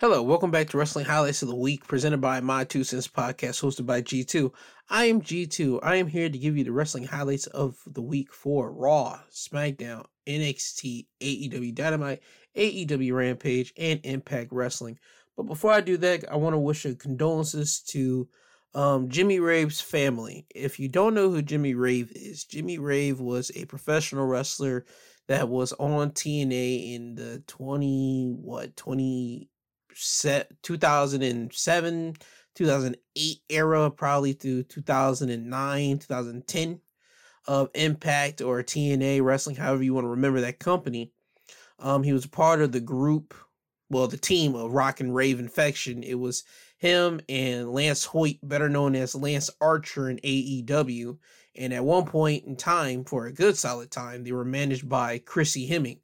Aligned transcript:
Hello, 0.00 0.22
welcome 0.22 0.52
back 0.52 0.68
to 0.68 0.78
Wrestling 0.78 1.06
Highlights 1.06 1.42
of 1.42 1.48
the 1.48 1.56
Week, 1.56 1.84
presented 1.84 2.20
by 2.20 2.40
My 2.40 2.62
Two 2.62 2.84
Cents 2.84 3.08
Podcast, 3.08 3.60
hosted 3.60 3.84
by 3.84 4.00
G2. 4.00 4.52
I 4.88 5.06
am 5.06 5.20
G2. 5.20 5.80
I 5.82 5.96
am 5.96 6.06
here 6.06 6.30
to 6.30 6.38
give 6.38 6.56
you 6.56 6.62
the 6.62 6.70
wrestling 6.70 7.02
highlights 7.02 7.48
of 7.48 7.78
the 7.84 8.00
week 8.00 8.32
for 8.32 8.70
Raw, 8.70 9.18
SmackDown, 9.32 10.04
NXT, 10.24 11.06
AEW 11.20 11.74
Dynamite, 11.74 12.22
AEW 12.56 13.12
Rampage, 13.12 13.72
and 13.76 13.98
Impact 14.04 14.52
Wrestling. 14.52 15.00
But 15.36 15.46
before 15.46 15.72
I 15.72 15.80
do 15.80 15.96
that, 15.96 16.30
I 16.30 16.36
want 16.36 16.54
to 16.54 16.58
wish 16.58 16.84
a 16.84 16.94
condolences 16.94 17.80
to 17.88 18.28
um, 18.76 19.08
Jimmy 19.08 19.40
Rave's 19.40 19.80
family. 19.80 20.46
If 20.54 20.78
you 20.78 20.88
don't 20.88 21.14
know 21.14 21.28
who 21.28 21.42
Jimmy 21.42 21.74
Rave 21.74 22.12
is, 22.14 22.44
Jimmy 22.44 22.78
Rave 22.78 23.18
was 23.18 23.50
a 23.56 23.64
professional 23.64 24.26
wrestler 24.26 24.86
that 25.26 25.48
was 25.48 25.72
on 25.72 26.12
TNA 26.12 26.94
in 26.94 27.16
the 27.16 27.42
20, 27.48 28.36
what, 28.40 28.76
20 28.76 29.48
set 29.48 29.57
2007 30.62 32.14
2008 32.54 33.38
era 33.48 33.90
probably 33.90 34.32
through 34.32 34.62
2009 34.64 35.98
2010 35.98 36.80
of 37.46 37.70
impact 37.74 38.40
or 38.40 38.62
tna 38.62 39.22
wrestling 39.22 39.56
however 39.56 39.82
you 39.82 39.94
want 39.94 40.04
to 40.04 40.10
remember 40.10 40.40
that 40.40 40.58
company. 40.58 41.12
Um 41.78 42.02
he 42.02 42.12
was 42.12 42.26
part 42.26 42.60
of 42.60 42.72
the 42.72 42.80
group 42.80 43.34
well 43.90 44.06
the 44.06 44.16
team 44.16 44.54
of 44.54 44.72
rock 44.72 45.00
and 45.00 45.14
rave 45.14 45.40
infection. 45.40 46.02
It 46.02 46.18
was 46.18 46.44
him 46.78 47.20
and 47.28 47.72
lance 47.72 48.04
hoyt 48.04 48.38
better 48.42 48.68
known 48.68 48.94
as 48.94 49.14
lance 49.14 49.50
archer 49.60 50.08
in 50.08 50.18
aew 50.18 51.18
and 51.56 51.74
at 51.74 51.84
one 51.84 52.04
point 52.04 52.44
in 52.44 52.54
time 52.56 53.04
for 53.04 53.26
a 53.26 53.32
good 53.32 53.56
solid 53.56 53.90
time 53.90 54.22
they 54.22 54.32
were 54.32 54.44
managed 54.44 54.88
by 54.88 55.18
christy 55.18 55.68
hemme 55.68 55.98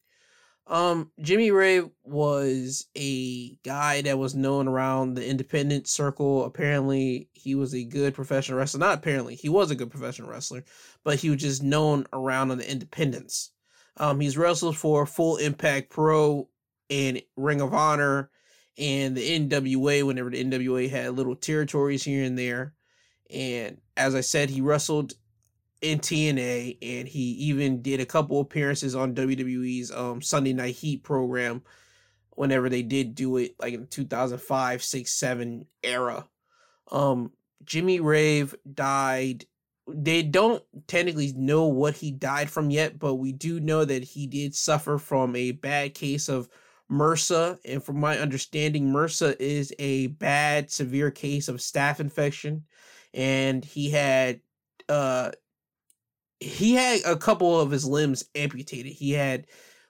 um, 0.67 1.11
Jimmy 1.21 1.51
Rave 1.51 1.91
was 2.05 2.87
a 2.97 3.51
guy 3.65 4.01
that 4.03 4.19
was 4.19 4.35
known 4.35 4.67
around 4.67 5.15
the 5.15 5.29
independent 5.29 5.87
circle. 5.87 6.45
Apparently, 6.45 7.29
he 7.33 7.55
was 7.55 7.75
a 7.75 7.85
good 7.85 8.15
professional 8.15 8.59
wrestler. 8.59 8.81
Not 8.81 8.99
apparently, 8.99 9.35
he 9.35 9.49
was 9.49 9.71
a 9.71 9.75
good 9.75 9.91
professional 9.91 10.31
wrestler, 10.31 10.65
but 11.05 11.19
he 11.19 11.29
was 11.29 11.41
just 11.41 11.63
known 11.63 12.07
around 12.13 12.51
on 12.51 12.59
the 12.59 12.71
independents. 12.71 13.51
Um, 13.99 14.21
he's 14.21 14.39
wrestled 14.39 14.77
for 14.77 15.05
Full 15.07 15.37
Impact 15.37 15.91
Pro 15.91 16.49
and 16.89 17.21
Ring 17.37 17.61
of 17.61 17.75
Honor 17.75 18.31
and 18.79 19.17
the 19.17 19.39
NWA 19.39 20.05
whenever 20.05 20.31
the 20.31 20.43
NWA 20.43 20.91
had 20.91 21.15
little 21.15 21.37
territories 21.37 22.05
here 22.05 22.25
and 22.25 22.39
there. 22.39 22.75
And 23.31 23.81
as 23.97 24.15
I 24.15 24.21
said, 24.21 24.51
he 24.51 24.61
wrestled 24.61 25.15
in 25.85 25.99
TNA, 25.99 26.79
and 26.81 27.07
he 27.07 27.33
even 27.33 27.83
did 27.83 28.01
a 28.01 28.07
couple 28.07 28.41
appearances 28.41 28.95
on 28.95 29.15
WWE's 29.15 29.93
um, 29.93 30.23
Sunday 30.23 30.55
Night 30.55 30.75
Heat 30.75 31.03
program 31.03 31.63
whenever 32.31 32.71
they 32.71 32.81
did 32.81 33.15
do 33.15 33.37
it, 33.37 33.55
like 33.61 33.75
in 33.75 33.87
2005, 33.87 34.83
6, 34.83 35.13
7 35.13 35.67
era. 35.83 36.27
Um, 36.91 37.33
Jimmy 37.65 38.01
Rave 38.01 38.55
died. 38.73 39.45
They 39.87 40.23
don't 40.23 40.63
technically 40.87 41.35
know 41.37 41.67
what 41.67 41.95
he 41.95 42.11
died 42.11 42.49
from 42.49 42.71
yet, 42.71 42.99
but 42.99 43.17
we 43.17 43.33
do 43.33 43.61
know 43.61 43.85
that 43.85 44.03
he 44.03 44.27
did 44.27 44.55
suffer 44.55 44.97
from 44.97 45.37
a 45.37 45.53
bad 45.53 45.93
case 45.93 46.31
of 46.31 46.49
MRSA. 46.91 47.59
And 47.67 47.85
from 47.85 48.01
my 48.01 48.19
understanding, 48.19 48.89
MRSA 48.89 49.37
is 49.39 49.71
a 49.79 50.07
bad, 50.07 50.71
severe 50.71 51.11
case 51.11 51.49
of 51.49 51.57
staph 51.57 52.01
infection. 52.01 52.65
And 53.13 53.63
he 53.63 53.91
had 53.91 54.41
uh 54.89 55.31
he 56.45 56.75
had 56.75 57.01
a 57.05 57.17
couple 57.17 57.61
of 57.61 57.71
his 57.71 57.85
limbs 57.85 58.25
amputated. 58.35 58.93
He 58.93 59.13
had 59.13 59.47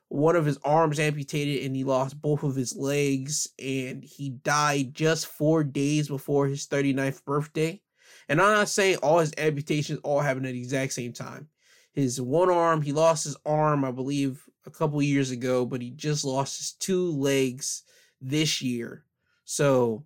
one 0.09 0.37
of 0.37 0.47
his 0.47 0.59
arms 0.65 1.01
amputated 1.01 1.65
and 1.65 1.75
he 1.75 1.83
lost 1.85 2.21
both 2.21 2.43
of 2.43 2.55
his 2.55 2.77
legs 2.77 3.49
and 3.59 4.05
he 4.05 4.31
died 4.31 4.95
just 4.95 5.27
4 5.27 5.65
days 5.65 6.09
before 6.09 6.47
his 6.47 6.67
39th 6.67 7.25
birthday. 7.25 7.81
And 8.29 8.41
I'm 8.41 8.55
not 8.55 8.69
saying 8.69 8.98
all 8.98 9.19
his 9.19 9.35
amputations 9.37 10.01
all 10.03 10.20
happened 10.20 10.47
at 10.47 10.53
the 10.53 10.61
exact 10.61 10.93
same 10.93 11.13
time. 11.13 11.48
His 11.93 12.20
one 12.20 12.51
arm, 12.51 12.83
he 12.83 12.93
lost 12.93 13.25
his 13.25 13.37
arm, 13.45 13.85
I 13.85 13.91
believe, 13.91 14.43
a 14.67 14.70
couple 14.70 15.03
years 15.03 15.31
ago, 15.31 15.67
but 15.67 15.83
he 15.83 15.91
just 15.91 16.25
lost 16.25 16.59
his 16.59 16.73
two 16.73 17.11
legs 17.11 17.83
this 18.20 18.63
year. 18.63 19.05
So, 19.45 20.05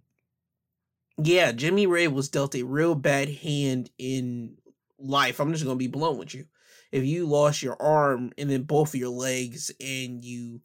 yeah, 1.23 1.53
Jimmy 1.53 1.87
Rave 1.87 2.13
was 2.13 2.29
dealt 2.29 2.55
a 2.55 2.63
real 2.63 2.95
bad 2.95 3.29
hand 3.29 3.91
in 3.99 4.57
life. 4.99 5.41
I'm 5.41 5.53
just 5.53 5.65
gonna 5.65 5.77
be 5.77 5.87
blunt 5.87 6.19
with 6.19 6.35
you. 6.35 6.47
If 6.91 7.05
you 7.05 7.27
lost 7.27 7.63
your 7.63 7.81
arm 7.81 8.33
and 8.39 8.51
then 8.51 8.63
both 8.63 8.95
of 8.95 9.01
your 9.01 9.11
legs 9.11 9.71
and 9.81 10.25
you 10.25 10.61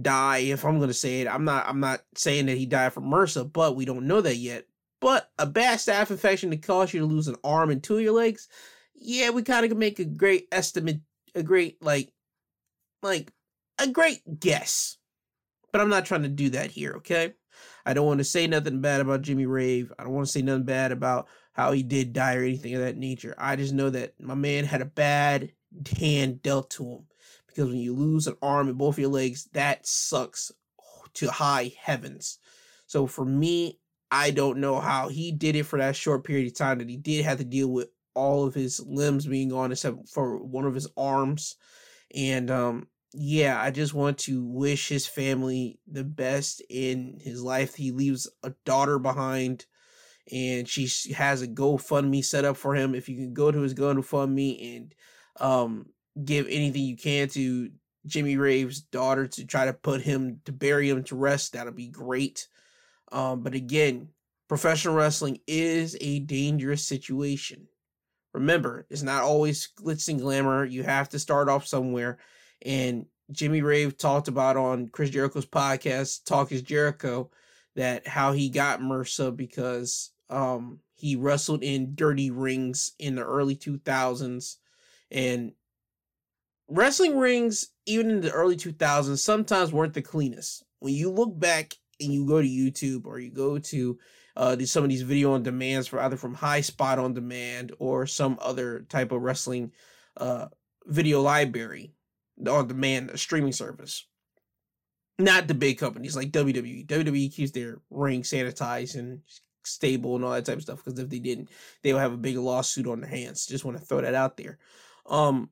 die, 0.00 0.38
if 0.38 0.64
I'm 0.64 0.80
gonna 0.80 0.92
say 0.92 1.20
it, 1.20 1.28
I'm 1.28 1.44
not 1.44 1.68
I'm 1.68 1.80
not 1.80 2.00
saying 2.14 2.46
that 2.46 2.58
he 2.58 2.66
died 2.66 2.92
from 2.92 3.04
MRSA, 3.04 3.52
but 3.52 3.76
we 3.76 3.84
don't 3.84 4.06
know 4.06 4.20
that 4.20 4.36
yet. 4.36 4.66
But 5.00 5.30
a 5.38 5.46
bad 5.46 5.78
staph 5.78 6.10
infection 6.10 6.50
to 6.50 6.56
cause 6.56 6.94
you 6.94 7.00
to 7.00 7.06
lose 7.06 7.26
an 7.26 7.36
arm 7.42 7.70
and 7.70 7.82
two 7.82 7.96
of 7.96 8.02
your 8.02 8.12
legs, 8.12 8.48
yeah, 8.94 9.30
we 9.30 9.42
kind 9.42 9.64
of 9.64 9.70
can 9.70 9.78
make 9.78 9.98
a 9.98 10.04
great 10.04 10.46
estimate, 10.52 11.00
a 11.34 11.42
great 11.42 11.82
like, 11.82 12.12
like 13.02 13.32
a 13.80 13.88
great 13.88 14.20
guess. 14.38 14.96
But 15.72 15.80
I'm 15.80 15.88
not 15.88 16.06
trying 16.06 16.22
to 16.22 16.28
do 16.28 16.50
that 16.50 16.70
here, 16.70 16.94
okay? 16.98 17.34
I 17.84 17.94
don't 17.94 18.06
want 18.06 18.18
to 18.18 18.24
say 18.24 18.46
nothing 18.46 18.80
bad 18.80 19.00
about 19.00 19.22
Jimmy 19.22 19.46
Rave. 19.46 19.92
I 19.98 20.04
don't 20.04 20.12
want 20.12 20.26
to 20.26 20.32
say 20.32 20.42
nothing 20.42 20.64
bad 20.64 20.92
about 20.92 21.28
how 21.52 21.72
he 21.72 21.82
did 21.82 22.12
die 22.12 22.36
or 22.36 22.42
anything 22.42 22.74
of 22.74 22.80
that 22.80 22.96
nature. 22.96 23.34
I 23.38 23.56
just 23.56 23.74
know 23.74 23.90
that 23.90 24.14
my 24.20 24.34
man 24.34 24.64
had 24.64 24.82
a 24.82 24.86
bad 24.86 25.52
hand 25.98 26.42
dealt 26.42 26.70
to 26.70 26.84
him 26.84 27.06
because 27.46 27.68
when 27.68 27.78
you 27.78 27.94
lose 27.94 28.26
an 28.26 28.36
arm 28.42 28.68
and 28.68 28.78
both 28.78 28.94
of 28.94 28.98
your 28.98 29.10
legs, 29.10 29.48
that 29.52 29.86
sucks 29.86 30.50
to 31.14 31.30
high 31.30 31.72
heavens. 31.78 32.38
So 32.86 33.06
for 33.06 33.24
me, 33.24 33.78
I 34.10 34.30
don't 34.30 34.58
know 34.58 34.80
how 34.80 35.08
he 35.08 35.32
did 35.32 35.56
it 35.56 35.64
for 35.64 35.78
that 35.78 35.96
short 35.96 36.24
period 36.24 36.46
of 36.46 36.54
time 36.54 36.78
that 36.78 36.88
he 36.88 36.96
did 36.96 37.24
have 37.24 37.38
to 37.38 37.44
deal 37.44 37.68
with 37.68 37.88
all 38.14 38.46
of 38.46 38.54
his 38.54 38.80
limbs 38.80 39.26
being 39.26 39.48
gone 39.48 39.72
except 39.72 40.08
for 40.08 40.36
one 40.42 40.66
of 40.66 40.74
his 40.74 40.88
arms. 40.96 41.56
And 42.14 42.50
um 42.50 42.88
yeah, 43.14 43.60
I 43.60 43.70
just 43.70 43.92
want 43.92 44.18
to 44.20 44.44
wish 44.44 44.88
his 44.88 45.06
family 45.06 45.78
the 45.86 46.04
best 46.04 46.62
in 46.70 47.18
his 47.20 47.42
life. 47.42 47.74
He 47.74 47.90
leaves 47.90 48.28
a 48.42 48.54
daughter 48.64 48.98
behind 48.98 49.66
and 50.30 50.68
she 50.68 50.88
has 51.12 51.42
a 51.42 51.48
GoFundMe 51.48 52.24
set 52.24 52.44
up 52.44 52.56
for 52.56 52.74
him. 52.74 52.94
If 52.94 53.08
you 53.08 53.16
can 53.16 53.34
go 53.34 53.50
to 53.50 53.60
his 53.60 53.74
GoFundMe 53.74 54.76
and 54.76 54.94
um, 55.40 55.86
give 56.22 56.46
anything 56.48 56.82
you 56.82 56.96
can 56.96 57.28
to 57.30 57.70
Jimmy 58.06 58.36
Rave's 58.36 58.80
daughter 58.80 59.26
to 59.26 59.46
try 59.46 59.66
to 59.66 59.72
put 59.72 60.02
him 60.02 60.40
to 60.44 60.52
bury 60.52 60.88
him 60.88 61.04
to 61.04 61.16
rest, 61.16 61.52
that'll 61.52 61.72
be 61.72 61.88
great. 61.88 62.46
Um, 63.10 63.42
but 63.42 63.54
again, 63.54 64.08
professional 64.48 64.94
wrestling 64.94 65.40
is 65.46 65.96
a 66.00 66.20
dangerous 66.20 66.86
situation. 66.86 67.66
Remember, 68.32 68.86
it's 68.90 69.02
not 69.02 69.22
always 69.22 69.68
glitz 69.78 70.08
and 70.08 70.20
glamour. 70.20 70.64
You 70.64 70.82
have 70.84 71.08
to 71.10 71.18
start 71.18 71.48
off 71.48 71.66
somewhere. 71.66 72.18
And 72.64 73.06
Jimmy 73.30 73.60
Rave 73.60 73.98
talked 73.98 74.28
about 74.28 74.56
on 74.56 74.88
Chris 74.88 75.10
Jericho's 75.10 75.46
podcast, 75.46 76.24
Talk 76.24 76.52
is 76.52 76.62
Jericho, 76.62 77.30
that 77.76 78.06
how 78.06 78.32
he 78.32 78.48
got 78.48 78.80
MRSA 78.80 79.36
because 79.36 80.11
um, 80.32 80.80
he 80.94 81.14
wrestled 81.14 81.62
in 81.62 81.94
dirty 81.94 82.30
rings 82.30 82.92
in 82.98 83.16
the 83.16 83.22
early 83.22 83.54
2000s. 83.54 84.56
And 85.10 85.52
wrestling 86.68 87.18
rings, 87.18 87.68
even 87.86 88.10
in 88.10 88.20
the 88.22 88.32
early 88.32 88.56
2000s, 88.56 89.18
sometimes 89.18 89.72
weren't 89.72 89.94
the 89.94 90.02
cleanest. 90.02 90.64
When 90.78 90.94
you 90.94 91.10
look 91.10 91.38
back 91.38 91.74
and 92.00 92.12
you 92.12 92.26
go 92.26 92.40
to 92.40 92.48
YouTube 92.48 93.06
or 93.06 93.18
you 93.18 93.30
go 93.30 93.58
to 93.58 93.98
uh, 94.34 94.56
some 94.60 94.82
of 94.82 94.88
these 94.88 95.02
video 95.02 95.34
on 95.34 95.42
demands 95.42 95.86
for 95.86 96.00
either 96.00 96.16
from 96.16 96.34
High 96.34 96.62
Spot 96.62 96.98
on 96.98 97.12
Demand 97.12 97.72
or 97.78 98.06
some 98.06 98.38
other 98.40 98.86
type 98.88 99.12
of 99.12 99.20
wrestling 99.20 99.72
uh, 100.16 100.46
video 100.86 101.20
library 101.20 101.92
on 102.48 102.66
demand 102.66 103.10
streaming 103.16 103.52
service 103.52 104.06
not 105.18 105.46
the 105.46 105.54
big 105.54 105.78
companies 105.78 106.16
like 106.16 106.32
WWE. 106.32 106.86
WWE 106.86 107.32
keeps 107.32 107.52
their 107.52 107.80
ring 107.90 108.22
sanitized 108.22 108.96
and 108.96 109.20
stable 109.64 110.16
and 110.16 110.24
all 110.24 110.32
that 110.32 110.44
type 110.44 110.56
of 110.56 110.62
stuff 110.62 110.84
because 110.84 110.98
if 110.98 111.08
they 111.08 111.18
didn't, 111.18 111.48
they 111.82 111.92
would 111.92 112.00
have 112.00 112.12
a 112.12 112.18
big 112.18 112.36
lawsuit 112.36 112.86
on 112.86 113.00
their 113.00 113.10
hands. 113.10 113.46
Just 113.46 113.64
want 113.64 113.78
to 113.78 113.84
throw 113.84 114.00
that 114.00 114.14
out 114.14 114.36
there. 114.36 114.58
Um, 115.06 115.50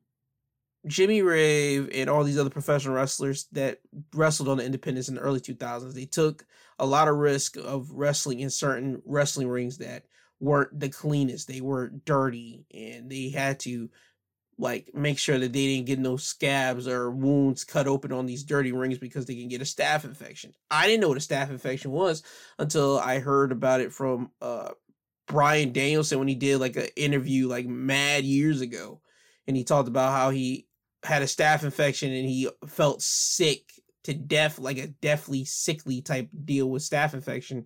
Jimmy 0.87 1.21
Rave 1.21 1.89
and 1.93 2.09
all 2.09 2.23
these 2.23 2.39
other 2.39 2.49
professional 2.49 2.95
wrestlers 2.95 3.45
that 3.51 3.79
wrestled 4.13 4.49
on 4.49 4.57
the 4.57 4.65
independents 4.65 5.09
in 5.09 5.15
the 5.15 5.21
early 5.21 5.39
2000s, 5.39 5.93
they 5.93 6.05
took 6.05 6.45
a 6.79 6.85
lot 6.85 7.07
of 7.07 7.17
risk 7.17 7.55
of 7.57 7.91
wrestling 7.91 8.39
in 8.39 8.49
certain 8.49 9.01
wrestling 9.05 9.47
rings 9.47 9.77
that 9.77 10.05
weren't 10.39 10.79
the 10.79 10.89
cleanest. 10.89 11.47
They 11.47 11.61
were 11.61 11.89
dirty 11.89 12.65
and 12.73 13.11
they 13.11 13.29
had 13.29 13.59
to 13.61 13.89
like 14.61 14.93
make 14.93 15.17
sure 15.17 15.39
that 15.39 15.51
they 15.51 15.67
didn't 15.67 15.87
get 15.87 15.99
no 15.99 16.15
scabs 16.15 16.87
or 16.87 17.11
wounds 17.11 17.63
cut 17.63 17.87
open 17.87 18.11
on 18.11 18.25
these 18.25 18.43
dirty 18.43 18.71
rings 18.71 18.99
because 18.99 19.25
they 19.25 19.35
can 19.35 19.47
get 19.47 19.61
a 19.61 19.65
staph 19.65 20.05
infection. 20.05 20.53
I 20.69 20.87
didn't 20.87 21.01
know 21.01 21.09
what 21.09 21.17
a 21.17 21.21
staph 21.21 21.49
infection 21.49 21.91
was 21.91 22.23
until 22.59 22.99
I 22.99 23.19
heard 23.19 23.51
about 23.51 23.81
it 23.81 23.91
from 23.91 24.31
uh 24.41 24.69
Bryan 25.27 25.71
Danielson 25.71 26.19
when 26.19 26.27
he 26.27 26.35
did 26.35 26.59
like 26.59 26.75
an 26.75 26.87
interview 26.95 27.47
like 27.47 27.65
mad 27.65 28.23
years 28.23 28.61
ago 28.61 29.01
and 29.47 29.57
he 29.57 29.63
talked 29.63 29.87
about 29.87 30.11
how 30.11 30.29
he 30.29 30.67
had 31.03 31.21
a 31.21 31.25
staph 31.25 31.63
infection 31.63 32.11
and 32.11 32.27
he 32.27 32.49
felt 32.67 33.01
sick 33.01 33.71
to 34.03 34.13
death, 34.13 34.59
like 34.59 34.77
a 34.77 34.87
deathly 34.87 35.45
sickly 35.45 36.01
type 36.01 36.29
deal 36.45 36.69
with 36.69 36.83
staph 36.83 37.13
infection, 37.13 37.65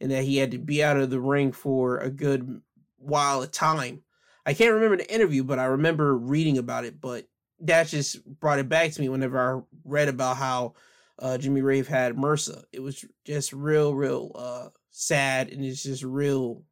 and 0.00 0.10
that 0.10 0.24
he 0.24 0.36
had 0.36 0.50
to 0.52 0.58
be 0.58 0.82
out 0.82 0.96
of 0.96 1.10
the 1.10 1.20
ring 1.20 1.52
for 1.52 1.98
a 1.98 2.10
good 2.10 2.60
while 2.98 3.42
of 3.42 3.50
time. 3.50 4.02
I 4.44 4.54
can't 4.54 4.74
remember 4.74 4.96
the 4.96 5.14
interview, 5.14 5.44
but 5.44 5.58
I 5.58 5.64
remember 5.64 6.16
reading 6.16 6.58
about 6.58 6.84
it. 6.84 7.00
But 7.00 7.28
that 7.60 7.88
just 7.88 8.24
brought 8.24 8.58
it 8.58 8.68
back 8.68 8.92
to 8.92 9.00
me 9.00 9.08
whenever 9.08 9.38
I 9.38 9.60
read 9.84 10.08
about 10.08 10.36
how 10.36 10.74
uh, 11.18 11.38
Jimmy 11.38 11.62
Rave 11.62 11.88
had 11.88 12.16
MRSA. 12.16 12.64
It 12.72 12.80
was 12.80 13.04
just 13.24 13.52
real, 13.52 13.94
real 13.94 14.32
uh, 14.34 14.68
sad, 14.90 15.48
and 15.50 15.64
it's 15.64 15.82
just 15.82 16.02
real 16.02 16.62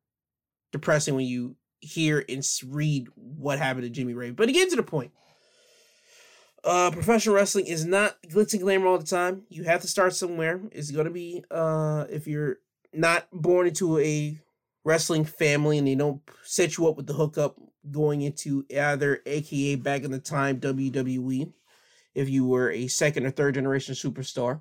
depressing 0.73 1.15
when 1.15 1.27
you 1.27 1.57
hear 1.81 2.25
and 2.29 2.45
read 2.67 3.09
what 3.15 3.59
happened 3.59 3.85
to 3.85 3.91
Jimmy 3.91 4.15
Rave. 4.15 4.37
But 4.37 4.53
get 4.53 4.71
to 4.71 4.77
the 4.77 4.83
point, 4.83 5.13
uh, 6.65 6.91
professional 6.91 7.35
wrestling 7.35 7.67
is 7.67 7.85
not 7.85 8.21
glitz 8.29 8.53
and 8.53 8.63
glamour 8.63 8.89
all 8.89 8.99
the 8.99 9.07
time. 9.07 9.43
You 9.49 9.65
have 9.65 9.81
to 9.83 9.89
start 9.89 10.15
somewhere. 10.15 10.61
It's 10.73 10.91
gonna 10.91 11.11
be 11.11 11.45
uh, 11.51 12.07
if 12.11 12.27
you're 12.27 12.59
not 12.93 13.29
born 13.33 13.69
into 13.69 13.99
a 13.99 14.39
wrestling 14.85 15.25
family 15.25 15.79
and 15.79 15.87
they 15.87 15.95
don't 15.95 16.21
set 16.43 16.77
you 16.77 16.89
up 16.89 16.97
with 16.97 17.07
the 17.07 17.13
hookup 17.13 17.57
going 17.91 18.23
into 18.23 18.65
either 18.71 19.21
aka 19.27 19.75
back 19.77 20.03
in 20.03 20.11
the 20.11 20.19
time 20.19 20.61
WWE 20.61 21.53
if 22.15 22.29
you 22.29 22.47
were 22.47 22.71
a 22.71 22.87
second 22.89 23.27
or 23.27 23.31
third 23.31 23.55
generation 23.55 23.95
superstar. 23.95 24.61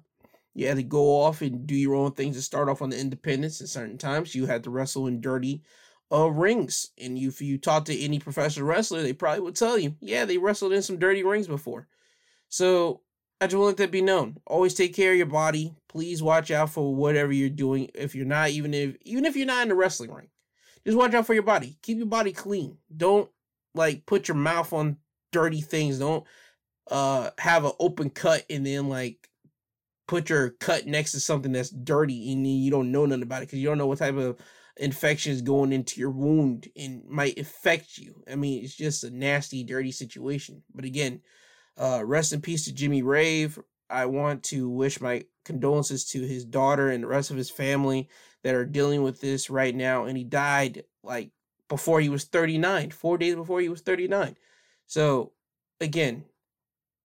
You 0.54 0.68
had 0.68 0.78
to 0.78 0.84
go 0.84 1.22
off 1.22 1.42
and 1.42 1.66
do 1.66 1.76
your 1.76 1.96
own 1.96 2.12
things 2.14 2.36
and 2.36 2.44
start 2.44 2.70
off 2.70 2.82
on 2.82 2.90
the 2.90 3.00
independents 3.00 3.62
at 3.62 3.70
certain 3.70 3.98
times. 3.98 4.36
You 4.36 4.46
had 4.46 4.64
to 4.64 4.70
wrestle 4.70 5.08
in 5.08 5.22
dirty 5.22 5.64
uh, 6.12 6.30
rings. 6.30 6.90
And 6.98 7.18
if 7.18 7.42
you 7.42 7.58
talk 7.58 7.86
to 7.86 7.98
any 7.98 8.20
professional 8.20 8.68
wrestler, 8.68 9.04
they 9.04 9.14
probably 9.14 9.42
would 9.42 9.56
tell 9.56 9.78
you, 9.78 9.96
yeah, 10.02 10.26
they 10.26 10.38
wrestled 10.38 10.74
in 10.74 10.82
some 10.82 10.98
dirty 10.98 11.24
rings 11.24 11.48
before. 11.48 11.88
So 12.50 13.02
I 13.42 13.48
just 13.48 13.58
want 13.58 13.78
that 13.78 13.92
be 13.92 14.02
known. 14.02 14.38
Always 14.46 14.74
take 14.74 14.94
care 14.96 15.12
of 15.12 15.18
your 15.18 15.26
body. 15.26 15.74
Please 15.88 16.22
watch 16.22 16.52
out 16.52 16.72
for 16.72 16.94
whatever 16.94 17.32
you're 17.32 17.50
doing. 17.50 17.90
If 17.96 18.14
you're 18.14 18.26
not, 18.26 18.50
even 18.50 18.74
if 18.74 18.98
even 19.04 19.26
if 19.26 19.36
you're 19.36 19.48
not 19.48 19.64
in 19.64 19.70
the 19.70 19.76
wrestling 19.76 20.12
ring, 20.12 20.28
just 20.86 20.98
watch 20.98 21.14
out 21.14 21.26
for 21.26 21.34
your 21.34 21.44
body. 21.44 21.78
Keep 21.82 22.00
your 22.00 22.08
body 22.08 22.34
clean. 22.34 22.78
Don't 22.96 23.30
like 23.74 24.06
put 24.06 24.28
your 24.28 24.36
mouth 24.36 24.74
on 24.74 24.98
dirty 25.32 25.62
things. 25.62 26.00
Don't 26.00 26.26
uh 26.92 27.30
have 27.38 27.66
an 27.66 27.72
open 27.80 28.10
cut 28.10 28.46
and 28.50 28.66
then 28.66 28.90
like 28.90 29.30
put 30.08 30.30
your 30.30 30.50
cut 30.50 30.88
next 30.88 31.12
to 31.12 31.20
something 31.20 31.52
that's 31.52 31.70
dirty 31.70 32.34
and 32.34 32.46
you 32.46 32.72
don't 32.72 32.92
know 32.92 33.06
nothing 33.06 33.24
about 33.24 33.44
it 33.44 33.46
because 33.46 33.60
you 33.60 33.68
don't 33.68 33.78
know 33.78 33.86
what 33.88 34.00
type 34.00 34.16
of 34.16 34.38
infection 34.78 35.32
is 35.32 35.42
going 35.42 35.72
into 35.72 36.00
your 36.00 36.10
wound 36.10 36.68
and 36.76 37.06
might 37.08 37.38
affect 37.38 37.98
you. 37.98 38.24
I 38.30 38.36
mean, 38.36 38.64
it's 38.64 38.76
just 38.76 39.04
a 39.04 39.10
nasty, 39.12 39.64
dirty 39.64 39.92
situation. 39.92 40.64
But 40.74 40.86
again, 40.86 41.22
uh, 41.80 42.04
rest 42.06 42.34
in 42.34 42.42
peace 42.42 42.66
to 42.66 42.74
Jimmy 42.74 43.02
Rave. 43.02 43.58
I 43.90 44.06
want 44.06 44.44
to 44.46 44.70
wish 44.70 45.02
my 45.02 45.26
condolences 45.46 46.06
to 46.10 46.22
his 46.22 46.46
daughter 46.46 46.90
and 46.90 47.04
the 47.04 47.08
rest 47.08 47.32
of 47.32 47.38
his 47.38 47.50
family 47.50 48.08
that 48.44 48.54
are 48.54 48.66
dealing 48.66 49.02
with 49.02 49.22
this 49.22 49.50
right 49.50 49.74
now. 49.74 50.06
And 50.06 50.18
he 50.18 50.24
died 50.24 50.84
like 51.04 51.32
before 51.68 52.02
he 52.02 52.10
was 52.10 52.26
39, 52.26 52.92
four 52.92 53.18
days 53.18 53.36
before 53.36 53.62
he 53.62 53.70
was 53.70 53.82
39. 53.82 54.38
So, 54.86 55.32
again, 55.80 56.26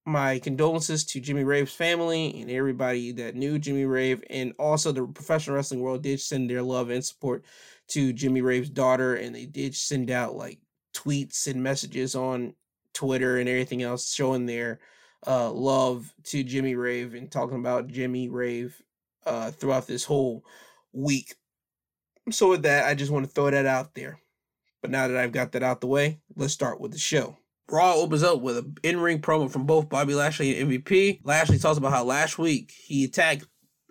my 0.06 0.38
condolences 0.38 1.04
to 1.04 1.20
Jimmy 1.20 1.44
Rave's 1.44 1.72
family 1.72 2.40
and 2.40 2.50
everybody 2.50 3.12
that 3.12 3.36
knew 3.36 3.58
Jimmy 3.58 3.86
Rave, 3.86 4.22
and 4.28 4.52
also 4.58 4.92
the 4.92 5.06
professional 5.06 5.56
wrestling 5.56 5.80
world 5.80 6.02
did 6.02 6.20
send 6.20 6.50
their 6.50 6.62
love 6.62 6.90
and 6.90 7.04
support 7.04 7.44
to 7.88 8.12
Jimmy 8.12 8.42
Rave's 8.42 8.70
daughter, 8.70 9.14
and 9.14 9.34
they 9.34 9.46
did 9.46 9.74
send 9.74 10.10
out 10.10 10.34
like 10.34 10.58
tweets 10.94 11.46
and 11.46 11.62
messages 11.62 12.14
on 12.14 12.54
Twitter 12.94 13.38
and 13.38 13.48
everything 13.48 13.82
else 13.82 14.12
showing 14.12 14.46
their 14.46 14.80
uh, 15.26 15.50
love 15.50 16.12
to 16.24 16.42
Jimmy 16.42 16.74
Rave 16.74 17.14
and 17.14 17.30
talking 17.30 17.58
about 17.58 17.88
Jimmy 17.88 18.28
Rave 18.28 18.80
uh, 19.26 19.50
throughout 19.50 19.86
this 19.86 20.04
whole 20.04 20.44
week. 20.92 21.34
So 22.30 22.48
with 22.50 22.62
that, 22.62 22.86
I 22.86 22.94
just 22.94 23.10
want 23.10 23.26
to 23.26 23.30
throw 23.30 23.50
that 23.50 23.66
out 23.66 23.94
there. 23.94 24.20
But 24.80 24.90
now 24.90 25.08
that 25.08 25.16
I've 25.16 25.32
got 25.32 25.52
that 25.52 25.62
out 25.62 25.80
the 25.80 25.86
way, 25.86 26.20
let's 26.36 26.52
start 26.52 26.80
with 26.80 26.92
the 26.92 26.98
show. 26.98 27.38
Raw 27.70 27.94
opens 27.94 28.22
up 28.22 28.40
with 28.40 28.58
an 28.58 28.74
in-ring 28.82 29.20
promo 29.20 29.50
from 29.50 29.64
both 29.64 29.88
Bobby 29.88 30.14
Lashley 30.14 30.60
and 30.60 30.70
MVP. 30.70 31.20
Lashley 31.24 31.58
talks 31.58 31.78
about 31.78 31.92
how 31.92 32.04
last 32.04 32.38
week 32.38 32.70
he 32.70 33.04
attacked 33.04 33.46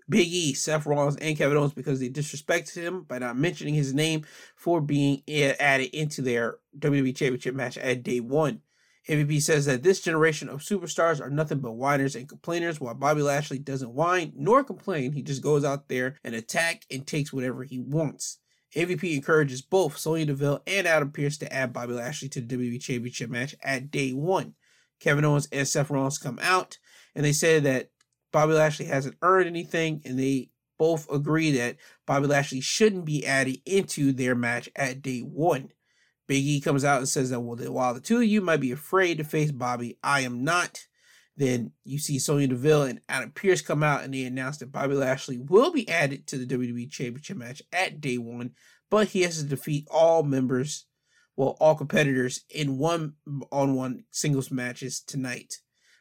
Big 0.07 0.27
E, 0.27 0.53
Seth 0.53 0.85
Rollins, 0.85 1.15
and 1.15 1.38
Kevin 1.38 1.57
Owens 1.57 1.73
because 1.73 2.00
they 2.00 2.09
disrespected 2.09 2.75
him 2.75 3.03
by 3.03 3.17
not 3.17 3.38
mentioning 3.38 3.73
his 3.73 3.94
name 3.94 4.23
for 4.55 4.81
being 4.81 5.23
added 5.27 5.89
into 5.94 6.21
their 6.21 6.57
WWE 6.77 7.15
Championship 7.15 7.55
match 7.55 7.77
at 7.77 8.03
day 8.03 8.19
one. 8.19 8.61
MVP 9.09 9.41
says 9.41 9.65
that 9.65 9.83
this 9.83 10.00
generation 10.00 10.47
of 10.47 10.61
superstars 10.61 11.19
are 11.19 11.29
nothing 11.29 11.59
but 11.59 11.73
whiners 11.73 12.15
and 12.15 12.29
complainers, 12.29 12.79
while 12.79 12.94
Bobby 12.94 13.21
Lashley 13.21 13.59
doesn't 13.59 13.94
whine 13.94 14.31
nor 14.35 14.63
complain. 14.63 15.11
He 15.11 15.21
just 15.21 15.44
goes 15.44 15.65
out 15.65 15.89
there 15.89 16.19
and 16.23 16.33
attack 16.33 16.85
and 16.89 17.05
takes 17.05 17.33
whatever 17.33 17.63
he 17.63 17.79
wants. 17.79 18.39
MVP 18.75 19.15
encourages 19.15 19.61
both 19.61 19.97
Sonya 19.97 20.27
Deville 20.27 20.63
and 20.65 20.88
Adam 20.88 21.11
Pearce 21.11 21.38
to 21.39 21.53
add 21.53 21.73
Bobby 21.73 21.94
Lashley 21.94 22.29
to 22.29 22.41
the 22.41 22.55
WWE 22.55 22.81
Championship 22.81 23.29
match 23.29 23.55
at 23.61 23.91
day 23.91 24.11
one. 24.11 24.55
Kevin 25.00 25.25
Owens 25.25 25.47
and 25.51 25.67
Seth 25.67 25.89
Rollins 25.89 26.17
come 26.17 26.39
out 26.41 26.77
and 27.13 27.25
they 27.25 27.33
say 27.33 27.59
that 27.59 27.89
Bobby 28.31 28.53
Lashley 28.53 28.88
hasn't 28.88 29.17
earned 29.21 29.47
anything, 29.47 30.01
and 30.05 30.17
they 30.17 30.50
both 30.79 31.09
agree 31.11 31.51
that 31.51 31.77
Bobby 32.07 32.27
Lashley 32.27 32.61
shouldn't 32.61 33.05
be 33.05 33.25
added 33.25 33.59
into 33.65 34.11
their 34.11 34.33
match 34.33 34.67
at 34.75 35.01
day 35.01 35.19
one. 35.19 35.69
Big 36.28 36.44
E 36.46 36.62
comes 36.62 36.86
out 36.86 37.00
and 37.00 37.10
says 37.10 37.30
that 37.30 37.40
well, 37.40 37.58
while 37.72 37.94
the 37.94 38.00
two 38.00 38.18
of 38.18 38.24
you 38.24 38.42
might 38.42 38.62
be 38.62 38.72
afraid 38.72 39.18
to 39.18 39.24
face 39.24 39.52
Bobby, 39.52 39.98
I 40.04 40.22
am 40.22 40.44
not. 40.44 40.86
Then 41.36 41.72
you 41.84 41.98
see 41.98 42.20
Sonya 42.20 42.48
Deville 42.48 42.84
and 42.84 43.02
Adam 43.10 43.31
Pearce 43.31 43.62
come 43.62 43.81
out 43.81 44.04
and 44.04 44.14
they 44.14 44.24
announce 44.24 44.58
that 44.58 44.72
Bobby 44.72 44.94
Lashley 44.94 45.40
will 45.40 45.72
be 45.72 45.90
added 45.90 46.28
to 46.28 46.38
the 46.38 46.46
WWE 46.46 46.90
Championship 46.92 47.38
match 47.38 47.62
at 47.72 48.00
day 48.00 48.18
one, 48.18 48.52
but 48.92 49.10
he 49.10 49.24
has 49.24 49.40
to 49.40 49.44
defeat 49.44 49.88
all 49.90 50.22
members, 50.24 50.86
well, 51.36 51.58
all 51.60 51.75
competitors 51.75 52.42
in 52.50 52.78
one 52.78 53.14
on 53.52 53.75
one 53.75 54.04
singles 54.12 54.52
matches 54.52 55.02
tonight, 55.02 55.56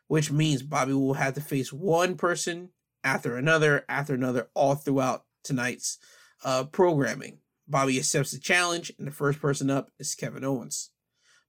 which 0.07 0.31
means 0.31 0.63
Bobby 0.63 0.93
will 0.93 1.15
have 1.15 1.35
to 1.35 1.41
face 1.41 1.73
one 1.73 2.17
person 2.17 2.69
after 3.03 3.37
another, 3.37 3.85
after 3.89 4.15
another, 4.15 4.51
all 4.55 4.75
throughout 4.75 5.25
tonight's 5.43 5.99
uh, 6.45 6.65
programming. 6.65 7.39
Bobby 7.69 7.99
accepts 7.99 8.33
the 8.33 8.39
challenge, 8.39 8.93
and 8.99 9.07
the 9.07 9.13
first 9.13 9.41
person 9.41 9.71
up 9.71 9.91
is 9.99 10.15
Kevin 10.15 10.45
Owens. 10.45 10.91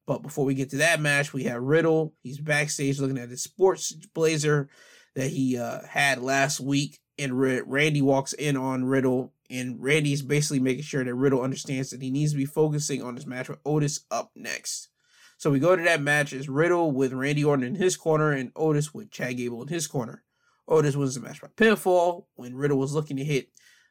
But 0.06 0.22
before 0.22 0.46
we 0.46 0.54
get 0.54 0.70
to 0.72 0.78
that 0.78 1.00
match, 1.00 1.34
we 1.34 1.44
have 1.44 1.62
Riddle. 1.62 2.14
He's 2.22 2.40
backstage 2.40 3.00
looking 3.00 3.18
at 3.18 3.30
his 3.30 3.44
sports 3.44 3.94
blazer 4.14 4.70
that 5.16 5.30
he 5.30 5.58
uh, 5.58 5.86
had 5.88 6.22
last 6.22 6.60
week. 6.60 7.00
And 7.18 7.40
Randy 7.40 8.02
walks 8.02 8.34
in 8.34 8.58
on 8.58 8.86
Riddle, 8.86 9.34
and 9.48 9.82
Randy's 9.82 10.24
basically 10.24 10.60
making 10.60 10.84
sure 10.84 11.04
that 11.04 11.14
Riddle 11.14 11.44
understands 11.44 11.92
that 11.92 12.02
he 12.02 12.10
needs 12.10 12.32
to 12.32 12.38
be 12.38 12.46
focusing 12.46 13.04
on 13.04 13.16
his 13.16 13.28
match 13.28 13.50
with 13.50 13.60
Otis 13.66 14.06
up 14.10 14.32
next. 14.36 14.90
So 15.38 15.52
we 15.52 15.60
go 15.60 15.76
to 15.76 15.84
that 15.84 16.02
match 16.02 16.34
as 16.34 16.50
Riddle 16.50 16.92
with 16.92 17.14
Randy 17.14 17.44
Orton 17.44 17.66
in 17.66 17.76
his 17.76 17.98
corner 17.98 18.32
and 18.32 18.52
Otis 18.56 18.94
with 18.96 19.12
Chad 19.12 19.38
Gable 19.38 19.62
in 19.62 19.68
his 19.68 19.86
corner. 19.86 20.24
Otis 20.68 20.96
wins 20.96 21.16
the 21.16 21.22
match 21.22 21.42
by 21.42 21.50
pinfall 21.50 22.26
when 22.36 22.56
Riddle 22.56 22.80
was 22.80 22.94
looking 22.94 23.18
to 23.18 23.24
hit 23.24 23.50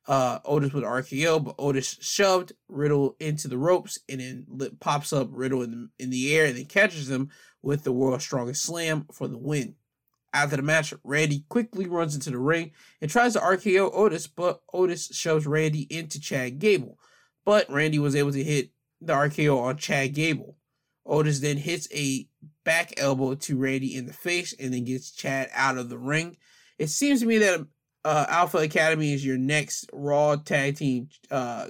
uh, 0.09 0.41
Otis 0.45 0.73
with 0.73 0.85
RKO, 0.85 1.45
but 1.45 1.55
Otis 1.59 1.99
shoved 2.01 2.53
Riddle 2.69 3.17
into 3.21 3.49
the 3.49 3.59
ropes 3.59 3.99
and 4.09 4.21
then 4.21 4.47
pops 4.81 5.13
up 5.13 5.29
Riddle 5.31 5.63
in 5.63 5.71
the, 5.71 6.05
in 6.05 6.11
the 6.11 6.35
air 6.35 6.47
and 6.47 6.57
then 6.57 6.65
catches 6.65 7.09
him 7.09 7.31
with 7.63 7.85
the 7.85 7.93
world's 7.93 8.25
strongest 8.25 8.63
slam 8.63 9.07
for 9.13 9.29
the 9.29 9.39
win. 9.39 9.77
After 10.35 10.57
the 10.57 10.63
match, 10.63 10.95
Randy 11.05 11.45
quickly 11.49 11.87
runs 11.87 12.15
into 12.15 12.31
the 12.31 12.39
ring 12.39 12.73
and 13.01 13.11
tries 13.11 13.35
to 13.35 13.39
RKO 13.39 13.91
Otis, 13.93 14.27
but 14.27 14.63
Otis 14.73 15.09
shoves 15.13 15.47
Randy 15.47 15.83
into 15.91 16.19
Chad 16.19 16.59
Gable. 16.59 16.99
But 17.45 17.71
Randy 17.71 17.99
was 17.99 18.17
able 18.17 18.33
to 18.33 18.43
hit 18.43 18.71
the 19.01 19.13
RKO 19.13 19.61
on 19.61 19.77
Chad 19.77 20.15
Gable. 20.15 20.57
Otis 21.05 21.41
then 21.41 21.59
hits 21.59 21.87
a 21.93 22.29
back 22.65 22.95
elbow 22.97 23.35
to 23.35 23.59
Randy 23.59 23.95
in 23.95 24.07
the 24.07 24.13
face 24.13 24.55
and 24.59 24.73
then 24.73 24.85
gets 24.85 25.11
Chad 25.11 25.51
out 25.53 25.77
of 25.77 25.89
the 25.91 25.99
ring. 25.99 26.37
It 26.79 26.89
seems 26.89 27.21
to 27.21 27.27
me 27.27 27.39
that 27.39 27.67
uh, 28.05 28.27
Alpha 28.29 28.59
Academy 28.59 29.13
is 29.13 29.25
your 29.25 29.39
next 29.39 29.89
Raw 29.93 30.37
Tag 30.37 30.77
Team 30.77 31.09
uh, 31.31 31.69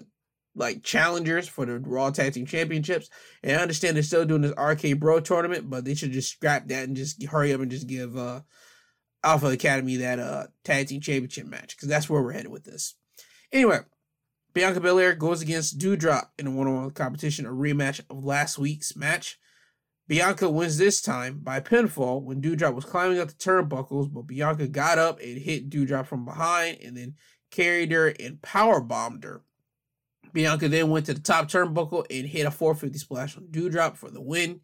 like 0.54 0.82
challengers 0.82 1.48
for 1.48 1.64
the 1.64 1.78
Raw 1.78 2.10
Tag 2.10 2.34
Team 2.34 2.46
Championships. 2.46 3.08
And 3.42 3.58
I 3.58 3.62
understand 3.62 3.96
they're 3.96 4.02
still 4.02 4.24
doing 4.24 4.42
this 4.42 4.54
RK 4.58 4.98
Bro 4.98 5.20
tournament, 5.20 5.68
but 5.70 5.84
they 5.84 5.94
should 5.94 6.12
just 6.12 6.32
scrap 6.32 6.68
that 6.68 6.88
and 6.88 6.96
just 6.96 7.22
hurry 7.24 7.52
up 7.52 7.60
and 7.60 7.70
just 7.70 7.86
give 7.86 8.16
uh, 8.16 8.40
Alpha 9.24 9.46
Academy 9.46 9.96
that 9.96 10.18
uh, 10.18 10.46
Tag 10.64 10.88
Team 10.88 11.00
Championship 11.00 11.46
match 11.46 11.76
because 11.76 11.88
that's 11.88 12.08
where 12.08 12.22
we're 12.22 12.32
headed 12.32 12.50
with 12.50 12.64
this. 12.64 12.94
Anyway, 13.52 13.78
Bianca 14.54 14.80
Belair 14.80 15.14
goes 15.14 15.42
against 15.42 15.78
Doudrop 15.78 16.28
in 16.38 16.46
a 16.46 16.50
one-on-one 16.50 16.90
competition, 16.90 17.46
a 17.46 17.50
rematch 17.50 18.00
of 18.10 18.24
last 18.24 18.58
week's 18.58 18.96
match. 18.96 19.38
Bianca 20.12 20.50
wins 20.50 20.76
this 20.76 21.00
time 21.00 21.38
by 21.42 21.58
pinfall 21.60 22.20
when 22.20 22.42
Doudrop 22.42 22.74
was 22.74 22.84
climbing 22.84 23.18
up 23.18 23.28
the 23.28 23.34
turnbuckles, 23.34 24.12
but 24.12 24.26
Bianca 24.26 24.68
got 24.68 24.98
up 24.98 25.18
and 25.20 25.38
hit 25.38 25.70
Doudrop 25.70 26.04
from 26.06 26.26
behind 26.26 26.76
and 26.82 26.94
then 26.94 27.14
carried 27.50 27.92
her 27.92 28.08
and 28.20 28.42
power 28.42 28.82
bombed 28.82 29.24
her. 29.24 29.40
Bianca 30.34 30.68
then 30.68 30.90
went 30.90 31.06
to 31.06 31.14
the 31.14 31.20
top 31.20 31.48
turnbuckle 31.48 32.04
and 32.10 32.28
hit 32.28 32.44
a 32.44 32.50
450 32.50 32.98
splash 32.98 33.38
on 33.38 33.44
Doudrop 33.44 33.96
for 33.96 34.10
the 34.10 34.20
win. 34.20 34.60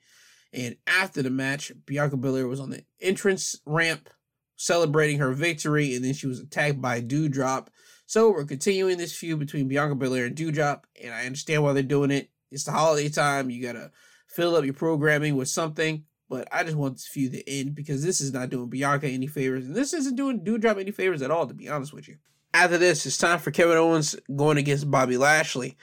And 0.52 0.76
after 0.86 1.22
the 1.22 1.30
match, 1.30 1.72
Bianca 1.86 2.18
Belair 2.18 2.46
was 2.46 2.60
on 2.60 2.68
the 2.68 2.84
entrance 3.00 3.58
ramp 3.64 4.10
celebrating 4.56 5.18
her 5.18 5.32
victory, 5.32 5.94
and 5.94 6.04
then 6.04 6.12
she 6.12 6.26
was 6.26 6.40
attacked 6.40 6.82
by 6.82 7.00
Doudrop. 7.00 7.68
So 8.04 8.30
we're 8.30 8.44
continuing 8.44 8.98
this 8.98 9.16
feud 9.16 9.38
between 9.38 9.66
Bianca 9.66 9.94
Belair 9.94 10.26
and 10.26 10.36
Doudrop, 10.36 10.82
and 11.02 11.14
I 11.14 11.24
understand 11.24 11.62
why 11.62 11.72
they're 11.72 11.82
doing 11.82 12.10
it. 12.10 12.28
It's 12.50 12.64
the 12.64 12.72
holiday 12.72 13.08
time. 13.08 13.48
You 13.48 13.62
gotta 13.62 13.92
fill 14.38 14.54
up 14.54 14.64
your 14.64 14.72
programming 14.72 15.34
with 15.34 15.48
something. 15.48 16.04
But 16.28 16.46
I 16.52 16.62
just 16.62 16.76
want 16.76 16.94
this 16.94 17.08
feud 17.08 17.32
to 17.32 17.50
end 17.50 17.74
because 17.74 18.04
this 18.04 18.20
is 18.20 18.32
not 18.32 18.50
doing 18.50 18.68
Bianca 18.68 19.08
any 19.08 19.26
favors, 19.26 19.66
and 19.66 19.74
this 19.74 19.92
isn't 19.92 20.14
doing 20.14 20.44
Doudrop 20.44 20.78
any 20.78 20.92
favors 20.92 21.22
at 21.22 21.30
all, 21.30 21.46
to 21.46 21.54
be 21.54 21.68
honest 21.68 21.92
with 21.92 22.06
you. 22.06 22.18
After 22.54 22.78
this, 22.78 23.04
it's 23.04 23.18
time 23.18 23.40
for 23.40 23.50
Kevin 23.50 23.76
Owens 23.76 24.14
going 24.36 24.56
against 24.58 24.90
Bobby 24.90 25.16
Lashley. 25.16 25.76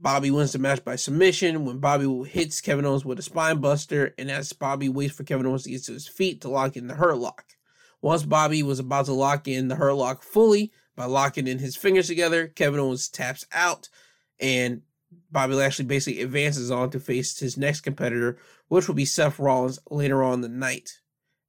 Bobby 0.00 0.30
wins 0.30 0.52
the 0.52 0.58
match 0.58 0.84
by 0.84 0.96
submission 0.96 1.64
when 1.64 1.78
Bobby 1.78 2.06
hits 2.28 2.60
Kevin 2.60 2.86
Owens 2.86 3.04
with 3.04 3.18
a 3.18 3.22
spine 3.22 3.58
buster, 3.60 4.14
and 4.18 4.30
as 4.30 4.52
Bobby 4.52 4.88
waits 4.88 5.14
for 5.14 5.22
Kevin 5.22 5.46
Owens 5.46 5.64
to 5.64 5.70
get 5.70 5.84
to 5.84 5.92
his 5.92 6.08
feet 6.08 6.40
to 6.40 6.48
lock 6.48 6.76
in 6.76 6.88
the 6.88 6.94
hurt 6.94 7.18
lock. 7.18 7.44
Once 8.00 8.24
Bobby 8.24 8.62
was 8.62 8.78
about 8.78 9.04
to 9.04 9.12
lock 9.12 9.46
in 9.46 9.68
the 9.68 9.76
hurt 9.76 9.92
lock 9.92 10.22
fully 10.22 10.72
by 10.96 11.04
locking 11.04 11.46
in 11.46 11.58
his 11.58 11.76
fingers 11.76 12.08
together, 12.08 12.48
Kevin 12.48 12.80
Owens 12.80 13.08
taps 13.08 13.44
out, 13.52 13.88
and 14.40 14.82
Bobby 15.32 15.54
Lashley 15.54 15.84
basically 15.84 16.22
advances 16.22 16.70
on 16.70 16.90
to 16.90 17.00
face 17.00 17.38
his 17.38 17.56
next 17.56 17.82
competitor, 17.82 18.38
which 18.68 18.88
will 18.88 18.94
be 18.94 19.04
Seth 19.04 19.38
Rollins 19.38 19.78
later 19.90 20.22
on 20.22 20.40
the 20.40 20.48
night. 20.48 21.00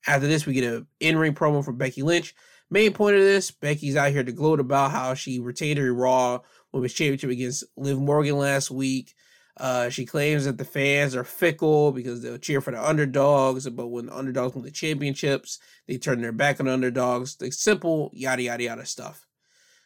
After 0.07 0.27
this, 0.27 0.45
we 0.45 0.53
get 0.53 0.71
an 0.71 0.87
in-ring 0.99 1.33
promo 1.33 1.63
from 1.63 1.77
Becky 1.77 2.01
Lynch. 2.01 2.35
Main 2.69 2.93
point 2.93 3.17
of 3.17 3.21
this, 3.21 3.51
Becky's 3.51 3.95
out 3.95 4.11
here 4.11 4.23
to 4.23 4.31
gloat 4.31 4.59
about 4.59 4.91
how 4.91 5.13
she 5.13 5.39
retained 5.39 5.77
her 5.77 5.93
Raw 5.93 6.39
Women's 6.71 6.93
Championship 6.93 7.29
against 7.29 7.65
Liv 7.75 7.99
Morgan 7.99 8.37
last 8.37 8.71
week. 8.71 9.13
Uh, 9.57 9.89
she 9.89 10.05
claims 10.05 10.45
that 10.45 10.57
the 10.57 10.63
fans 10.63 11.15
are 11.15 11.25
fickle 11.25 11.91
because 11.91 12.21
they'll 12.21 12.37
cheer 12.37 12.61
for 12.61 12.71
the 12.71 12.83
underdogs, 12.83 13.69
but 13.69 13.87
when 13.87 14.05
the 14.05 14.15
underdogs 14.15 14.55
win 14.55 14.63
the 14.63 14.71
championships, 14.71 15.59
they 15.87 15.97
turn 15.97 16.21
their 16.21 16.31
back 16.31 16.59
on 16.59 16.67
the 16.67 16.73
underdogs. 16.73 17.35
The 17.35 17.51
simple 17.51 18.09
yada 18.13 18.43
yada 18.43 18.63
yada 18.63 18.85
stuff. 18.85 19.27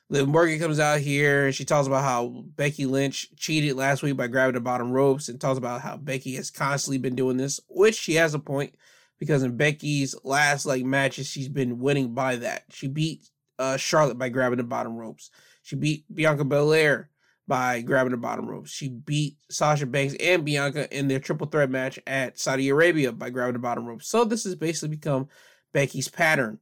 Liv 0.09 0.27
Morgan 0.27 0.59
comes 0.59 0.79
out 0.79 0.99
here 0.99 1.47
and 1.47 1.55
she 1.55 1.65
talks 1.65 1.87
about 1.87 2.03
how 2.03 2.43
Becky 2.55 2.85
Lynch 2.85 3.27
cheated 3.37 3.75
last 3.75 4.03
week 4.03 4.15
by 4.15 4.27
grabbing 4.27 4.53
the 4.53 4.59
bottom 4.59 4.91
ropes 4.91 5.29
and 5.29 5.41
talks 5.41 5.57
about 5.57 5.81
how 5.81 5.97
Becky 5.97 6.35
has 6.35 6.51
constantly 6.51 6.99
been 6.99 7.15
doing 7.15 7.37
this, 7.37 7.59
which 7.67 7.95
she 7.95 8.13
has 8.15 8.35
a 8.35 8.39
point 8.39 8.75
because 9.19 9.41
in 9.41 9.57
Becky's 9.57 10.15
last 10.23 10.65
like 10.65 10.85
matches, 10.85 11.27
she's 11.27 11.49
been 11.49 11.79
winning 11.79 12.13
by 12.13 12.35
that. 12.35 12.65
She 12.69 12.87
beat 12.87 13.29
uh, 13.57 13.77
Charlotte 13.77 14.19
by 14.19 14.29
grabbing 14.29 14.57
the 14.57 14.63
bottom 14.63 14.95
ropes. 14.95 15.31
She 15.63 15.75
beat 15.75 16.05
Bianca 16.13 16.45
Belair 16.45 17.09
by 17.47 17.81
grabbing 17.81 18.11
the 18.11 18.17
bottom 18.17 18.47
ropes. 18.47 18.71
She 18.71 18.89
beat 18.89 19.37
Sasha 19.49 19.87
Banks 19.87 20.15
and 20.19 20.45
Bianca 20.45 20.95
in 20.95 21.07
their 21.07 21.19
triple 21.19 21.47
threat 21.47 21.71
match 21.71 21.97
at 22.05 22.37
Saudi 22.37 22.69
Arabia 22.69 23.11
by 23.11 23.31
grabbing 23.31 23.53
the 23.53 23.59
bottom 23.59 23.85
ropes. 23.85 24.07
So 24.07 24.23
this 24.23 24.43
has 24.43 24.55
basically 24.55 24.89
become 24.89 25.29
Becky's 25.73 26.09
pattern. 26.09 26.59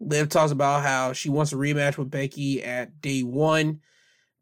Liv 0.00 0.28
talks 0.28 0.52
about 0.52 0.82
how 0.82 1.12
she 1.12 1.28
wants 1.28 1.52
a 1.52 1.56
rematch 1.56 1.98
with 1.98 2.10
Becky 2.10 2.62
at 2.62 3.00
day 3.00 3.22
one. 3.22 3.80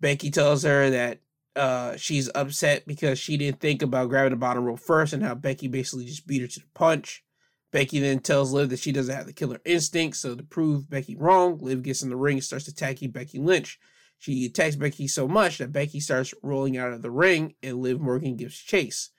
Becky 0.00 0.30
tells 0.30 0.62
her 0.64 0.90
that 0.90 1.20
uh, 1.54 1.96
she's 1.96 2.30
upset 2.34 2.86
because 2.86 3.18
she 3.18 3.36
didn't 3.36 3.60
think 3.60 3.82
about 3.82 4.10
grabbing 4.10 4.30
the 4.30 4.36
bottom 4.36 4.64
rope 4.64 4.80
first 4.80 5.12
and 5.12 5.22
how 5.22 5.34
Becky 5.34 5.68
basically 5.68 6.04
just 6.04 6.26
beat 6.26 6.42
her 6.42 6.48
to 6.48 6.60
the 6.60 6.66
punch. 6.75 7.25
Becky 7.72 7.98
then 7.98 8.20
tells 8.20 8.52
Liv 8.52 8.68
that 8.70 8.78
she 8.78 8.92
doesn't 8.92 9.14
have 9.14 9.26
the 9.26 9.32
killer 9.32 9.60
instinct, 9.64 10.16
so 10.18 10.34
to 10.34 10.42
prove 10.42 10.88
Becky 10.88 11.16
wrong, 11.16 11.58
Liv 11.60 11.82
gets 11.82 12.02
in 12.02 12.10
the 12.10 12.16
ring 12.16 12.36
and 12.36 12.44
starts 12.44 12.68
attacking 12.68 13.10
Becky 13.10 13.38
Lynch. 13.38 13.78
She 14.18 14.46
attacks 14.46 14.76
Becky 14.76 15.08
so 15.08 15.26
much 15.26 15.58
that 15.58 15.72
Becky 15.72 16.00
starts 16.00 16.32
rolling 16.42 16.76
out 16.76 16.92
of 16.92 17.02
the 17.02 17.10
ring 17.10 17.54
and 17.62 17.80
Liv 17.80 18.00
Morgan 18.00 18.36
gives 18.36 18.56
chase. 18.56 19.10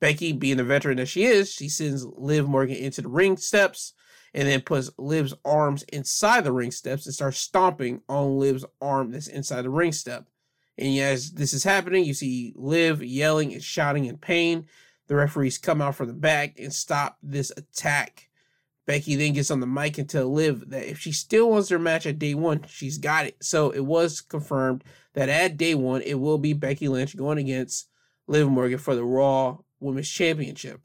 Becky, 0.00 0.32
being 0.32 0.58
the 0.58 0.64
veteran 0.64 0.98
that 0.98 1.06
she 1.06 1.24
is, 1.24 1.52
she 1.52 1.68
sends 1.68 2.04
Liv 2.04 2.46
Morgan 2.46 2.76
into 2.76 3.02
the 3.02 3.08
ring 3.08 3.36
steps 3.36 3.94
and 4.36 4.46
then 4.46 4.60
puts 4.60 4.90
Liv's 4.98 5.32
arms 5.46 5.82
inside 5.84 6.44
the 6.44 6.52
ring 6.52 6.70
steps 6.70 7.06
and 7.06 7.14
starts 7.14 7.38
stomping 7.38 8.02
on 8.06 8.38
Liv's 8.38 8.66
arm 8.82 9.10
that's 9.10 9.28
inside 9.28 9.62
the 9.62 9.70
ring 9.70 9.92
step. 9.92 10.26
And 10.76 10.98
as 10.98 11.32
this 11.32 11.54
is 11.54 11.64
happening, 11.64 12.04
you 12.04 12.12
see 12.12 12.52
Liv 12.54 13.02
yelling 13.02 13.54
and 13.54 13.64
shouting 13.64 14.04
in 14.04 14.18
pain. 14.18 14.66
The 15.06 15.14
referees 15.16 15.56
come 15.56 15.80
out 15.80 15.94
from 15.94 16.08
the 16.08 16.12
back 16.12 16.58
and 16.58 16.70
stop 16.70 17.16
this 17.22 17.50
attack. 17.56 18.28
Becky 18.86 19.16
then 19.16 19.32
gets 19.32 19.50
on 19.50 19.60
the 19.60 19.66
mic 19.66 19.96
and 19.96 20.08
tells 20.08 20.30
Liv 20.30 20.68
that 20.68 20.88
if 20.88 20.98
she 20.98 21.12
still 21.12 21.48
wants 21.48 21.70
her 21.70 21.78
match 21.78 22.04
at 22.04 22.18
day 22.18 22.34
one, 22.34 22.62
she's 22.68 22.98
got 22.98 23.24
it. 23.24 23.42
So 23.42 23.70
it 23.70 23.86
was 23.86 24.20
confirmed 24.20 24.84
that 25.14 25.30
at 25.30 25.56
day 25.56 25.74
one, 25.74 26.02
it 26.02 26.20
will 26.20 26.38
be 26.38 26.52
Becky 26.52 26.88
Lynch 26.88 27.16
going 27.16 27.38
against 27.38 27.88
Liv 28.28 28.50
Morgan 28.50 28.78
for 28.78 28.94
the 28.94 29.04
Raw 29.04 29.56
Women's 29.80 30.10
Championship. 30.10 30.82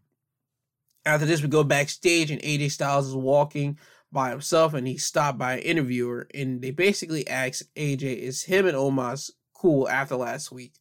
After 1.05 1.25
this, 1.25 1.41
we 1.41 1.47
go 1.47 1.63
backstage 1.63 2.31
and 2.31 2.41
AJ 2.41 2.71
Styles 2.71 3.07
is 3.07 3.15
walking 3.15 3.79
by 4.11 4.29
himself 4.29 4.73
and 4.73 4.87
he's 4.87 5.05
stopped 5.05 5.37
by 5.37 5.53
an 5.53 5.59
interviewer 5.59 6.27
and 6.33 6.61
they 6.61 6.71
basically 6.71 7.27
ask 7.27 7.65
AJ, 7.75 8.01
is 8.03 8.43
him 8.43 8.67
and 8.67 8.77
Omos 8.77 9.31
cool 9.53 9.89
after 9.89 10.15
last 10.15 10.51
week? 10.51 10.73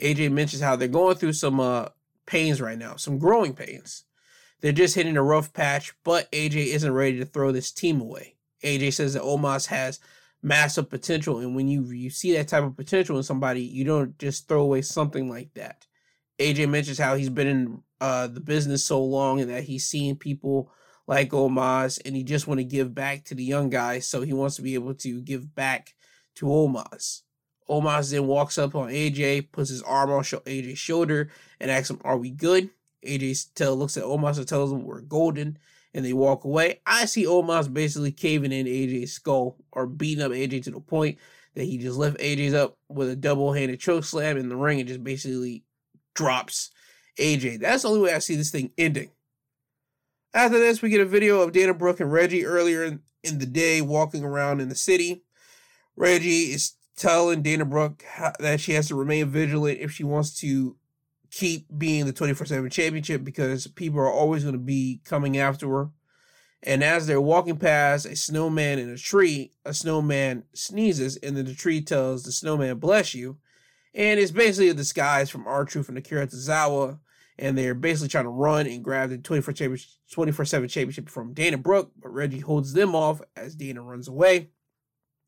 AJ 0.00 0.32
mentions 0.32 0.62
how 0.62 0.76
they're 0.76 0.88
going 0.88 1.16
through 1.16 1.34
some 1.34 1.60
uh, 1.60 1.86
pains 2.26 2.60
right 2.60 2.78
now, 2.78 2.96
some 2.96 3.18
growing 3.18 3.54
pains. 3.54 4.04
They're 4.60 4.72
just 4.72 4.94
hitting 4.94 5.16
a 5.16 5.22
rough 5.22 5.52
patch, 5.52 5.92
but 6.04 6.30
AJ 6.32 6.66
isn't 6.66 6.92
ready 6.92 7.18
to 7.18 7.24
throw 7.24 7.52
this 7.52 7.72
team 7.72 8.00
away. 8.00 8.36
AJ 8.62 8.94
says 8.94 9.14
that 9.14 9.22
Omos 9.22 9.66
has 9.66 9.98
massive 10.42 10.88
potential, 10.88 11.38
and 11.38 11.54
when 11.56 11.68
you 11.68 11.84
you 11.90 12.10
see 12.10 12.32
that 12.34 12.48
type 12.48 12.62
of 12.62 12.76
potential 12.76 13.16
in 13.16 13.22
somebody, 13.22 13.62
you 13.62 13.84
don't 13.84 14.16
just 14.18 14.48
throw 14.48 14.62
away 14.62 14.82
something 14.82 15.28
like 15.28 15.52
that. 15.54 15.86
AJ 16.42 16.68
mentions 16.68 16.98
how 16.98 17.14
he's 17.14 17.30
been 17.30 17.46
in 17.46 17.82
uh, 18.00 18.26
the 18.26 18.40
business 18.40 18.84
so 18.84 19.02
long 19.02 19.40
and 19.40 19.50
that 19.50 19.64
he's 19.64 19.86
seen 19.86 20.16
people 20.16 20.72
like 21.06 21.30
Omos, 21.30 22.00
and 22.04 22.14
he 22.14 22.22
just 22.22 22.46
want 22.46 22.58
to 22.58 22.64
give 22.64 22.94
back 22.94 23.24
to 23.24 23.34
the 23.34 23.44
young 23.44 23.70
guys, 23.70 24.06
so 24.06 24.22
he 24.22 24.32
wants 24.32 24.56
to 24.56 24.62
be 24.62 24.74
able 24.74 24.94
to 24.94 25.20
give 25.20 25.54
back 25.54 25.94
to 26.36 26.46
Omos. 26.46 27.22
Omos 27.68 28.10
then 28.10 28.26
walks 28.26 28.58
up 28.58 28.74
on 28.74 28.88
AJ, 28.88 29.52
puts 29.52 29.70
his 29.70 29.82
arm 29.82 30.10
on 30.10 30.22
AJ's 30.22 30.78
shoulder, 30.78 31.30
and 31.60 31.70
asks 31.70 31.90
him, 31.90 32.00
"Are 32.04 32.18
we 32.18 32.30
good?" 32.30 32.70
AJ 33.04 33.54
tell 33.54 33.76
looks 33.76 33.96
at 33.96 34.04
Omos 34.04 34.38
and 34.38 34.46
tells 34.46 34.72
him 34.72 34.84
we're 34.84 35.00
golden, 35.00 35.58
and 35.94 36.04
they 36.04 36.12
walk 36.12 36.44
away. 36.44 36.80
I 36.86 37.06
see 37.06 37.24
Omos 37.24 37.72
basically 37.72 38.12
caving 38.12 38.52
in 38.52 38.66
AJ's 38.66 39.12
skull 39.12 39.56
or 39.72 39.86
beating 39.86 40.24
up 40.24 40.32
AJ 40.32 40.64
to 40.64 40.70
the 40.70 40.80
point 40.80 41.18
that 41.54 41.64
he 41.64 41.78
just 41.78 41.98
left 41.98 42.18
AJ's 42.18 42.54
up 42.54 42.78
with 42.88 43.10
a 43.10 43.16
double 43.16 43.52
handed 43.52 43.80
choke 43.80 44.04
slam 44.04 44.36
in 44.36 44.48
the 44.48 44.56
ring 44.56 44.80
and 44.80 44.88
just 44.88 45.04
basically 45.04 45.64
drops 46.14 46.70
AJ. 47.18 47.60
That's 47.60 47.82
the 47.82 47.88
only 47.88 48.00
way 48.00 48.14
I 48.14 48.18
see 48.18 48.36
this 48.36 48.50
thing 48.50 48.72
ending. 48.78 49.10
After 50.34 50.58
this, 50.58 50.80
we 50.80 50.88
get 50.88 51.00
a 51.00 51.06
video 51.06 51.40
of 51.40 51.52
Dana 51.52 51.74
Brooke 51.74 52.00
and 52.00 52.10
Reggie 52.10 52.46
earlier 52.46 52.84
in, 52.84 53.00
in 53.22 53.38
the 53.38 53.46
day 53.46 53.82
walking 53.82 54.24
around 54.24 54.60
in 54.60 54.68
the 54.68 54.74
city. 54.74 55.24
Reggie 55.94 56.52
is 56.52 56.72
telling 56.96 57.42
Dana 57.42 57.64
Brooke 57.64 58.02
that 58.38 58.60
she 58.60 58.72
has 58.72 58.88
to 58.88 58.94
remain 58.94 59.28
vigilant 59.28 59.80
if 59.80 59.92
she 59.92 60.04
wants 60.04 60.38
to 60.40 60.76
keep 61.30 61.66
being 61.76 62.06
the 62.06 62.12
24 62.12 62.46
7 62.46 62.70
championship 62.70 63.24
because 63.24 63.66
people 63.66 64.00
are 64.00 64.10
always 64.10 64.42
going 64.42 64.54
to 64.54 64.58
be 64.58 65.00
coming 65.04 65.36
after 65.38 65.68
her. 65.68 65.90
And 66.62 66.84
as 66.84 67.06
they're 67.06 67.20
walking 67.20 67.56
past 67.56 68.06
a 68.06 68.14
snowman 68.14 68.78
in 68.78 68.88
a 68.88 68.96
tree, 68.96 69.52
a 69.64 69.74
snowman 69.74 70.44
sneezes, 70.54 71.16
and 71.16 71.36
then 71.36 71.44
the 71.44 71.54
tree 71.54 71.80
tells 71.80 72.22
the 72.22 72.32
snowman, 72.32 72.78
Bless 72.78 73.14
you. 73.14 73.38
And 73.94 74.18
it's 74.18 74.30
basically 74.30 74.70
a 74.70 74.74
disguise 74.74 75.30
from 75.30 75.46
R-Truth 75.46 75.88
and 75.88 75.98
Akira 75.98 76.26
Tozawa. 76.26 76.98
And 77.38 77.56
they're 77.56 77.74
basically 77.74 78.08
trying 78.08 78.24
to 78.24 78.30
run 78.30 78.66
and 78.66 78.84
grab 78.84 79.10
the 79.10 79.18
24 79.18 80.44
7 80.44 80.68
championship 80.68 81.08
from 81.08 81.32
Dana 81.32 81.58
Brooke, 81.58 81.90
but 82.00 82.12
Reggie 82.12 82.40
holds 82.40 82.72
them 82.72 82.94
off 82.94 83.20
as 83.36 83.54
Dana 83.54 83.82
runs 83.82 84.06
away. 84.06 84.50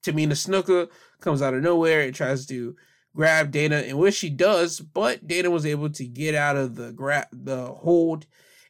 Tamina 0.04 0.32
Snuka 0.32 0.88
comes 1.20 1.40
out 1.40 1.54
of 1.54 1.62
nowhere 1.62 2.02
and 2.02 2.14
tries 2.14 2.46
to 2.46 2.76
grab 3.14 3.50
Dana, 3.50 3.76
and 3.76 3.98
which 3.98 4.14
she 4.14 4.28
does, 4.28 4.80
but 4.80 5.26
Dana 5.26 5.50
was 5.50 5.64
able 5.64 5.88
to 5.90 6.04
get 6.04 6.34
out 6.34 6.56
of 6.56 6.74
the 6.74 6.92
grab 6.92 7.26
the 7.32 7.66
hold 7.66 8.26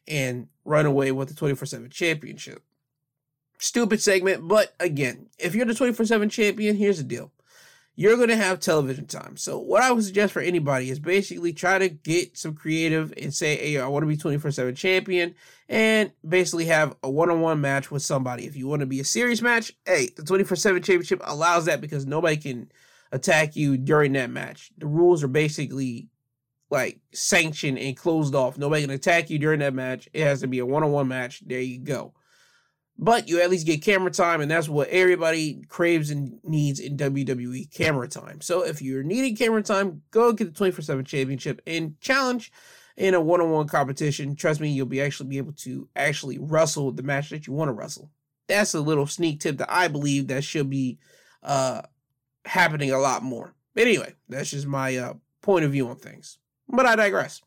and 0.07 0.47
run 0.63 0.85
away 0.85 1.11
with 1.11 1.29
the 1.29 1.33
24-7 1.33 1.91
championship. 1.91 2.63
Stupid 3.57 4.01
segment, 4.01 4.47
but 4.47 4.73
again, 4.79 5.27
if 5.39 5.55
you're 5.55 5.65
the 5.65 5.73
24-7 5.73 6.29
champion, 6.29 6.75
here's 6.75 6.97
the 6.97 7.03
deal. 7.03 7.31
You're 7.95 8.17
going 8.17 8.29
to 8.29 8.35
have 8.35 8.59
television 8.59 9.05
time. 9.05 9.37
So 9.37 9.57
what 9.57 9.81
I 9.81 9.91
would 9.91 10.03
suggest 10.03 10.33
for 10.33 10.41
anybody 10.41 10.89
is 10.89 10.99
basically 10.99 11.53
try 11.53 11.79
to 11.79 11.89
get 11.89 12.37
some 12.37 12.53
creative 12.53 13.13
and 13.17 13.33
say, 13.33 13.55
hey, 13.55 13.79
I 13.79 13.87
want 13.87 14.03
to 14.03 14.07
be 14.07 14.17
24-7 14.17 14.75
champion 14.75 15.35
and 15.69 16.11
basically 16.27 16.65
have 16.65 16.95
a 17.03 17.09
one-on-one 17.09 17.61
match 17.61 17.91
with 17.91 18.01
somebody. 18.01 18.45
If 18.45 18.55
you 18.55 18.67
want 18.67 18.81
to 18.81 18.85
be 18.85 18.99
a 18.99 19.05
series 19.05 19.41
match, 19.41 19.71
hey, 19.85 20.09
the 20.15 20.23
24-7 20.23 20.83
championship 20.83 21.21
allows 21.23 21.65
that 21.65 21.81
because 21.81 22.05
nobody 22.05 22.37
can– 22.37 22.71
attack 23.11 23.55
you 23.55 23.77
during 23.77 24.13
that 24.13 24.29
match. 24.29 24.71
The 24.77 24.87
rules 24.87 25.23
are 25.23 25.29
basically 25.29 26.09
like 26.69 26.99
sanctioned 27.13 27.79
and 27.79 27.95
closed 27.95 28.35
off. 28.35 28.57
Nobody 28.57 28.81
can 28.81 28.91
attack 28.91 29.29
you 29.29 29.39
during 29.39 29.59
that 29.59 29.73
match. 29.73 30.09
It 30.13 30.23
has 30.23 30.41
to 30.41 30.47
be 30.47 30.59
a 30.59 30.65
one 30.65 30.83
on 30.83 30.91
one 30.91 31.07
match. 31.07 31.41
There 31.45 31.61
you 31.61 31.79
go. 31.79 32.13
But 32.97 33.27
you 33.27 33.41
at 33.41 33.49
least 33.49 33.67
get 33.67 33.83
camera 33.83 34.09
time, 34.09 34.39
and 34.39 34.49
that's 34.49 34.69
what 34.69 34.87
everybody 34.87 35.61
craves 35.67 36.11
and 36.11 36.39
needs 36.43 36.79
in 36.79 36.95
WWE 36.95 37.73
camera 37.73 38.07
time. 38.07 38.39
So 38.39 38.63
if 38.63 38.81
you're 38.81 39.03
needing 39.03 39.35
camera 39.35 39.61
time, 39.61 40.01
go 40.11 40.31
get 40.31 40.45
the 40.45 40.51
24 40.51 40.81
7 40.81 41.03
championship 41.03 41.61
and 41.67 41.99
challenge 41.99 42.53
in 42.95 43.13
a 43.13 43.19
one 43.19 43.41
on 43.41 43.51
one 43.51 43.67
competition. 43.67 44.35
Trust 44.35 44.61
me, 44.61 44.69
you'll 44.69 44.85
be 44.85 45.01
actually 45.01 45.29
be 45.29 45.37
able 45.37 45.53
to 45.53 45.89
actually 45.95 46.37
wrestle 46.39 46.91
the 46.91 47.03
match 47.03 47.29
that 47.31 47.47
you 47.47 47.53
want 47.53 47.69
to 47.69 47.73
wrestle. 47.73 48.11
that's 48.47 48.73
a 48.73 48.79
little 48.79 49.07
sneak 49.07 49.39
tip 49.41 49.57
that 49.57 49.71
I 49.71 49.87
believe 49.87 50.27
that 50.27 50.43
should 50.43 50.69
be 50.69 50.97
uh, 51.43 51.81
happening 52.45 52.91
a 52.91 52.99
lot 52.99 53.23
more. 53.23 53.55
But 53.73 53.83
anyway, 53.83 54.13
that's 54.29 54.51
just 54.51 54.67
my 54.67 54.95
uh, 54.95 55.13
point 55.41 55.65
of 55.65 55.71
view 55.71 55.89
on 55.89 55.97
things. 55.97 56.37
But 56.69 56.85
I 56.85 56.95
digress. 56.95 57.41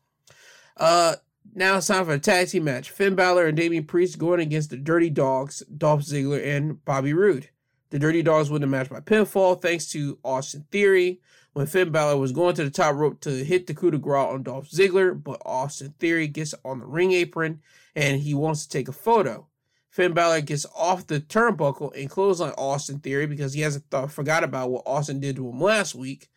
Uh, 0.77 1.15
now 1.53 1.77
it's 1.77 1.87
time 1.87 2.05
for 2.05 2.13
a 2.13 2.19
tag 2.19 2.47
team 2.47 2.65
match. 2.65 2.89
Finn 2.89 3.15
Balor 3.15 3.47
and 3.47 3.57
Damian 3.57 3.85
Priest 3.85 4.17
going 4.17 4.39
against 4.39 4.69
the 4.69 4.77
Dirty 4.77 5.09
Dogs, 5.09 5.63
Dolph 5.77 6.01
Ziggler 6.01 6.45
and 6.45 6.83
Bobby 6.85 7.13
Roode. 7.13 7.49
The 7.89 7.99
Dirty 7.99 8.21
Dogs 8.21 8.49
win 8.49 8.61
the 8.61 8.67
match 8.67 8.89
by 8.89 8.99
pinfall 8.99 9.61
thanks 9.61 9.87
to 9.91 10.19
Austin 10.23 10.65
Theory. 10.71 11.21
When 11.53 11.65
Finn 11.65 11.91
Balor 11.91 12.17
was 12.17 12.31
going 12.31 12.55
to 12.55 12.63
the 12.63 12.69
top 12.69 12.95
rope 12.95 13.19
to 13.21 13.43
hit 13.43 13.65
the 13.65 13.73
coup 13.73 13.91
de 13.91 13.97
grace 13.97 14.27
on 14.27 14.43
Dolph 14.43 14.69
Ziggler, 14.69 15.21
but 15.21 15.41
Austin 15.43 15.95
Theory 15.99 16.27
gets 16.27 16.53
on 16.63 16.79
the 16.79 16.85
ring 16.85 17.11
apron 17.11 17.61
and 17.95 18.21
he 18.21 18.33
wants 18.33 18.65
to 18.65 18.69
take 18.69 18.87
a 18.87 18.93
photo. 18.93 19.47
Finn 19.89 20.13
Balor 20.13 20.41
gets 20.41 20.67
off 20.77 21.07
the 21.07 21.19
turnbuckle 21.19 21.99
and 21.99 22.09
clothesline 22.09 22.53
Austin 22.57 22.99
Theory 22.99 23.25
because 23.25 23.53
he 23.53 23.61
hasn't 23.61 23.85
forgot 24.09 24.43
about 24.43 24.69
what 24.69 24.83
Austin 24.85 25.19
did 25.19 25.35
to 25.37 25.49
him 25.49 25.59
last 25.59 25.95
week. 25.95 26.29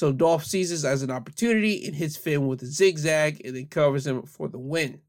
So 0.00 0.12
Dolph 0.12 0.50
this 0.50 0.82
as 0.82 1.02
an 1.02 1.10
opportunity 1.10 1.86
and 1.86 1.94
hits 1.94 2.16
Finn 2.16 2.46
with 2.46 2.62
a 2.62 2.66
zigzag 2.66 3.44
and 3.44 3.54
then 3.54 3.66
covers 3.66 4.06
him 4.06 4.22
for 4.22 4.48
the 4.48 4.58
win. 4.58 5.02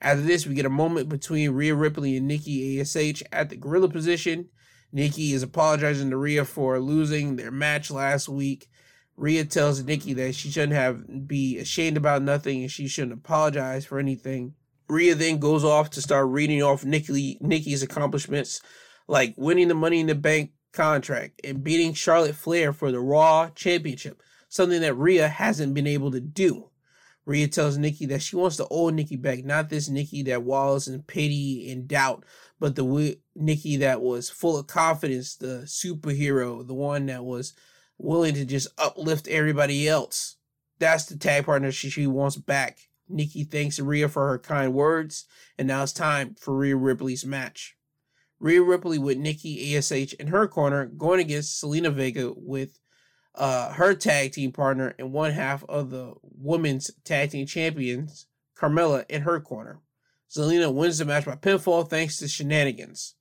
After 0.00 0.22
this, 0.22 0.44
we 0.44 0.56
get 0.56 0.66
a 0.66 0.68
moment 0.68 1.08
between 1.08 1.52
Rhea 1.52 1.76
Ripley 1.76 2.16
and 2.16 2.26
Nikki 2.26 2.80
ASH 2.80 3.22
at 3.30 3.50
the 3.50 3.56
gorilla 3.56 3.88
position. 3.88 4.48
Nikki 4.90 5.32
is 5.32 5.44
apologizing 5.44 6.10
to 6.10 6.16
Rhea 6.16 6.44
for 6.44 6.80
losing 6.80 7.36
their 7.36 7.52
match 7.52 7.88
last 7.88 8.28
week. 8.28 8.68
Rhea 9.16 9.44
tells 9.44 9.84
Nikki 9.84 10.12
that 10.14 10.34
she 10.34 10.50
shouldn't 10.50 10.72
have 10.72 11.28
be 11.28 11.58
ashamed 11.58 11.96
about 11.96 12.22
nothing 12.22 12.62
and 12.62 12.70
she 12.72 12.88
shouldn't 12.88 13.12
apologize 13.12 13.86
for 13.86 14.00
anything. 14.00 14.54
Rhea 14.88 15.14
then 15.14 15.38
goes 15.38 15.62
off 15.62 15.88
to 15.90 16.02
start 16.02 16.26
reading 16.30 16.64
off 16.64 16.84
Nikki 16.84 17.38
Nikki's 17.40 17.84
accomplishments, 17.84 18.60
like 19.06 19.34
winning 19.36 19.68
the 19.68 19.74
Money 19.74 20.00
in 20.00 20.08
the 20.08 20.16
Bank 20.16 20.50
contract 20.72 21.40
and 21.44 21.64
beating 21.64 21.94
Charlotte 21.94 22.34
Flair 22.34 22.72
for 22.72 22.90
the 22.90 23.00
Raw 23.00 23.50
Championship, 23.50 24.22
something 24.48 24.80
that 24.80 24.94
Rhea 24.94 25.28
hasn't 25.28 25.74
been 25.74 25.86
able 25.86 26.10
to 26.10 26.20
do. 26.20 26.70
Rhea 27.26 27.48
tells 27.48 27.78
Nikki 27.78 28.06
that 28.06 28.22
she 28.22 28.36
wants 28.36 28.56
the 28.56 28.66
old 28.66 28.94
Nikki 28.94 29.16
back, 29.16 29.44
not 29.44 29.68
this 29.68 29.88
Nikki 29.88 30.22
that 30.24 30.42
wallows 30.42 30.88
in 30.88 31.02
pity 31.02 31.70
and 31.70 31.86
doubt, 31.86 32.24
but 32.58 32.74
the 32.74 33.18
Nikki 33.36 33.76
that 33.78 34.00
was 34.00 34.30
full 34.30 34.58
of 34.58 34.66
confidence, 34.66 35.36
the 35.36 35.62
superhero, 35.64 36.66
the 36.66 36.74
one 36.74 37.06
that 37.06 37.24
was 37.24 37.52
willing 37.98 38.34
to 38.34 38.44
just 38.44 38.68
uplift 38.78 39.28
everybody 39.28 39.88
else. 39.88 40.36
That's 40.78 41.06
the 41.06 41.16
tag 41.16 41.44
partner 41.44 41.70
she, 41.70 41.90
she 41.90 42.06
wants 42.06 42.36
back. 42.36 42.78
Nikki 43.08 43.44
thanks 43.44 43.78
Rhea 43.78 44.08
for 44.08 44.28
her 44.28 44.38
kind 44.38 44.72
words, 44.72 45.26
and 45.58 45.68
now 45.68 45.82
it's 45.82 45.92
time 45.92 46.36
for 46.38 46.56
Rhea 46.56 46.76
Ripley's 46.76 47.26
match. 47.26 47.76
Rhea 48.40 48.62
Ripley 48.62 48.98
with 48.98 49.18
Nikki 49.18 49.76
ASH 49.76 50.14
in 50.14 50.28
her 50.28 50.48
corner, 50.48 50.86
going 50.86 51.20
against 51.20 51.62
Zelina 51.62 51.92
Vega 51.92 52.32
with 52.34 52.80
uh, 53.34 53.72
her 53.74 53.94
tag 53.94 54.32
team 54.32 54.50
partner 54.50 54.94
and 54.98 55.12
one 55.12 55.32
half 55.32 55.62
of 55.64 55.90
the 55.90 56.14
women's 56.22 56.90
tag 57.04 57.30
team 57.30 57.46
champions, 57.46 58.26
Carmella, 58.58 59.04
in 59.08 59.22
her 59.22 59.40
corner. 59.40 59.80
Zelina 60.30 60.72
wins 60.72 60.98
the 60.98 61.04
match 61.04 61.26
by 61.26 61.36
pinfall 61.36 61.88
thanks 61.88 62.18
to 62.18 62.28
shenanigans. 62.28 63.14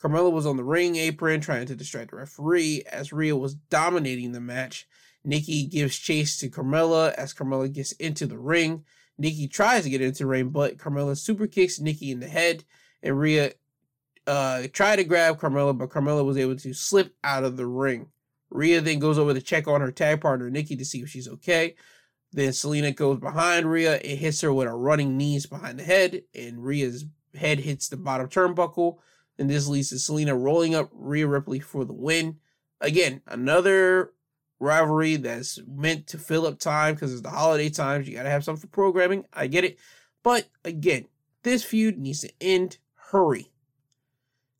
Carmella 0.00 0.30
was 0.30 0.46
on 0.46 0.56
the 0.56 0.64
ring 0.64 0.96
apron 0.96 1.40
trying 1.40 1.66
to 1.66 1.74
distract 1.74 2.10
the 2.10 2.16
referee 2.16 2.82
as 2.90 3.12
Rhea 3.12 3.34
was 3.34 3.54
dominating 3.54 4.32
the 4.32 4.40
match. 4.40 4.86
Nikki 5.24 5.66
gives 5.66 5.96
chase 5.96 6.38
to 6.38 6.50
Carmella 6.50 7.12
as 7.14 7.32
Carmella 7.32 7.72
gets 7.72 7.92
into 7.92 8.26
the 8.26 8.38
ring. 8.38 8.84
Nikki 9.16 9.48
tries 9.48 9.84
to 9.84 9.90
get 9.90 10.02
into 10.02 10.24
the 10.24 10.26
ring, 10.26 10.50
but 10.50 10.76
Carmella 10.76 11.16
super 11.16 11.46
kicks 11.46 11.80
Nikki 11.80 12.10
in 12.10 12.20
the 12.20 12.28
head, 12.28 12.64
and 13.02 13.18
Rhea 13.18 13.52
uh, 14.26 14.66
tried 14.72 14.96
to 14.96 15.04
grab 15.04 15.40
Carmella, 15.40 15.76
but 15.76 15.90
Carmella 15.90 16.24
was 16.24 16.36
able 16.36 16.56
to 16.56 16.74
slip 16.74 17.14
out 17.24 17.44
of 17.44 17.56
the 17.56 17.66
ring. 17.66 18.08
Rhea 18.50 18.80
then 18.80 18.98
goes 18.98 19.18
over 19.18 19.34
to 19.34 19.40
check 19.40 19.68
on 19.68 19.80
her 19.80 19.90
tag 19.90 20.20
partner 20.20 20.50
Nikki 20.50 20.76
to 20.76 20.84
see 20.84 21.00
if 21.00 21.08
she's 21.08 21.28
okay. 21.28 21.74
Then 22.32 22.50
Zelina 22.50 22.94
goes 22.94 23.18
behind 23.18 23.70
Rhea 23.70 23.96
and 23.96 24.18
hits 24.18 24.40
her 24.42 24.52
with 24.52 24.68
a 24.68 24.74
running 24.74 25.16
knees 25.16 25.46
behind 25.46 25.78
the 25.78 25.84
head, 25.84 26.22
and 26.34 26.62
Rhea's 26.62 27.04
head 27.34 27.60
hits 27.60 27.88
the 27.88 27.96
bottom 27.96 28.28
turnbuckle. 28.28 28.98
And 29.38 29.50
this 29.50 29.68
leads 29.68 29.90
to 29.90 29.96
Zelina 29.96 30.38
rolling 30.38 30.74
up 30.74 30.90
Rhea 30.92 31.26
Ripley 31.26 31.60
for 31.60 31.84
the 31.84 31.92
win. 31.92 32.36
Again, 32.80 33.20
another 33.26 34.12
rivalry 34.58 35.16
that's 35.16 35.58
meant 35.66 36.06
to 36.08 36.18
fill 36.18 36.46
up 36.46 36.58
time 36.58 36.94
because 36.94 37.12
it's 37.12 37.22
the 37.22 37.30
holiday 37.30 37.68
times. 37.68 38.08
You 38.08 38.16
got 38.16 38.22
to 38.22 38.30
have 38.30 38.44
something 38.44 38.62
for 38.62 38.68
programming. 38.68 39.26
I 39.32 39.46
get 39.46 39.64
it. 39.64 39.78
But 40.22 40.48
again, 40.64 41.06
this 41.42 41.62
feud 41.62 41.98
needs 41.98 42.20
to 42.20 42.32
end. 42.40 42.78
Hurry. 42.94 43.52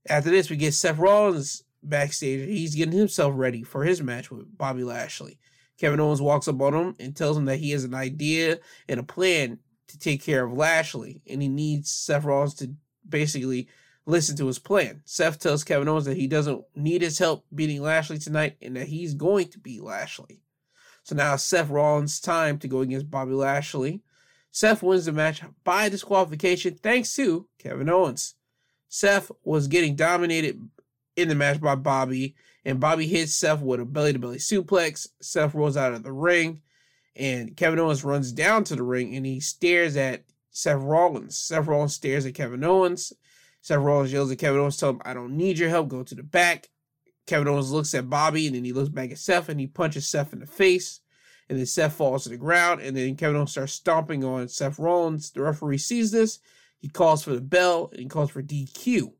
After 0.08 0.30
this, 0.30 0.50
we 0.50 0.56
get 0.56 0.74
Seth 0.74 0.98
Rollins 0.98 1.64
backstage. 1.82 2.48
He's 2.48 2.74
getting 2.74 2.98
himself 2.98 3.34
ready 3.36 3.62
for 3.62 3.84
his 3.84 4.02
match 4.02 4.30
with 4.30 4.56
Bobby 4.56 4.84
Lashley. 4.84 5.38
Kevin 5.78 6.00
Owens 6.00 6.22
walks 6.22 6.48
up 6.48 6.60
on 6.60 6.74
him 6.74 6.96
and 6.98 7.14
tells 7.14 7.36
him 7.36 7.44
that 7.46 7.58
he 7.58 7.70
has 7.70 7.84
an 7.84 7.94
idea 7.94 8.58
and 8.88 8.98
a 8.98 9.02
plan 9.02 9.58
to 9.88 9.98
take 9.98 10.22
care 10.22 10.44
of 10.44 10.52
Lashley, 10.52 11.22
and 11.28 11.42
he 11.42 11.48
needs 11.48 11.90
Seth 11.90 12.24
Rollins 12.24 12.54
to 12.54 12.74
basically 13.08 13.68
listen 14.06 14.36
to 14.36 14.46
his 14.46 14.58
plan. 14.58 15.02
Seth 15.04 15.38
tells 15.38 15.64
Kevin 15.64 15.88
Owens 15.88 16.06
that 16.06 16.16
he 16.16 16.26
doesn't 16.26 16.64
need 16.74 17.02
his 17.02 17.18
help 17.18 17.44
beating 17.54 17.82
Lashley 17.82 18.18
tonight 18.18 18.56
and 18.62 18.76
that 18.76 18.88
he's 18.88 19.14
going 19.14 19.48
to 19.48 19.58
beat 19.58 19.82
Lashley. 19.82 20.40
So 21.02 21.14
now 21.14 21.36
Seth 21.36 21.70
Rollins' 21.70 22.20
time 22.20 22.58
to 22.58 22.68
go 22.68 22.80
against 22.80 23.10
Bobby 23.10 23.32
Lashley. 23.32 24.02
Seth 24.50 24.82
wins 24.82 25.04
the 25.04 25.12
match 25.12 25.42
by 25.64 25.88
disqualification 25.88 26.76
thanks 26.76 27.14
to 27.16 27.46
Kevin 27.58 27.90
Owens. 27.90 28.35
Seth 28.96 29.30
was 29.44 29.68
getting 29.68 29.94
dominated 29.94 30.70
in 31.16 31.28
the 31.28 31.34
match 31.34 31.60
by 31.60 31.74
Bobby, 31.74 32.34
and 32.64 32.80
Bobby 32.80 33.06
hits 33.06 33.34
Seth 33.34 33.60
with 33.60 33.78
a 33.78 33.84
belly 33.84 34.14
to 34.14 34.18
belly 34.18 34.38
suplex. 34.38 35.06
Seth 35.20 35.54
rolls 35.54 35.76
out 35.76 35.92
of 35.92 36.02
the 36.02 36.12
ring, 36.12 36.62
and 37.14 37.54
Kevin 37.58 37.78
Owens 37.78 38.04
runs 38.04 38.32
down 38.32 38.64
to 38.64 38.74
the 38.74 38.82
ring 38.82 39.14
and 39.14 39.26
he 39.26 39.38
stares 39.38 39.98
at 39.98 40.24
Seth 40.50 40.80
Rollins. 40.80 41.36
Seth 41.36 41.66
Rollins 41.66 41.92
stares 41.92 42.24
at 42.24 42.34
Kevin 42.34 42.64
Owens. 42.64 43.12
Seth 43.60 43.80
Rollins 43.80 44.14
yells 44.14 44.32
at 44.32 44.38
Kevin 44.38 44.60
Owens, 44.60 44.78
tell 44.78 44.90
him, 44.90 45.02
I 45.04 45.12
don't 45.12 45.36
need 45.36 45.58
your 45.58 45.68
help, 45.68 45.88
go 45.88 46.02
to 46.02 46.14
the 46.14 46.22
back. 46.22 46.70
Kevin 47.26 47.48
Owens 47.48 47.72
looks 47.72 47.92
at 47.92 48.08
Bobby 48.08 48.46
and 48.46 48.56
then 48.56 48.64
he 48.64 48.72
looks 48.72 48.88
back 48.88 49.10
at 49.10 49.18
Seth 49.18 49.50
and 49.50 49.60
he 49.60 49.66
punches 49.66 50.08
Seth 50.08 50.32
in 50.32 50.38
the 50.38 50.46
face. 50.46 51.00
And 51.50 51.58
then 51.58 51.66
Seth 51.66 51.92
falls 51.92 52.22
to 52.22 52.30
the 52.30 52.38
ground 52.38 52.80
and 52.80 52.96
then 52.96 53.14
Kevin 53.16 53.36
Owens 53.36 53.50
starts 53.50 53.74
stomping 53.74 54.24
on 54.24 54.48
Seth 54.48 54.78
Rollins. 54.78 55.32
The 55.32 55.42
referee 55.42 55.78
sees 55.78 56.12
this. 56.12 56.38
He 56.78 56.88
calls 56.88 57.24
for 57.24 57.32
the 57.32 57.40
bell 57.40 57.88
and 57.92 58.00
he 58.00 58.06
calls 58.06 58.30
for 58.30 58.42
DQ. 58.42 59.12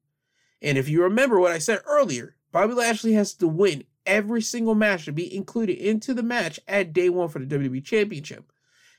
And 0.63 0.79
if 0.79 0.89
you 0.89 1.03
remember 1.03 1.39
what 1.39 1.53
I 1.53 1.59
said 1.59 1.81
earlier, 1.87 2.37
Bobby 2.53 2.75
Lashley 2.75 3.13
has 3.13 3.35
to 3.35 3.49
win 3.49 3.85
every 4.07 4.41
single 4.41 4.75
match 4.75 5.05
to 5.05 5.13
be 5.13 5.35
included 5.35 5.79
into 5.79 6.15
the 6.15 6.23
match 6.23 6.61
at 6.67 6.93
day 6.93 7.09
one 7.09 7.29
for 7.29 7.39
the 7.39 7.47
WWE 7.47 7.85
Championship. 7.85 8.53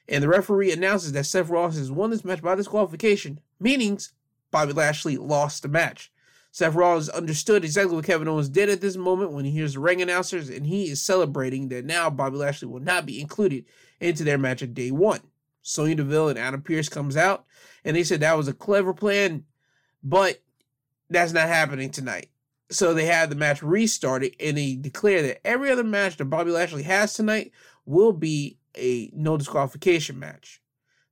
And 0.08 0.24
the 0.24 0.28
referee 0.28 0.72
announces 0.72 1.12
that 1.13 1.26
Seth 1.26 1.50
Rollins 1.50 1.78
has 1.78 1.91
won 1.91 2.12
this 2.12 2.24
match 2.24 2.41
by 2.41 2.56
disqualification, 2.56 3.39
meaning 3.60 4.00
Bobby 4.52 4.74
Lashley 4.74 5.17
lost 5.17 5.63
the 5.63 5.67
match. 5.67 6.12
Seth 6.52 6.76
Rollins 6.76 7.10
understood 7.10 7.63
exactly 7.63 7.96
what 7.96 8.06
Kevin 8.06 8.28
Owens 8.28 8.50
did 8.50 8.70
at 8.70 8.82
this 8.82 8.96
moment 8.96 9.32
when 9.32 9.46
he 9.46 9.52
hears 9.52 9.74
the 9.74 9.80
ring 9.80 10.02
announcers, 10.02 10.50
and 10.50 10.65
he 10.65 10.89
is 10.89 11.02
celebrating 11.02 11.70
that 11.70 11.86
now 11.86 12.10
Bobby 12.10 12.38
Lashley 12.38 12.67
will 12.67 12.80
not 12.80 13.06
be 13.06 13.22
included 13.22 13.65
into 14.00 14.24
their 14.24 14.38
match 14.38 14.63
at 14.63 14.74
day 14.74 14.91
one. 14.91 15.22
Sonya 15.68 15.96
Deville 15.96 16.30
and 16.30 16.40
Adam 16.40 16.62
Pearce 16.62 16.88
comes 16.88 17.18
out, 17.18 17.46
and 17.84 17.94
they 17.94 18.06
said 18.06 18.22
that 18.22 18.38
was 18.38 18.48
a 18.48 18.54
clever 18.54 18.94
plan, 18.94 19.44
but 20.02 20.42
that's 21.10 21.34
not 21.34 21.50
happening 21.50 21.90
tonight. 21.90 22.30
So 22.70 22.94
they 22.94 23.06
had 23.06 23.30
the 23.30 23.36
match 23.36 23.62
restarted, 23.62 24.34
and 24.40 24.58
they 24.58 24.76
declare 24.76 25.22
that 25.24 25.46
every 25.46 25.70
other 25.70 25.84
match 25.84 26.16
that 26.18 26.26
Bobby 26.26 26.52
Lashley 26.52 26.84
has 26.84 27.14
tonight 27.14 27.52
will 27.86 28.14
be 28.14 28.58
a 28.78 29.12
no 29.14 29.36
disqualification 29.36 30.18
match. 30.18 30.62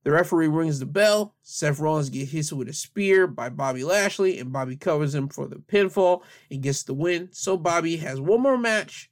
The 0.04 0.12
referee 0.12 0.48
rings 0.48 0.78
the 0.78 0.86
bell. 0.86 1.34
Seth 1.42 1.78
Rollins 1.78 2.08
gets 2.08 2.30
hit 2.30 2.50
with 2.56 2.68
a 2.68 2.72
spear 2.72 3.26
by 3.26 3.50
Bobby 3.50 3.84
Lashley, 3.84 4.38
and 4.38 4.54
Bobby 4.54 4.76
covers 4.76 5.14
him 5.14 5.28
for 5.28 5.48
the 5.48 5.56
pinfall 5.56 6.22
and 6.50 6.62
gets 6.62 6.82
the 6.82 6.94
win. 6.94 7.28
So 7.32 7.58
Bobby 7.58 7.98
has 7.98 8.20
one 8.20 8.40
more 8.40 8.56
match 8.56 9.10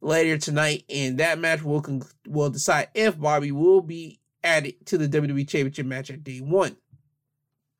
later 0.00 0.36
tonight, 0.36 0.82
and 0.90 1.18
that 1.18 1.38
match 1.38 1.62
will 1.62 1.80
con- 1.80 2.02
will 2.26 2.50
decide 2.50 2.88
if 2.94 3.20
Bobby 3.20 3.52
will 3.52 3.82
be 3.82 4.19
added 4.42 4.86
to 4.86 4.98
the 4.98 5.08
WWE 5.08 5.48
Championship 5.48 5.86
match 5.86 6.10
at 6.10 6.24
day 6.24 6.38
one. 6.38 6.76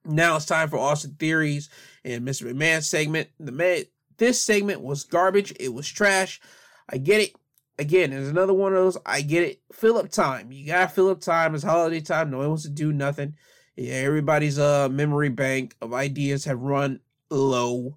Now 0.05 0.37
it's 0.37 0.47
time 0.47 0.69
for 0.69 0.79
Austin 0.79 1.17
Theory's 1.19 1.69
and 2.05 2.27
Mr. 2.27 2.51
McMahon 2.51 2.83
segment. 2.83 3.29
The 3.39 3.53
man, 3.53 3.85
this 4.17 4.41
segment 4.41 4.81
was 4.81 5.05
garbage. 5.05 5.53
It 5.61 5.75
was 5.75 5.89
trash. 5.89 6.41
I 6.89 6.97
get 6.97 7.21
it 7.21 7.35
again, 7.81 8.11
there's 8.11 8.29
another 8.29 8.53
one 8.53 8.75
of 8.75 8.79
those. 8.79 8.99
I 9.05 9.23
get 9.23 9.43
it. 9.43 9.61
Fill 9.73 9.97
up 9.97 10.11
time. 10.11 10.53
You 10.53 10.67
gotta 10.67 10.89
fill 10.89 11.09
up 11.09 11.21
time. 11.21 11.55
It's 11.55 11.65
holiday 11.65 12.01
time. 12.01 12.31
No 12.31 12.39
one 12.39 12.49
wants 12.49 12.63
to 12.65 12.71
do 12.71 12.93
nothing. 12.93 13.35
Yeah, 13.75 13.95
everybody's 13.95 14.59
uh 14.59 14.89
memory 14.89 15.31
bank 15.31 15.75
of 15.81 15.95
ideas 15.95 16.45
have 16.45 16.61
run 16.61 17.01
low. 17.31 17.97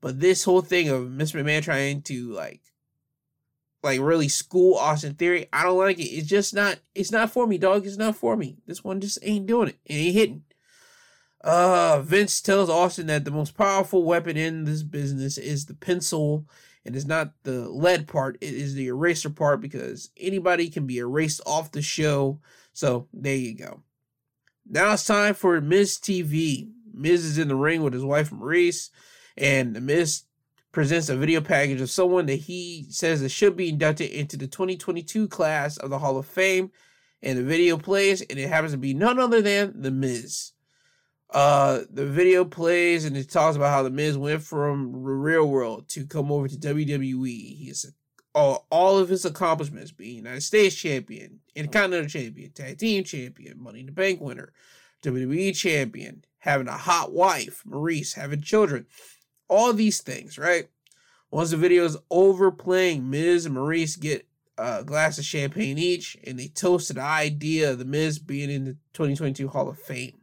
But 0.00 0.20
this 0.20 0.44
whole 0.44 0.62
thing 0.62 0.88
of 0.88 1.04
Mr. 1.04 1.42
McMahon 1.42 1.62
trying 1.62 2.02
to 2.02 2.32
like 2.32 2.62
like 3.86 4.00
really 4.00 4.28
school 4.28 4.74
Austin 4.74 5.14
Theory, 5.14 5.48
I 5.52 5.62
don't 5.62 5.78
like 5.78 5.98
it. 5.98 6.04
It's 6.04 6.28
just 6.28 6.54
not 6.54 6.78
it's 6.94 7.10
not 7.12 7.30
for 7.30 7.46
me, 7.46 7.56
dog. 7.56 7.86
It's 7.86 7.96
not 7.96 8.16
for 8.16 8.36
me. 8.36 8.58
This 8.66 8.84
one 8.84 9.00
just 9.00 9.18
ain't 9.22 9.46
doing 9.46 9.68
it. 9.68 9.78
It 9.86 9.94
ain't 9.94 10.14
hitting. 10.14 10.42
Uh, 11.42 12.00
Vince 12.00 12.40
tells 12.40 12.68
Austin 12.68 13.06
that 13.06 13.24
the 13.24 13.30
most 13.30 13.56
powerful 13.56 14.02
weapon 14.02 14.36
in 14.36 14.64
this 14.64 14.82
business 14.82 15.38
is 15.38 15.66
the 15.66 15.74
pencil 15.74 16.44
and 16.86 16.94
it's 16.94 17.06
not 17.06 17.32
the 17.42 17.68
lead 17.68 18.06
part, 18.06 18.38
it 18.40 18.54
is 18.54 18.74
the 18.74 18.86
eraser 18.86 19.28
part 19.28 19.60
because 19.60 20.10
anybody 20.16 20.70
can 20.70 20.86
be 20.86 20.98
erased 20.98 21.40
off 21.44 21.72
the 21.72 21.82
show. 21.82 22.40
So 22.72 23.08
there 23.12 23.34
you 23.34 23.56
go. 23.56 23.82
Now 24.68 24.92
it's 24.92 25.04
time 25.04 25.34
for 25.34 25.60
Miz 25.60 25.98
TV. 25.98 26.70
Miz 26.94 27.24
is 27.24 27.38
in 27.38 27.48
the 27.48 27.56
ring 27.56 27.82
with 27.82 27.92
his 27.92 28.04
wife 28.04 28.30
Maryse, 28.30 28.90
and 29.36 29.74
the 29.74 29.80
Miz 29.80 30.22
presents 30.76 31.08
a 31.08 31.16
video 31.16 31.40
package 31.40 31.80
of 31.80 31.88
someone 31.88 32.26
that 32.26 32.34
he 32.34 32.84
says 32.90 33.22
that 33.22 33.30
should 33.30 33.56
be 33.56 33.70
inducted 33.70 34.10
into 34.10 34.36
the 34.36 34.46
2022 34.46 35.26
class 35.26 35.78
of 35.78 35.88
the 35.88 35.98
Hall 35.98 36.18
of 36.18 36.26
Fame. 36.26 36.70
And 37.22 37.38
the 37.38 37.44
video 37.44 37.78
plays, 37.78 38.20
and 38.20 38.38
it 38.38 38.50
happens 38.50 38.72
to 38.72 38.76
be 38.76 38.92
none 38.92 39.18
other 39.18 39.40
than 39.40 39.80
The 39.80 39.90
Miz. 39.90 40.52
Uh, 41.30 41.80
the 41.88 42.04
video 42.04 42.44
plays 42.44 43.06
and 43.06 43.16
it 43.16 43.30
talks 43.30 43.56
about 43.56 43.70
how 43.70 43.82
the 43.84 43.90
Miz 43.90 44.18
went 44.18 44.42
from 44.42 44.92
the 44.92 44.98
real 44.98 45.48
world 45.48 45.88
to 45.88 46.04
come 46.04 46.30
over 46.30 46.46
to 46.46 46.56
WWE. 46.56 47.56
He's 47.56 47.90
all, 48.34 48.66
all 48.70 48.98
of 48.98 49.08
his 49.08 49.24
accomplishments 49.24 49.92
being 49.92 50.16
United 50.16 50.42
States 50.42 50.76
champion, 50.76 51.40
Intercontinental 51.54 52.10
champion, 52.10 52.50
tag 52.50 52.76
team 52.76 53.02
champion, 53.02 53.62
Money 53.62 53.80
in 53.80 53.86
the 53.86 53.92
Bank 53.92 54.20
winner, 54.20 54.52
WWE 55.02 55.56
champion, 55.56 56.22
having 56.40 56.68
a 56.68 56.72
hot 56.72 57.12
wife, 57.12 57.62
Maryse, 57.66 58.12
having 58.12 58.42
children, 58.42 58.84
all 59.48 59.72
these 59.72 60.00
things, 60.00 60.38
right? 60.38 60.68
Once 61.30 61.50
the 61.50 61.56
video 61.56 61.84
is 61.84 61.96
over 62.10 62.50
playing, 62.50 63.10
Miz 63.10 63.46
and 63.46 63.56
Maryse 63.56 63.98
get 63.98 64.26
a 64.58 64.84
glass 64.84 65.18
of 65.18 65.24
champagne 65.24 65.78
each, 65.78 66.16
and 66.24 66.38
they 66.38 66.48
toasted 66.48 66.96
the 66.96 67.02
idea 67.02 67.70
of 67.70 67.78
the 67.78 67.84
Miz 67.84 68.18
being 68.18 68.50
in 68.50 68.64
the 68.64 68.72
2022 68.94 69.48
Hall 69.48 69.68
of 69.68 69.78
Fame. 69.78 70.18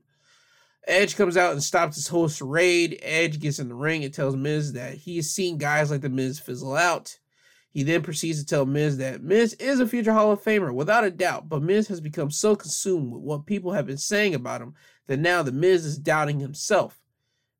Edge 0.85 1.15
comes 1.15 1.37
out 1.37 1.53
and 1.53 1.63
stops 1.63 1.95
his 1.95 2.07
host 2.07 2.41
raid. 2.41 2.99
Edge 3.01 3.39
gets 3.39 3.59
in 3.59 3.69
the 3.69 3.75
ring 3.75 4.03
and 4.03 4.13
tells 4.13 4.35
Miz 4.35 4.73
that 4.73 4.95
he 4.95 5.15
has 5.15 5.31
seen 5.31 5.57
guys 5.57 5.91
like 5.91 6.01
the 6.01 6.09
Miz 6.09 6.39
fizzle 6.39 6.75
out. 6.75 7.19
He 7.69 7.83
then 7.83 8.03
proceeds 8.03 8.39
to 8.39 8.45
tell 8.45 8.65
Miz 8.65 8.97
that 8.97 9.23
Miz 9.23 9.53
is 9.55 9.79
a 9.79 9.87
future 9.87 10.13
Hall 10.13 10.31
of 10.31 10.43
Famer, 10.43 10.73
without 10.73 11.03
a 11.03 11.09
doubt, 11.09 11.49
but 11.49 11.63
Miz 11.63 11.87
has 11.87 12.01
become 12.01 12.29
so 12.29 12.55
consumed 12.55 13.11
with 13.11 13.21
what 13.21 13.45
people 13.45 13.71
have 13.71 13.87
been 13.87 13.97
saying 13.97 14.35
about 14.35 14.61
him 14.61 14.75
that 15.07 15.19
now 15.19 15.41
the 15.41 15.51
Miz 15.51 15.85
is 15.85 15.97
doubting 15.97 16.39
himself. 16.39 16.99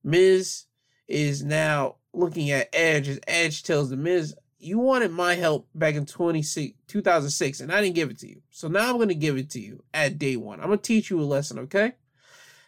Miz 0.04 0.65
is 1.08 1.44
now 1.44 1.96
looking 2.13 2.52
at 2.52 2.70
Edge 2.74 3.08
as 3.08 3.20
Edge 3.28 3.63
tells 3.63 3.89
the 3.89 3.98
Miz, 3.98 4.36
You 4.60 4.80
wanted 4.80 5.12
my 5.12 5.36
help 5.36 5.68
back 5.76 5.96
in 5.96 6.06
26, 6.06 6.78
2006, 6.88 7.60
and 7.60 7.72
I 7.72 7.82
didn't 7.82 7.96
give 7.96 8.10
it 8.10 8.20
to 8.20 8.30
you. 8.30 8.42
So 8.50 8.68
now 8.68 8.89
I'm 8.89 8.96
going 8.96 9.10
to 9.10 9.16
give 9.16 9.38
it 9.38 9.50
to 9.52 9.60
you 9.60 9.84
at 9.94 10.18
day 10.18 10.36
one. 10.36 10.60
I'm 10.60 10.68
going 10.68 10.80
to 10.80 10.84
teach 10.84 11.10
you 11.10 11.20
a 11.20 11.24
lesson, 11.24 11.60
okay? 11.60 11.94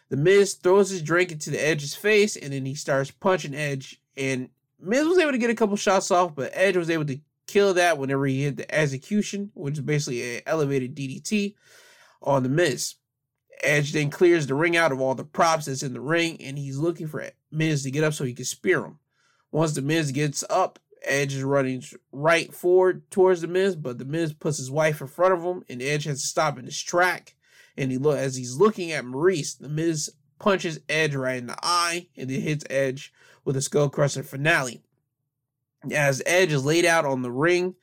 The 0.08 0.16
Miz 0.16 0.54
throws 0.54 0.90
his 0.90 1.02
drink 1.02 1.32
into 1.32 1.50
the 1.50 1.64
Edge's 1.64 1.94
face, 1.94 2.36
and 2.36 2.52
then 2.52 2.66
he 2.66 2.74
starts 2.74 3.10
punching 3.10 3.54
Edge. 3.54 4.00
And 4.16 4.50
Miz 4.80 5.06
was 5.06 5.18
able 5.18 5.32
to 5.32 5.38
get 5.38 5.50
a 5.50 5.54
couple 5.54 5.76
shots 5.76 6.10
off, 6.10 6.34
but 6.34 6.52
Edge 6.54 6.76
was 6.76 6.90
able 6.90 7.06
to 7.06 7.18
kill 7.46 7.74
that 7.74 7.98
whenever 7.98 8.26
he 8.26 8.42
hit 8.42 8.56
the 8.56 8.74
execution, 8.74 9.50
which 9.54 9.74
is 9.74 9.80
basically 9.80 10.36
an 10.36 10.42
elevated 10.46 10.94
DDT 10.94 11.54
on 12.22 12.42
the 12.42 12.48
Miz. 12.48 12.94
Edge 13.62 13.92
then 13.92 14.10
clears 14.10 14.46
the 14.46 14.54
ring 14.54 14.76
out 14.76 14.92
of 14.92 15.00
all 15.00 15.14
the 15.14 15.24
props 15.24 15.66
that's 15.66 15.82
in 15.82 15.92
the 15.92 16.00
ring, 16.00 16.40
and 16.40 16.58
he's 16.58 16.78
looking 16.78 17.06
for 17.06 17.28
Miz 17.50 17.82
to 17.82 17.90
get 17.90 18.04
up 18.04 18.14
so 18.14 18.24
he 18.24 18.34
can 18.34 18.44
spear 18.44 18.84
him. 18.84 18.98
Once 19.50 19.74
the 19.74 19.82
Miz 19.82 20.12
gets 20.12 20.44
up, 20.50 20.78
Edge 21.02 21.34
is 21.34 21.42
running 21.42 21.82
right 22.12 22.52
forward 22.52 23.10
towards 23.10 23.40
the 23.40 23.48
Miz, 23.48 23.76
but 23.76 23.98
the 23.98 24.04
Miz 24.04 24.32
puts 24.32 24.58
his 24.58 24.70
wife 24.70 25.00
in 25.00 25.06
front 25.06 25.34
of 25.34 25.42
him, 25.42 25.62
and 25.68 25.80
Edge 25.80 26.04
has 26.04 26.20
to 26.20 26.26
stop 26.26 26.58
in 26.58 26.64
his 26.64 26.80
track 26.82 27.36
and 27.76 27.90
he 27.90 27.98
look 27.98 28.18
as 28.18 28.36
he's 28.36 28.56
looking 28.56 28.92
at 28.92 29.04
Maryse, 29.04 29.58
the 29.58 29.68
Miz 29.68 30.10
punches 30.38 30.80
Edge 30.88 31.14
right 31.14 31.38
in 31.38 31.46
the 31.46 31.56
eye 31.62 32.08
and 32.16 32.30
then 32.30 32.40
hits 32.40 32.64
Edge 32.70 33.12
with 33.44 33.56
a 33.56 33.62
skull 33.62 33.88
crusher 33.88 34.22
finale. 34.22 34.82
As 35.92 36.22
Edge 36.26 36.52
is 36.52 36.64
laid 36.64 36.84
out 36.84 37.04
on 37.04 37.22
the 37.22 37.30
ring, 37.30 37.74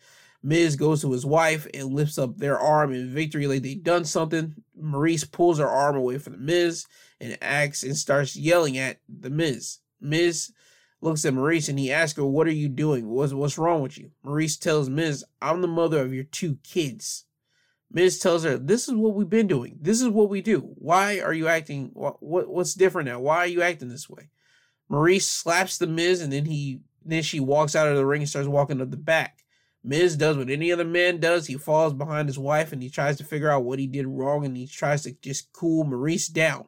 Miz 0.43 0.75
goes 0.75 1.01
to 1.01 1.11
his 1.13 1.25
wife 1.25 1.65
and 1.73 1.93
lifts 1.93 2.17
up 2.17 2.37
their 2.37 2.59
arm 2.59 2.93
in 2.93 3.09
victory 3.09 3.47
like 3.47 3.63
they 3.63 3.75
done 3.75 4.03
something. 4.03 4.55
Maryse 4.79 5.29
pulls 5.31 5.57
her 5.59 5.69
arm 5.69 5.95
away 5.95 6.17
from 6.17 6.33
the 6.33 6.39
Miz 6.39 6.85
and 7.21 7.37
acts 7.41 7.83
and 7.83 7.95
starts 7.95 8.35
yelling 8.35 8.77
at 8.77 8.99
the 9.07 9.29
Miz. 9.29 9.79
Miz 10.01 10.51
looks 10.99 11.23
at 11.23 11.33
Maryse 11.33 11.69
and 11.69 11.79
he 11.79 11.91
asks 11.91 12.17
her, 12.17 12.25
What 12.25 12.47
are 12.47 12.51
you 12.51 12.67
doing? 12.67 13.07
What's, 13.07 13.33
what's 13.33 13.57
wrong 13.57 13.81
with 13.81 13.97
you? 13.97 14.11
Maryse 14.25 14.59
tells 14.59 14.89
Miz, 14.89 15.23
I'm 15.41 15.61
the 15.61 15.67
mother 15.67 16.01
of 16.01 16.13
your 16.13 16.25
two 16.25 16.57
kids. 16.63 17.25
Miz 17.93 18.17
tells 18.17 18.43
her, 18.43 18.57
"This 18.57 18.87
is 18.87 18.95
what 18.95 19.13
we've 19.13 19.29
been 19.29 19.45
doing. 19.45 19.77
This 19.79 20.01
is 20.01 20.09
what 20.09 20.27
we 20.27 20.41
do. 20.41 20.73
Why 20.75 21.19
are 21.19 21.33
you 21.33 21.47
acting? 21.47 21.91
What, 21.93 22.23
what 22.23 22.49
what's 22.49 22.73
different 22.73 23.07
now? 23.07 23.19
Why 23.19 23.37
are 23.37 23.47
you 23.47 23.61
acting 23.61 23.89
this 23.89 24.09
way?" 24.09 24.31
Maryse 24.89 25.21
slaps 25.21 25.77
the 25.77 25.85
Miz, 25.85 26.19
and 26.19 26.33
then 26.33 26.45
he 26.45 26.81
then 27.05 27.21
she 27.21 27.39
walks 27.39 27.75
out 27.75 27.87
of 27.87 27.95
the 27.95 28.05
ring 28.05 28.23
and 28.23 28.29
starts 28.29 28.47
walking 28.47 28.81
up 28.81 28.89
the 28.89 28.97
back. 28.97 29.42
Miz 29.83 30.15
does 30.15 30.37
what 30.37 30.49
any 30.49 30.71
other 30.71 30.85
man 30.85 31.19
does. 31.19 31.47
He 31.47 31.55
falls 31.55 31.93
behind 31.93 32.29
his 32.29 32.39
wife 32.39 32.71
and 32.71 32.81
he 32.81 32.89
tries 32.89 33.17
to 33.17 33.23
figure 33.23 33.49
out 33.49 33.63
what 33.63 33.79
he 33.79 33.87
did 33.87 34.07
wrong, 34.07 34.45
and 34.45 34.55
he 34.55 34.67
tries 34.67 35.03
to 35.03 35.11
just 35.21 35.51
cool 35.51 35.83
Maryse 35.83 36.31
down. 36.31 36.65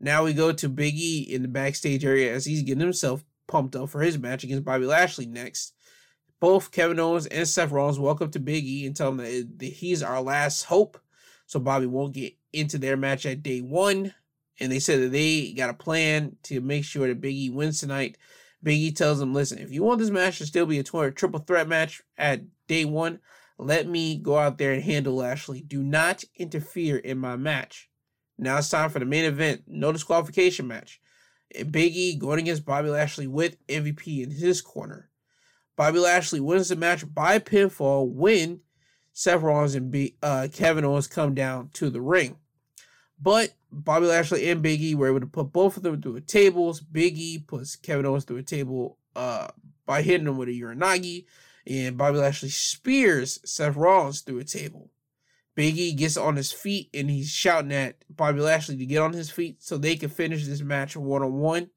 Now 0.00 0.24
we 0.24 0.32
go 0.32 0.52
to 0.52 0.68
Big 0.68 0.94
E 0.96 1.20
in 1.20 1.42
the 1.42 1.48
backstage 1.48 2.04
area 2.04 2.34
as 2.34 2.46
he's 2.46 2.62
getting 2.62 2.80
himself 2.80 3.24
pumped 3.46 3.76
up 3.76 3.90
for 3.90 4.00
his 4.00 4.18
match 4.18 4.44
against 4.44 4.64
Bobby 4.64 4.86
Lashley 4.86 5.26
next 5.26 5.74
both 6.42 6.72
Kevin 6.72 6.98
Owens 6.98 7.26
and 7.26 7.46
Seth 7.46 7.70
Rollins 7.70 8.00
walk 8.00 8.20
up 8.20 8.32
to 8.32 8.40
Big 8.40 8.64
E 8.64 8.84
and 8.84 8.96
tell 8.96 9.10
him 9.10 9.18
that, 9.18 9.60
that 9.60 9.64
he's 9.64 10.02
our 10.02 10.20
last 10.20 10.64
hope. 10.64 11.00
So 11.46 11.60
Bobby 11.60 11.86
won't 11.86 12.14
get 12.14 12.34
into 12.52 12.78
their 12.78 12.96
match 12.96 13.24
at 13.26 13.44
day 13.44 13.60
one. 13.60 14.12
And 14.58 14.72
they 14.72 14.80
said 14.80 15.00
that 15.00 15.12
they 15.12 15.52
got 15.52 15.70
a 15.70 15.74
plan 15.74 16.34
to 16.42 16.60
make 16.60 16.84
sure 16.84 17.06
that 17.06 17.20
Big 17.20 17.36
E 17.36 17.48
wins 17.48 17.78
tonight. 17.78 18.18
Big 18.62 18.78
E 18.78 18.92
tells 18.92 19.18
them, 19.18 19.34
listen, 19.34 19.58
if 19.58 19.72
you 19.72 19.82
want 19.82 19.98
this 19.98 20.10
match 20.10 20.38
to 20.38 20.46
still 20.46 20.66
be 20.66 20.78
a 20.78 20.82
triple 20.82 21.40
threat 21.40 21.68
match 21.68 22.00
at 22.16 22.42
day 22.68 22.84
one, 22.84 23.18
let 23.58 23.88
me 23.88 24.16
go 24.16 24.38
out 24.38 24.58
there 24.58 24.72
and 24.72 24.82
handle 24.82 25.16
Lashley. 25.16 25.60
Do 25.62 25.82
not 25.82 26.24
interfere 26.36 26.96
in 26.96 27.18
my 27.18 27.36
match. 27.36 27.88
Now 28.38 28.58
it's 28.58 28.68
time 28.68 28.90
for 28.90 28.98
the 28.98 29.04
main 29.04 29.24
event, 29.24 29.64
no 29.66 29.92
disqualification 29.92 30.66
match. 30.66 31.00
Big 31.70 31.94
E 31.94 32.16
going 32.16 32.38
against 32.38 32.64
Bobby 32.64 32.88
Lashley 32.88 33.26
with 33.26 33.64
MVP 33.66 34.22
in 34.22 34.30
his 34.30 34.62
corner. 34.62 35.10
Bobby 35.76 35.98
Lashley 35.98 36.40
wins 36.40 36.68
the 36.68 36.76
match 36.76 37.04
by 37.12 37.38
pinfall 37.38 38.08
when 38.08 38.60
Seth 39.12 39.42
Rollins 39.42 39.74
and 39.74 39.90
B, 39.90 40.16
uh, 40.22 40.48
Kevin 40.52 40.84
Owens 40.84 41.06
come 41.06 41.34
down 41.34 41.70
to 41.74 41.90
the 41.90 42.00
ring. 42.00 42.36
But 43.22 43.54
Bobby 43.70 44.06
Lashley 44.06 44.50
and 44.50 44.62
Big 44.62 44.82
E 44.82 44.94
were 44.94 45.08
able 45.08 45.20
to 45.20 45.26
put 45.26 45.52
both 45.52 45.76
of 45.76 45.84
them 45.84 46.02
through 46.02 46.20
tables. 46.20 46.80
Big 46.80 47.16
E 47.18 47.38
puts 47.38 47.76
Kevin 47.76 48.04
Owens 48.04 48.24
through 48.24 48.38
a 48.38 48.42
table 48.42 48.98
uh, 49.14 49.48
by 49.86 50.02
hitting 50.02 50.26
him 50.26 50.36
with 50.36 50.48
a 50.48 50.52
Uranage. 50.52 51.24
And 51.66 51.96
Bobby 51.96 52.18
Lashley 52.18 52.48
spears 52.48 53.38
Seth 53.44 53.76
Rollins 53.76 54.22
through 54.22 54.40
a 54.40 54.44
table. 54.44 54.90
Big 55.54 55.78
E 55.78 55.92
gets 55.92 56.16
on 56.16 56.34
his 56.34 56.50
feet 56.50 56.88
and 56.92 57.08
he's 57.08 57.28
shouting 57.28 57.72
at 57.72 57.96
Bobby 58.10 58.40
Lashley 58.40 58.76
to 58.76 58.86
get 58.86 59.02
on 59.02 59.12
his 59.12 59.30
feet 59.30 59.62
so 59.62 59.78
they 59.78 59.94
can 59.94 60.08
finish 60.08 60.46
this 60.46 60.62
match 60.62 60.96
one 60.96 61.22
on 61.22 61.34
one. 61.34 61.70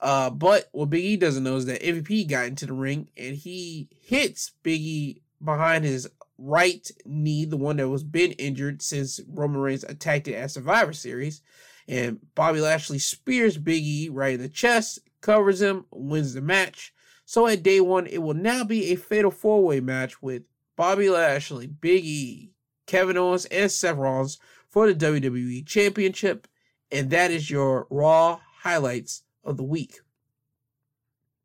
Uh, 0.00 0.30
but 0.30 0.68
what 0.72 0.90
Big 0.90 1.04
E 1.04 1.16
doesn't 1.16 1.44
know 1.44 1.56
is 1.56 1.66
that 1.66 1.82
MVP 1.82 2.28
got 2.28 2.46
into 2.46 2.66
the 2.66 2.72
ring 2.72 3.08
and 3.16 3.36
he 3.36 3.88
hits 4.00 4.52
Big 4.62 4.80
E 4.80 5.22
behind 5.42 5.84
his 5.84 6.08
right 6.38 6.88
knee, 7.04 7.44
the 7.44 7.56
one 7.56 7.76
that 7.76 7.88
was 7.88 8.04
been 8.04 8.32
injured 8.32 8.80
since 8.80 9.20
Roman 9.28 9.60
Reigns 9.60 9.84
attacked 9.84 10.28
it 10.28 10.34
at 10.34 10.50
Survivor 10.50 10.92
Series. 10.92 11.42
And 11.86 12.20
Bobby 12.34 12.60
Lashley 12.60 12.98
spears 12.98 13.58
Big 13.58 13.82
E 13.82 14.08
right 14.08 14.34
in 14.34 14.40
the 14.40 14.48
chest, 14.48 15.00
covers 15.20 15.60
him, 15.60 15.86
wins 15.90 16.34
the 16.34 16.40
match. 16.40 16.92
So 17.24 17.46
at 17.46 17.62
day 17.62 17.80
one, 17.80 18.06
it 18.06 18.18
will 18.18 18.34
now 18.34 18.64
be 18.64 18.92
a 18.92 18.96
fatal 18.96 19.30
four 19.30 19.64
way 19.64 19.80
match 19.80 20.22
with 20.22 20.42
Bobby 20.76 21.10
Lashley, 21.10 21.66
Big 21.66 22.04
E, 22.04 22.52
Kevin 22.86 23.16
Owens, 23.16 23.46
and 23.46 23.70
Seth 23.70 23.96
Rollins 23.96 24.38
for 24.68 24.90
the 24.90 24.94
WWE 24.94 25.66
Championship. 25.66 26.46
And 26.90 27.10
that 27.10 27.30
is 27.30 27.50
your 27.50 27.86
Raw 27.90 28.40
highlights 28.60 29.24
of 29.44 29.56
the 29.56 29.64
week. 29.64 30.00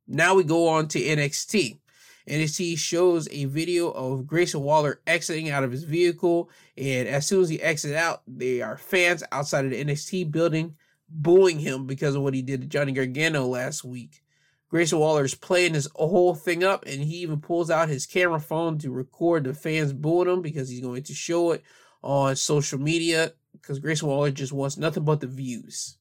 Now 0.08 0.36
we 0.36 0.44
go 0.44 0.68
on 0.68 0.88
to 0.90 1.00
NXT. 1.00 1.80
NXT 2.28 2.78
shows 2.78 3.28
a 3.32 3.46
video 3.46 3.90
of 3.92 4.26
Grayson 4.26 4.62
Waller 4.62 5.02
exiting 5.06 5.50
out 5.50 5.64
of 5.64 5.72
his 5.72 5.84
vehicle, 5.84 6.50
and 6.78 7.08
as 7.08 7.28
soon 7.28 7.42
as 7.42 7.50
he 7.50 7.62
exits 7.62 7.96
out, 7.96 8.22
there 8.28 8.66
are 8.66 8.78
fans 8.78 9.24
outside 9.32 9.66
of 9.66 9.72
the 9.72 9.84
NXT 9.84 10.32
building 10.32 10.76
booing 11.10 11.60
him 11.60 11.86
because 11.86 12.16
of 12.16 12.22
what 12.22 12.34
he 12.34 12.42
did 12.42 12.62
to 12.62 12.68
Johnny 12.68 12.92
Gargano 12.92 13.46
last 13.46 13.84
week. 13.84 14.24
Grayson 14.70 14.98
Waller 14.98 15.26
is 15.26 15.36
playing 15.36 15.74
this 15.74 15.88
whole 15.96 16.34
thing 16.34 16.64
up, 16.64 16.86
and 16.88 17.04
he 17.04 17.18
even 17.18 17.40
pulls 17.40 17.70
out 17.70 17.90
his 17.90 18.06
camera 18.06 18.40
phone 18.40 18.80
to 18.80 18.90
record 18.90 19.44
the 19.44 19.54
fans 19.54 19.94
booing 19.94 20.30
him 20.30 20.42
because 20.42 20.70
he's 20.70 20.82
going 20.82 21.04
to 21.04 21.14
show 21.14 21.52
it 21.52 21.64
on 22.02 22.36
social 22.36 22.80
media 22.80 23.34
because 23.52 23.80
Grayson 23.80 24.08
Waller 24.08 24.32
just 24.32 24.52
wants 24.52 24.78
nothing 24.78 25.04
but 25.04 25.20
the 25.20 25.28
views. 25.28 25.98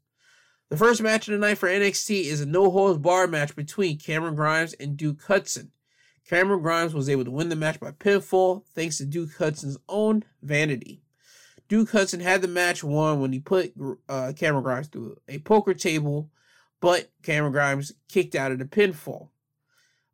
The 0.70 0.78
first 0.78 1.02
match 1.02 1.28
of 1.28 1.32
the 1.32 1.46
night 1.46 1.58
for 1.58 1.68
NXT 1.68 2.24
is 2.24 2.40
a 2.40 2.46
no 2.46 2.70
holds 2.70 2.98
bar 2.98 3.26
match 3.26 3.54
between 3.54 3.98
Cameron 3.98 4.34
Grimes 4.34 4.72
and 4.74 4.96
Duke 4.96 5.22
Hudson. 5.24 5.70
Cameron 6.28 6.62
Grimes 6.62 6.94
was 6.94 7.08
able 7.08 7.24
to 7.24 7.30
win 7.30 7.48
the 7.48 7.56
match 7.56 7.80
by 7.80 7.90
pinfall 7.90 8.64
thanks 8.74 8.98
to 8.98 9.04
Duke 9.04 9.34
Hudson's 9.38 9.78
own 9.88 10.24
vanity. 10.42 11.02
Duke 11.68 11.90
Hudson 11.90 12.20
had 12.20 12.42
the 12.42 12.48
match 12.48 12.84
won 12.84 13.20
when 13.20 13.32
he 13.32 13.40
put 13.40 13.72
uh, 14.08 14.32
Cameron 14.36 14.62
Grimes 14.62 14.88
through 14.88 15.16
a 15.28 15.38
poker 15.38 15.74
table, 15.74 16.30
but 16.80 17.10
Cameron 17.22 17.52
Grimes 17.52 17.92
kicked 18.08 18.34
out 18.34 18.52
of 18.52 18.58
the 18.58 18.64
pinfall. 18.64 19.28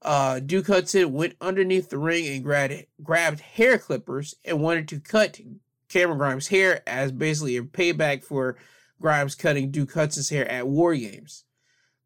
Uh, 0.01 0.39
Duke 0.39 0.69
Hudson 0.69 1.13
went 1.13 1.35
underneath 1.41 1.91
the 1.91 1.99
ring 1.99 2.29
and 2.29 2.45
grabbed, 2.45 2.87
grabbed 3.03 3.41
hair 3.41 3.79
clippers 3.79 4.35
and 4.45 4.61
wanted 4.61 4.87
to 4.89 5.01
cut 5.01 5.41
Cameron 5.89 6.19
Grimes' 6.19 6.49
hair 6.49 6.83
as 6.87 7.11
basically 7.11 7.57
a 7.57 7.63
payback 7.63 8.23
for 8.23 8.57
Grimes 9.01 9.35
cutting 9.35 9.71
Duke 9.71 9.93
Hudson's 9.93 10.29
hair 10.29 10.49
at 10.49 10.69
War 10.69 10.95
Games. 10.95 11.45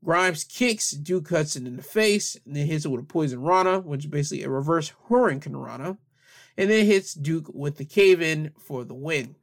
Grimes 0.05 0.45
kicks 0.45 0.91
Duke 0.91 1.29
Hudson 1.29 1.67
in 1.67 1.77
the 1.77 1.83
face 1.83 2.37
and 2.45 2.57
then 2.57 2.67
hits 2.67 2.85
it 2.85 2.89
with 2.89 3.03
a 3.03 3.05
poison 3.05 3.41
rana, 3.41 3.81
which 3.81 4.05
is 4.05 4.11
basically 4.11 4.45
a 4.45 4.51
reverse 4.51 4.93
Hurricane 5.09 5.57
Rana, 5.57 5.99
and 6.57 6.71
then 6.71 6.87
hits 6.87 7.15
Duke 7.15 7.51
with 7.55 7.77
the 7.77 7.85
cave 7.85 8.21
in 8.21 8.53
for 8.59 8.85
the 8.85 8.95
win. 8.95 9.37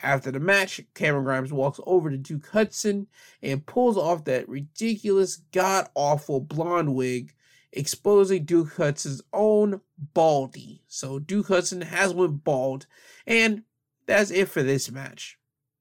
After 0.00 0.30
the 0.30 0.38
match, 0.38 0.80
Cameron 0.94 1.24
Grimes 1.24 1.52
walks 1.52 1.80
over 1.84 2.10
to 2.10 2.16
Duke 2.16 2.46
Hudson 2.48 3.08
and 3.42 3.66
pulls 3.66 3.96
off 3.96 4.24
that 4.24 4.48
ridiculous, 4.48 5.38
god 5.52 5.88
awful 5.96 6.40
blonde 6.40 6.94
wig, 6.94 7.34
exposing 7.72 8.44
Duke 8.44 8.74
Hudson's 8.74 9.22
own 9.32 9.80
baldy. 9.98 10.84
So 10.86 11.18
Duke 11.18 11.48
Hudson 11.48 11.80
has 11.80 12.14
went 12.14 12.44
bald, 12.44 12.86
and 13.26 13.64
that's 14.06 14.30
it 14.30 14.48
for 14.48 14.62
this 14.62 14.90
match. 14.90 15.38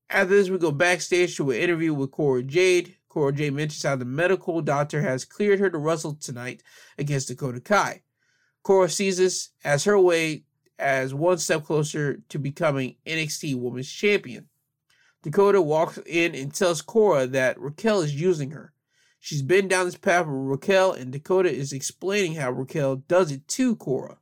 After 0.09 0.35
this, 0.35 0.49
we 0.49 0.57
go 0.57 0.71
backstage 0.71 1.37
to 1.37 1.51
an 1.51 1.57
interview 1.57 1.93
with 1.93 2.11
Cora 2.11 2.41
Jade. 2.41 2.96
Cora 3.09 3.31
Jade 3.31 3.53
mentions 3.53 3.83
how 3.83 3.95
the 3.95 4.05
medical 4.05 4.61
doctor 4.61 5.01
has 5.01 5.25
cleared 5.25 5.59
her 5.59 5.69
to 5.69 5.77
wrestle 5.77 6.15
tonight 6.15 6.61
against 6.97 7.27
Dakota 7.27 7.59
Kai. 7.59 8.03
Cora 8.63 8.89
sees 8.89 9.17
this 9.17 9.49
as 9.63 9.85
her 9.85 9.99
way 9.99 10.43
as 10.77 11.13
one 11.13 11.37
step 11.37 11.63
closer 11.63 12.21
to 12.29 12.37
becoming 12.37 12.95
NXT 13.05 13.55
Women's 13.55 13.91
Champion. 13.91 14.49
Dakota 15.23 15.61
walks 15.61 15.97
in 16.05 16.35
and 16.35 16.53
tells 16.53 16.81
Cora 16.81 17.27
that 17.27 17.59
Raquel 17.59 18.01
is 18.01 18.19
using 18.19 18.51
her. 18.51 18.73
She's 19.19 19.41
been 19.41 19.67
down 19.67 19.85
this 19.85 19.97
path 19.97 20.27
with 20.27 20.35
Raquel, 20.35 20.93
and 20.93 21.11
Dakota 21.11 21.51
is 21.51 21.73
explaining 21.73 22.35
how 22.35 22.51
Raquel 22.51 22.97
does 22.97 23.31
it 23.31 23.47
to 23.49 23.75
Cora. 23.75 24.19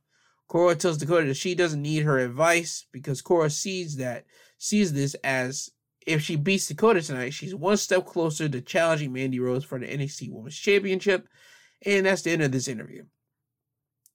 Cora 0.48 0.74
tells 0.74 0.96
Dakota 0.96 1.26
that 1.26 1.36
she 1.36 1.54
doesn't 1.54 1.82
need 1.82 2.04
her 2.04 2.18
advice 2.18 2.86
because 2.92 3.20
Cora 3.20 3.50
sees 3.50 3.96
that 3.96 4.24
sees 4.58 4.92
this 4.92 5.14
as 5.22 5.70
if 6.06 6.22
she 6.22 6.36
beats 6.36 6.68
Dakota 6.68 7.02
tonight, 7.02 7.34
she's 7.34 7.54
one 7.54 7.76
step 7.76 8.06
closer 8.06 8.48
to 8.48 8.60
challenging 8.60 9.12
Mandy 9.12 9.40
Rose 9.40 9.64
for 9.64 9.78
the 9.78 9.86
NXT 9.86 10.30
Women's 10.30 10.56
Championship. 10.56 11.28
And 11.84 12.06
that's 12.06 12.22
the 12.22 12.30
end 12.30 12.42
of 12.42 12.52
this 12.52 12.68
interview. 12.68 13.04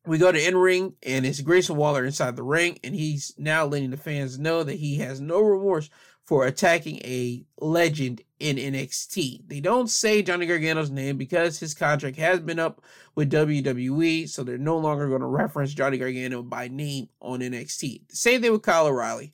We 0.06 0.18
go 0.18 0.32
to 0.32 0.48
in 0.48 0.58
ring, 0.58 0.96
and 1.04 1.28
it's 1.28 1.42
Grayson 1.42 1.76
Waller 1.76 2.06
inside 2.06 2.36
the 2.36 2.42
ring, 2.42 2.80
and 2.84 2.96
he's 2.96 3.36
now 3.38 3.66
letting 3.66 3.92
the 3.92 3.98
fans 3.98 4.40
know 4.40 4.64
that 4.64 4.80
he 4.80 4.98
has 4.98 5.22
no 5.22 5.42
remorse 5.42 5.92
for 6.26 6.46
attacking 6.46 6.98
a 7.04 7.46
legend 7.60 8.22
in 8.40 8.56
NXT. 8.56 9.48
They 9.48 9.60
don't 9.60 9.90
say 9.90 10.24
Johnny 10.24 10.48
Gargano's 10.48 10.90
name 10.90 11.18
because 11.18 11.60
his 11.60 11.76
contract 11.76 12.18
has 12.18 12.40
been 12.40 12.58
up 12.58 12.84
with 13.14 13.32
WWE, 13.32 14.28
so 14.28 14.44
they're 14.44 14.58
no 14.58 14.78
longer 14.78 15.08
going 15.08 15.22
to 15.22 15.28
reference 15.28 15.74
Johnny 15.74 16.00
Gargano 16.00 16.42
by 16.42 16.68
name 16.68 17.10
on 17.20 17.42
NXT. 17.42 18.04
Same 18.10 18.42
thing 18.42 18.52
with 18.52 18.64
Kyle 18.64 18.88
O'Reilly. 18.88 19.34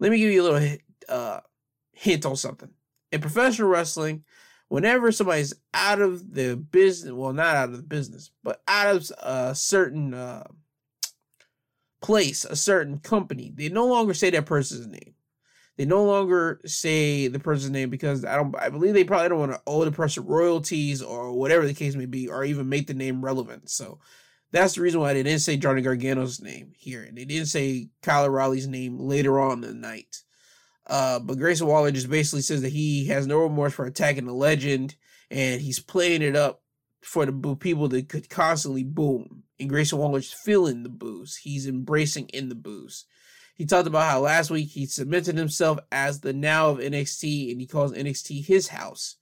Let 0.00 0.10
me 0.10 0.18
give 0.18 0.32
you 0.32 0.42
a 0.42 0.48
little 0.50 0.76
uh, 1.08 1.40
hint 2.00 2.24
on 2.24 2.34
something. 2.34 2.70
In 3.12 3.20
professional 3.20 3.68
wrestling, 3.68 4.24
whenever 4.68 5.12
somebody's 5.12 5.52
out 5.74 6.00
of 6.00 6.32
the 6.32 6.56
business, 6.56 7.12
well, 7.12 7.34
not 7.34 7.56
out 7.56 7.68
of 7.68 7.76
the 7.76 7.82
business, 7.82 8.30
but 8.42 8.62
out 8.66 8.96
of 8.96 9.10
a 9.22 9.54
certain 9.54 10.14
uh, 10.14 10.46
place, 12.00 12.46
a 12.46 12.56
certain 12.56 13.00
company, 13.00 13.52
they 13.54 13.68
no 13.68 13.86
longer 13.86 14.14
say 14.14 14.30
that 14.30 14.46
person's 14.46 14.86
name. 14.86 15.14
They 15.76 15.84
no 15.84 16.04
longer 16.04 16.60
say 16.64 17.28
the 17.28 17.38
person's 17.38 17.70
name 17.70 17.90
because 17.90 18.24
I 18.24 18.36
don't. 18.36 18.54
I 18.56 18.70
believe 18.70 18.94
they 18.94 19.04
probably 19.04 19.28
don't 19.28 19.38
want 19.38 19.52
to 19.52 19.62
owe 19.66 19.84
the 19.84 19.92
person 19.92 20.26
royalties 20.26 21.02
or 21.02 21.32
whatever 21.32 21.66
the 21.66 21.74
case 21.74 21.94
may 21.94 22.06
be, 22.06 22.28
or 22.28 22.44
even 22.44 22.68
make 22.68 22.86
the 22.86 22.94
name 22.94 23.24
relevant. 23.24 23.70
So 23.70 23.98
that's 24.52 24.74
the 24.74 24.82
reason 24.82 25.00
why 25.00 25.12
they 25.12 25.22
didn't 25.22 25.40
say 25.40 25.56
Johnny 25.56 25.82
Gargano's 25.82 26.40
name 26.40 26.72
here. 26.76 27.02
and 27.02 27.16
They 27.16 27.24
didn't 27.24 27.46
say 27.46 27.88
Kyle 28.02 28.24
O'Reilly's 28.24 28.66
name 28.66 28.98
later 28.98 29.40
on 29.40 29.64
in 29.64 29.70
the 29.70 29.74
night. 29.74 30.22
Uh, 30.90 31.20
but 31.20 31.38
Grayson 31.38 31.68
Waller 31.68 31.92
just 31.92 32.10
basically 32.10 32.42
says 32.42 32.62
that 32.62 32.72
he 32.72 33.06
has 33.06 33.24
no 33.24 33.38
remorse 33.38 33.72
for 33.72 33.86
attacking 33.86 34.26
the 34.26 34.34
legend, 34.34 34.96
and 35.30 35.60
he's 35.60 35.78
playing 35.78 36.20
it 36.20 36.34
up 36.34 36.62
for 37.00 37.24
the 37.24 37.56
people 37.56 37.86
that 37.88 38.08
could 38.08 38.28
constantly 38.28 38.82
boom. 38.82 39.44
And 39.60 39.68
Grayson 39.68 39.98
Waller's 39.98 40.32
feeling 40.32 40.82
the 40.82 40.88
boos. 40.88 41.36
He's 41.36 41.68
embracing 41.68 42.28
in 42.30 42.48
the 42.48 42.56
boos. 42.56 43.04
He 43.54 43.66
talked 43.66 43.86
about 43.86 44.10
how 44.10 44.20
last 44.20 44.50
week 44.50 44.70
he 44.70 44.84
cemented 44.86 45.36
himself 45.36 45.78
as 45.92 46.20
the 46.20 46.32
now 46.32 46.70
of 46.70 46.78
NXT, 46.78 47.52
and 47.52 47.60
he 47.60 47.68
calls 47.68 47.92
NXT 47.92 48.44
his 48.44 48.68
house. 48.68 49.14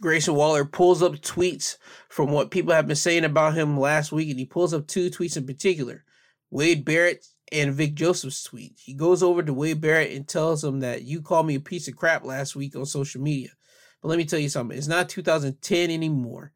Grayson 0.00 0.34
Waller 0.34 0.64
pulls 0.64 1.02
up 1.02 1.14
tweets 1.14 1.76
from 2.08 2.30
what 2.30 2.52
people 2.52 2.72
have 2.72 2.86
been 2.86 2.94
saying 2.94 3.24
about 3.24 3.54
him 3.54 3.80
last 3.80 4.12
week, 4.12 4.30
and 4.30 4.38
he 4.38 4.44
pulls 4.44 4.72
up 4.72 4.86
two 4.86 5.10
tweets 5.10 5.36
in 5.36 5.44
particular. 5.44 6.04
Wade 6.50 6.84
Barrett 6.84 7.26
and 7.52 7.74
Vic 7.74 7.94
Joseph's 7.94 8.42
tweet. 8.42 8.74
He 8.76 8.94
goes 8.94 9.22
over 9.22 9.42
to 9.42 9.52
Wade 9.52 9.80
Barrett 9.80 10.12
and 10.12 10.26
tells 10.26 10.64
him 10.64 10.80
that 10.80 11.02
you 11.02 11.22
called 11.22 11.46
me 11.46 11.54
a 11.54 11.60
piece 11.60 11.88
of 11.88 11.96
crap 11.96 12.24
last 12.24 12.56
week 12.56 12.74
on 12.74 12.86
social 12.86 13.20
media. 13.20 13.50
But 14.02 14.08
let 14.08 14.18
me 14.18 14.24
tell 14.24 14.38
you 14.38 14.48
something. 14.48 14.76
It's 14.76 14.88
not 14.88 15.08
2010 15.08 15.90
anymore. 15.90 16.52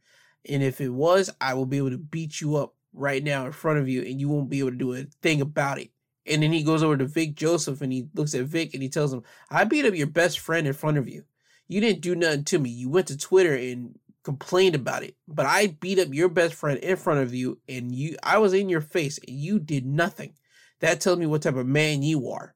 And 0.49 0.63
if 0.63 0.81
it 0.81 0.89
was, 0.89 1.31
I 1.41 1.55
will 1.55 1.67
be 1.67 1.79
able 1.79 1.91
to 1.91 1.99
beat 1.99 2.41
you 2.41 2.57
up 2.57 2.75
right 2.93 3.23
now 3.23 3.47
in 3.47 3.53
front 3.53 3.79
of 3.79 3.89
you 3.89 4.03
and 4.03 4.21
you 4.21 4.29
won't 4.29 4.51
be 4.51 4.59
able 4.59 4.71
to 4.71 4.77
do 4.77 4.95
a 4.95 5.05
thing 5.23 5.41
about 5.41 5.79
it. 5.79 5.91
And 6.27 6.43
then 6.43 6.53
he 6.53 6.63
goes 6.63 6.83
over 6.83 6.97
to 6.97 7.07
Vic 7.07 7.35
Joseph 7.35 7.81
and 7.81 7.93
he 7.93 8.07
looks 8.15 8.35
at 8.35 8.45
Vic 8.45 8.75
and 8.75 8.83
he 8.83 8.89
tells 8.89 9.13
him, 9.13 9.23
I 9.51 9.65
beat 9.65 9.87
up 9.87 9.95
your 9.95 10.07
best 10.07 10.39
friend 10.39 10.67
in 10.67 10.73
front 10.73 10.99
of 10.99 11.09
you. 11.09 11.25
You 11.69 11.81
didn't 11.81 12.03
do 12.03 12.15
nothing 12.15 12.45
to 12.45 12.59
me. 12.59 12.71
You 12.71 12.89
went 12.91 13.07
to 13.09 13.17
Twitter 13.17 13.55
and 13.55 13.99
complained 14.23 14.75
about 14.75 15.03
it. 15.03 15.17
But 15.27 15.47
I 15.47 15.69
beat 15.81 15.99
up 15.99 16.13
your 16.13 16.29
best 16.29 16.55
friend 16.55 16.79
in 16.79 16.97
front 16.97 17.21
of 17.21 17.35
you 17.35 17.59
and 17.69 17.95
you 17.95 18.17
I 18.23 18.39
was 18.39 18.53
in 18.53 18.69
your 18.69 18.81
face 18.81 19.19
and 19.27 19.37
you 19.37 19.59
did 19.59 19.87
nothing. 19.87 20.35
That 20.81 21.01
tells 21.01 21.19
me 21.19 21.27
what 21.27 21.43
type 21.43 21.57
of 21.57 21.67
man 21.67 22.03
you 22.03 22.31
are. 22.31 22.55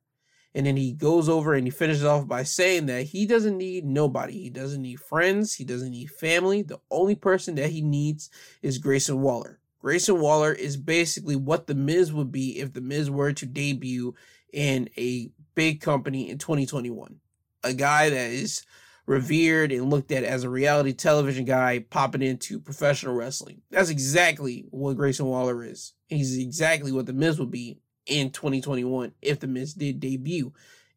And 0.54 0.66
then 0.66 0.76
he 0.76 0.92
goes 0.92 1.28
over 1.28 1.54
and 1.54 1.66
he 1.66 1.70
finishes 1.70 2.04
off 2.04 2.28
by 2.28 2.44
saying 2.44 2.86
that 2.86 3.06
he 3.06 3.26
doesn't 3.26 3.58
need 3.58 3.84
nobody. 3.84 4.40
He 4.40 4.50
doesn't 4.50 4.82
need 4.82 5.00
friends. 5.00 5.54
He 5.54 5.64
doesn't 5.64 5.90
need 5.90 6.10
family. 6.10 6.62
The 6.62 6.80
only 6.90 7.16
person 7.16 7.56
that 7.56 7.70
he 7.70 7.82
needs 7.82 8.30
is 8.62 8.78
Grayson 8.78 9.20
Waller. 9.20 9.58
Grayson 9.80 10.20
Waller 10.20 10.52
is 10.52 10.76
basically 10.76 11.36
what 11.36 11.66
The 11.66 11.74
Miz 11.74 12.12
would 12.12 12.30
be 12.30 12.60
if 12.60 12.72
The 12.72 12.80
Miz 12.80 13.10
were 13.10 13.32
to 13.32 13.46
debut 13.46 14.14
in 14.52 14.88
a 14.96 15.30
big 15.54 15.80
company 15.80 16.30
in 16.30 16.38
2021. 16.38 17.16
A 17.64 17.74
guy 17.74 18.08
that 18.08 18.30
is 18.30 18.64
revered 19.06 19.72
and 19.72 19.90
looked 19.90 20.12
at 20.12 20.24
as 20.24 20.44
a 20.44 20.48
reality 20.48 20.92
television 20.92 21.44
guy 21.44 21.84
popping 21.90 22.22
into 22.22 22.60
professional 22.60 23.14
wrestling. 23.14 23.60
That's 23.70 23.90
exactly 23.90 24.64
what 24.70 24.96
Grayson 24.96 25.26
Waller 25.26 25.64
is. 25.64 25.92
He's 26.08 26.38
exactly 26.38 26.92
what 26.92 27.06
The 27.06 27.12
Miz 27.12 27.38
would 27.38 27.50
be 27.50 27.80
in 28.06 28.30
2021 28.30 29.12
if 29.22 29.40
The 29.40 29.46
Miz 29.46 29.74
did 29.74 30.00
debut 30.00 30.52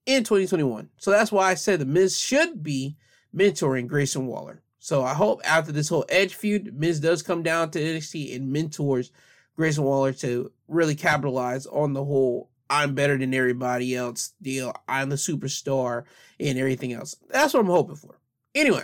in 0.06 0.24
2021. 0.24 0.90
So 0.98 1.12
that's 1.12 1.32
why 1.32 1.50
I 1.50 1.54
said 1.54 1.80
The 1.80 1.86
Miz 1.86 2.18
should 2.18 2.64
be 2.64 2.98
mentoring 3.36 3.88
Grayson 3.88 4.28
Waller. 4.28 4.62
So 4.80 5.04
I 5.04 5.14
hope 5.14 5.42
after 5.44 5.72
this 5.72 5.90
whole 5.90 6.06
Edge 6.10 6.36
feud, 6.36 6.78
Miz 6.78 7.00
does 7.00 7.22
come 7.22 7.44
down 7.44 7.72
to 7.72 7.80
NXT 7.80 8.36
and 8.36 8.52
mentors 8.52 9.12
Grayson 9.56 9.84
Waller 9.84 10.14
to 10.14 10.52
really 10.68 10.96
capitalize 10.96 11.66
on 11.66 11.94
the 11.94 12.04
whole 12.04 12.50
I'm 12.70 12.96
better 12.96 13.18
than 13.18 13.34
everybody 13.34 13.96
else 13.96 14.34
deal. 14.42 14.74
I'm 14.88 15.10
the 15.10 15.16
superstar 15.16 16.04
and 16.40 16.58
everything 16.58 16.94
else. 16.94 17.16
That's 17.30 17.54
what 17.54 17.62
I'm 17.62 17.68
hoping 17.68 17.96
for. 17.96 18.20
Anyway, 18.54 18.84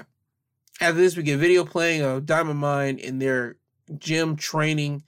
after 0.80 1.00
this, 1.00 1.18
we 1.18 1.24
get 1.24 1.40
video 1.40 1.66
playing 1.66 2.02
of 2.02 2.26
Diamond 2.26 2.60
Mine 2.60 2.98
in 2.98 3.20
their 3.20 3.58
gym 3.98 4.36
training 4.36 5.04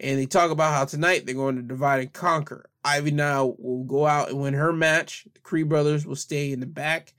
and 0.00 0.18
they 0.18 0.26
talk 0.26 0.50
about 0.50 0.74
how 0.74 0.86
tonight 0.86 1.26
they're 1.26 1.34
going 1.34 1.56
to 1.56 1.62
divide 1.62 2.00
and 2.00 2.12
conquer. 2.12 2.70
Ivy 2.82 3.10
Nile 3.10 3.54
will 3.58 3.84
go 3.84 4.06
out 4.06 4.30
and 4.30 4.40
win 4.40 4.54
her 4.54 4.72
match. 4.72 5.26
The 5.34 5.40
Creed 5.40 5.68
brothers 5.68 6.06
will 6.06 6.16
stay 6.16 6.52
in 6.52 6.60
the 6.60 6.66
back. 6.66 7.12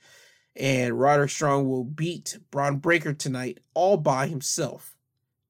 And 0.55 0.99
Roderick 0.99 1.29
Strong 1.29 1.69
will 1.69 1.83
beat 1.83 2.39
Bron 2.49 2.77
Breakker 2.77 3.13
tonight 3.13 3.59
all 3.75 3.97
by 3.97 4.27
himself. 4.27 4.95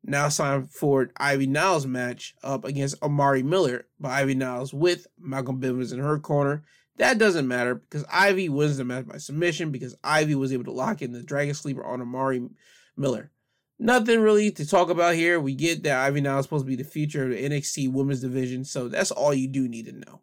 Now 0.04 0.28
it's 0.28 0.38
time 0.38 0.68
for 0.68 1.10
Ivy 1.18 1.48
Niles 1.48 1.88
match 1.88 2.36
up 2.44 2.66
against 2.66 3.02
Amari 3.02 3.44
Miller 3.44 3.88
by 4.00 4.22
Ivy 4.22 4.36
Niles 4.36 4.74
with 4.74 5.08
Malcolm 5.18 5.62
Bivens 5.62 5.94
in 5.94 6.00
her 6.00 6.20
corner. 6.20 6.64
That 6.98 7.18
doesn't 7.18 7.48
matter 7.48 7.76
because 7.76 8.04
Ivy 8.12 8.50
wins 8.50 8.78
the 8.78 8.84
match 8.84 9.08
by 9.08 9.18
submission 9.18 9.72
because 9.72 9.96
Ivy 10.04 10.36
was 10.36 10.52
able 10.52 10.66
to 10.66 10.72
lock 10.72 11.02
in 11.02 11.14
the 11.14 11.24
Dragon 11.24 11.54
Sleeper 11.54 11.84
on 11.84 12.02
Amari 12.02 12.48
Miller. 12.98 13.32
Nothing 13.84 14.20
really 14.20 14.52
to 14.52 14.68
talk 14.68 14.92
about 14.92 15.16
here. 15.16 15.40
We 15.40 15.56
get 15.56 15.82
that 15.84 16.06
Ivy 16.06 16.22
Nile 16.22 16.38
is 16.38 16.46
supposed 16.46 16.66
to 16.66 16.70
be 16.70 16.76
the 16.76 16.84
future 16.84 17.24
of 17.24 17.32
the 17.32 17.50
NXT 17.50 17.92
Women's 17.92 18.22
Division, 18.22 18.64
so 18.64 18.88
that's 18.88 19.10
all 19.10 19.34
you 19.34 19.48
do 19.48 19.68
need 19.68 19.88
to 19.88 19.94
know. 19.94 20.22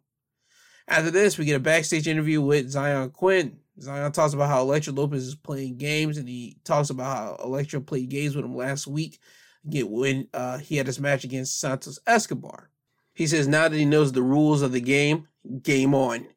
After 0.87 1.11
this, 1.11 1.37
we 1.37 1.43
get 1.43 1.57
a 1.57 1.59
backstage 1.59 2.07
interview 2.07 2.39
with 2.39 2.73
Xyon 2.73 3.11
Quinn. 3.11 3.57
Xyon 3.77 4.13
talks 4.13 4.33
about 4.33 4.47
how 4.47 4.61
Elektra 4.61 4.93
Lopez 4.93 5.27
is 5.27 5.35
playing 5.35 5.75
games, 5.75 6.17
and 6.17 6.29
he 6.29 6.55
talks 6.63 6.89
about 6.89 7.17
how 7.17 7.45
Elektra 7.45 7.81
played 7.81 8.07
games 8.07 8.33
with 8.33 8.45
him 8.45 8.55
last 8.55 8.87
week 8.87 9.19
again, 9.65 9.91
when 9.91 10.29
uh, 10.33 10.59
he 10.59 10.77
had 10.77 10.87
his 10.87 11.01
match 11.01 11.25
against 11.25 11.59
Santos 11.59 11.99
Escobar. 12.07 12.69
He 13.13 13.27
says 13.27 13.45
now 13.45 13.67
that 13.67 13.75
he 13.75 13.83
knows 13.83 14.13
the 14.13 14.23
rules 14.23 14.61
of 14.61 14.71
the 14.71 14.79
game, 14.79 15.27
game 15.61 15.93
on. 15.93 16.27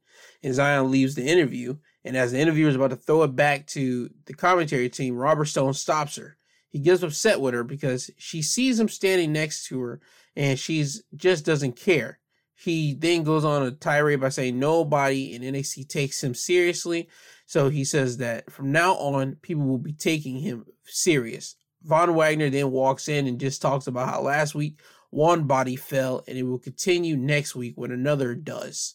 And 0.42 0.54
Xyon 0.54 0.90
leaves 0.90 1.14
the 1.14 1.24
interview, 1.24 1.76
And 2.04 2.16
as 2.16 2.32
the 2.32 2.40
interviewer 2.40 2.68
is 2.68 2.74
about 2.74 2.90
to 2.90 2.96
throw 2.96 3.22
it 3.22 3.37
back 3.37 3.68
to 3.68 4.11
the 4.26 4.35
commentary 4.35 4.88
team, 4.88 5.14
Robert 5.14 5.44
Stone 5.44 5.74
stops 5.74 6.16
her. 6.16 6.37
He 6.72 6.78
gets 6.78 7.02
upset 7.02 7.38
with 7.38 7.52
her 7.52 7.64
because 7.64 8.11
she 8.16 8.40
sees 8.40 8.80
him 8.80 8.88
standing 8.88 9.30
next 9.30 9.66
to 9.66 9.78
her 9.82 10.00
and 10.35 10.58
she's 10.58 11.02
just 11.14 11.44
doesn't 11.44 11.76
care. 11.76 12.18
He 12.54 12.94
then 12.94 13.24
goes 13.24 13.44
on 13.44 13.62
a 13.62 13.72
tirade 13.72 14.22
by 14.22 14.30
saying 14.30 14.58
nobody 14.58 15.35
in 15.35 15.42
NXT 15.42 15.88
takes 15.88 16.24
him 16.24 16.35
seriously. 16.35 17.11
So 17.44 17.68
he 17.68 17.85
says 17.85 18.16
that 18.18 18.50
from 18.50 18.72
now 18.72 18.94
on, 18.94 19.37
people 19.42 19.64
will 19.64 19.76
be 19.76 19.92
taking 19.92 20.38
him 20.38 20.64
serious. 20.85 21.56
Von 21.82 22.14
Wagner 22.14 22.48
then 22.48 22.70
walks 22.70 23.06
in 23.06 23.26
and 23.26 23.38
just 23.38 23.61
talks 23.61 23.87
about 23.87 24.08
how 24.08 24.22
last 24.22 24.54
week 24.54 24.80
one 25.11 25.44
body 25.44 25.76
fell 25.76 26.24
and 26.26 26.38
it 26.38 26.44
will 26.44 26.58
continue 26.58 27.18
next 27.18 27.54
week 27.54 27.74
when 27.76 27.90
another 27.90 28.35
does. 28.35 28.94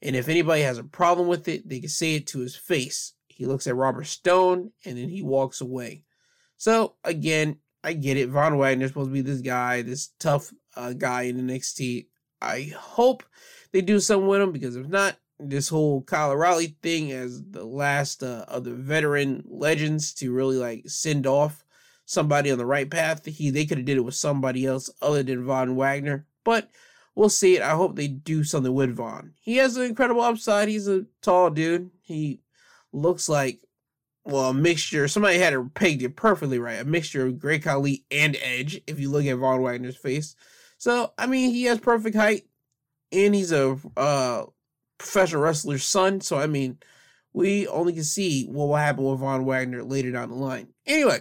And 0.00 0.16
if 0.16 0.28
anybody 0.28 0.62
has 0.62 0.78
a 0.78 0.84
problem 0.84 1.28
with 1.28 1.46
it, 1.46 1.68
they 1.68 1.80
can 1.80 1.90
say 1.90 2.14
it 2.14 2.26
to 2.28 2.38
his 2.38 2.56
face. 2.56 3.12
He 3.26 3.44
looks 3.44 3.66
at 3.66 3.76
Robert 3.76 4.06
Stone 4.06 4.70
and 4.86 4.96
then 4.96 5.10
he 5.10 5.22
walks 5.22 5.60
away. 5.60 6.04
So 6.58 6.94
again, 7.04 7.58
I 7.82 7.94
get 7.94 8.16
it. 8.16 8.28
Von 8.28 8.58
Wagner's 8.58 8.90
supposed 8.90 9.10
to 9.10 9.14
be 9.14 9.20
this 9.22 9.40
guy, 9.40 9.82
this 9.82 10.08
tough 10.18 10.52
uh, 10.76 10.92
guy 10.92 11.22
in 11.22 11.46
the 11.46 11.54
NXT. 11.54 12.06
I 12.42 12.72
hope 12.76 13.24
they 13.72 13.80
do 13.80 14.00
something 14.00 14.28
with 14.28 14.40
him 14.40 14.52
because 14.52 14.76
if 14.76 14.88
not, 14.88 15.16
this 15.40 15.68
whole 15.68 16.02
Kyle 16.02 16.32
O'Reilly 16.32 16.76
thing 16.82 17.12
as 17.12 17.42
the 17.42 17.64
last 17.64 18.22
uh, 18.22 18.44
of 18.48 18.64
the 18.64 18.74
veteran 18.74 19.44
legends 19.46 20.12
to 20.14 20.32
really 20.32 20.56
like 20.56 20.88
send 20.88 21.26
off 21.26 21.64
somebody 22.04 22.50
on 22.50 22.58
the 22.58 22.66
right 22.66 22.90
path. 22.90 23.24
He 23.24 23.50
they 23.50 23.64
could 23.64 23.78
have 23.78 23.86
did 23.86 23.96
it 23.96 24.04
with 24.04 24.14
somebody 24.14 24.66
else 24.66 24.90
other 25.00 25.22
than 25.22 25.44
Von 25.44 25.76
Wagner, 25.76 26.26
but 26.44 26.68
we'll 27.14 27.28
see 27.28 27.56
it. 27.56 27.62
I 27.62 27.70
hope 27.70 27.94
they 27.94 28.08
do 28.08 28.42
something 28.42 28.74
with 28.74 28.96
Von. 28.96 29.34
He 29.40 29.56
has 29.56 29.76
an 29.76 29.84
incredible 29.84 30.22
upside. 30.22 30.68
He's 30.68 30.88
a 30.88 31.06
tall 31.22 31.50
dude. 31.50 31.90
He 32.02 32.40
looks 32.92 33.28
like 33.28 33.60
well 34.28 34.50
a 34.50 34.54
mixture. 34.54 35.08
Somebody 35.08 35.38
had 35.38 35.52
it 35.52 35.74
pegged 35.74 36.02
it 36.02 36.16
perfectly 36.16 36.58
right. 36.58 36.80
A 36.80 36.84
mixture 36.84 37.26
of 37.26 37.38
Great 37.38 37.64
Khali 37.64 38.04
and 38.10 38.36
Edge. 38.40 38.80
If 38.86 39.00
you 39.00 39.10
look 39.10 39.26
at 39.26 39.36
Von 39.36 39.62
Wagner's 39.62 39.96
face, 39.96 40.36
so 40.78 41.12
I 41.18 41.26
mean 41.26 41.50
he 41.50 41.64
has 41.64 41.80
perfect 41.80 42.16
height, 42.16 42.44
and 43.10 43.34
he's 43.34 43.52
a 43.52 43.76
uh, 43.96 44.44
professional 44.98 45.42
wrestler's 45.42 45.84
son. 45.84 46.20
So 46.20 46.38
I 46.38 46.46
mean. 46.46 46.78
We 47.34 47.68
only 47.68 47.92
can 47.92 48.04
see 48.04 48.46
what 48.46 48.68
will 48.68 48.76
happen 48.76 49.04
with 49.04 49.20
Von 49.20 49.44
Wagner 49.44 49.84
later 49.84 50.10
down 50.10 50.30
the 50.30 50.34
line. 50.34 50.68
Anyway, 50.86 51.20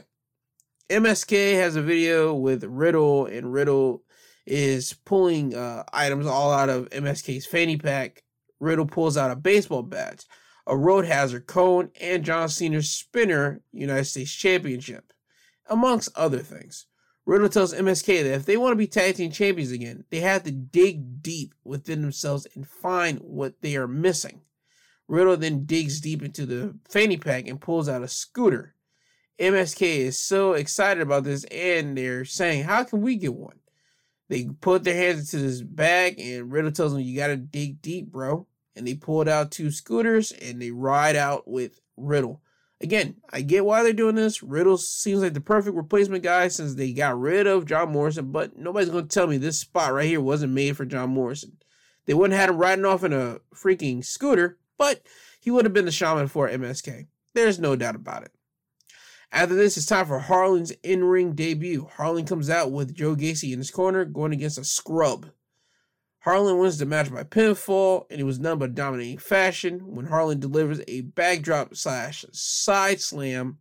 MSK 0.89 1.55
has 1.55 1.75
a 1.75 1.81
video 1.81 2.33
with 2.33 2.63
Riddle, 2.63 3.25
and 3.25 3.51
Riddle 3.51 4.03
is 4.45 4.93
pulling 5.05 5.53
uh, 5.53 5.83
items 5.91 6.25
all 6.25 6.51
out 6.51 6.69
of 6.69 6.89
MSK's 6.89 7.45
fanny 7.45 7.77
pack. 7.77 8.23
Riddle 8.59 8.85
pulls 8.85 9.17
out 9.17 9.31
a 9.31 9.35
baseball 9.35 9.83
bat, 9.83 10.25
a 10.67 10.77
road 10.77 11.05
hazard 11.05 11.47
cone, 11.47 11.89
and 11.99 12.23
John 12.23 12.49
Cena's 12.49 12.91
spinner 12.91 13.61
United 13.71 14.05
States 14.05 14.31
Championship, 14.31 15.13
amongst 15.67 16.15
other 16.15 16.39
things. 16.39 16.85
Riddle 17.25 17.49
tells 17.49 17.73
MSK 17.73 18.23
that 18.23 18.35
if 18.35 18.45
they 18.45 18.55
want 18.55 18.71
to 18.73 18.77
be 18.77 18.87
tag 18.87 19.15
team 19.15 19.31
champions 19.31 19.71
again, 19.71 20.05
they 20.09 20.19
have 20.19 20.43
to 20.43 20.51
dig 20.51 21.21
deep 21.21 21.53
within 21.63 22.01
themselves 22.01 22.47
and 22.55 22.67
find 22.67 23.19
what 23.19 23.61
they 23.61 23.75
are 23.75 23.87
missing. 23.87 24.41
Riddle 25.09 25.35
then 25.37 25.65
digs 25.65 25.99
deep 25.99 26.21
into 26.21 26.45
the 26.45 26.77
fanny 26.89 27.17
pack 27.17 27.47
and 27.47 27.59
pulls 27.59 27.89
out 27.89 28.03
a 28.03 28.07
scooter. 28.07 28.75
MSK 29.39 29.81
is 29.81 30.19
so 30.19 30.53
excited 30.53 31.01
about 31.01 31.25
this 31.25 31.43
and 31.45 31.97
they're 31.97 32.25
saying, 32.25 32.63
How 32.63 32.83
can 32.83 33.01
we 33.01 33.15
get 33.15 33.33
one? 33.33 33.59
They 34.29 34.45
put 34.45 34.83
their 34.83 34.95
hands 34.95 35.33
into 35.33 35.45
this 35.45 35.61
bag 35.61 36.19
and 36.19 36.51
Riddle 36.51 36.71
tells 36.71 36.93
them, 36.93 37.01
You 37.01 37.15
gotta 37.15 37.37
dig 37.37 37.81
deep, 37.81 38.11
bro. 38.11 38.47
And 38.77 38.87
they 38.87 38.93
pulled 38.93 39.27
out 39.27 39.51
two 39.51 39.71
scooters 39.71 40.31
and 40.31 40.61
they 40.61 40.69
ride 40.69 41.15
out 41.15 41.47
with 41.47 41.81
Riddle. 41.97 42.41
Again, 42.79 43.15
I 43.33 43.41
get 43.41 43.65
why 43.65 43.81
they're 43.81 43.91
doing 43.91 44.13
this. 44.13 44.43
Riddle 44.43 44.77
seems 44.77 45.21
like 45.23 45.33
the 45.33 45.41
perfect 45.41 45.75
replacement 45.75 46.23
guy 46.23 46.47
since 46.47 46.75
they 46.75 46.93
got 46.93 47.19
rid 47.19 47.47
of 47.47 47.65
John 47.65 47.91
Morrison, 47.91 48.31
but 48.31 48.55
nobody's 48.55 48.89
gonna 48.89 49.07
tell 49.07 49.25
me 49.25 49.37
this 49.37 49.59
spot 49.59 49.93
right 49.93 50.05
here 50.05 50.21
wasn't 50.21 50.53
made 50.53 50.77
for 50.77 50.85
John 50.85 51.09
Morrison. 51.09 51.57
They 52.05 52.13
wouldn't 52.13 52.33
have 52.33 52.49
had 52.49 52.49
him 52.51 52.59
riding 52.59 52.85
off 52.85 53.03
in 53.03 53.13
a 53.13 53.39
freaking 53.53 54.05
scooter, 54.05 54.59
but 54.77 55.01
he 55.41 55.49
would 55.49 55.65
have 55.65 55.73
been 55.73 55.85
the 55.85 55.91
shaman 55.91 56.27
for 56.27 56.47
MSK. 56.47 57.07
There's 57.33 57.57
no 57.57 57.75
doubt 57.75 57.95
about 57.95 58.23
it. 58.23 58.31
After 59.31 59.55
this, 59.55 59.75
it's 59.75 59.87
time 59.87 60.05
for 60.05 60.19
Harlan's 60.19 60.71
in 60.83 61.03
ring 61.03 61.33
debut. 61.33 61.89
Harlan 61.97 62.25
comes 62.25 62.49
out 62.49 62.71
with 62.71 62.93
Joe 62.93 63.15
Gacy 63.15 63.51
in 63.51 63.57
his 63.57 63.71
corner, 63.71 64.05
going 64.05 64.33
against 64.33 64.57
a 64.57 64.63
scrub. 64.63 65.31
Harland 66.27 66.59
wins 66.59 66.77
the 66.77 66.85
match 66.85 67.09
by 67.09 67.23
pinfall, 67.23 68.05
and 68.11 68.19
it 68.19 68.25
was 68.25 68.37
none 68.37 68.59
but 68.59 68.75
dominating 68.75 69.17
fashion 69.17 69.95
when 69.95 70.07
Harlan 70.07 70.41
delivers 70.41 70.81
a 70.85 70.99
backdrop 70.99 71.73
slash 71.73 72.25
side 72.33 72.99
slam 72.99 73.59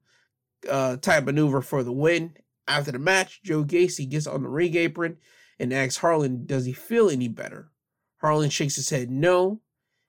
uh, 0.68 0.96
type 0.96 1.22
maneuver 1.22 1.62
for 1.62 1.85
the 1.85 1.92
win. 1.92 2.35
After 2.66 2.90
the 2.90 2.98
match, 2.98 3.40
Joe 3.44 3.62
Gacy 3.62 4.09
gets 4.09 4.26
on 4.26 4.42
the 4.42 4.48
ring 4.48 4.74
apron 4.74 5.18
and 5.61 5.72
asks 5.72 5.98
Harlan, 5.98 6.44
Does 6.44 6.64
he 6.64 6.72
feel 6.72 7.09
any 7.09 7.29
better? 7.29 7.70
Harlan 8.20 8.50
shakes 8.50 8.74
his 8.74 8.90
head 8.90 9.12
no, 9.12 9.61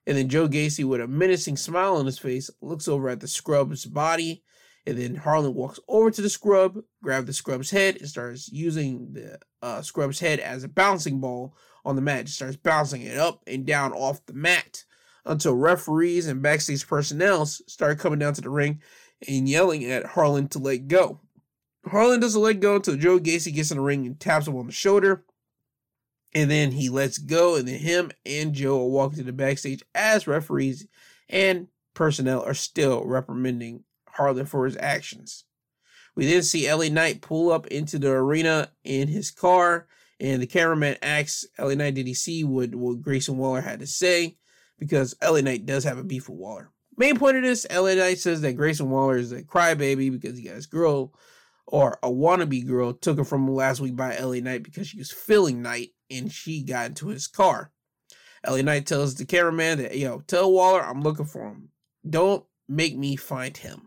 and 0.08 0.18
then 0.18 0.28
Joe 0.28 0.48
Gacy, 0.48 0.84
with 0.84 1.00
a 1.00 1.08
menacing 1.08 1.58
smile 1.58 1.98
on 1.98 2.08
his 2.08 2.18
face, 2.18 2.50
looks 2.60 2.88
over 2.88 3.08
at 3.08 3.20
the 3.20 3.28
scrub's 3.28 3.86
body 3.86 4.42
and 4.88 4.98
then 4.98 5.16
Harlan 5.16 5.54
walks 5.54 5.82
over 5.90 6.10
to 6.10 6.22
the 6.22 6.30
scrub, 6.30 6.82
grabs 7.04 7.28
the 7.28 7.34
scrub's 7.34 7.70
head, 7.70 7.98
and 7.98 8.08
starts 8.08 8.50
using 8.50 9.12
the 9.12 9.38
uh, 9.62 9.82
scrub's 9.82 10.22
head 10.22 10.40
as 10.40 10.64
a 10.64 10.70
bouncing 10.70 11.20
ball 11.20 11.54
on 11.84 11.98
the 11.98 12.02
mat. 12.02 12.26
Just 12.26 12.38
starts 12.38 12.56
bouncing 12.56 13.02
it 13.02 13.18
up 13.18 13.44
and 13.46 13.66
down 13.66 13.92
off 13.92 14.26
the 14.28 14.34
mat 14.34 14.86
until 15.26 15.56
referees 15.56 16.28
and 16.28 16.42
backstage 16.42 16.88
personnel 16.88 17.46
start 17.46 18.00
coming 18.00 18.18
down 18.18 18.34
to 18.36 18.42
the 18.42 18.50
ring 18.50 18.82
and 19.28 19.50
yelling 19.50 19.84
at 19.84 20.06
Harlan 20.06 20.48
to 20.50 20.60
let 20.60 20.88
go. 20.88 21.20
Harlan 21.86 22.22
doesn't 22.22 22.42
let 22.42 22.62
go 22.62 22.78
until 22.78 22.96
Joe 22.96 23.20
Gacy 23.20 23.54
gets 23.54 23.72
in 23.72 23.78
the 23.78 23.84
ring 23.84 24.06
and 24.06 24.18
taps 24.18 24.48
him 24.48 24.56
on 24.56 24.68
the 24.68 24.72
shoulder. 24.72 25.26
And 26.34 26.50
then 26.50 26.72
he 26.72 26.88
lets 26.88 27.18
go, 27.18 27.56
and 27.56 27.68
then 27.68 27.80
him 27.80 28.12
and 28.26 28.54
Joe 28.54 28.82
are 28.84 28.90
walking 28.90 29.18
to 29.18 29.24
the 29.24 29.34
backstage 29.34 29.84
as 29.94 30.28
referees 30.28 30.88
and 31.28 31.68
personnel 31.94 32.42
are 32.44 32.54
still 32.54 33.04
reprimanding 33.04 33.84
Harland 34.18 34.50
for 34.50 34.66
his 34.66 34.78
actions. 34.78 35.46
We 36.16 36.26
then 36.26 36.44
see 36.44 36.72
LA 36.72 36.90
Knight 36.90 37.22
pull 37.22 37.52
up 37.52 37.68
into 37.68 38.00
the 38.00 38.10
arena 38.10 38.72
in 38.84 39.08
his 39.08 39.30
car, 39.30 39.88
and 40.20 40.42
the 40.42 40.48
cameraman 40.48 40.98
asks 41.02 41.46
LA 41.60 41.76
Knight, 41.76 41.94
did 41.94 42.08
he 42.08 42.16
see 42.16 42.44
what, 42.44 42.74
what 42.74 43.02
Grayson 43.02 43.38
Waller 43.38 43.62
had 43.62 43.80
to 43.80 43.88
say? 43.88 44.38
Because 44.80 45.16
LA 45.24 45.42
Knight 45.42 45.66
does 45.66 45.84
have 45.84 46.00
a 46.00 46.04
beef 46.04 46.28
with 46.28 46.40
Waller. 46.40 46.72
Main 46.98 47.20
point 47.20 47.38
of 47.38 47.44
this, 47.44 47.68
LA 47.72 47.94
Knight 47.94 48.18
says 48.18 48.42
that 48.42 48.54
Grayson 48.54 48.90
Waller 48.90 49.18
is 49.18 49.32
a 49.32 49.44
crybaby 49.44 50.12
because 50.12 50.38
he 50.38 50.46
got 50.46 50.56
his 50.56 50.66
girl, 50.66 51.14
or 51.68 52.00
a 52.02 52.10
wannabe 52.10 52.66
girl, 52.66 52.94
took 52.94 53.20
him 53.20 53.26
from 53.26 53.48
last 53.48 53.80
week 53.80 53.96
by 53.96 54.18
LA 54.18 54.40
Knight 54.40 54.64
because 54.64 54.88
she 54.88 54.98
was 54.98 55.12
feeling 55.12 55.62
Knight 55.62 55.90
and 56.10 56.32
she 56.32 56.64
got 56.64 56.88
into 56.88 57.10
his 57.10 57.28
car. 57.28 57.72
LA 58.48 58.62
Knight 58.62 58.88
tells 58.88 59.14
the 59.14 59.26
cameraman 59.26 59.78
that, 59.78 59.96
yo, 59.96 60.22
tell 60.22 60.52
Waller 60.52 60.84
I'm 60.84 61.02
looking 61.02 61.26
for 61.26 61.48
him. 61.48 61.70
Don't 62.10 62.44
make 62.68 62.98
me 62.98 63.16
find 63.16 63.56
him. 63.56 63.87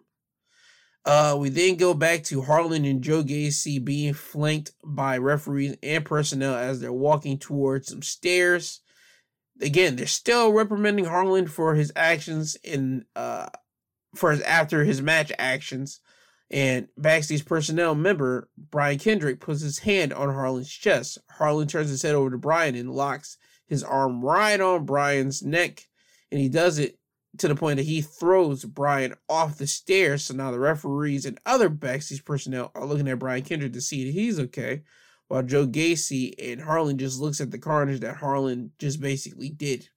Uh, 1.04 1.34
we 1.38 1.48
then 1.48 1.76
go 1.76 1.94
back 1.94 2.22
to 2.24 2.42
Harland 2.42 2.84
and 2.84 3.02
Joe 3.02 3.22
Gacy 3.22 3.82
being 3.82 4.12
flanked 4.12 4.72
by 4.84 5.16
referees 5.16 5.76
and 5.82 6.04
personnel 6.04 6.54
as 6.54 6.80
they're 6.80 6.92
walking 6.92 7.38
towards 7.38 7.88
some 7.88 8.02
stairs. 8.02 8.80
Again, 9.60 9.96
they're 9.96 10.06
still 10.06 10.52
reprimanding 10.52 11.06
Harland 11.06 11.50
for 11.50 11.74
his 11.74 11.92
actions 11.96 12.56
in 12.62 13.06
uh 13.16 13.48
for 14.14 14.32
his 14.32 14.40
after 14.42 14.84
his 14.84 15.00
match 15.00 15.32
actions. 15.38 16.00
And 16.50 16.88
backstage 16.98 17.46
personnel 17.46 17.94
member 17.94 18.48
Brian 18.58 18.98
Kendrick 18.98 19.40
puts 19.40 19.62
his 19.62 19.78
hand 19.80 20.12
on 20.12 20.34
Harland's 20.34 20.70
chest. 20.70 21.18
Harland 21.30 21.70
turns 21.70 21.90
his 21.90 22.02
head 22.02 22.14
over 22.14 22.30
to 22.30 22.38
Brian 22.38 22.74
and 22.74 22.90
locks 22.90 23.38
his 23.66 23.84
arm 23.84 24.22
right 24.22 24.60
on 24.60 24.84
Brian's 24.84 25.42
neck. 25.42 25.86
And 26.30 26.40
he 26.40 26.48
does 26.48 26.78
it 26.78 26.99
to 27.38 27.48
the 27.48 27.54
point 27.54 27.76
that 27.76 27.84
he 27.84 28.02
throws 28.02 28.64
Brian 28.64 29.14
off 29.28 29.58
the 29.58 29.66
stairs. 29.66 30.24
So 30.24 30.34
now 30.34 30.50
the 30.50 30.58
referees 30.58 31.24
and 31.24 31.38
other 31.46 31.68
backstage 31.68 32.24
personnel 32.24 32.72
are 32.74 32.84
looking 32.86 33.08
at 33.08 33.18
Brian 33.18 33.42
Kendrick 33.42 33.72
to 33.74 33.80
see 33.80 34.04
that 34.04 34.12
he's 34.12 34.40
okay, 34.40 34.82
while 35.28 35.42
Joe 35.42 35.66
Gacy 35.66 36.34
and 36.38 36.60
Harlan 36.60 36.98
just 36.98 37.20
looks 37.20 37.40
at 37.40 37.50
the 37.50 37.58
carnage 37.58 38.00
that 38.00 38.16
Harlan 38.16 38.72
just 38.78 39.00
basically 39.00 39.48
did. 39.48 39.88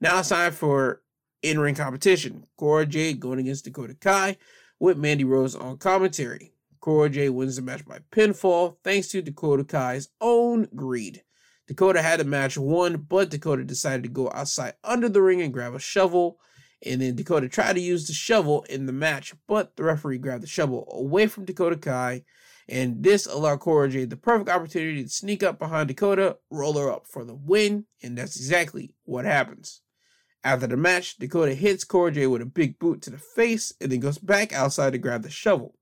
Now 0.00 0.18
it's 0.18 0.28
time 0.28 0.52
for 0.52 1.00
in-ring 1.42 1.74
competition. 1.74 2.46
Cora 2.58 2.84
Jade 2.84 3.20
going 3.20 3.38
against 3.38 3.64
Dakota 3.64 3.94
Kai 3.94 4.36
with 4.78 4.98
Mandy 4.98 5.24
Rose 5.24 5.54
on 5.54 5.78
commentary. 5.78 6.52
Cora 6.80 7.08
Jade 7.08 7.30
wins 7.30 7.56
the 7.56 7.62
match 7.62 7.86
by 7.86 8.00
pinfall 8.12 8.76
thanks 8.84 9.08
to 9.08 9.22
Dakota 9.22 9.64
Kai's 9.64 10.10
own 10.20 10.68
greed. 10.74 11.22
Dakota 11.66 12.02
had 12.02 12.20
the 12.20 12.24
match 12.24 12.58
won, 12.58 12.96
but 12.96 13.30
Dakota 13.30 13.64
decided 13.64 14.02
to 14.02 14.08
go 14.08 14.30
outside 14.34 14.74
under 14.84 15.08
the 15.08 15.22
ring 15.22 15.40
and 15.40 15.52
grab 15.52 15.74
a 15.74 15.78
shovel. 15.78 16.38
And 16.84 17.00
then 17.00 17.16
Dakota 17.16 17.48
tried 17.48 17.74
to 17.74 17.80
use 17.80 18.06
the 18.06 18.12
shovel 18.12 18.64
in 18.68 18.84
the 18.84 18.92
match, 18.92 19.32
but 19.46 19.76
the 19.76 19.84
referee 19.84 20.18
grabbed 20.18 20.42
the 20.42 20.48
shovel 20.48 20.86
away 20.92 21.26
from 21.26 21.46
Dakota 21.46 21.76
Kai. 21.76 22.24
And 22.68 23.02
this 23.02 23.26
allowed 23.26 23.60
Cora 23.60 23.88
Jade 23.88 24.10
the 24.10 24.16
perfect 24.16 24.50
opportunity 24.50 25.02
to 25.02 25.08
sneak 25.08 25.42
up 25.42 25.58
behind 25.58 25.88
Dakota, 25.88 26.38
roll 26.50 26.78
her 26.78 26.90
up 26.90 27.06
for 27.06 27.24
the 27.24 27.34
win, 27.34 27.86
and 28.02 28.16
that's 28.16 28.36
exactly 28.36 28.94
what 29.04 29.24
happens. 29.24 29.82
After 30.42 30.66
the 30.66 30.76
match, 30.76 31.16
Dakota 31.16 31.54
hits 31.54 31.84
Cora 31.84 32.12
Jade 32.12 32.28
with 32.28 32.42
a 32.42 32.46
big 32.46 32.78
boot 32.78 33.00
to 33.02 33.10
the 33.10 33.18
face 33.18 33.72
and 33.80 33.90
then 33.90 34.00
goes 34.00 34.18
back 34.18 34.52
outside 34.52 34.92
to 34.92 34.98
grab 34.98 35.22
the 35.22 35.30
shovel. 35.30 35.74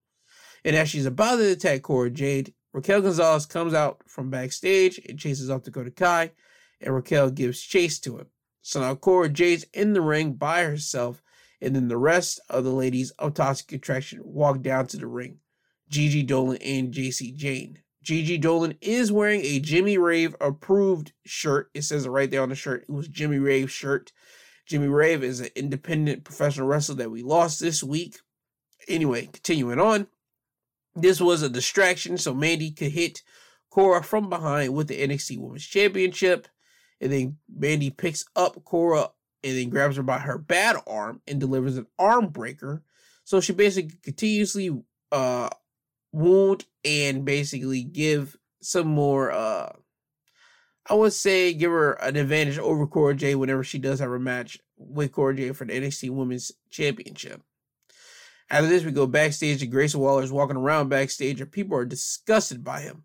And 0.64 0.76
as 0.76 0.89
she's 0.89 1.07
about 1.07 1.37
to 1.37 1.53
attack 1.53 1.83
Cora 1.83 2.11
Jade, 2.11 2.55
Raquel 2.73 3.03
Gonzalez 3.03 3.47
comes 3.47 3.75
out 3.75 4.03
from 4.07 4.31
backstage 4.31 4.99
and 5.09 5.18
chases 5.18 5.51
off 5.51 5.62
Dakota 5.62 5.91
Kai, 5.91 6.33
and 6.81 6.95
Raquel 6.95 7.31
gives 7.31 7.61
chase 7.61 7.99
to 8.01 8.18
him. 8.18 8.27
So 8.62 8.81
now 8.81 8.95
Cora 8.95 9.29
Jade's 9.29 9.66
in 9.75 9.93
the 9.93 10.01
ring 10.01 10.35
by 10.35 10.64
herself, 10.64 11.23
and 11.61 11.77
then 11.77 11.89
the 11.89 11.99
rest 11.99 12.41
of 12.49 12.64
the 12.64 12.70
ladies 12.70 13.11
of 13.12 13.35
Toxic 13.35 13.73
Attraction 13.73 14.20
walk 14.25 14.62
down 14.62 14.87
to 14.89 14.97
the 14.97 15.07
ring. 15.07 15.39
Gigi 15.89 16.23
Dolan 16.23 16.57
and 16.59 16.93
Jacy 16.93 17.33
Jayne. 17.33 17.79
Gigi 18.03 18.39
Dolan 18.39 18.75
is 18.81 19.12
wearing 19.12 19.43
a 19.43 19.61
Jimmy 19.61 19.99
Rave 19.99 20.35
approved 20.41 21.12
shirt. 21.25 21.70
It 21.75 21.83
says 21.83 22.07
it 22.07 22.11
right 22.11 22.31
there 22.31 22.43
on 22.43 22.49
the 22.49 22.55
shirt. 22.55 22.87
It 22.89 22.93
was 22.93 23.07
Jimmy 23.07 23.39
Rave 23.39 23.70
shirt. 23.70 24.11
Jimmy 24.66 24.89
Rave 24.89 25.23
is 25.23 25.41
an 25.41 25.51
independent 25.55 26.25
professional 26.25 26.66
wrestler 26.66 26.97
that 26.97 27.11
we 27.11 27.23
lost 27.23 27.61
this 27.61 27.83
week. 27.83 28.18
Anyway, 28.89 29.27
continuing 29.27 29.79
on. 29.79 30.09
This 30.95 31.20
was 31.20 31.43
a 31.43 31.49
distraction 31.49 32.18
so 32.18 32.34
Mandy 32.34 32.70
could 32.70 32.93
hit 32.93 33.22
Cora 33.70 34.03
from 34.03 34.28
behind 34.28 34.74
with 34.74 34.88
the 34.88 35.01
NXT 35.01 35.38
Women's 35.38 35.64
Championship. 35.66 36.49
And 37.01 37.12
then 37.12 37.38
Mandy 37.49 37.90
picks 37.90 38.24
up 38.36 38.62
Cora 38.64 39.11
and 39.43 39.57
then 39.57 39.70
grabs 39.70 39.97
her 39.97 40.03
by 40.03 40.18
her 40.18 40.38
bad 40.38 40.76
arm 40.86 41.20
and 41.26 41.40
delivers 41.40 41.76
an 41.76 41.86
arm 41.99 42.28
breaker. 42.28 42.82
So 43.24 43.40
she 43.40 43.53
basically 43.53 43.97
continuously 44.03 44.82
uh 45.11 45.49
wound 46.12 46.66
and 46.84 47.24
basically 47.24 47.82
give 47.82 48.36
some 48.61 48.86
more 48.86 49.30
uh 49.32 49.72
I 50.86 50.95
would 50.95 51.12
say 51.12 51.53
give 51.55 51.70
her 51.70 51.93
an 51.93 52.16
advantage 52.16 52.59
over 52.59 52.86
Cora 52.86 53.14
Jade 53.14 53.36
whenever 53.36 53.62
she 53.62 53.78
does 53.78 54.01
have 54.01 54.11
a 54.11 54.18
match 54.18 54.59
with 54.76 55.12
Cora 55.12 55.34
Jade 55.34 55.57
for 55.57 55.64
the 55.64 55.72
NXT 55.72 56.11
Women's 56.11 56.53
Championship. 56.70 57.43
After 58.51 58.66
this, 58.66 58.84
we 58.84 58.93
go 58.93 59.07
backstage 59.07 59.62
and 59.62 59.70
Grayson 59.70 60.01
Waller 60.01 60.22
is 60.22 60.32
walking 60.32 60.57
around 60.57 60.88
backstage 60.88 61.40
and 61.40 61.51
people 61.51 61.76
are 61.76 61.84
disgusted 61.84 62.62
by 62.62 62.80
him. 62.80 63.05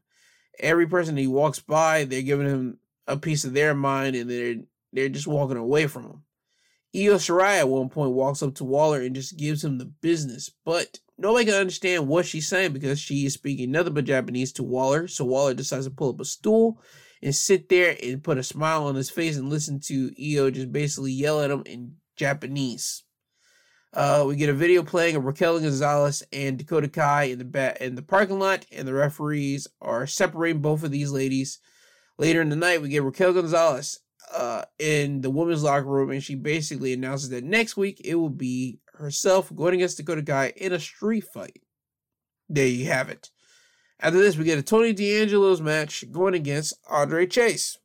Every 0.59 0.88
person 0.88 1.15
he 1.17 1.27
walks 1.27 1.59
by, 1.59 2.03
they're 2.03 2.21
giving 2.21 2.47
him 2.47 2.79
a 3.07 3.17
piece 3.17 3.45
of 3.45 3.53
their 3.53 3.73
mind 3.73 4.15
and 4.15 4.29
they're 4.29 4.55
they're 4.93 5.09
just 5.09 5.27
walking 5.27 5.57
away 5.57 5.88
from 5.88 6.03
him. 6.03 6.23
Io 6.95 7.15
Shirai 7.15 7.59
at 7.59 7.69
one 7.69 7.89
point 7.89 8.11
walks 8.11 8.41
up 8.41 8.55
to 8.55 8.63
Waller 8.63 9.01
and 9.01 9.13
just 9.13 9.38
gives 9.38 9.63
him 9.63 9.77
the 9.77 9.85
business, 9.85 10.49
but 10.65 10.99
nobody 11.17 11.45
can 11.45 11.53
understand 11.53 12.07
what 12.07 12.25
she's 12.25 12.47
saying 12.47 12.73
because 12.73 12.99
she 12.99 13.25
is 13.25 13.33
speaking 13.33 13.71
nothing 13.71 13.93
but 13.93 14.05
Japanese 14.05 14.51
to 14.53 14.63
Waller. 14.63 15.07
So 15.07 15.25
Waller 15.25 15.53
decides 15.53 15.85
to 15.85 15.91
pull 15.91 16.09
up 16.09 16.21
a 16.21 16.25
stool 16.25 16.81
and 17.21 17.35
sit 17.35 17.69
there 17.69 17.97
and 18.01 18.23
put 18.23 18.38
a 18.38 18.43
smile 18.43 18.85
on 18.85 18.95
his 18.95 19.09
face 19.09 19.38
and 19.38 19.49
listen 19.49 19.79
to 19.81 20.11
Io 20.19 20.49
just 20.49 20.71
basically 20.71 21.11
yell 21.11 21.41
at 21.41 21.51
him 21.51 21.63
in 21.65 21.97
Japanese. 22.15 23.03
Uh, 23.93 24.25
we 24.27 24.35
get 24.35 24.49
a 24.49 24.53
video 24.53 24.83
playing 24.83 25.15
of 25.15 25.25
Raquel 25.25 25.59
Gonzalez 25.59 26.21
and 26.31 26.57
Dakota 26.57 26.88
Kai 26.88 27.23
in 27.23 27.39
the 27.39 27.45
bat 27.45 27.81
in 27.81 27.95
the 27.95 28.01
parking 28.01 28.39
lot, 28.39 28.65
and 28.71 28.88
the 28.88 28.93
referees 28.93 29.67
are 29.81 30.05
separating 30.05 30.61
both 30.61 30.83
of 30.83 30.91
these 30.91 31.11
ladies. 31.11 31.59
Later 32.17 32.41
in 32.41 32.49
the 32.49 32.55
night, 32.55 32.81
we 32.81 32.89
get 32.89 33.03
Raquel 33.03 33.33
Gonzalez 33.33 33.99
uh, 34.35 34.63
in 34.77 35.21
the 35.21 35.29
women's 35.29 35.63
locker 35.63 35.85
room, 35.85 36.11
and 36.11 36.23
she 36.23 36.35
basically 36.35 36.93
announces 36.93 37.29
that 37.29 37.43
next 37.43 37.77
week 37.77 38.01
it 38.03 38.15
will 38.15 38.29
be 38.29 38.79
herself 38.95 39.55
going 39.55 39.75
against 39.75 39.97
Dakota 39.97 40.23
Kai 40.23 40.53
in 40.57 40.73
a 40.73 40.79
street 40.79 41.23
fight. 41.23 41.61
There 42.49 42.67
you 42.67 42.85
have 42.85 43.09
it. 43.09 43.29
After 43.99 44.19
this, 44.19 44.38
we 44.38 44.43
get 44.43 44.59
a 44.59 44.63
Tony 44.63 44.93
D'Angelo's 44.93 45.61
match 45.61 46.03
going 46.11 46.33
against 46.33 46.75
Andre 46.88 47.25
Chase. 47.25 47.79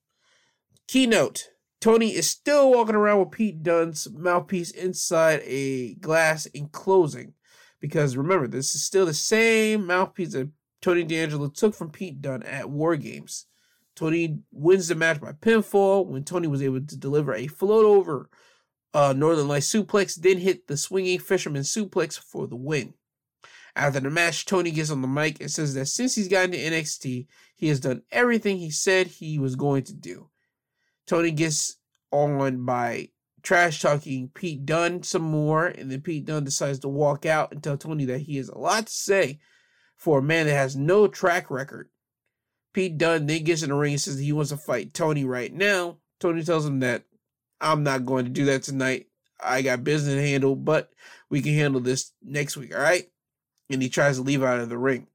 Keynote 0.89 1.49
Tony 1.83 2.15
is 2.15 2.31
still 2.31 2.71
walking 2.71 2.95
around 2.95 3.19
with 3.19 3.33
Pete 3.33 3.61
Dunne's 3.61 4.07
mouthpiece 4.13 4.71
inside 4.71 5.43
a 5.45 5.95
glass 5.95 6.47
enclosing. 6.47 7.35
Because 7.81 8.17
remember, 8.17 8.47
this 8.47 8.77
is 8.77 8.85
still 8.85 9.05
the 9.05 9.13
same 9.13 9.89
mouthpiece 9.89 10.35
that 10.35 10.49
Tony 10.81 11.03
D'Angelo 11.03 11.49
took 11.49 11.75
from 11.75 11.91
Pete 11.91 12.23
Dunne 12.23 12.45
at 12.45 12.71
War 12.71 12.95
Games. 12.95 13.47
Tony 13.97 14.39
wins 14.53 14.87
the 14.87 14.95
match 14.95 15.21
by 15.21 15.33
pinfall 15.33 16.07
when 16.07 16.23
Tony 16.23 16.47
was 16.47 16.63
able 16.63 16.83
to 16.83 16.97
deliver 16.97 17.35
a 17.35 17.49
float 17.49 17.85
over 17.85 18.31
uh, 18.95 19.13
Northern 19.13 19.49
Light 19.49 19.63
suplex, 19.63 20.15
then 20.15 20.39
hit 20.39 20.69
the 20.69 20.77
swinging 20.77 21.19
fisherman 21.19 21.63
suplex 21.63 22.17
for 22.17 22.47
the 22.47 22.55
win. 22.55 22.95
After 23.75 23.99
the 23.99 24.09
match, 24.09 24.47
Tony 24.47 24.71
gets 24.71 24.93
on 24.93 25.03
the 25.03 25.09
mic 25.09 25.41
and 25.41 25.51
says 25.51 25.75
that 25.75 25.87
since 25.87 26.15
he's 26.15 26.29
gotten 26.29 26.53
to 26.53 26.59
NXT, 26.59 27.27
he 27.57 27.67
has 27.67 27.81
done 27.81 28.03
everything 28.13 28.59
he 28.59 28.71
said 28.71 29.09
he 29.09 29.41
was 29.41 29.57
going 29.57 29.83
to 29.85 29.95
do. 29.95 30.29
Tony 31.07 31.31
gets 31.31 31.77
on 32.11 32.65
by 32.65 33.09
trash 33.43 33.81
talking 33.81 34.31
Pete 34.35 34.65
Dunne 34.65 35.03
some 35.03 35.23
more, 35.23 35.67
and 35.67 35.91
then 35.91 36.01
Pete 36.01 36.25
Dunne 36.25 36.45
decides 36.45 36.79
to 36.81 36.89
walk 36.89 37.27
out 37.27 37.53
and 37.53 37.63
tell 37.63 37.77
Tony 37.77 38.05
that 38.07 38.21
he 38.21 38.37
has 38.37 38.49
a 38.49 38.59
lot 38.59 38.87
to 38.87 38.93
say 38.93 39.41
for 39.97 40.19
a 40.19 40.23
man 40.23 40.47
that 40.47 40.55
has 40.55 40.77
no 40.77 41.09
track 41.09 41.51
record. 41.51 41.89
Pete 42.73 42.97
Dunne 42.97 43.27
then 43.27 43.45
gets 43.45 43.63
in 43.63 43.69
the 43.69 43.75
ring 43.75 43.93
and 43.93 44.01
says 44.01 44.19
he 44.19 44.33
wants 44.33 44.51
to 44.51 44.57
fight 44.57 44.95
Tony 44.95 45.25
right 45.25 45.53
now. 45.53 45.99
Tony 46.21 46.43
tells 46.43 46.65
him 46.65 46.81
that 46.81 47.05
I'm 47.61 47.83
not 47.83 48.07
going 48.07 48.25
to 48.25 48.31
do 48.31 48.47
that 48.47 48.63
tonight. 48.63 49.07
I 49.43 49.63
got 49.63 49.85
business 49.85 50.15
to 50.15 50.23
handle, 50.23 50.57
but 50.57 50.91
we 51.29 51.43
can 51.43 51.55
handle 51.55 51.81
this 51.81 52.13
next 52.23 52.57
week, 52.57 52.75
all 52.75 52.81
right? 52.81 53.11
And 53.69 53.83
he 53.83 53.89
tries 53.89 54.17
to 54.17 54.23
leave 54.23 54.43
out 54.43 54.61
of 54.61 54.69
the 54.69 54.79
ring. 54.79 55.09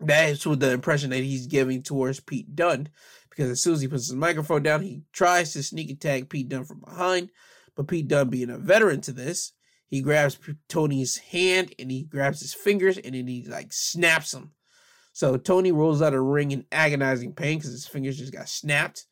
That 0.00 0.30
is 0.30 0.46
with 0.46 0.60
the 0.60 0.72
impression 0.72 1.10
that 1.10 1.22
he's 1.22 1.46
giving 1.46 1.82
towards 1.82 2.20
Pete 2.20 2.54
Dunne 2.54 2.88
because 3.36 3.50
as 3.50 3.60
soon 3.60 3.74
as 3.74 3.82
he 3.82 3.88
puts 3.88 4.06
his 4.06 4.16
microphone 4.16 4.62
down, 4.62 4.80
he 4.80 5.02
tries 5.12 5.52
to 5.52 5.62
sneak 5.62 5.90
attack 5.90 6.30
Pete 6.30 6.48
Dunne 6.48 6.64
from 6.64 6.80
behind. 6.80 7.30
But 7.74 7.86
Pete 7.86 8.08
Dunne, 8.08 8.30
being 8.30 8.48
a 8.48 8.56
veteran 8.56 9.02
to 9.02 9.12
this, 9.12 9.52
he 9.86 10.00
grabs 10.00 10.38
Tony's 10.68 11.18
hand 11.18 11.74
and 11.78 11.90
he 11.90 12.04
grabs 12.04 12.40
his 12.40 12.54
fingers 12.54 12.96
and 12.96 13.14
then 13.14 13.26
he 13.26 13.44
like 13.46 13.72
snaps 13.72 14.30
them. 14.30 14.52
So 15.12 15.36
Tony 15.36 15.70
rolls 15.70 16.00
out 16.00 16.08
of 16.08 16.12
the 16.14 16.20
ring 16.20 16.50
in 16.50 16.64
agonizing 16.72 17.34
pain 17.34 17.58
because 17.58 17.72
his 17.72 17.86
fingers 17.86 18.18
just 18.18 18.32
got 18.32 18.48
snapped. 18.48 19.06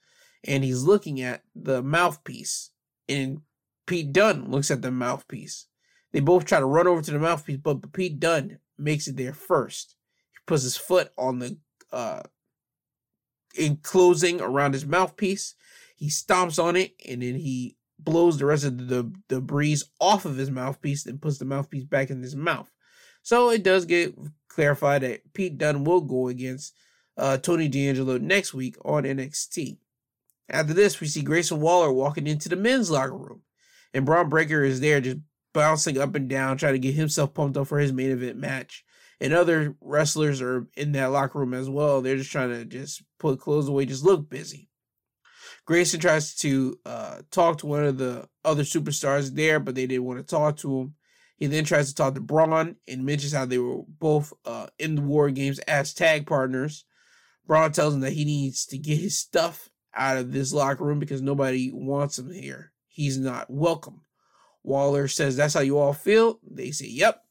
And 0.47 0.65
he's 0.65 0.83
looking 0.83 1.21
at 1.21 1.43
the 1.55 1.83
mouthpiece. 1.83 2.71
And 3.09 3.43
Pete 3.87 4.13
Dunne 4.13 4.51
looks 4.51 4.71
at 4.71 4.83
the 4.83 4.91
mouthpiece. 4.91 5.67
They 6.13 6.21
both 6.21 6.45
try 6.45 6.61
to 6.61 6.67
run 6.67 6.87
over 6.87 7.03
to 7.03 7.11
the 7.11 7.19
mouthpiece, 7.19 7.59
but 7.59 7.93
Pete 7.93 8.21
Dunne 8.21 8.59
makes 8.79 9.07
it 9.07 9.17
there 9.17 9.33
first. 9.33 9.97
He 10.33 10.41
puts 10.47 10.63
his 10.63 10.77
foot 10.77 11.11
on 11.19 11.39
the 11.39 11.59
uh, 11.93 12.23
enclosing 13.57 14.41
around 14.41 14.75
his 14.75 14.87
mouthpiece. 14.87 15.55
He 15.97 16.09
stomps 16.09 16.63
on 16.63 16.77
it 16.77 16.95
and 17.09 17.23
then 17.23 17.37
he 17.37 17.77
blows 17.99 18.39
the 18.39 18.47
rest 18.47 18.65
of 18.65 18.89
the, 18.89 19.13
the 19.29 19.41
breeze 19.41 19.85
off 20.01 20.25
of 20.25 20.37
his 20.37 20.51
mouthpiece 20.51 21.07
and 21.07 21.23
puts 21.23 21.39
the 21.39 21.45
mouthpiece 21.45 21.85
back 21.85 22.11
in 22.11 22.21
his 22.23 22.37
mouth. 22.37 22.71
So 23.23 23.51
it 23.51 23.63
does 23.63 23.87
get 23.87 24.15
clarified 24.49 25.03
that 25.03 25.33
Pete 25.33 25.57
Dunne 25.57 25.85
will 25.85 26.03
go 26.03 26.29
against 26.29 26.75
uh, 27.17 27.39
Tony 27.39 27.69
D'Angelo 27.69 28.19
next 28.19 28.53
week 28.53 28.77
on 28.85 29.05
NXT. 29.05 29.79
After 30.51 30.75
this, 30.75 31.01
we 31.01 31.07
see 31.07 31.23
Grayson 31.23 31.61
Waller 31.61 31.91
walking 31.91 32.27
into 32.27 32.51
the 32.51 32.57
men's 32.57 32.91
locker 32.91 33.17
room, 33.17 33.43
and 33.95 34.05
Bron 34.05 34.29
Breakker 34.29 34.63
is 34.63 34.81
there 34.81 35.01
just 35.01 35.19
bouncing 35.55 35.97
up 35.97 36.15
and 36.15 36.29
down, 36.29 36.59
trying 36.59 36.75
to 36.75 36.79
get 36.79 36.95
himself 36.95 37.33
pumped 37.33 37.57
up 37.57 37.67
for 37.67 37.79
his 37.79 37.93
main 37.93 38.11
event 38.11 38.37
match 38.37 38.84
and 39.21 39.33
other 39.33 39.77
wrestlers 39.81 40.43
are 40.43 40.67
in 40.77 40.93
that 40.93 41.11
locker 41.11 41.39
room 41.39 41.55
as 41.55 41.69
well. 41.69 42.01
They're 42.01 42.17
just 42.17 42.33
trying 42.33 42.51
to 42.51 42.65
just 42.65 43.03
put 43.19 43.41
clothes 43.41 43.69
away, 43.69 43.87
just 43.87 44.05
look 44.05 44.29
busy. 44.29 44.69
Grayson 45.67 46.01
tries 46.01 46.35
to 46.37 46.79
uh, 46.85 47.23
talk 47.31 47.59
to 47.59 47.67
one 47.67 47.85
of 47.85 47.99
the 47.99 48.29
other 48.45 48.65
superstars 48.65 49.35
there, 49.35 49.59
but 49.59 49.75
they 49.75 49.87
didn't 49.87 50.05
want 50.05 50.19
to 50.19 50.25
talk 50.25 50.59
to 50.59 50.81
him. 50.81 50.95
He 51.37 51.47
then 51.47 51.65
tries 51.65 51.89
to 51.89 51.95
talk 51.95 52.15
to 52.15 52.21
Bron 52.21 52.77
and 52.87 53.05
mentions 53.05 53.33
how 53.33 53.45
they 53.45 53.59
were 53.59 53.83
both 53.87 54.33
uh, 54.45 54.67
in 54.79 54.95
the 54.95 55.03
War 55.03 55.31
Games 55.31 55.59
as 55.61 55.95
tag 55.95 56.27
partners. 56.27 56.85
Bron 57.47 57.73
tells 57.73 57.95
him 57.95 58.01
that 58.01 58.13
he 58.13 58.25
needs 58.25 58.67
to 58.67 58.79
get 58.79 58.99
his 58.99 59.19
stuff 59.19 59.69
out 59.95 60.17
of 60.17 60.33
this 60.33 60.53
locker 60.53 60.85
room 60.85 60.99
because 60.99 61.23
nobody 61.23 61.71
wants 61.73 62.19
him 62.19 62.33
here. 62.33 62.73
He's 62.89 63.19
not 63.19 63.51
welcome. 63.51 64.03
Waller 64.63 65.09
says, 65.09 65.37
That's 65.37 65.55
how 65.55 65.61
you 65.61 65.79
all 65.79 65.93
feel? 65.93 66.39
They 66.49 66.71
say, 66.71 66.87
Yep. 66.87 67.24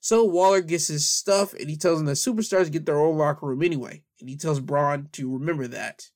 So 0.00 0.24
Waller 0.24 0.62
gets 0.62 0.88
his 0.88 1.06
stuff 1.06 1.52
and 1.52 1.68
he 1.68 1.76
tells 1.76 1.98
them 1.98 2.06
that 2.06 2.12
superstars 2.12 2.72
get 2.72 2.86
their 2.86 3.00
own 3.00 3.18
locker 3.18 3.46
room 3.46 3.62
anyway. 3.62 4.02
And 4.18 4.28
he 4.28 4.36
tells 4.36 4.60
Bron 4.60 5.08
to 5.12 5.32
remember 5.38 5.66
that. 5.68 6.10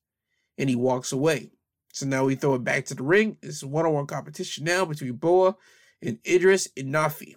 And 0.56 0.68
he 0.68 0.76
walks 0.76 1.12
away. 1.12 1.50
So 1.92 2.06
now 2.06 2.24
we 2.24 2.34
throw 2.34 2.54
it 2.54 2.64
back 2.64 2.86
to 2.86 2.94
the 2.94 3.02
ring. 3.02 3.36
It's 3.42 3.62
a 3.62 3.68
one 3.68 3.86
on 3.86 3.92
one 3.92 4.06
competition 4.06 4.64
now 4.64 4.84
between 4.84 5.12
Boa 5.12 5.56
and 6.02 6.18
Idris 6.26 6.68
Enofé. 6.76 7.36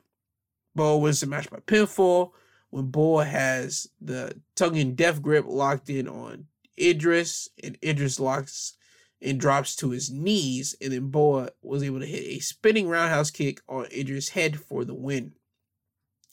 Boa 0.75 0.97
wins 0.97 1.19
the 1.19 1.27
match 1.27 1.49
by 1.49 1.57
pinfall 1.57 2.31
when 2.69 2.85
Boa 2.85 3.25
has 3.25 3.87
the 3.99 4.39
tongue 4.55 4.77
and 4.77 4.95
death 4.95 5.21
grip 5.21 5.45
locked 5.47 5.89
in 5.89 6.07
on 6.07 6.47
Idris, 6.79 7.49
and 7.63 7.77
Idris 7.83 8.19
locks 8.19 8.75
and 9.21 9.39
drops 9.39 9.75
to 9.77 9.89
his 9.89 10.11
knees, 10.11 10.75
and 10.81 10.93
then 10.93 11.07
Boa 11.07 11.49
was 11.61 11.81
able 11.83 11.99
to 11.99 12.05
hit 12.05 12.23
a 12.23 12.39
spinning 12.39 12.87
roundhouse 12.87 13.31
kick 13.31 13.61
on 13.67 13.87
Idris' 13.91 14.29
head 14.29 14.59
for 14.59 14.85
the 14.85 14.93
win. 14.93 15.33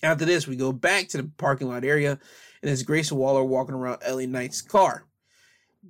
After 0.04 0.24
this, 0.26 0.46
we 0.46 0.56
go 0.56 0.70
back 0.70 1.08
to 1.08 1.16
the 1.16 1.30
parking 1.38 1.68
lot 1.68 1.84
area, 1.84 2.18
and 2.62 2.70
it's 2.70 2.82
Grayson 2.82 3.16
Waller 3.16 3.42
walking 3.42 3.74
around 3.74 4.02
LA 4.06 4.26
Knight's 4.26 4.60
car. 4.60 5.06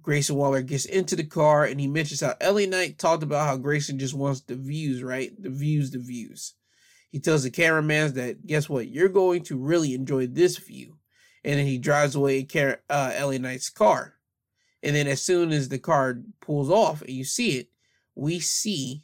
Grayson 0.01 0.37
Waller 0.37 0.63
gets 0.63 0.85
into 0.85 1.17
the 1.17 1.25
car 1.25 1.65
and 1.65 1.81
he 1.81 1.87
mentions 1.87 2.21
how 2.21 2.35
LA 2.43 2.67
Knight 2.67 2.99
talked 2.99 3.23
about 3.23 3.47
how 3.47 3.57
Grayson 3.57 3.99
just 3.99 4.15
wants 4.15 4.41
the 4.41 4.57
views, 4.57 5.03
right? 5.03 5.31
The 5.41 5.51
views, 5.51 5.91
the 5.91 5.99
views. 5.99 6.55
He 7.11 7.21
tells 7.21 7.45
the 7.45 7.51
cameraman 7.51 8.15
that, 8.15 8.47
guess 8.47 8.69
what? 8.69 8.89
You're 8.89 9.09
going 9.09 9.43
to 9.45 9.57
really 9.57 9.95
enjoy 9.95 10.27
this 10.27 10.59
view. 10.59 10.97
And 11.45 11.59
then 11.59 11.67
he 11.67 11.79
drives 11.79 12.15
away 12.15 12.41
in 12.41 12.77
uh, 12.91 13.13
LA 13.21 13.39
Knight's 13.39 13.71
car. 13.71 14.15
And 14.83 14.97
then 14.97 15.07
as 15.07 15.23
soon 15.23 15.53
as 15.53 15.69
the 15.69 15.79
car 15.79 16.19
pulls 16.41 16.71
off 16.71 17.03
and 17.03 17.11
you 17.11 17.25
see 17.25 17.59
it, 17.59 17.69
we 18.15 18.41
see 18.41 19.03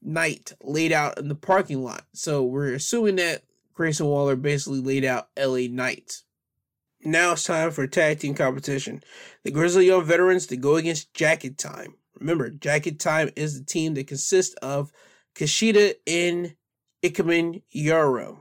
Knight 0.00 0.52
laid 0.62 0.92
out 0.92 1.18
in 1.18 1.28
the 1.28 1.34
parking 1.34 1.82
lot. 1.82 2.06
So 2.12 2.44
we're 2.44 2.74
assuming 2.74 3.16
that 3.16 3.42
Grayson 3.78 4.06
Waller 4.06 4.34
basically 4.34 4.80
laid 4.80 5.04
out 5.04 5.28
LA 5.38 5.68
Knight. 5.70 6.22
Now 7.04 7.30
it's 7.30 7.44
time 7.44 7.70
for 7.70 7.86
tag 7.86 8.18
team 8.18 8.34
competition. 8.34 9.04
The 9.44 9.52
Grizzled 9.52 9.84
Young 9.84 10.02
veterans 10.02 10.48
to 10.48 10.56
go 10.56 10.74
against 10.74 11.14
Jacket 11.14 11.58
Time. 11.58 11.94
Remember, 12.18 12.50
Jacket 12.50 12.98
Time 12.98 13.30
is 13.36 13.56
the 13.56 13.64
team 13.64 13.94
that 13.94 14.08
consists 14.08 14.56
of 14.56 14.90
Kushida 15.36 15.94
and 16.08 16.56
Ikemen 17.04 17.62
Jiro. 17.72 18.40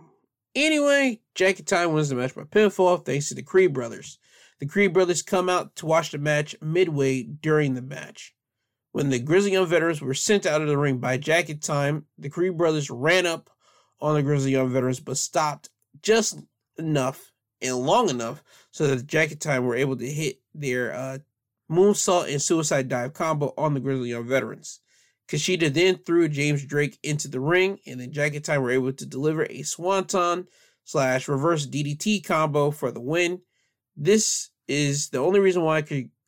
Anyway, 0.56 1.22
Jacket 1.36 1.68
Time 1.68 1.94
wins 1.94 2.10
the 2.10 2.16
match 2.16 2.34
by 2.34 2.42
pinfall 2.42 3.06
thanks 3.06 3.30
to 3.30 3.36
the 3.36 3.44
Creed 3.44 3.74
brothers. 3.74 4.18
The 4.60 4.66
Creed 4.66 4.92
brothers 4.92 5.22
come 5.22 5.50
out 5.50 5.76
to 5.76 5.86
watch 5.86 6.10
the 6.10 6.18
match 6.18 6.56
midway 6.64 7.22
during 7.22 7.76
the 7.76 7.84
match. 7.84 8.34
When 8.92 9.12
the 9.12 9.20
Grizzled 9.20 9.54
Young 9.54 9.68
veterans 9.68 10.02
were 10.02 10.16
sent 10.16 10.48
out 10.48 10.64
of 10.64 10.68
the 10.68 10.80
ring 10.80 10.98
by 10.98 11.18
Jacket 11.18 11.62
Time, 11.62 12.08
the 12.18 12.32
Creed 12.32 12.58
brothers 12.58 12.90
ran 12.90 13.28
up 13.28 13.52
on 14.00 14.16
the 14.16 14.24
Grizzled 14.24 14.52
Young 14.52 14.70
veterans 14.70 15.00
but 15.00 15.18
stopped 15.18 15.70
just 16.02 16.39
enough 16.78 17.32
and 17.62 17.76
long 17.76 18.10
enough 18.10 18.43
so 18.72 18.88
that 18.88 18.95
the 18.95 19.04
Jacket 19.04 19.39
Time 19.39 19.66
were 19.66 19.76
able 19.76 19.95
to 19.98 20.08
hit 20.08 20.39
their 20.54 20.93
uh, 20.93 21.18
moonsault 21.72 22.32
and 22.32 22.41
suicide 22.41 22.88
dive 22.88 23.14
combo 23.14 23.54
on 23.58 23.74
the 23.74 23.80
Grizzled 23.80 24.08
Young 24.08 24.28
veterans. 24.28 24.80
Kushida 25.28 25.74
then 25.74 25.98
threw 25.98 26.30
James 26.30 26.66
Drake 26.66 26.98
into 27.04 27.28
the 27.28 27.39
ring, 27.39 27.80
and 27.86 28.00
then 28.00 28.12
Jacket 28.12 28.45
Time 28.45 28.62
were 28.62 28.72
able 28.72 28.93
to 28.93 29.06
deliver 29.06 29.45
a 29.50 29.62
swanton 29.64 30.48
slash 30.86 31.28
reverse 31.28 31.68
DDT 31.68 32.26
combo 32.26 32.72
for 32.72 32.91
the 32.91 33.02
win. 33.02 33.41
This 33.98 34.50
is 34.68 35.10
the 35.10 35.20
only 35.20 35.39
reason 35.39 35.64
why 35.64 35.84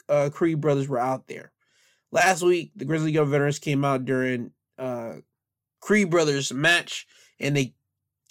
uh, 0.09 0.29
Creed 0.33 0.59
brothers 0.59 0.89
were 0.89 0.99
out 0.99 1.27
there. 1.27 1.53
Last 2.11 2.41
week, 2.41 2.71
the 2.75 2.85
Grizzled 2.85 3.11
Young 3.11 3.29
veterans 3.29 3.59
came 3.59 3.85
out 3.85 4.03
during 4.03 4.51
uh, 4.77 5.17
Creed 5.79 6.09
brothers 6.09 6.51
match, 6.51 7.07
and 7.39 7.55
they 7.55 7.73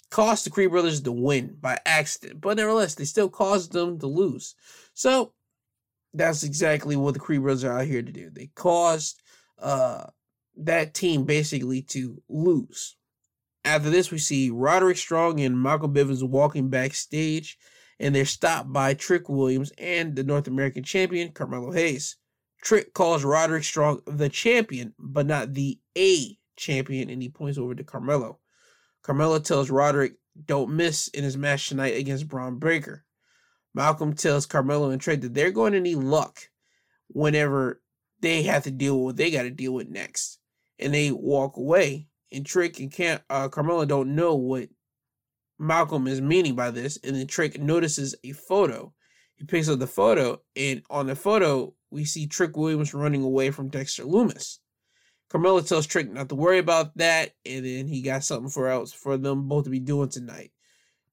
cost 0.09 0.43
the 0.43 0.49
Creed 0.49 0.71
brothers 0.71 1.01
the 1.01 1.11
win 1.11 1.57
by 1.59 1.77
accident. 1.85 2.41
But 2.41 2.57
nevertheless, 2.57 2.95
they 2.95 3.05
still 3.05 3.29
caused 3.29 3.71
them 3.71 3.99
to 3.99 4.07
lose. 4.07 4.55
So 4.93 5.33
that's 6.13 6.43
exactly 6.43 6.95
what 6.95 7.13
the 7.13 7.19
Creed 7.19 7.41
brothers 7.41 7.63
are 7.63 7.79
out 7.79 7.85
here 7.85 8.01
to 8.01 8.11
do. 8.11 8.29
They 8.29 8.49
caused 8.55 9.21
uh, 9.59 10.05
that 10.57 10.93
team 10.93 11.25
basically 11.25 11.81
to 11.83 12.21
lose. 12.27 12.95
After 13.65 13.89
this, 13.89 14.09
we 14.09 14.17
see 14.17 14.49
Roderick 14.49 14.97
Strong 14.97 15.41
and 15.41 15.59
Michael 15.59 15.89
Bivens 15.89 16.27
walking 16.27 16.69
backstage, 16.69 17.57
and 17.99 18.15
they're 18.15 18.25
stopped 18.25 18.71
by 18.71 18.93
Trick 18.93 19.27
Williams 19.29 19.71
and 19.77 20.15
the 20.15 20.23
North 20.23 20.47
American 20.47 20.83
champion, 20.83 21.31
Carmelo 21.31 21.71
Hayes. 21.71 22.15
Trick 22.61 22.93
calls 22.93 23.23
Roderick 23.23 23.63
Strong 23.63 24.01
the 24.07 24.29
champion, 24.29 24.93
but 24.97 25.25
not 25.25 25.53
the 25.53 25.77
A 25.97 26.37
champion, 26.55 27.09
and 27.09 27.21
he 27.21 27.29
points 27.29 27.57
over 27.57 27.75
to 27.75 27.83
Carmelo. 27.83 28.39
Carmelo 29.03 29.39
tells 29.39 29.69
Roderick 29.69 30.13
don't 30.45 30.75
miss 30.75 31.07
in 31.09 31.23
his 31.23 31.37
match 31.37 31.69
tonight 31.69 31.97
against 31.97 32.27
Bron 32.27 32.57
Breakker. 32.57 33.03
Malcolm 33.73 34.13
tells 34.13 34.45
Carmelo 34.45 34.89
and 34.89 35.01
Trick 35.01 35.21
that 35.21 35.33
they're 35.33 35.51
going 35.51 35.73
to 35.73 35.79
need 35.79 35.97
luck 35.97 36.39
whenever 37.07 37.81
they 38.21 38.43
have 38.43 38.63
to 38.63 38.71
deal 38.71 38.97
with 38.97 39.05
what 39.05 39.17
they 39.17 39.31
got 39.31 39.43
to 39.43 39.51
deal 39.51 39.73
with 39.73 39.89
next. 39.89 40.39
And 40.77 40.93
they 40.93 41.11
walk 41.11 41.57
away. 41.57 42.07
And 42.31 42.45
Trick 42.45 42.79
and 42.79 42.91
Cam- 42.91 43.21
uh, 43.29 43.49
Carmelo 43.49 43.85
don't 43.85 44.15
know 44.15 44.35
what 44.35 44.69
Malcolm 45.57 46.07
is 46.07 46.21
meaning 46.21 46.55
by 46.55 46.71
this. 46.71 46.97
And 47.03 47.15
then 47.15 47.27
Trick 47.27 47.59
notices 47.59 48.15
a 48.23 48.31
photo. 48.33 48.93
He 49.35 49.45
picks 49.45 49.69
up 49.69 49.79
the 49.79 49.87
photo, 49.87 50.41
and 50.57 50.83
on 50.89 51.07
the 51.07 51.15
photo, 51.15 51.73
we 51.91 52.03
see 52.03 52.27
Trick 52.27 52.57
Williams 52.57 52.93
running 52.93 53.23
away 53.23 53.51
from 53.51 53.69
Dexter 53.69 54.03
Lumis. 54.03 54.57
Carmelo 55.29 55.61
tells 55.61 55.85
Trick 55.85 56.11
not 56.11 56.29
to 56.29 56.35
worry 56.35 56.57
about 56.57 56.97
that, 56.97 57.33
and 57.45 57.65
then 57.65 57.87
he 57.87 58.01
got 58.01 58.23
something 58.23 58.49
for 58.49 58.67
else 58.67 58.91
for 58.91 59.17
them 59.17 59.47
both 59.47 59.65
to 59.65 59.69
be 59.69 59.79
doing 59.79 60.09
tonight. 60.09 60.51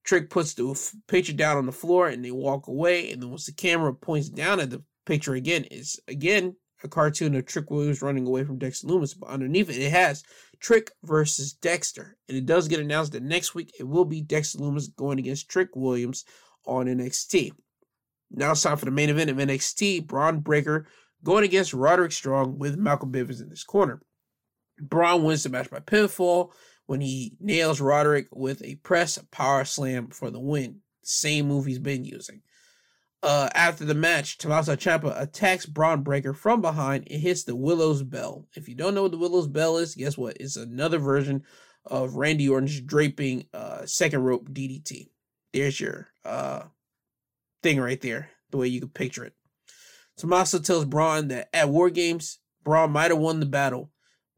Trick 0.03 0.29
puts 0.29 0.53
the 0.53 0.93
picture 1.07 1.33
down 1.33 1.57
on 1.57 1.65
the 1.65 1.71
floor, 1.71 2.07
and 2.07 2.23
they 2.23 2.31
walk 2.31 2.67
away. 2.67 3.11
And 3.11 3.21
then 3.21 3.29
once 3.29 3.45
the 3.45 3.51
camera 3.51 3.93
points 3.93 4.29
down 4.29 4.59
at 4.59 4.69
the 4.69 4.83
picture 5.05 5.35
again, 5.35 5.65
it's 5.69 5.99
again 6.07 6.55
a 6.83 6.87
cartoon 6.87 7.35
of 7.35 7.45
Trick 7.45 7.69
Williams 7.69 8.01
running 8.01 8.25
away 8.25 8.43
from 8.43 8.57
Dexter 8.57 8.87
Lumis, 8.87 9.17
but 9.17 9.29
underneath 9.29 9.69
it, 9.69 9.77
it 9.77 9.91
has 9.91 10.23
Trick 10.59 10.91
versus 11.03 11.53
Dexter, 11.53 12.17
and 12.27 12.37
it 12.37 12.45
does 12.45 12.67
get 12.67 12.79
announced 12.79 13.13
that 13.13 13.23
next 13.23 13.55
week 13.55 13.71
it 13.79 13.83
will 13.83 14.05
be 14.05 14.21
Dexter 14.21 14.59
Lumis 14.59 14.95
going 14.95 15.19
against 15.19 15.49
Trick 15.49 15.69
Williams 15.75 16.25
on 16.65 16.85
NXT. 16.85 17.51
Now 18.31 18.51
it's 18.51 18.61
time 18.61 18.77
for 18.77 18.85
the 18.85 18.91
main 18.91 19.09
event 19.09 19.29
of 19.29 19.37
NXT: 19.37 20.07
Bron 20.07 20.39
Breakker 20.39 20.87
going 21.23 21.43
against 21.43 21.73
Roderick 21.73 22.11
Strong 22.11 22.59
with 22.59 22.77
Malcolm 22.77 23.11
Bivens 23.11 23.41
in 23.41 23.49
this 23.49 23.63
corner. 23.63 24.01
Bron 24.79 25.23
wins 25.23 25.43
the 25.43 25.49
match 25.49 25.69
by 25.69 25.79
pinfall 25.79 26.51
when 26.85 27.01
he 27.01 27.35
nails 27.39 27.81
Roderick 27.81 28.27
with 28.31 28.63
a 28.63 28.75
press 28.75 29.19
power 29.31 29.65
slam 29.65 30.09
for 30.09 30.29
the 30.29 30.39
win. 30.39 30.81
Same 31.03 31.47
move 31.47 31.65
he's 31.65 31.79
been 31.79 32.05
using. 32.05 32.41
Uh, 33.23 33.49
after 33.55 33.83
the 33.83 33.95
match, 33.95 34.37
Tommaso 34.37 34.75
Ciampa 34.75 35.19
attacks 35.19 35.65
Bron 35.65 36.03
Breakker 36.03 36.33
from 36.33 36.61
behind 36.61 37.07
and 37.09 37.21
hits 37.21 37.43
the 37.43 37.55
Willow's 37.55 38.03
Bell. 38.03 38.47
If 38.55 38.69
you 38.69 38.75
don't 38.75 38.93
know 38.93 39.03
what 39.03 39.11
the 39.11 39.17
Willow's 39.17 39.47
Bell 39.47 39.77
is, 39.77 39.95
guess 39.95 40.17
what? 40.17 40.37
It's 40.39 40.55
another 40.55 40.99
version 40.99 41.43
of 41.85 42.15
Randy 42.15 42.47
Orton's 42.47 42.79
draping 42.79 43.45
uh, 43.53 43.85
second 43.85 44.21
rope 44.21 44.49
DDT. 44.49 45.09
There's 45.51 45.79
your 45.79 46.09
uh, 46.23 46.63
thing 47.63 47.79
right 47.79 47.99
there, 48.01 48.29
the 48.51 48.57
way 48.57 48.67
you 48.67 48.81
can 48.81 48.89
picture 48.89 49.23
it. 49.23 49.33
Tommaso 50.17 50.59
tells 50.59 50.85
Bron 50.85 51.27
that 51.29 51.49
at 51.53 51.69
War 51.69 51.89
Games, 51.89 52.39
Bron 52.63 52.91
might 52.91 53.11
have 53.11 53.19
won 53.19 53.39
the 53.39 53.45
battle, 53.45 53.91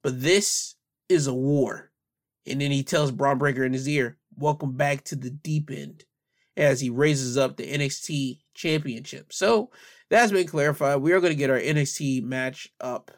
but 0.04 0.22
this 0.22 0.76
is 1.08 1.26
a 1.26 1.34
war. 1.34 1.92
And 2.46 2.62
then 2.62 2.72
he 2.72 2.84
tells 2.84 3.12
Bron 3.12 3.38
Breakker 3.38 3.64
in 3.64 3.74
his 3.74 3.88
ear, 3.88 4.18
Welcome 4.36 4.78
back 4.78 5.04
to 5.06 5.16
the 5.16 5.30
deep 5.30 5.70
end, 5.70 6.06
as 6.56 6.80
he 6.80 6.90
raises 6.90 7.38
up 7.38 7.58
the 7.58 7.70
NXT 7.70 8.40
championship. 8.54 9.34
So 9.34 9.70
that's 10.10 10.32
been 10.32 10.48
clarified. 10.48 11.02
We 11.02 11.12
are 11.12 11.20
going 11.20 11.34
to 11.34 11.38
get 11.38 11.50
our 11.50 11.60
NXT 11.60 12.24
match 12.24 12.70
up 12.80 13.12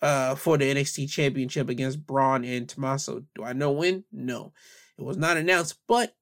uh, 0.00 0.34
for 0.34 0.58
the 0.58 0.72
NXT 0.72 1.10
championship 1.10 1.68
against 1.68 2.06
Bron 2.06 2.44
and 2.44 2.68
Tommaso. 2.68 3.24
Do 3.34 3.42
I 3.42 3.52
know 3.52 3.72
when? 3.72 4.04
No. 4.12 4.52
It 4.98 5.02
was 5.02 5.16
not 5.16 5.36
announced, 5.36 5.78
but 5.88 6.14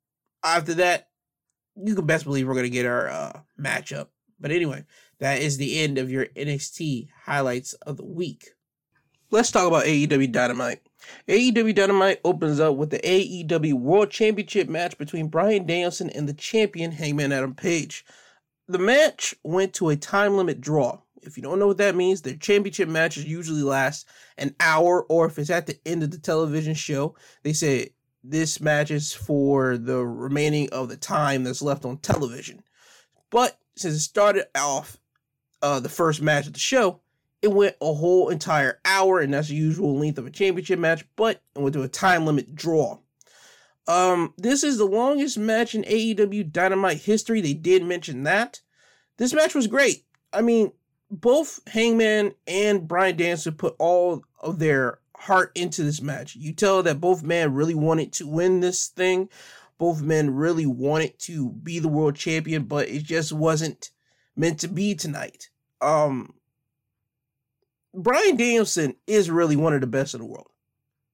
after 0.42 0.74
that, 0.74 1.08
you 1.76 1.94
can 1.94 2.06
best 2.06 2.24
believe 2.24 2.46
we're 2.46 2.54
going 2.54 2.64
to 2.64 2.70
get 2.70 2.86
our 2.86 3.08
uh, 3.08 3.40
matchup. 3.60 4.08
But 4.40 4.50
anyway, 4.50 4.84
that 5.22 5.40
is 5.40 5.56
the 5.56 5.80
end 5.80 5.96
of 5.96 6.10
your 6.10 6.26
NXT 6.26 7.08
highlights 7.24 7.72
of 7.74 7.96
the 7.96 8.04
week 8.04 8.50
let's 9.32 9.50
talk 9.50 9.66
about 9.66 9.84
AEW 9.84 10.30
Dynamite. 10.30 10.80
AEW 11.26 11.74
Dynamite 11.74 12.20
opens 12.24 12.60
up 12.60 12.76
with 12.76 12.90
the 12.90 12.98
AEW 12.98 13.72
World 13.72 14.10
Championship 14.10 14.68
match 14.68 14.96
between 14.98 15.26
Bryan 15.26 15.66
Danielson 15.66 16.10
and 16.10 16.28
the 16.28 16.34
champion 16.34 16.92
Hangman 16.92 17.32
Adam 17.32 17.54
Page. 17.54 18.04
The 18.68 18.78
match 18.78 19.34
went 19.42 19.72
to 19.74 19.88
a 19.88 19.96
time 19.96 20.36
limit 20.36 20.60
draw. 20.60 21.00
If 21.22 21.36
you 21.36 21.42
don't 21.42 21.58
know 21.58 21.66
what 21.66 21.78
that 21.78 21.96
means, 21.96 22.22
the 22.22 22.36
championship 22.36 22.88
matches 22.88 23.24
usually 23.24 23.62
last 23.62 24.06
an 24.38 24.54
hour, 24.60 25.04
or 25.04 25.26
if 25.26 25.38
it's 25.38 25.50
at 25.50 25.66
the 25.66 25.78
end 25.86 26.02
of 26.02 26.10
the 26.10 26.18
television 26.18 26.74
show, 26.74 27.16
they 27.42 27.52
say 27.52 27.90
this 28.22 28.60
match 28.60 28.90
is 28.90 29.12
for 29.12 29.78
the 29.78 30.04
remaining 30.04 30.68
of 30.70 30.88
the 30.88 30.96
time 30.96 31.42
that's 31.42 31.62
left 31.62 31.84
on 31.84 31.98
television. 31.98 32.62
But 33.30 33.56
since 33.76 33.94
it 33.94 34.00
started 34.00 34.46
off 34.56 34.98
uh, 35.62 35.80
the 35.80 35.88
first 35.88 36.20
match 36.20 36.46
of 36.46 36.52
the 36.52 36.58
show, 36.58 37.00
it 37.40 37.52
went 37.52 37.76
a 37.80 37.92
whole 37.92 38.28
entire 38.28 38.80
hour, 38.84 39.20
and 39.20 39.34
that's 39.34 39.48
the 39.48 39.54
usual 39.54 39.98
length 39.98 40.18
of 40.18 40.26
a 40.26 40.30
championship 40.30 40.78
match, 40.78 41.04
but 41.16 41.42
it 41.56 41.60
went 41.60 41.74
to 41.74 41.82
a 41.82 41.88
time 41.88 42.26
limit 42.26 42.54
draw. 42.54 42.98
Um, 43.88 44.32
this 44.38 44.62
is 44.62 44.78
the 44.78 44.84
longest 44.84 45.38
match 45.38 45.74
in 45.74 45.82
AEW 45.82 46.52
Dynamite 46.52 46.98
history. 46.98 47.40
They 47.40 47.54
did 47.54 47.84
mention 47.84 48.22
that. 48.24 48.60
This 49.16 49.32
match 49.32 49.54
was 49.54 49.66
great. 49.66 50.04
I 50.32 50.40
mean, 50.40 50.72
both 51.10 51.60
Hangman 51.68 52.34
and 52.46 52.86
Bryan 52.86 53.16
Danielson 53.16 53.54
put 53.54 53.74
all 53.78 54.22
of 54.40 54.58
their 54.58 55.00
heart 55.16 55.52
into 55.54 55.82
this 55.82 56.00
match. 56.00 56.36
You 56.36 56.52
tell 56.52 56.82
that 56.84 57.00
both 57.00 57.22
men 57.22 57.54
really 57.54 57.74
wanted 57.74 58.12
to 58.14 58.26
win 58.26 58.60
this 58.60 58.88
thing. 58.88 59.28
Both 59.78 60.00
men 60.00 60.30
really 60.34 60.66
wanted 60.66 61.18
to 61.20 61.50
be 61.50 61.80
the 61.80 61.88
world 61.88 62.14
champion, 62.14 62.64
but 62.64 62.88
it 62.88 63.02
just 63.02 63.32
wasn't 63.32 63.90
meant 64.36 64.60
to 64.60 64.68
be 64.68 64.94
tonight. 64.94 65.50
Um, 65.82 66.34
Bryan 67.94 68.36
Danielson 68.36 68.96
is 69.06 69.30
really 69.30 69.56
one 69.56 69.74
of 69.74 69.80
the 69.80 69.86
best 69.86 70.14
in 70.14 70.20
the 70.20 70.26
world. 70.26 70.48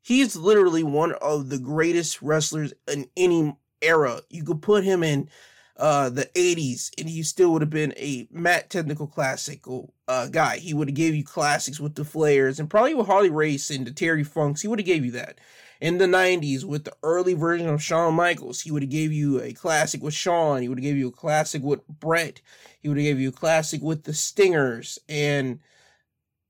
He's 0.03 0.37
literally 0.37 0.83
one 0.83 1.13
of 1.13 1.49
the 1.49 1.59
greatest 1.59 2.23
wrestlers 2.23 2.73
in 2.87 3.09
any 3.17 3.57
era. 3.83 4.21
You 4.31 4.45
could 4.45 4.63
put 4.63 4.85
him 4.85 5.03
in 5.03 5.29
uh, 5.77 6.11
the 6.11 6.27
80s, 6.35 6.91
and 6.99 7.09
he 7.09 7.23
still 7.23 7.53
would 7.53 7.63
have 7.63 7.71
been 7.71 7.95
a 7.97 8.27
Matt 8.31 8.71
Technical 8.71 9.07
Classical 9.07 9.93
uh, 10.07 10.27
guy. 10.27 10.59
He 10.59 10.75
would 10.75 10.89
have 10.89 10.97
gave 10.97 11.15
you 11.15 11.25
classics 11.25 11.79
with 11.81 11.95
the 11.95 12.03
Flairs 12.03 12.59
and 12.59 12.71
probably 12.71 12.95
with 12.95 13.07
Harley 13.07 13.31
Race 13.31 13.71
and 13.71 13.87
the 13.87 13.93
Terry 13.93 14.25
Funks. 14.25 14.63
He 14.63 14.69
would 14.69 14.79
have 14.79 14.87
gave 14.87 15.05
you 15.05 15.13
that. 15.13 15.39
In 15.81 15.99
the 15.99 16.07
90s, 16.07 16.65
with 16.65 16.85
the 16.85 16.97
early 17.05 17.35
version 17.35 17.69
of 17.69 17.81
Shawn 17.81 18.15
Michaels, 18.15 18.61
he 18.63 18.73
would 18.73 18.83
have 18.83 18.91
gave 18.91 19.13
you 19.13 19.41
a 19.41 19.53
classic 19.53 20.03
with 20.03 20.15
Shawn. 20.15 20.63
He 20.63 20.69
would 20.69 20.79
have 20.79 20.83
gave 20.83 20.97
you 20.97 21.09
a 21.09 21.13
classic 21.13 21.63
with 21.63 21.87
Bret. 21.87 22.41
He 22.81 22.89
would 22.89 22.99
have 22.99 23.05
gave 23.05 23.21
you 23.21 23.31
a 23.31 23.33
classic 23.33 23.83
with 23.83 24.05
the 24.05 24.15
Stingers, 24.15 24.99
and 25.09 25.61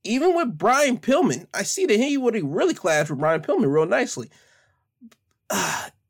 even 0.05 0.35
with 0.35 0.57
Brian 0.57 0.99
Pillman, 0.99 1.47
I 1.53 1.63
see 1.63 1.87
that 1.87 1.99
he 1.99 2.17
would 2.17 2.35
have 2.35 2.45
really 2.45 2.75
clashed 2.75 3.11
with 3.11 3.19
Brian 3.19 3.43
Pillman 3.43 3.73
real 3.73 3.87
nicely. 3.87 4.31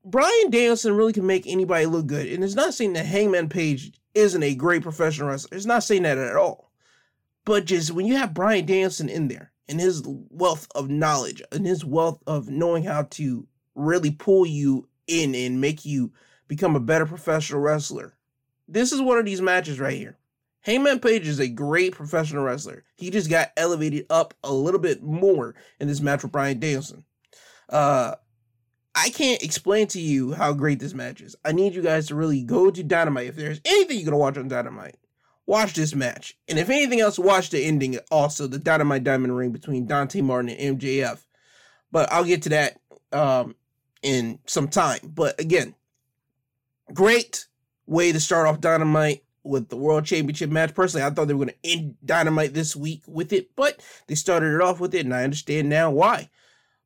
Bryan 0.05 0.51
Danielson 0.51 0.97
really 0.97 1.13
can 1.13 1.27
make 1.27 1.47
anybody 1.47 1.87
look 1.87 2.07
good. 2.07 2.27
And 2.29 2.43
it's 2.43 2.55
not 2.55 2.75
saying 2.75 2.95
that 2.95 3.07
Hangman 3.07 3.49
Page 3.49 3.93
isn't 4.15 4.43
a 4.43 4.55
great 4.55 4.83
professional 4.83 5.29
wrestler. 5.29 5.57
It's 5.57 5.67
not 5.67 5.83
saying 5.83 6.05
that 6.05 6.19
at 6.19 6.37
all. 6.37 6.71
But 7.45 7.65
just 7.65 7.91
when 7.91 8.07
you 8.07 8.17
have 8.17 8.35
Bryan 8.35 8.67
Danielson 8.67 9.09
in 9.09 9.29
there 9.29 9.53
and 9.69 9.81
his 9.81 10.03
wealth 10.07 10.67
of 10.75 10.89
knowledge 10.89 11.43
and 11.53 11.67
his 11.67 11.85
wealth 11.85 12.23
of 12.27 12.49
knowing 12.49 12.85
how 12.85 13.05
to 13.11 13.47
really 13.75 14.11
pull 14.11 14.47
you 14.47 14.89
in 15.07 15.35
and 15.35 15.61
make 15.61 15.85
you 15.85 16.13
become 16.47 16.77
a 16.77 16.81
better 16.81 17.07
professional 17.07 17.61
wrestler, 17.61 18.15
this 18.69 18.93
is 18.93 19.01
one 19.01 19.19
of 19.19 19.25
these 19.25 19.41
matches 19.41 19.81
right 19.81 19.97
here. 19.97 20.17
Hangman 20.61 21.01
Page 21.01 21.27
is 21.27 21.41
a 21.41 21.49
great 21.49 21.95
professional 21.95 22.45
wrestler. 22.45 22.85
He 22.95 23.11
just 23.11 23.31
got 23.31 23.53
elevated 23.57 24.07
up 24.11 24.35
a 24.45 24.53
little 24.53 24.81
bit 24.81 25.03
more 25.03 25.55
in 25.81 25.89
this 25.89 26.01
match 26.01 26.23
with 26.23 26.33
Bryan 26.33 26.59
Danielson. 26.59 27.05
Uh, 27.69 28.17
I 28.95 29.11
can't 29.11 29.43
explain 29.43 29.87
to 29.89 30.01
you 30.01 30.33
how 30.33 30.53
great 30.53 30.81
this 30.81 30.95
match 30.95 31.21
is. 31.21 31.37
I 31.45 31.53
need 31.53 31.75
you 31.75 31.83
guys 31.83 32.09
to 32.09 32.15
really 32.15 32.43
go 32.43 32.71
to 32.71 32.83
Dynamite. 32.83 33.29
If 33.29 33.37
there's 33.37 33.61
anything 33.65 33.97
you're 33.97 34.07
gonna 34.07 34.19
watch 34.19 34.37
on 34.37 34.49
Dynamite, 34.49 34.97
watch 35.47 35.75
this 35.75 35.95
match. 35.95 36.37
And 36.49 36.59
if 36.59 36.69
anything 36.69 37.01
else, 37.01 37.19
watch 37.19 37.51
the 37.51 37.65
ending. 37.65 37.99
Also, 38.11 38.47
the 38.47 38.59
Dynamite 38.59 39.05
Diamond 39.05 39.37
Ring 39.37 39.53
between 39.53 39.87
Dante 39.87 40.21
Martin 40.21 40.51
and 40.51 40.81
MJF. 40.81 41.21
But 41.93 42.13
I'll 42.13 42.25
get 42.25 42.43
to 42.43 42.49
that 42.51 42.81
um, 43.13 43.55
in 44.03 44.41
some 44.47 44.69
time. 44.69 45.01
But 45.05 45.41
again, 45.41 45.75
great 46.93 47.47
way 47.89 48.13
to 48.13 48.21
start 48.21 48.47
off 48.47 48.61
Dynamite 48.61 49.25
with 49.43 49.69
the 49.69 49.77
World 49.77 50.05
Championship 50.05 50.51
match. 50.51 50.75
Personally, 50.75 51.07
I 51.07 51.11
thought 51.11 51.27
they 51.27 51.35
were 51.35 51.47
going 51.47 51.57
to 51.63 51.71
end 51.71 51.97
Dynamite 52.05 52.55
this 52.55 52.77
week 52.77 53.03
with 53.07 53.33
it, 53.33 53.51
but 53.57 53.83
they 54.07 54.15
started 54.15 54.55
it 54.55 54.61
off 54.61 54.79
with 54.79 54.95
it, 54.95 55.05
and 55.05 55.15
I 55.15 55.25
understand 55.25 55.69
now 55.69 55.91
why. 55.91 56.29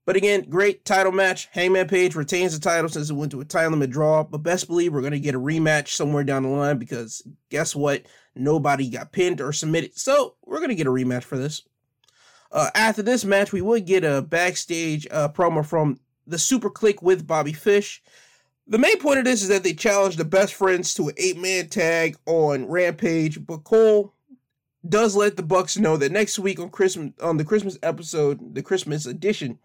But 0.04 0.16
again, 0.16 0.48
great 0.48 0.84
title 0.84 1.12
match. 1.12 1.48
Hangman 1.52 1.86
Page 1.86 2.16
retains 2.16 2.58
the 2.58 2.60
title 2.60 2.88
since 2.88 3.08
it 3.08 3.14
went 3.14 3.30
to 3.32 3.40
a 3.40 3.44
time 3.44 3.70
limit 3.70 3.90
draw. 3.90 4.24
But 4.24 4.38
best 4.38 4.66
believe 4.66 4.92
we're 4.92 5.00
going 5.00 5.12
to 5.12 5.20
get 5.20 5.36
a 5.36 5.40
rematch 5.40 5.88
somewhere 5.88 6.24
down 6.24 6.42
the 6.42 6.48
line 6.48 6.78
because 6.78 7.22
guess 7.50 7.76
what? 7.76 8.02
Nobody 8.34 8.88
got 8.88 9.12
pinned 9.12 9.40
or 9.40 9.52
submitted. 9.52 9.96
So 9.96 10.34
we're 10.44 10.58
going 10.58 10.70
to 10.70 10.74
get 10.74 10.88
a 10.88 10.90
rematch 10.90 11.22
for 11.22 11.38
this. 11.38 11.62
Uh, 12.50 12.70
after 12.74 13.02
this 13.02 13.24
match, 13.24 13.52
we 13.52 13.62
would 13.62 13.86
get 13.86 14.04
a 14.04 14.22
backstage 14.22 15.06
uh, 15.10 15.28
promo 15.28 15.64
from 15.64 16.00
the 16.26 16.38
Super 16.38 16.68
Kliq 16.68 17.00
with 17.00 17.26
Bobby 17.26 17.52
Fish. 17.52 18.02
The 18.72 18.78
main 18.78 18.98
point 19.00 19.18
of 19.18 19.26
this 19.26 19.42
is 19.42 19.48
that 19.48 19.64
they 19.64 19.74
challenged 19.74 20.16
the 20.16 20.24
best 20.24 20.54
friends 20.54 20.94
to 20.94 21.08
an 21.08 21.14
eight 21.18 21.36
man 21.36 21.68
tag 21.68 22.16
on 22.24 22.66
Rampage, 22.66 23.46
but 23.46 23.64
Cole 23.64 24.14
does 24.88 25.14
let 25.14 25.36
the 25.36 25.42
Bucks 25.42 25.76
know 25.76 25.98
that 25.98 26.10
next 26.10 26.38
week 26.38 26.58
on 26.58 26.70
Christmas 26.70 27.12
on 27.20 27.36
the 27.36 27.44
Christmas 27.44 27.78
episode, 27.82 28.54
the 28.54 28.62
Christmas 28.62 29.04
edition, 29.04 29.58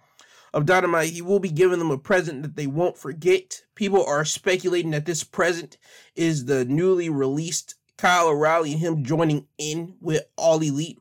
of 0.53 0.66
Dynamite, 0.66 1.12
he 1.12 1.22
will 1.22 1.39
be 1.39 1.47
giving 1.47 1.80
them 1.80 1.89
a 1.89 1.97
present 1.97 2.41
that 2.41 2.58
they 2.58 2.68
won't 2.68 2.97
forget. 2.97 3.64
People 3.76 4.05
are 4.05 4.26
speculating 4.26 4.91
that 4.91 5.05
this 5.05 5.24
present 5.24 5.78
is 6.18 6.43
the 6.43 6.66
newly 6.66 7.08
released 7.08 7.76
Kyle 7.95 8.28
O'Reilly 8.28 8.74
and 8.74 8.82
him 8.82 9.05
joining 9.05 9.47
in 9.58 9.95
with 10.01 10.24
All 10.36 10.60
Elite 10.60 10.99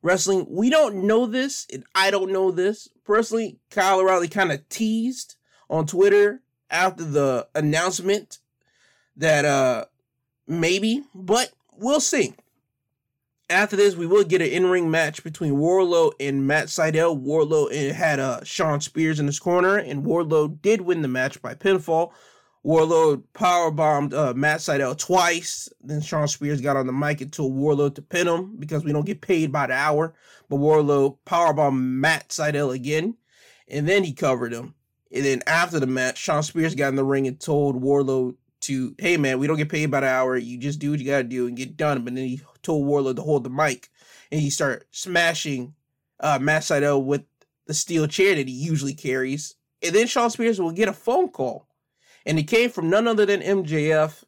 Wrestling. 0.00 0.46
We 0.48 0.70
don't 0.70 1.08
know 1.08 1.26
this, 1.26 1.66
and 1.72 1.82
I 1.92 2.12
don't 2.12 2.30
know 2.30 2.52
this. 2.52 2.86
Personally, 3.04 3.58
Kyle 3.68 3.98
O'Reilly 3.98 4.28
kind 4.28 4.52
of 4.52 4.68
teased 4.68 5.34
on 5.68 5.86
Twitter 5.86 6.40
after 6.70 7.04
the 7.04 7.48
announcement 7.54 8.38
that 9.16 9.44
uh 9.44 9.84
maybe, 10.46 11.02
but 11.14 11.52
we'll 11.76 12.00
see. 12.00 12.34
After 13.50 13.76
this, 13.76 13.96
we 13.96 14.06
will 14.06 14.24
get 14.24 14.42
an 14.42 14.48
in-ring 14.48 14.90
match 14.90 15.24
between 15.24 15.54
Wardlow 15.54 16.12
and 16.20 16.46
Matt 16.46 16.66
Sydal. 16.66 17.18
Wardlow 17.24 17.92
had 17.92 18.20
uh, 18.20 18.44
Shawn 18.44 18.82
Spears 18.82 19.18
in 19.18 19.26
his 19.26 19.38
corner, 19.38 19.78
and 19.78 20.04
Wardlow 20.04 20.60
did 20.60 20.82
win 20.82 21.00
the 21.00 21.08
match 21.08 21.40
by 21.40 21.54
pinfall. 21.54 22.12
Wardlow 22.62 23.22
powerbombed 23.32 24.12
uh, 24.12 24.34
Matt 24.34 24.60
Sydal 24.60 24.98
twice. 24.98 25.70
Then 25.80 26.02
Shawn 26.02 26.28
Spears 26.28 26.60
got 26.60 26.76
on 26.76 26.86
the 26.86 26.92
mic 26.92 27.22
and 27.22 27.32
told 27.32 27.54
Wardlow 27.54 27.94
to 27.94 28.02
pin 28.02 28.28
him 28.28 28.56
because 28.58 28.84
we 28.84 28.92
don't 28.92 29.06
get 29.06 29.22
paid 29.22 29.50
by 29.50 29.66
the 29.66 29.74
hour. 29.74 30.14
But 30.50 30.58
Wardlow 30.58 31.16
powerbombed 31.24 31.80
Matt 31.80 32.28
Sydal 32.28 32.74
again, 32.74 33.16
and 33.66 33.88
then 33.88 34.04
he 34.04 34.12
covered 34.12 34.52
him. 34.52 34.74
And 35.12 35.24
then 35.24 35.42
after 35.46 35.80
the 35.80 35.86
match, 35.86 36.18
Shawn 36.18 36.42
Spears 36.42 36.74
got 36.74 36.88
in 36.88 36.96
the 36.96 37.04
ring 37.04 37.26
and 37.26 37.40
told 37.40 37.82
Wardlow 37.82 38.34
to, 38.60 38.94
hey 38.98 39.16
man, 39.16 39.38
we 39.38 39.46
don't 39.46 39.56
get 39.56 39.70
paid 39.70 39.90
by 39.90 40.00
the 40.00 40.08
hour. 40.08 40.36
You 40.36 40.58
just 40.58 40.78
do 40.78 40.90
what 40.90 41.00
you 41.00 41.06
gotta 41.06 41.24
do 41.24 41.46
and 41.46 41.56
get 41.56 41.76
done. 41.76 42.04
But 42.04 42.14
then 42.14 42.24
he 42.24 42.40
told 42.62 42.86
Wardlow 42.86 43.16
to 43.16 43.22
hold 43.22 43.44
the 43.44 43.50
mic, 43.50 43.88
and 44.30 44.40
he 44.40 44.50
started 44.50 44.84
smashing 44.90 45.74
uh, 46.20 46.38
Matt 46.40 46.62
Sydal 46.62 47.04
with 47.04 47.22
the 47.66 47.74
steel 47.74 48.06
chair 48.06 48.34
that 48.34 48.48
he 48.48 48.54
usually 48.54 48.94
carries. 48.94 49.54
And 49.82 49.94
then 49.94 50.06
Shawn 50.06 50.30
Spears 50.30 50.60
will 50.60 50.72
get 50.72 50.88
a 50.88 50.92
phone 50.92 51.28
call, 51.28 51.68
and 52.26 52.38
it 52.38 52.44
came 52.44 52.70
from 52.70 52.90
none 52.90 53.06
other 53.06 53.24
than 53.24 53.40
MJF. 53.40 54.24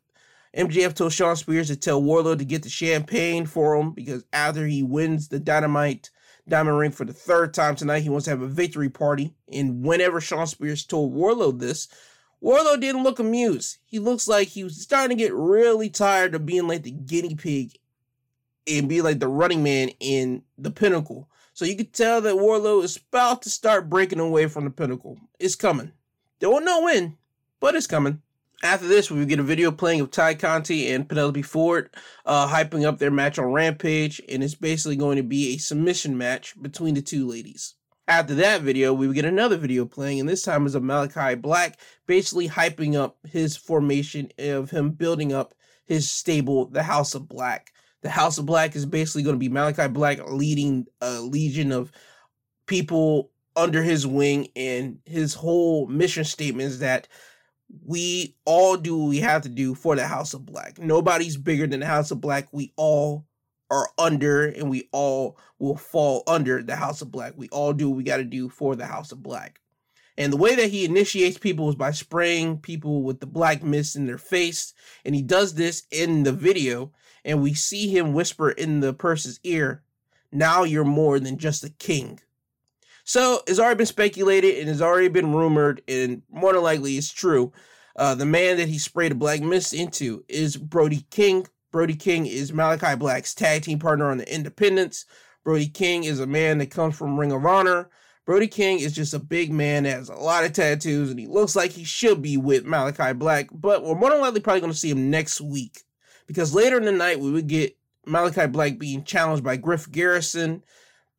MJF 0.56 0.94
told 0.94 1.12
Sean 1.12 1.36
Spears 1.36 1.68
to 1.68 1.76
tell 1.76 2.02
Wardlow 2.02 2.38
to 2.38 2.44
get 2.44 2.62
the 2.62 2.68
champagne 2.68 3.46
for 3.46 3.76
him 3.76 3.92
because 3.92 4.24
after 4.32 4.66
he 4.66 4.82
wins 4.82 5.28
the 5.28 5.38
Dynamite 5.38 6.10
Diamond 6.50 6.78
Ring 6.78 6.90
for 6.90 7.04
the 7.04 7.12
third 7.12 7.54
time 7.54 7.76
tonight, 7.76 8.00
he 8.00 8.10
wants 8.10 8.24
to 8.24 8.30
have 8.30 8.42
a 8.42 8.46
victory 8.46 8.90
party. 8.90 9.34
And 9.50 9.84
whenever 9.84 10.20
Shawn 10.20 10.46
Spears 10.46 10.84
told 10.84 11.14
Wardlow 11.14 11.58
this, 11.58 11.88
Wardlow 12.42 12.80
didn't 12.80 13.02
look 13.02 13.18
amused. 13.18 13.78
He 13.86 13.98
looks 13.98 14.28
like 14.28 14.48
he 14.48 14.64
was 14.64 14.80
starting 14.80 15.16
to 15.16 15.22
get 15.22 15.32
really 15.32 15.88
tired 15.88 16.34
of 16.34 16.46
being 16.46 16.66
like 16.66 16.82
the 16.82 16.90
guinea 16.90 17.34
pig 17.34 17.78
and 18.66 18.88
be 18.88 19.00
like 19.00 19.20
the 19.20 19.28
running 19.28 19.62
man 19.62 19.90
in 20.00 20.42
the 20.58 20.70
pinnacle. 20.70 21.28
So 21.54 21.64
you 21.64 21.76
could 21.76 21.92
tell 21.92 22.20
that 22.20 22.36
Wardlow 22.36 22.82
is 22.84 22.96
about 22.96 23.42
to 23.42 23.50
start 23.50 23.90
breaking 23.90 24.20
away 24.20 24.46
from 24.46 24.64
the 24.64 24.70
pinnacle. 24.70 25.18
It's 25.38 25.56
coming. 25.56 25.92
Don't 26.38 26.64
know 26.64 26.82
when, 26.82 27.16
but 27.60 27.74
it's 27.74 27.86
coming. 27.86 28.22
After 28.62 28.86
this, 28.86 29.10
we 29.10 29.24
get 29.24 29.38
a 29.38 29.42
video 29.42 29.70
playing 29.70 30.00
of 30.00 30.10
Tay 30.10 30.34
Conti 30.34 30.90
and 30.90 31.08
Penelope 31.08 31.40
Ford 31.42 31.88
uh, 32.26 32.46
hyping 32.46 32.84
up 32.84 32.98
their 32.98 33.10
match 33.10 33.38
on 33.38 33.52
Rampage, 33.52 34.20
and 34.28 34.44
it's 34.44 34.54
basically 34.54 34.96
going 34.96 35.16
to 35.16 35.22
be 35.22 35.54
a 35.54 35.58
submission 35.58 36.18
match 36.18 36.60
between 36.60 36.94
the 36.94 37.00
two 37.00 37.26
ladies. 37.26 37.74
After 38.06 38.34
that 38.34 38.60
video, 38.60 38.92
we 38.92 39.10
get 39.14 39.24
another 39.24 39.56
video 39.56 39.86
playing, 39.86 40.20
and 40.20 40.28
this 40.28 40.42
time 40.42 40.66
is 40.66 40.74
of 40.74 40.82
Malakai 40.82 41.40
Black, 41.40 41.80
basically 42.06 42.48
hyping 42.50 42.96
up 42.96 43.16
his 43.24 43.56
formation 43.56 44.30
of 44.38 44.70
him 44.70 44.90
building 44.90 45.32
up 45.32 45.54
his 45.86 46.10
stable, 46.10 46.66
the 46.66 46.82
House 46.82 47.14
of 47.14 47.28
Black. 47.28 47.72
The 48.02 48.10
House 48.10 48.36
of 48.36 48.44
Black 48.44 48.76
is 48.76 48.84
basically 48.84 49.22
going 49.22 49.36
to 49.36 49.40
be 49.40 49.48
Malakai 49.48 49.90
Black 49.90 50.18
leading 50.28 50.86
a 51.00 51.20
legion 51.20 51.72
of 51.72 51.92
people 52.66 53.30
under 53.56 53.82
his 53.82 54.06
wing, 54.06 54.48
and 54.54 54.98
his 55.06 55.32
whole 55.32 55.86
mission 55.86 56.24
statement 56.24 56.68
is 56.68 56.78
that 56.80 57.08
we 57.84 58.36
all 58.44 58.76
do 58.76 58.96
what 58.96 59.08
we 59.08 59.18
have 59.18 59.42
to 59.42 59.48
do 59.48 59.74
for 59.74 59.96
the 59.96 60.06
House 60.06 60.34
of 60.34 60.46
Black. 60.46 60.78
Nobody's 60.78 61.36
bigger 61.36 61.66
than 61.66 61.80
the 61.80 61.86
House 61.86 62.10
of 62.10 62.20
Black. 62.20 62.48
We 62.52 62.72
all 62.76 63.26
are 63.70 63.88
under 63.98 64.46
and 64.46 64.68
we 64.68 64.88
all 64.92 65.38
will 65.58 65.76
fall 65.76 66.22
under 66.26 66.62
the 66.62 66.76
House 66.76 67.02
of 67.02 67.12
Black. 67.12 67.34
We 67.36 67.48
all 67.48 67.72
do 67.72 67.88
what 67.88 67.96
we 67.96 68.02
got 68.02 68.18
to 68.18 68.24
do 68.24 68.48
for 68.48 68.74
the 68.74 68.86
House 68.86 69.12
of 69.12 69.22
Black. 69.22 69.60
And 70.18 70.32
the 70.32 70.36
way 70.36 70.54
that 70.56 70.70
he 70.70 70.84
initiates 70.84 71.38
people 71.38 71.68
is 71.68 71.76
by 71.76 71.92
spraying 71.92 72.58
people 72.58 73.02
with 73.02 73.20
the 73.20 73.26
black 73.26 73.62
mist 73.62 73.96
in 73.96 74.06
their 74.06 74.18
face. 74.18 74.74
And 75.04 75.14
he 75.14 75.22
does 75.22 75.54
this 75.54 75.84
in 75.90 76.24
the 76.24 76.32
video. 76.32 76.92
And 77.24 77.40
we 77.40 77.54
see 77.54 77.88
him 77.88 78.12
whisper 78.12 78.50
in 78.50 78.80
the 78.80 78.92
person's 78.92 79.40
ear, 79.44 79.82
Now 80.32 80.64
you're 80.64 80.84
more 80.84 81.20
than 81.20 81.38
just 81.38 81.64
a 81.64 81.70
king. 81.70 82.20
So 83.10 83.42
it's 83.48 83.58
already 83.58 83.78
been 83.78 83.86
speculated 83.86 84.60
and 84.60 84.70
it's 84.70 84.80
already 84.80 85.08
been 85.08 85.34
rumored, 85.34 85.82
and 85.88 86.22
more 86.30 86.52
than 86.52 86.62
likely 86.62 86.96
it's 86.96 87.12
true. 87.12 87.52
Uh, 87.96 88.14
the 88.14 88.24
man 88.24 88.58
that 88.58 88.68
he 88.68 88.78
sprayed 88.78 89.10
a 89.10 89.16
black 89.16 89.40
mist 89.40 89.74
into 89.74 90.24
is 90.28 90.56
Brody 90.56 91.04
King, 91.10 91.48
Brody 91.72 91.96
King 91.96 92.26
is 92.26 92.52
Malakai 92.52 92.96
Black's 92.96 93.34
tag 93.34 93.62
team 93.62 93.80
partner 93.80 94.08
on 94.12 94.18
the 94.18 94.32
Independence. 94.32 95.06
Brody 95.42 95.66
King 95.66 96.04
is 96.04 96.20
a 96.20 96.26
man 96.28 96.58
that 96.58 96.70
comes 96.70 96.96
from 96.96 97.18
Ring 97.18 97.32
of 97.32 97.44
Honor. 97.44 97.90
Brody 98.26 98.46
King 98.46 98.78
is 98.78 98.92
just 98.92 99.12
a 99.12 99.18
big 99.18 99.50
man 99.52 99.82
that 99.82 99.90
has 99.90 100.08
a 100.08 100.14
lot 100.14 100.44
of 100.44 100.52
tattoos, 100.52 101.10
and 101.10 101.18
he 101.18 101.26
looks 101.26 101.56
like 101.56 101.72
he 101.72 101.82
should 101.82 102.22
be 102.22 102.36
with 102.36 102.64
Malakai 102.64 103.18
Black, 103.18 103.48
but 103.52 103.82
we're 103.82 103.96
more 103.96 104.10
than 104.10 104.20
likely 104.20 104.38
probably 104.38 104.60
going 104.60 104.72
to 104.72 104.78
see 104.78 104.90
him 104.90 105.10
next 105.10 105.40
week. 105.40 105.82
Because 106.28 106.54
later 106.54 106.76
in 106.76 106.84
the 106.84 106.92
night, 106.92 107.18
we 107.18 107.32
would 107.32 107.48
get 107.48 107.76
Malakai 108.06 108.52
Black 108.52 108.78
being 108.78 109.02
challenged 109.02 109.42
by 109.42 109.56
Griff 109.56 109.90
Garrison. 109.90 110.62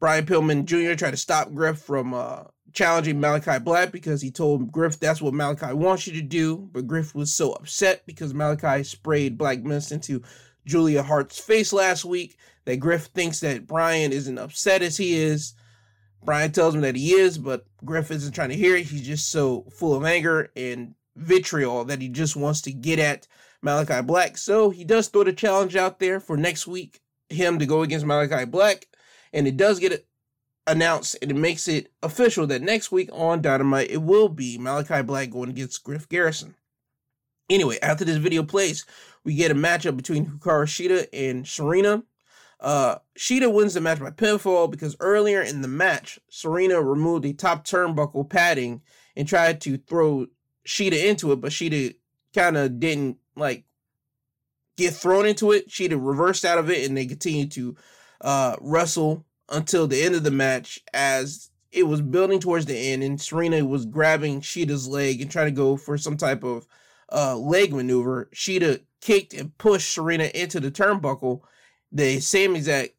Brian 0.02 0.26
Pillman 0.26 0.66
Jr. 0.66 0.96
tried 0.96 1.12
to 1.12 1.18
stop 1.18 1.54
Griff 1.54 1.78
from 1.78 2.16
uh, 2.16 2.46
challenging 2.74 3.22
Malakai 3.22 3.64
Black 3.64 3.92
because 3.92 4.20
he 4.20 4.32
told 4.32 4.72
Griff 4.72 5.00
that's 5.00 5.22
what 5.22 5.36
Malakai 5.36 5.76
wants 5.76 6.08
you 6.08 6.14
to 6.14 6.24
do. 6.24 6.58
But 6.74 6.88
Griff 6.88 7.14
was 7.14 7.32
so 7.32 7.54
upset 7.54 8.02
because 8.08 8.34
Malakai 8.34 8.84
sprayed 8.84 9.38
black 9.38 9.62
mist 9.62 9.92
into 9.92 10.24
Julia 10.66 11.04
Hart's 11.04 11.40
face 11.40 11.72
last 11.72 12.04
week 12.04 12.38
that 12.66 12.78
Griff 12.78 13.06
thinks 13.06 13.42
that 13.42 13.68
Brian 13.68 14.12
isn't 14.12 14.40
upset 14.40 14.82
as 14.82 14.98
he 14.98 15.14
is. 15.16 15.54
Brian 16.24 16.52
tells 16.52 16.74
him 16.74 16.82
that 16.82 16.96
he 16.96 17.14
is, 17.14 17.38
but 17.38 17.68
Griff 17.86 18.10
isn't 18.10 18.34
trying 18.34 18.50
to 18.50 18.56
hear 18.56 18.76
it. 18.76 18.88
He's 18.88 19.06
just 19.06 19.30
so 19.30 19.68
full 19.72 19.94
of 19.94 20.04
anger 20.04 20.50
and 20.56 20.96
vitriol 21.16 21.86
that 21.86 22.02
he 22.02 22.10
just 22.10 22.36
wants 22.36 22.62
to 22.62 22.72
get 22.72 22.98
at 22.98 23.28
Malakai 23.64 24.08
Black. 24.08 24.40
So 24.40 24.72
he 24.72 24.84
does 24.84 25.10
throw 25.10 25.24
the 25.24 25.34
challenge 25.34 25.76
out 25.76 26.00
there 26.00 26.20
for 26.20 26.38
next 26.38 26.66
week, 26.66 27.02
him 27.30 27.60
to 27.60 27.68
go 27.68 27.84
against 27.84 28.06
Malakai 28.06 28.50
Black. 28.50 28.88
And 29.34 29.48
it 29.48 29.58
does 29.58 29.80
get 29.80 30.06
announced 30.68 31.18
and 31.22 31.32
it 31.32 31.36
makes 31.36 31.68
it 31.68 31.92
official 32.04 32.48
that 32.48 32.62
next 32.62 32.92
week 32.92 33.10
on 33.12 33.42
Dynamite, 33.42 33.92
it 33.92 34.02
will 34.02 34.30
be 34.30 34.58
Malakai 34.58 35.06
Black 35.06 35.30
going 35.30 35.50
against 35.50 35.84
Griff 35.84 36.08
Garrison. 36.08 36.56
Anyway, 37.50 37.78
after 37.82 38.06
this 38.06 38.18
video 38.18 38.44
plays, 38.44 38.86
we 39.24 39.36
get 39.36 39.52
a 39.52 39.56
matchup 39.56 39.98
between 39.98 40.26
Hikaru 40.26 40.66
Shida 40.66 41.08
and 41.12 41.48
Serena. 41.48 42.04
Uh, 42.60 42.98
Shida 43.18 43.52
wins 43.52 43.74
the 43.74 43.82
match 43.82 44.00
by 44.00 44.12
pinfall 44.12 44.70
because 44.70 44.96
earlier 45.00 45.42
in 45.42 45.62
the 45.62 45.68
match, 45.68 46.20
Serena 46.30 46.82
removed 46.82 47.24
the 47.24 47.34
top 47.34 47.66
turnbuckle 47.66 48.30
padding 48.30 48.82
and 49.16 49.28
tried 49.28 49.60
to 49.62 49.78
throw 49.78 50.28
Shida 50.66 51.06
into 51.06 51.32
it, 51.32 51.42
but 51.42 51.52
Shida 51.52 51.96
kind 52.34 52.56
of 52.56 52.80
didn't 52.80 53.18
like 53.36 53.66
get 54.78 54.94
thrown 54.94 55.26
into 55.26 55.52
it. 55.52 55.70
Shida 55.70 56.00
reversed 56.00 56.46
out 56.46 56.60
of 56.60 56.70
it, 56.70 56.88
and 56.88 56.96
they 56.96 57.08
continued 57.08 57.52
to 57.54 57.76
uh, 58.22 58.56
until 59.50 59.88
the 59.88 60.02
end 60.02 60.16
of 60.16 60.24
the 60.24 60.32
match 60.32 60.80
as 60.94 61.50
it 61.72 61.84
was 61.84 62.02
building 62.02 62.40
towards 62.40 62.66
the 62.66 62.78
end, 62.78 63.04
and 63.04 63.20
Serena 63.20 63.66
was 63.66 63.86
grabbing 63.86 64.42
Shida's 64.42 64.88
leg 64.88 65.22
and 65.22 65.32
trying 65.32 65.48
to 65.48 65.52
go 65.52 65.78
for 65.78 65.98
some 65.98 66.18
type 66.18 66.44
of 66.44 66.68
uh, 67.12 67.38
leg 67.38 67.74
maneuver. 67.74 68.30
Shida 68.34 68.82
kicked 69.00 69.34
and 69.34 69.58
pushed 69.58 69.92
Serena 69.92 70.26
into 70.36 70.60
the 70.60 70.72
turnbuckle, 70.72 71.42
the 71.92 72.20
same 72.20 72.56
exact 72.56 72.94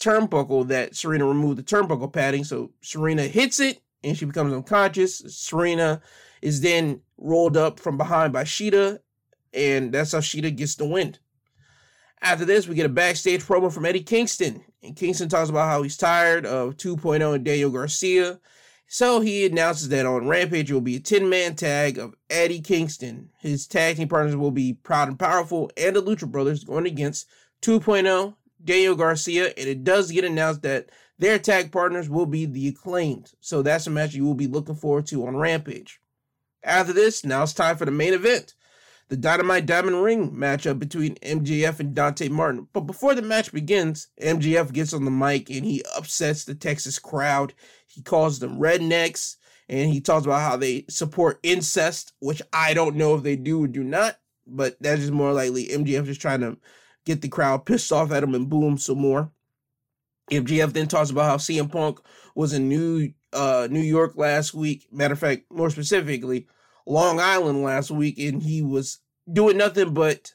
turnbuckle 0.00 0.68
that 0.68 0.94
Serena 0.94 1.26
removed 1.26 1.58
the 1.58 1.62
turnbuckle 1.62 2.12
padding. 2.12 2.44
So 2.44 2.70
Serena 2.80 3.24
hits 3.24 3.60
it 3.60 3.80
and 4.04 4.16
she 4.16 4.24
becomes 4.24 4.52
unconscious. 4.52 5.18
Serena 5.28 6.00
is 6.40 6.60
then 6.60 7.00
rolled 7.16 7.56
up 7.56 7.80
from 7.80 7.96
behind 7.96 8.32
by 8.32 8.44
Shida, 8.44 9.00
and 9.52 9.92
that's 9.92 10.12
how 10.12 10.18
Shida 10.18 10.54
gets 10.54 10.76
the 10.76 10.86
win. 10.86 11.16
After 12.20 12.44
this, 12.44 12.66
we 12.66 12.74
get 12.74 12.86
a 12.86 12.90
backstage 12.90 13.42
promo 13.42 13.72
from 13.72 13.86
Eddie 13.86 14.02
Kingston. 14.02 14.64
And 14.82 14.96
Kingston 14.96 15.28
talks 15.28 15.50
about 15.50 15.68
how 15.68 15.82
he's 15.82 15.96
tired 15.96 16.46
of 16.46 16.76
2.0 16.76 17.34
and 17.34 17.44
Daniel 17.44 17.70
Garcia. 17.70 18.40
So 18.86 19.20
he 19.20 19.44
announces 19.44 19.90
that 19.90 20.06
on 20.06 20.26
Rampage 20.26 20.70
it 20.70 20.74
will 20.74 20.80
be 20.80 20.96
a 20.96 21.00
10 21.00 21.28
man 21.28 21.54
tag 21.54 21.98
of 21.98 22.14
Eddie 22.30 22.62
Kingston. 22.62 23.28
His 23.38 23.66
tag 23.66 23.96
team 23.96 24.08
partners 24.08 24.34
will 24.34 24.50
be 24.50 24.72
Proud 24.72 25.08
and 25.08 25.18
Powerful 25.18 25.70
and 25.76 25.94
the 25.94 26.02
Lucha 26.02 26.26
Brothers 26.26 26.64
going 26.64 26.86
against 26.86 27.28
2.0, 27.62 28.34
Daniel 28.64 28.94
Garcia. 28.96 29.52
And 29.56 29.68
it 29.68 29.84
does 29.84 30.10
get 30.10 30.24
announced 30.24 30.62
that 30.62 30.88
their 31.18 31.38
tag 31.38 31.70
partners 31.70 32.08
will 32.08 32.26
be 32.26 32.46
the 32.46 32.68
acclaimed. 32.68 33.32
So 33.40 33.60
that's 33.60 33.86
a 33.86 33.90
match 33.90 34.14
you 34.14 34.24
will 34.24 34.34
be 34.34 34.46
looking 34.46 34.76
forward 34.76 35.06
to 35.08 35.26
on 35.26 35.36
Rampage. 35.36 36.00
After 36.64 36.92
this, 36.92 37.24
now 37.24 37.42
it's 37.42 37.52
time 37.52 37.76
for 37.76 37.84
the 37.84 37.90
main 37.90 38.14
event 38.14 38.54
the 39.08 39.16
Dynamite 39.16 39.66
Diamond 39.66 40.02
Ring 40.02 40.30
matchup 40.32 40.78
between 40.78 41.14
MJF 41.16 41.80
and 41.80 41.94
Dante 41.94 42.28
Martin. 42.28 42.68
But 42.72 42.82
before 42.82 43.14
the 43.14 43.22
match 43.22 43.52
begins, 43.52 44.08
MJF 44.20 44.72
gets 44.72 44.92
on 44.92 45.04
the 45.04 45.10
mic 45.10 45.50
and 45.50 45.64
he 45.64 45.82
upsets 45.96 46.44
the 46.44 46.54
Texas 46.54 46.98
crowd. 46.98 47.54
He 47.86 48.02
calls 48.02 48.38
them 48.38 48.58
rednecks 48.58 49.36
and 49.68 49.90
he 49.90 50.00
talks 50.00 50.26
about 50.26 50.42
how 50.42 50.56
they 50.56 50.84
support 50.88 51.40
incest, 51.42 52.12
which 52.20 52.42
I 52.52 52.74
don't 52.74 52.96
know 52.96 53.14
if 53.14 53.22
they 53.22 53.36
do 53.36 53.64
or 53.64 53.68
do 53.68 53.82
not, 53.82 54.18
but 54.46 54.76
that's 54.80 55.00
just 55.00 55.12
more 55.12 55.32
likely 55.32 55.68
MJF 55.68 56.04
just 56.04 56.20
trying 56.20 56.40
to 56.40 56.58
get 57.06 57.22
the 57.22 57.28
crowd 57.28 57.64
pissed 57.64 57.92
off 57.92 58.12
at 58.12 58.22
him 58.22 58.34
and 58.34 58.48
boom 58.48 58.76
some 58.76 58.98
more. 58.98 59.30
MJF 60.30 60.74
then 60.74 60.86
talks 60.86 61.10
about 61.10 61.24
how 61.24 61.36
CM 61.38 61.72
Punk 61.72 62.00
was 62.34 62.52
in 62.52 62.68
New 62.68 63.12
uh, 63.32 63.68
New 63.70 63.80
York 63.80 64.12
last 64.16 64.52
week. 64.52 64.86
Matter 64.92 65.14
of 65.14 65.18
fact, 65.18 65.44
more 65.50 65.70
specifically, 65.70 66.46
Long 66.88 67.20
Island 67.20 67.62
last 67.62 67.90
week, 67.90 68.18
and 68.18 68.42
he 68.42 68.62
was 68.62 68.98
doing 69.30 69.58
nothing 69.58 69.92
but 69.92 70.32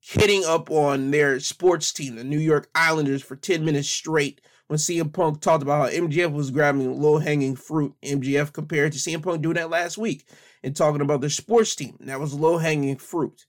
hitting 0.00 0.44
up 0.44 0.70
on 0.70 1.10
their 1.10 1.40
sports 1.40 1.92
team, 1.92 2.16
the 2.16 2.24
New 2.24 2.38
York 2.38 2.68
Islanders, 2.74 3.22
for 3.22 3.36
10 3.36 3.64
minutes 3.64 3.88
straight 3.88 4.40
when 4.66 4.78
CM 4.78 5.12
Punk 5.12 5.40
talked 5.40 5.62
about 5.62 5.90
how 5.90 5.96
MJF 5.96 6.32
was 6.32 6.50
grabbing 6.50 7.00
low 7.00 7.18
hanging 7.18 7.56
fruit. 7.56 7.94
MJF 8.02 8.52
compared 8.52 8.92
to 8.92 8.98
CM 8.98 9.22
Punk 9.22 9.42
doing 9.42 9.54
that 9.54 9.70
last 9.70 9.96
week 9.96 10.28
and 10.62 10.76
talking 10.76 11.00
about 11.00 11.20
the 11.20 11.30
sports 11.30 11.74
team. 11.74 11.96
That 12.00 12.20
was 12.20 12.34
low 12.34 12.58
hanging 12.58 12.96
fruit. 12.96 13.46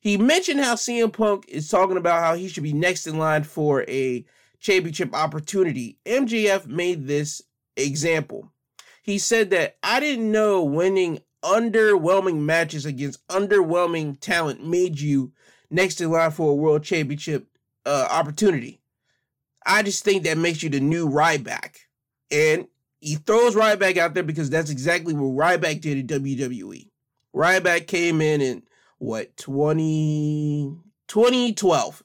He 0.00 0.16
mentioned 0.16 0.60
how 0.60 0.74
CM 0.74 1.12
Punk 1.12 1.44
is 1.48 1.68
talking 1.68 1.96
about 1.96 2.22
how 2.22 2.34
he 2.34 2.48
should 2.48 2.62
be 2.62 2.72
next 2.72 3.06
in 3.06 3.18
line 3.18 3.44
for 3.44 3.84
a 3.88 4.24
championship 4.60 5.14
opportunity. 5.14 5.98
MJF 6.04 6.66
made 6.66 7.06
this 7.06 7.42
example. 7.76 8.52
He 9.02 9.18
said 9.18 9.50
that 9.50 9.76
I 9.82 10.00
didn't 10.00 10.30
know 10.30 10.64
winning 10.64 11.20
underwhelming 11.44 12.40
matches 12.40 12.86
against 12.86 13.26
underwhelming 13.28 14.18
talent 14.20 14.66
made 14.66 14.98
you 14.98 15.32
next 15.70 16.00
in 16.00 16.10
line 16.10 16.30
for 16.30 16.50
a 16.50 16.54
world 16.54 16.82
championship 16.82 17.46
uh, 17.86 18.08
opportunity. 18.10 18.80
I 19.66 19.82
just 19.82 20.04
think 20.04 20.24
that 20.24 20.38
makes 20.38 20.62
you 20.62 20.70
the 20.70 20.80
new 20.80 21.08
Ryback. 21.08 21.76
And 22.30 22.66
he 23.00 23.16
throws 23.16 23.54
Ryback 23.54 23.96
out 23.96 24.14
there 24.14 24.22
because 24.22 24.50
that's 24.50 24.70
exactly 24.70 25.14
what 25.14 25.46
Ryback 25.46 25.80
did 25.80 25.98
at 26.10 26.20
WWE. 26.20 26.88
Ryback 27.34 27.86
came 27.86 28.20
in 28.20 28.40
in 28.40 28.62
what 28.98 29.36
20, 29.36 30.78
2012 31.08 32.02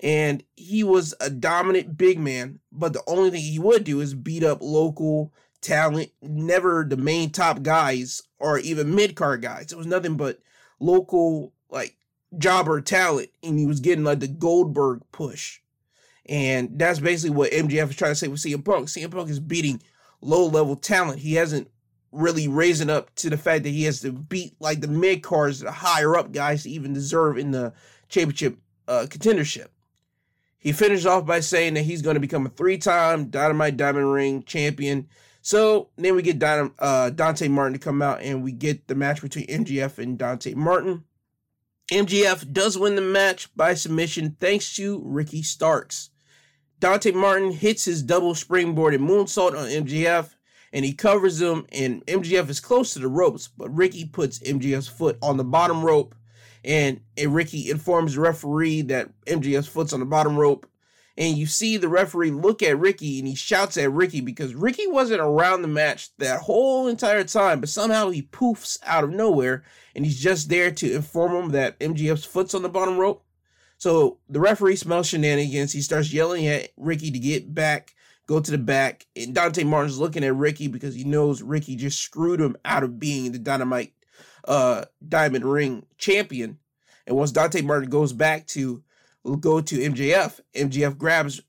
and 0.00 0.42
he 0.54 0.84
was 0.84 1.14
a 1.20 1.30
dominant 1.30 1.96
big 1.96 2.18
man 2.18 2.60
but 2.70 2.92
the 2.92 3.02
only 3.06 3.30
thing 3.30 3.42
he 3.42 3.58
would 3.58 3.84
do 3.84 4.00
is 4.00 4.14
beat 4.14 4.44
up 4.44 4.58
local 4.60 5.32
talent, 5.60 6.10
never 6.22 6.84
the 6.88 6.96
main 6.96 7.30
top 7.30 7.62
guys 7.62 8.22
or 8.38 8.58
even 8.58 8.94
mid 8.94 9.16
card 9.16 9.42
guys. 9.42 9.72
It 9.72 9.78
was 9.78 9.86
nothing 9.86 10.16
but 10.16 10.38
local 10.80 11.52
like 11.70 11.96
jobber 12.36 12.80
talent, 12.80 13.30
and 13.42 13.58
he 13.58 13.66
was 13.66 13.80
getting 13.80 14.04
like 14.04 14.20
the 14.20 14.28
Goldberg 14.28 15.02
push. 15.12 15.60
And 16.26 16.78
that's 16.78 17.00
basically 17.00 17.34
what 17.34 17.52
MJF 17.52 17.90
is 17.90 17.96
trying 17.96 18.10
to 18.12 18.14
say 18.14 18.28
with 18.28 18.40
CM 18.40 18.64
Punk. 18.64 18.88
CM 18.88 19.10
Punk 19.10 19.30
is 19.30 19.40
beating 19.40 19.80
low 20.20 20.46
level 20.46 20.76
talent. 20.76 21.20
He 21.20 21.34
hasn't 21.34 21.70
really 22.12 22.48
raising 22.48 22.90
up 22.90 23.14
to 23.16 23.30
the 23.30 23.36
fact 23.36 23.64
that 23.64 23.70
he 23.70 23.84
has 23.84 24.00
to 24.00 24.12
beat 24.12 24.54
like 24.60 24.80
the 24.80 24.88
mid 24.88 25.22
cards, 25.22 25.60
the 25.60 25.70
higher 25.70 26.16
up 26.16 26.32
guys 26.32 26.62
to 26.62 26.70
even 26.70 26.92
deserve 26.92 27.38
in 27.38 27.50
the 27.50 27.72
championship 28.08 28.58
uh, 28.86 29.06
contendership. 29.08 29.68
He 30.58 30.72
finished 30.72 31.06
off 31.06 31.24
by 31.24 31.40
saying 31.40 31.74
that 31.74 31.82
he's 31.82 32.02
going 32.02 32.14
to 32.14 32.20
become 32.20 32.44
a 32.44 32.50
three 32.50 32.78
time 32.78 33.30
Dynamite 33.30 33.76
Diamond 33.76 34.12
Ring 34.12 34.42
champion. 34.42 35.08
So 35.48 35.88
then 35.96 36.14
we 36.14 36.20
get 36.20 36.38
Don, 36.38 36.74
uh, 36.78 37.08
Dante 37.08 37.48
Martin 37.48 37.72
to 37.72 37.78
come 37.78 38.02
out 38.02 38.20
and 38.20 38.44
we 38.44 38.52
get 38.52 38.86
the 38.86 38.94
match 38.94 39.22
between 39.22 39.46
MJF 39.46 39.96
and 39.96 40.18
Dante 40.18 40.52
Martin. 40.52 41.04
MJF 41.90 42.52
does 42.52 42.76
win 42.76 42.96
the 42.96 43.00
match 43.00 43.48
by 43.56 43.72
submission 43.72 44.36
thanks 44.40 44.76
to 44.76 45.00
Ricky 45.06 45.42
Starks. 45.42 46.10
Dante 46.80 47.12
Martin 47.12 47.50
hits 47.50 47.86
his 47.86 48.02
double 48.02 48.34
springboard 48.34 48.92
and 48.92 49.08
moonsault 49.08 49.58
on 49.58 49.86
MJF 49.86 50.34
and 50.74 50.84
he 50.84 50.92
covers 50.92 51.40
him 51.40 51.64
and 51.72 52.04
MJF 52.04 52.50
is 52.50 52.60
close 52.60 52.92
to 52.92 52.98
the 52.98 53.08
ropes, 53.08 53.48
but 53.48 53.74
Ricky 53.74 54.04
puts 54.04 54.40
MJF's 54.40 54.88
foot 54.88 55.16
on 55.22 55.38
the 55.38 55.44
bottom 55.44 55.82
rope 55.82 56.14
and, 56.62 57.00
and 57.16 57.34
Ricky 57.34 57.70
informs 57.70 58.16
the 58.16 58.20
referee 58.20 58.82
that 58.82 59.08
MJF's 59.24 59.66
foot's 59.66 59.94
on 59.94 60.00
the 60.00 60.04
bottom 60.04 60.36
rope 60.36 60.66
and 61.18 61.36
you 61.36 61.46
see 61.46 61.76
the 61.76 61.88
referee 61.88 62.30
look 62.30 62.62
at 62.62 62.78
Ricky 62.78 63.18
and 63.18 63.26
he 63.26 63.34
shouts 63.34 63.76
at 63.76 63.90
Ricky 63.90 64.20
because 64.20 64.54
Ricky 64.54 64.86
wasn't 64.86 65.20
around 65.20 65.62
the 65.62 65.68
match 65.68 66.16
that 66.18 66.42
whole 66.42 66.86
entire 66.86 67.24
time, 67.24 67.58
but 67.58 67.68
somehow 67.68 68.10
he 68.10 68.22
poofs 68.22 68.78
out 68.86 69.02
of 69.02 69.10
nowhere 69.10 69.64
and 69.96 70.06
he's 70.06 70.20
just 70.20 70.48
there 70.48 70.70
to 70.70 70.94
inform 70.94 71.32
him 71.32 71.50
that 71.50 71.78
MJF's 71.80 72.24
foot's 72.24 72.54
on 72.54 72.62
the 72.62 72.68
bottom 72.68 72.96
rope. 72.96 73.24
So 73.78 74.18
the 74.28 74.38
referee 74.38 74.76
smells 74.76 75.08
shenanigans. 75.08 75.72
He 75.72 75.80
starts 75.80 76.12
yelling 76.12 76.46
at 76.46 76.70
Ricky 76.76 77.10
to 77.10 77.18
get 77.18 77.52
back, 77.52 77.94
go 78.28 78.38
to 78.38 78.50
the 78.52 78.56
back. 78.56 79.04
And 79.16 79.34
Dante 79.34 79.64
Martin's 79.64 79.98
looking 79.98 80.22
at 80.22 80.36
Ricky 80.36 80.68
because 80.68 80.94
he 80.94 81.02
knows 81.02 81.42
Ricky 81.42 81.74
just 81.74 82.00
screwed 82.00 82.40
him 82.40 82.56
out 82.64 82.84
of 82.84 83.00
being 83.00 83.32
the 83.32 83.40
Dynamite 83.40 83.92
uh, 84.46 84.84
Diamond 85.06 85.44
Ring 85.44 85.84
champion. 85.96 86.58
And 87.08 87.16
once 87.16 87.32
Dante 87.32 87.60
Martin 87.60 87.90
goes 87.90 88.12
back 88.12 88.46
to 88.48 88.84
go 89.36 89.60
to 89.60 89.76
MJF. 89.76 90.40
MJF 90.54 90.96
grabs 90.96 91.40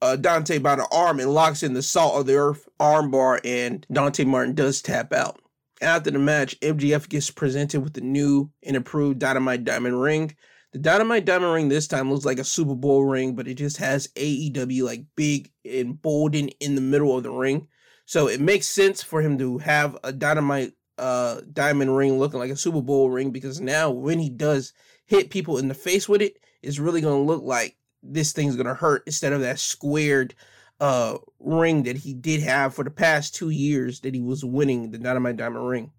uh, 0.00 0.16
Dante 0.16 0.58
by 0.58 0.76
the 0.76 0.86
arm 0.92 1.20
and 1.20 1.32
locks 1.32 1.62
in 1.62 1.74
the 1.74 1.82
salt 1.82 2.20
of 2.20 2.26
the 2.26 2.36
earth 2.36 2.68
armbar, 2.80 3.40
and 3.44 3.86
Dante 3.92 4.24
Martin 4.24 4.54
does 4.54 4.80
tap 4.82 5.12
out. 5.12 5.40
After 5.80 6.10
the 6.10 6.18
match, 6.18 6.58
MJF 6.60 7.08
gets 7.08 7.30
presented 7.30 7.80
with 7.80 7.94
the 7.94 8.00
new 8.00 8.50
and 8.64 8.76
improved 8.76 9.18
Dynamite 9.18 9.64
Diamond 9.64 10.00
Ring. 10.00 10.34
The 10.72 10.78
Dynamite 10.78 11.24
Diamond 11.24 11.52
ring 11.52 11.68
this 11.68 11.88
time 11.88 12.10
looks 12.10 12.26
like 12.26 12.38
a 12.38 12.44
Super 12.44 12.74
Bowl 12.74 13.04
ring, 13.04 13.34
but 13.34 13.48
it 13.48 13.54
just 13.54 13.78
has 13.78 14.08
AEW 14.08 14.82
like 14.82 15.04
big 15.16 15.50
and 15.64 16.00
bolden 16.00 16.48
in 16.60 16.74
the 16.74 16.80
middle 16.80 17.16
of 17.16 17.22
the 17.22 17.30
ring. 17.30 17.68
So 18.06 18.28
it 18.28 18.40
makes 18.40 18.66
sense 18.66 19.02
for 19.02 19.22
him 19.22 19.38
to 19.38 19.58
have 19.58 19.96
a 20.04 20.12
Dynamite 20.12 20.72
uh 20.98 21.40
diamond 21.52 21.96
ring 21.96 22.18
looking 22.18 22.40
like 22.40 22.50
a 22.50 22.56
Super 22.56 22.82
Bowl 22.82 23.08
ring 23.08 23.30
because 23.30 23.60
now 23.60 23.88
when 23.88 24.18
he 24.18 24.28
does 24.28 24.72
hit 25.06 25.30
people 25.30 25.56
in 25.58 25.68
the 25.68 25.74
face 25.74 26.08
with 26.08 26.20
it, 26.20 26.38
it's 26.62 26.78
really 26.78 27.00
gonna 27.00 27.22
look 27.22 27.42
like 27.42 27.76
this 28.02 28.32
thing's 28.32 28.56
gonna 28.56 28.74
hurt 28.74 29.02
instead 29.06 29.32
of 29.32 29.40
that 29.40 29.58
squared 29.58 30.34
uh 30.80 31.18
ring 31.40 31.82
that 31.82 31.96
he 31.96 32.14
did 32.14 32.40
have 32.40 32.74
for 32.74 32.84
the 32.84 32.90
past 32.90 33.34
two 33.34 33.50
years 33.50 34.00
that 34.00 34.14
he 34.14 34.20
was 34.20 34.44
winning 34.44 34.90
the 34.90 34.98
Dynamite 34.98 35.36
Diamond 35.36 35.68
ring. 35.68 35.92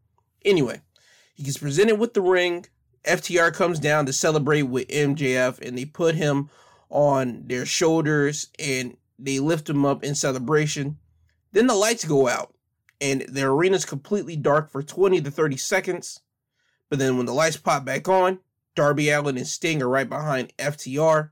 Anyway, 0.45 0.81
he 1.35 1.43
gets 1.43 1.57
presented 1.57 1.95
with 1.95 2.13
the 2.13 2.21
ring. 2.21 2.65
FTR 3.05 3.53
comes 3.53 3.79
down 3.79 4.05
to 4.05 4.13
celebrate 4.13 4.63
with 4.63 4.87
MJF 4.87 5.59
and 5.65 5.77
they 5.77 5.85
put 5.85 6.15
him 6.15 6.49
on 6.89 7.43
their 7.47 7.65
shoulders 7.65 8.47
and 8.57 8.97
they 9.17 9.39
lift 9.39 9.69
him 9.69 9.85
up 9.85 10.03
in 10.03 10.15
celebration. 10.15 10.97
Then 11.51 11.67
the 11.67 11.75
lights 11.75 12.05
go 12.05 12.27
out 12.27 12.53
and 13.01 13.21
the 13.21 13.43
arena's 13.43 13.85
completely 13.85 14.35
dark 14.35 14.71
for 14.71 14.83
20 14.83 15.21
to 15.21 15.31
30 15.31 15.57
seconds. 15.57 16.21
But 16.89 16.99
then 16.99 17.17
when 17.17 17.25
the 17.25 17.33
lights 17.33 17.57
pop 17.57 17.85
back 17.85 18.07
on, 18.07 18.39
Darby 18.79 19.09
Allin 19.09 19.35
and 19.35 19.45
Sting 19.45 19.81
are 19.81 19.89
right 19.89 20.07
behind 20.07 20.53
FTR 20.57 21.31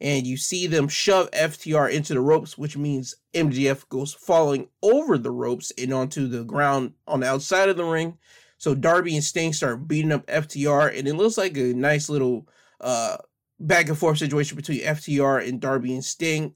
and 0.00 0.26
you 0.26 0.38
see 0.38 0.66
them 0.66 0.88
shove 0.88 1.30
FTR 1.32 1.92
into 1.92 2.14
the 2.14 2.20
ropes, 2.22 2.56
which 2.56 2.78
means 2.78 3.14
MJF 3.34 3.86
goes 3.90 4.14
falling 4.14 4.68
over 4.82 5.18
the 5.18 5.30
ropes 5.30 5.70
and 5.76 5.92
onto 5.92 6.28
the 6.28 6.44
ground 6.44 6.94
on 7.06 7.20
the 7.20 7.26
outside 7.26 7.68
of 7.68 7.76
the 7.76 7.84
ring. 7.84 8.16
So 8.56 8.74
Darby 8.74 9.16
and 9.16 9.22
Sting 9.22 9.52
start 9.52 9.86
beating 9.86 10.12
up 10.12 10.26
FTR, 10.28 10.98
and 10.98 11.06
it 11.06 11.12
looks 11.12 11.36
like 11.36 11.58
a 11.58 11.74
nice 11.74 12.08
little 12.08 12.48
uh, 12.80 13.18
back 13.60 13.90
and 13.90 13.98
forth 13.98 14.16
situation 14.16 14.56
between 14.56 14.80
FTR 14.80 15.46
and 15.46 15.60
Darby 15.60 15.92
and 15.92 16.04
Sting. 16.04 16.54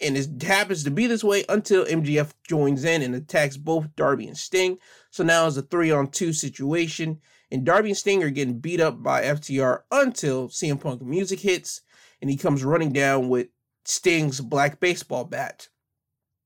And 0.00 0.16
it 0.16 0.42
happens 0.42 0.82
to 0.82 0.90
be 0.90 1.06
this 1.06 1.22
way 1.22 1.44
until 1.48 1.84
MJF 1.84 2.32
joins 2.42 2.82
in 2.82 3.02
and 3.02 3.14
attacks 3.14 3.56
both 3.56 3.94
Darby 3.94 4.26
and 4.26 4.36
Sting. 4.36 4.78
So 5.12 5.22
now 5.22 5.46
it's 5.46 5.56
a 5.56 5.62
three 5.62 5.92
on 5.92 6.08
two 6.08 6.32
situation. 6.32 7.20
And 7.50 7.64
Darby 7.64 7.90
and 7.90 7.96
Sting 7.96 8.22
are 8.22 8.30
getting 8.30 8.58
beat 8.58 8.80
up 8.80 9.02
by 9.02 9.22
FTR 9.22 9.82
until 9.90 10.48
CM 10.48 10.80
Punk 10.80 11.02
music 11.02 11.40
hits 11.40 11.80
and 12.20 12.30
he 12.30 12.36
comes 12.36 12.64
running 12.64 12.92
down 12.92 13.28
with 13.28 13.48
Sting's 13.84 14.40
black 14.40 14.80
baseball 14.80 15.24
bat. 15.24 15.68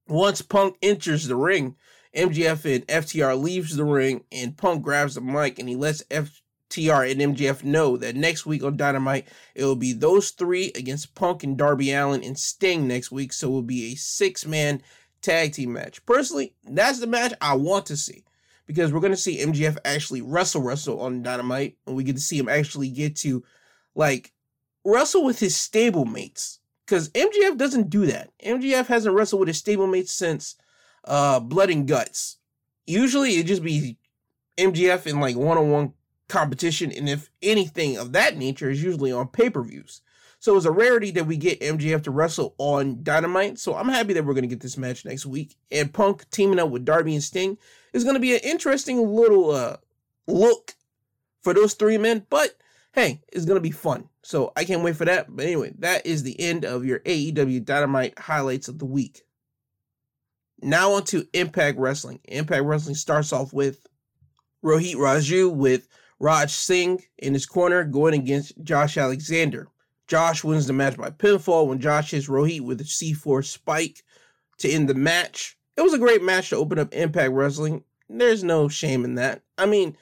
Once 0.07 0.43
Punk 0.43 0.77
enters 0.83 1.27
the 1.27 1.37
ring, 1.37 1.77
MJF 2.15 2.75
and 2.75 2.87
FTR 2.87 3.41
leaves 3.41 3.75
the 3.75 3.85
ring 3.85 4.25
and 4.31 4.57
Punk 4.57 4.83
grabs 4.83 5.15
the 5.15 5.21
mic 5.21 5.59
and 5.59 5.69
he 5.69 5.75
lets 5.75 6.03
FTR 6.05 7.11
and 7.11 7.37
MJF 7.37 7.65
know 7.65 7.97
that 7.97 8.15
next 8.15 8.47
week 8.47 8.63
on 8.63 8.77
Dynamite 8.77 9.27
it 9.55 9.65
will 9.65 9.77
be 9.77 9.93
those 9.93 10.31
three 10.31 10.73
against 10.75 11.15
Punk 11.15 11.43
and 11.43 11.57
Darby 11.57 11.93
Allin 11.93 12.23
and 12.23 12.39
Sting 12.39 12.87
next 12.87 13.11
week, 13.11 13.33
so 13.33 13.49
it 13.49 13.51
will 13.51 13.63
be 13.63 13.93
a 13.93 13.97
six-man 13.97 14.83
tag 15.23 15.55
team 15.55 15.73
match. 15.73 16.05
Personally, 16.05 16.55
that's 16.65 17.01
the 17.01 17.07
match 17.07 17.33
I 17.41 17.55
want 17.55 17.87
to 17.87 17.97
see 17.97 18.25
because 18.73 18.93
we're 18.93 19.01
going 19.01 19.13
to 19.13 19.17
see 19.17 19.45
MJF 19.45 19.77
actually 19.85 20.23
wrestle 20.23 20.63
wrestle 20.63 21.01
on 21.01 21.23
Dynamite 21.23 21.77
and 21.87 21.95
we 21.95 22.05
get 22.05 22.17
to 22.17 22.23
see 22.23 22.39
him 22.39 22.49
actually 22.49 22.89
get 22.89 23.17
to 23.17 23.45
like 23.95 24.33
wrestle 24.85 25.25
with 25.25 25.39
his 25.39 25.55
stablemates 25.55 26.59
because 26.87 27.11
MJF 27.11 27.57
doesn't 27.57 27.91
do 27.91 28.07
that. 28.07 28.31
MJF 28.45 28.87
hasn't 28.87 29.15
wrestled 29.15 29.41
with 29.41 29.49
his 29.49 29.63
stablemates 29.63 30.09
since 30.09 30.57
uh, 31.05 31.41
Blood 31.41 31.71
and 31.71 31.87
Guts. 31.87 32.39
Usually 32.87 33.33
it 33.33 33.47
just 33.47 33.63
be 33.63 33.99
MJF 34.59 35.07
in 35.07 35.21
like 35.21 35.37
one 35.37 35.59
on 35.59 35.71
one 35.71 35.93
competition, 36.29 36.91
and 36.93 37.09
if 37.09 37.31
anything 37.43 37.97
of 37.97 38.13
that 38.13 38.37
nature 38.37 38.71
is 38.71 38.83
usually 38.83 39.13
on 39.13 39.29
pay 39.29 39.51
per 39.51 39.63
views. 39.63 40.01
So 40.39 40.57
it's 40.57 40.67
a 40.67 40.73
rarity 40.73 41.13
that 41.13 41.27
we 41.27 41.37
get 41.37 41.61
MJF 41.61 42.03
to 42.03 42.11
wrestle 42.11 42.57
on 42.59 43.05
Dynamite. 43.05 43.61
So 43.61 43.77
I'm 43.77 43.89
happy 43.89 44.13
that 44.15 44.25
we're 44.25 44.35
going 44.35 44.43
to 44.43 44.49
get 44.49 44.59
this 44.59 44.77
match 44.77 45.05
next 45.05 45.25
week. 45.25 45.57
And 45.71 45.95
Punk 45.95 46.29
teaming 46.31 46.59
up 46.59 46.71
with 46.71 46.85
Darby 46.85 47.15
and 47.15 47.23
Sting 47.23 47.59
is 47.93 48.05
going 48.05 48.15
to 48.15 48.21
be 48.21 48.35
an 48.35 48.41
interesting 48.43 49.15
little 49.15 49.51
uh, 49.51 49.77
look 50.27 50.75
for 51.43 51.55
those 51.55 51.75
three 51.75 51.99
men. 51.99 52.27
But 52.31 52.57
hey, 52.93 53.21
it's 53.33 53.45
going 53.45 53.57
to 53.57 53.61
be 53.61 53.71
fun. 53.71 54.09
So 54.23 54.53
I 54.57 54.65
can't 54.65 54.83
wait 54.83 54.97
for 54.97 55.05
that. 55.05 55.35
But 55.35 55.47
anyway, 55.47 55.73
that 55.79 56.07
is 56.07 56.23
the 56.23 56.39
end 56.41 56.65
of 56.65 56.85
your 56.85 57.01
AEW 57.01 57.65
Dynamite 57.65 58.19
highlights 58.19 58.69
of 58.69 58.79
the 58.79 58.87
week. 58.87 59.23
Now 60.61 60.93
on 60.93 61.05
to 61.07 61.27
Impact 61.33 61.79
Wrestling. 61.79 62.21
Impact 62.25 62.65
Wrestling 62.65 62.95
starts 62.95 63.33
off 63.33 63.53
with 63.53 63.87
Rohit 64.65 64.95
Raju 64.95 65.53
with 65.53 65.89
Raj 66.21 66.53
Singh 66.53 67.03
in 67.19 67.35
his 67.35 67.47
corner 67.47 67.83
going 67.83 68.15
against 68.15 68.63
Josh 68.63 68.97
Alexander. 68.97 69.67
Josh 70.07 70.45
wins 70.45 70.67
the 70.67 70.73
match 70.73 70.97
by 70.97 71.11
pinfall 71.11 71.67
when 71.67 71.81
Josh 71.81 72.13
hits 72.13 72.29
Rohit 72.29 72.61
with 72.61 72.81
a 72.81 72.85
C4 72.85 73.45
spike 73.45 74.05
to 74.59 74.71
end 74.71 74.89
the 74.89 74.95
match. 74.95 75.59
It 75.77 75.83
was 75.83 75.95
a 75.95 75.99
great 75.99 76.23
match 76.23 76.51
to 76.51 76.57
open 76.57 76.79
up 76.79 76.93
Impact 76.93 77.33
Wrestling. 77.33 77.85
There's 78.09 78.45
no 78.45 78.69
shame 78.69 79.05
in 79.05 79.15
that. 79.15 79.43
I 79.57 79.67
mean, 79.67 79.97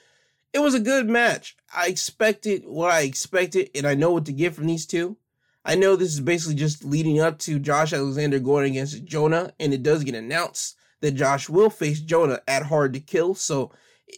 it 0.52 0.58
was 0.58 0.74
a 0.74 0.80
good 0.80 1.08
match. 1.08 1.56
I 1.74 1.86
expected 1.86 2.64
what 2.66 2.90
I 2.90 3.02
expected, 3.02 3.70
and 3.74 3.86
I 3.86 3.94
know 3.94 4.10
what 4.10 4.26
to 4.26 4.32
get 4.32 4.54
from 4.54 4.66
these 4.66 4.86
two. 4.86 5.16
I 5.64 5.76
know 5.76 5.94
this 5.94 6.12
is 6.12 6.20
basically 6.20 6.56
just 6.56 6.84
leading 6.84 7.20
up 7.20 7.38
to 7.40 7.58
Josh 7.58 7.92
Alexander 7.92 8.40
going 8.40 8.72
against 8.72 9.04
Jonah, 9.04 9.52
and 9.60 9.72
it 9.72 9.82
does 9.82 10.02
get 10.02 10.14
announced 10.14 10.76
that 11.00 11.12
Josh 11.12 11.48
will 11.48 11.70
face 11.70 12.00
Jonah 12.00 12.40
at 12.48 12.64
Hard 12.64 12.94
to 12.94 13.00
Kill. 13.00 13.34
So 13.34 13.70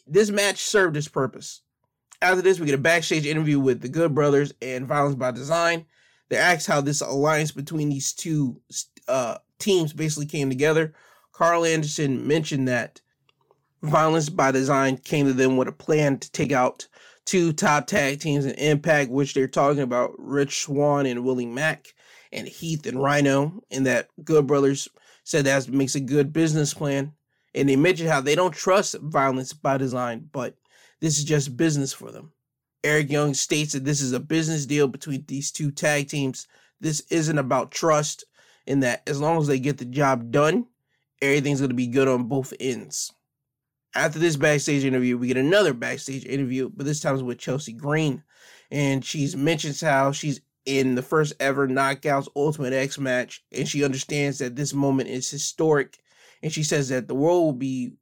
this 0.06 0.30
match 0.30 0.58
served 0.58 0.96
its 0.96 1.08
purpose. 1.08 1.60
After 2.20 2.42
this, 2.42 2.60
we 2.60 2.66
get 2.66 2.76
a 2.76 2.78
backstage 2.78 3.26
interview 3.26 3.58
with 3.58 3.80
the 3.80 3.88
Good 3.88 4.14
Brothers 4.14 4.54
and 4.62 4.86
Violence 4.86 5.16
by 5.16 5.32
Design. 5.32 5.86
They 6.28 6.36
ask 6.36 6.66
how 6.66 6.80
this 6.80 7.00
alliance 7.00 7.50
between 7.50 7.90
these 7.90 8.12
two 8.12 8.60
uh, 9.08 9.38
teams 9.58 9.92
basically 9.92 10.26
came 10.26 10.48
together. 10.48 10.94
Karl 11.32 11.64
Anderson 11.64 12.26
mentioned 12.26 12.68
that 12.68 13.00
Violence 13.82 14.28
by 14.28 14.52
Design 14.52 14.96
came 14.96 15.26
to 15.26 15.32
them 15.32 15.56
with 15.56 15.66
a 15.66 15.72
plan 15.72 16.18
to 16.18 16.30
take 16.30 16.52
out 16.52 16.86
two 17.24 17.52
top 17.52 17.86
tag 17.86 18.20
teams 18.20 18.44
in 18.44 18.54
Impact, 18.54 19.10
which 19.10 19.34
they're 19.34 19.48
talking 19.48 19.82
about 19.82 20.12
Rich 20.18 20.60
Swann 20.60 21.06
and 21.06 21.24
Willie 21.24 21.46
Mack 21.46 21.94
and 22.32 22.46
Heath 22.46 22.86
and 22.86 23.02
Rhino, 23.02 23.62
and 23.70 23.86
that 23.86 24.08
Good 24.22 24.46
Brothers 24.46 24.88
said 25.24 25.44
that 25.44 25.68
makes 25.68 25.94
a 25.94 26.00
good 26.00 26.32
business 26.32 26.74
plan. 26.74 27.12
And 27.54 27.68
they 27.68 27.76
mentioned 27.76 28.08
how 28.08 28.20
they 28.20 28.34
don't 28.34 28.54
trust 28.54 28.96
Violence 29.00 29.52
by 29.52 29.76
Design, 29.76 30.28
but 30.32 30.56
this 31.00 31.18
is 31.18 31.24
just 31.24 31.56
business 31.56 31.92
for 31.92 32.10
them. 32.10 32.32
Eric 32.84 33.10
Young 33.10 33.34
states 33.34 33.72
that 33.72 33.84
this 33.84 34.00
is 34.00 34.12
a 34.12 34.20
business 34.20 34.66
deal 34.66 34.88
between 34.88 35.24
these 35.26 35.50
two 35.52 35.70
tag 35.70 36.08
teams. 36.08 36.46
This 36.80 37.00
isn't 37.10 37.38
about 37.38 37.70
trust, 37.70 38.24
in 38.66 38.80
that 38.80 39.02
as 39.06 39.20
long 39.20 39.40
as 39.40 39.46
they 39.46 39.58
get 39.58 39.78
the 39.78 39.84
job 39.84 40.30
done, 40.30 40.66
everything's 41.22 41.60
going 41.60 41.70
to 41.70 41.74
be 41.74 41.86
good 41.86 42.08
on 42.08 42.24
both 42.24 42.52
ends. 42.60 43.12
After 43.94 44.18
this 44.18 44.36
backstage 44.36 44.84
interview, 44.84 45.16
we 45.16 45.28
get 45.28 45.36
another 45.36 45.72
backstage 45.72 46.26
interview, 46.26 46.70
but 46.74 46.84
this 46.84 47.00
time 47.00 47.14
it's 47.14 47.22
with 47.22 47.38
Chelsea 47.38 47.72
Green. 47.72 48.24
And 48.70 49.04
she's 49.04 49.36
mentions 49.36 49.80
how 49.80 50.12
she's 50.12 50.40
in 50.64 50.94
the 50.94 51.02
first 51.02 51.34
ever 51.40 51.68
Knockouts 51.68 52.28
Ultimate 52.34 52.72
X 52.72 52.98
match, 52.98 53.44
and 53.52 53.68
she 53.68 53.84
understands 53.84 54.38
that 54.38 54.56
this 54.56 54.72
moment 54.72 55.08
is 55.08 55.30
historic. 55.30 55.98
And 56.42 56.52
she 56.52 56.62
says 56.62 56.88
that 56.88 57.06
the 57.06 57.14
world 57.14 57.44
will 57.44 57.52
be 57.52 57.92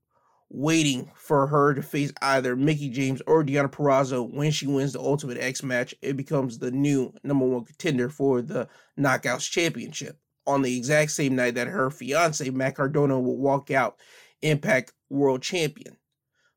waiting 0.48 1.10
for 1.14 1.46
her 1.46 1.74
to 1.74 1.82
face 1.82 2.12
either 2.22 2.56
Mickie 2.56 2.90
James 2.90 3.20
or 3.26 3.44
Deonna 3.44 3.70
Purrazzo 3.70 4.32
when 4.32 4.50
she 4.50 4.66
wins 4.66 4.92
the 4.92 5.00
Ultimate 5.00 5.38
X 5.38 5.62
match. 5.62 5.94
It 6.02 6.16
becomes 6.16 6.58
the 6.58 6.70
new 6.70 7.12
number 7.22 7.46
one 7.46 7.64
contender 7.64 8.08
for 8.08 8.42
the 8.42 8.68
Knockouts 8.98 9.50
Championship 9.50 10.18
on 10.50 10.62
the 10.62 10.76
exact 10.76 11.12
same 11.12 11.36
night 11.36 11.54
that 11.54 11.68
her 11.68 11.90
fiance 11.90 12.48
Matt 12.50 12.76
Cardona 12.76 13.18
will 13.18 13.38
walk 13.38 13.70
out 13.70 13.98
Impact 14.42 14.92
World 15.08 15.42
Champion. 15.42 15.96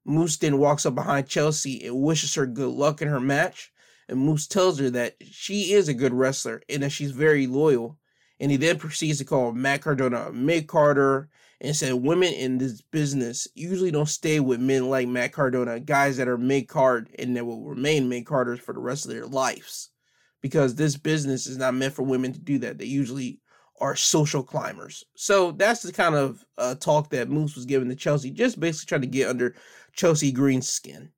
Moose 0.06 0.38
then 0.38 0.58
walks 0.58 0.86
up 0.86 0.96
behind 0.96 1.28
Chelsea 1.28 1.86
and 1.86 2.02
wishes 2.02 2.36
her 2.36 2.46
good 2.46 2.72
luck 2.72 3.02
in 3.02 3.08
her 3.08 3.20
match. 3.20 3.72
And 4.10 4.20
Moose 4.20 4.48
tells 4.48 4.80
her 4.80 4.90
that 4.92 5.16
she 5.22 5.74
is 5.74 5.88
a 5.88 5.94
good 5.94 6.14
wrestler 6.14 6.62
and 6.68 6.84
that 6.84 6.92
she's 6.92 7.12
very 7.12 7.48
loyal. 7.48 7.98
And 8.40 8.52
he 8.52 8.58
then 8.58 8.78
proceeds 8.78 9.20
to 9.20 9.26
call 9.26 9.54
Matt 9.54 9.82
Cardona 9.82 10.28
a 10.28 10.34
mid 10.34 10.68
Carter 10.68 11.30
and 11.62 11.76
said 11.76 11.94
women 11.94 12.34
in 12.34 12.58
this 12.58 12.82
business 12.82 13.48
usually 13.56 13.92
don't 13.92 14.10
stay 14.10 14.42
with 14.42 14.60
men 14.60 14.90
like 14.90 15.08
Matt 15.08 15.32
Cardona, 15.32 15.80
guys 15.80 16.18
that 16.18 16.28
are 16.28 16.38
mid 16.38 16.68
card 16.68 17.10
and 17.18 17.38
that 17.38 17.46
will 17.46 17.64
remain 17.64 18.10
mid 18.10 18.26
Carters 18.26 18.60
for 18.60 18.74
the 18.74 18.82
rest 18.82 19.06
of 19.06 19.12
their 19.12 19.26
lives. 19.26 19.90
Because 20.42 20.76
this 20.76 20.98
business 20.98 21.48
is 21.48 21.58
not 21.58 21.74
meant 21.74 21.94
for 21.94 22.04
women 22.04 22.34
to 22.34 22.40
do 22.40 22.60
that. 22.60 22.78
They 22.78 22.86
usually 22.86 23.40
are 23.82 23.96
social 23.96 24.44
climbers. 24.44 25.04
So 25.16 25.52
that's 25.52 25.82
the 25.82 25.92
kind 25.92 26.16
of 26.16 26.46
uh, 26.58 26.76
talk 26.76 27.10
that 27.10 27.30
Moose 27.30 27.56
was 27.56 27.66
giving 27.66 27.90
to 27.90 27.96
Chelsea, 27.96 28.32
just 28.32 28.60
basically 28.60 28.88
trying 28.88 29.02
to 29.02 29.08
get 29.08 29.30
under 29.30 29.56
Chelsea 29.94 30.32
Green's 30.32 30.70
skin. 30.70 31.12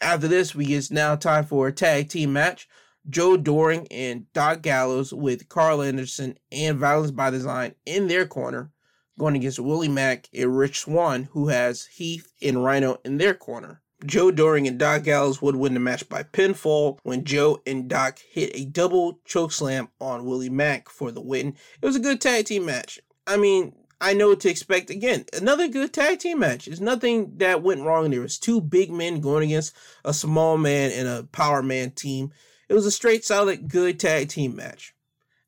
After 0.00 0.28
this, 0.28 0.54
we 0.54 0.66
it's 0.66 0.90
now 0.90 1.16
time 1.16 1.44
for 1.44 1.66
a 1.66 1.72
tag 1.72 2.08
team 2.08 2.32
match. 2.32 2.68
Joe 3.08 3.36
Doering 3.36 3.88
and 3.90 4.30
Doc 4.32 4.60
Gallows 4.62 5.14
with 5.14 5.48
Karl 5.48 5.82
Anderson 5.82 6.36
and 6.52 6.78
Violence 6.78 7.10
by 7.10 7.30
Design 7.30 7.74
in 7.86 8.06
their 8.06 8.26
corner, 8.26 8.70
going 9.18 9.34
against 9.34 9.58
Willie 9.58 9.88
Mack 9.88 10.28
and 10.34 10.56
Rich 10.56 10.80
Swann, 10.80 11.24
who 11.32 11.48
has 11.48 11.86
Heath 11.86 12.32
and 12.42 12.62
Rhino 12.62 12.98
in 13.04 13.16
their 13.16 13.34
corner. 13.34 13.82
Joe 14.06 14.30
Doering 14.30 14.68
and 14.68 14.78
Doc 14.78 15.02
Gallows 15.02 15.42
would 15.42 15.56
win 15.56 15.74
the 15.74 15.80
match 15.80 16.08
by 16.08 16.22
pinfall 16.22 16.98
when 17.02 17.24
Joe 17.24 17.60
and 17.66 17.88
Doc 17.88 18.20
hit 18.20 18.52
a 18.54 18.64
double 18.64 19.18
choke 19.24 19.50
slam 19.50 19.88
on 20.00 20.24
Willie 20.24 20.50
Mack 20.50 20.88
for 20.88 21.10
the 21.10 21.20
win. 21.20 21.56
It 21.82 21.86
was 21.86 21.96
a 21.96 22.00
good 22.00 22.20
tag 22.20 22.46
team 22.46 22.64
match. 22.64 23.00
I 23.26 23.36
mean, 23.36 23.74
I 24.00 24.14
know 24.14 24.28
what 24.28 24.40
to 24.40 24.50
expect. 24.50 24.90
Again, 24.90 25.24
another 25.32 25.66
good 25.66 25.92
tag 25.92 26.20
team 26.20 26.38
match. 26.38 26.66
There's 26.66 26.80
nothing 26.80 27.38
that 27.38 27.62
went 27.62 27.82
wrong. 27.82 28.10
There 28.10 28.20
was 28.20 28.38
two 28.38 28.60
big 28.60 28.92
men 28.92 29.20
going 29.20 29.44
against 29.44 29.74
a 30.04 30.14
small 30.14 30.56
man 30.56 30.92
and 30.92 31.08
a 31.08 31.24
power 31.24 31.62
man 31.62 31.90
team. 31.90 32.32
It 32.68 32.74
was 32.74 32.86
a 32.86 32.92
straight, 32.92 33.24
solid, 33.24 33.68
good 33.68 33.98
tag 33.98 34.28
team 34.28 34.54
match. 34.54 34.94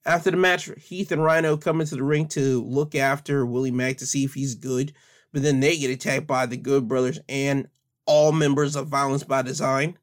After 0.05 0.31
the 0.31 0.37
match, 0.37 0.69
Heath 0.79 1.13
and 1.13 1.23
Rhino 1.23 1.57
come 1.57 1.81
into 1.81 1.95
the 1.95 2.03
ring 2.03 2.27
to 2.29 2.65
look 2.65 2.95
after 2.95 3.47
Willie 3.47 3.71
Mack 3.71 3.99
to 3.99 4.07
see 4.07 4.25
if 4.25 4.35
he's 4.35 4.55
good, 4.55 4.93
but 5.33 5.43
then 5.43 5.61
they 5.61 5.77
get 5.77 5.91
attacked 5.91 6.27
by 6.27 6.47
the 6.47 6.57
Good 6.57 6.89
Brothers 6.89 7.21
and 7.29 7.69
all 8.11 8.33
members 8.33 8.77
of 8.77 8.89
Violence 8.89 9.25
by 9.25 9.43
Design. 9.43 9.97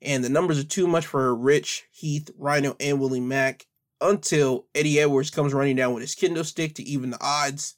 And 0.00 0.24
the 0.24 0.28
numbers 0.28 0.58
are 0.58 0.64
too 0.64 0.88
much 0.88 1.06
for 1.06 1.34
Rich, 1.34 1.84
Heath, 1.92 2.30
Rhino, 2.36 2.74
and 2.80 3.00
Willie 3.00 3.20
Mack 3.20 3.66
until 4.00 4.66
Eddie 4.74 4.98
Edwards 4.98 5.30
comes 5.30 5.54
running 5.54 5.76
down 5.76 5.94
with 5.94 6.02
his 6.02 6.16
kendo 6.16 6.44
stick 6.44 6.74
to 6.74 6.82
even 6.82 7.10
the 7.10 7.24
odds 7.24 7.76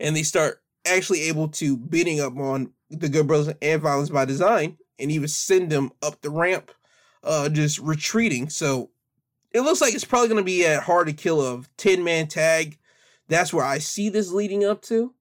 and 0.00 0.14
they 0.14 0.22
start 0.22 0.62
actually 0.86 1.22
able 1.22 1.48
to 1.48 1.76
beating 1.76 2.20
up 2.20 2.36
on 2.36 2.72
the 2.90 3.08
Good 3.08 3.26
Brothers 3.26 3.54
and 3.60 3.82
Violence 3.82 4.10
by 4.10 4.24
Design, 4.24 4.78
and 4.98 5.10
even 5.10 5.28
send 5.28 5.70
them 5.70 5.90
up 6.02 6.20
the 6.20 6.30
ramp, 6.30 6.70
uh, 7.24 7.48
just 7.48 7.78
retreating. 7.78 8.48
So 8.48 8.90
it 9.52 9.60
looks 9.62 9.80
like 9.80 9.94
it's 9.94 10.04
probably 10.04 10.28
going 10.28 10.40
to 10.40 10.44
be 10.44 10.64
a 10.64 10.80
hard 10.80 11.08
to 11.08 11.12
kill 11.12 11.40
of 11.40 11.68
ten 11.76 12.04
man 12.04 12.28
tag. 12.28 12.78
That's 13.28 13.52
where 13.52 13.64
I 13.64 13.78
see 13.78 14.08
this 14.08 14.30
leading 14.30 14.64
up 14.64 14.82
to, 14.82 15.12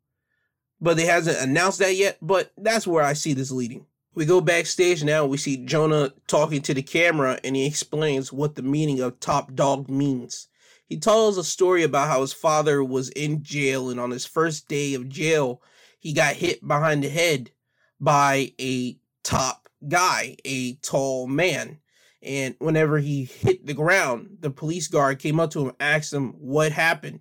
but 0.80 0.96
they 0.98 1.06
hasn't 1.06 1.40
announced 1.40 1.80
that 1.80 1.96
yet. 1.96 2.18
But 2.22 2.52
that's 2.58 2.86
where 2.86 3.04
I 3.04 3.14
see 3.14 3.34
this 3.34 3.52
leading. 3.52 3.86
We 4.16 4.26
go 4.26 4.40
backstage 4.40 5.04
now. 5.04 5.26
We 5.26 5.36
see 5.36 5.58
Jonah 5.58 6.14
talking 6.26 6.62
to 6.62 6.74
the 6.74 6.82
camera, 6.82 7.38
and 7.44 7.54
he 7.54 7.68
explains 7.68 8.32
what 8.32 8.56
the 8.56 8.62
meaning 8.62 9.02
of 9.02 9.20
top 9.20 9.54
dog 9.54 9.90
means. 9.90 10.48
He 10.88 10.98
tells 10.98 11.38
a 11.38 11.44
story 11.44 11.84
about 11.84 12.08
how 12.08 12.22
his 12.22 12.32
father 12.32 12.82
was 12.82 13.10
in 13.10 13.44
jail, 13.44 13.90
and 13.90 14.00
on 14.00 14.12
his 14.12 14.26
first 14.26 14.70
day 14.70 14.94
of 14.94 15.10
jail, 15.10 15.62
he 16.00 16.14
got 16.14 16.36
hit 16.36 16.66
behind 16.66 17.04
the 17.04 17.10
head 17.10 17.52
by 18.00 18.54
a 18.60 18.98
top 19.24 19.68
guy, 19.86 20.38
a 20.46 20.76
tall 20.76 21.28
man. 21.28 21.80
And 22.22 22.56
whenever 22.60 23.00
he 23.00 23.26
hit 23.26 23.66
the 23.66 23.74
ground, 23.74 24.38
the 24.40 24.50
police 24.50 24.88
guard 24.88 25.20
came 25.20 25.42
up 25.42 25.52
to 25.52 25.62
him 25.62 25.68
and 25.68 25.76
asked 25.82 26.14
him 26.14 26.32
what 26.40 26.72
happened. 26.72 27.20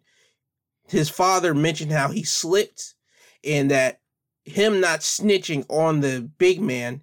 His 0.89 1.09
father 1.09 1.55
mentioned 1.55 1.91
how 1.91 2.09
he 2.09 2.23
slipped 2.23 2.95
and 3.43 3.71
that 3.73 4.01
him 4.45 4.81
not 4.81 5.01
snitching 5.01 5.65
on 5.69 6.01
the 6.01 6.29
big 6.39 6.61
man 6.61 7.01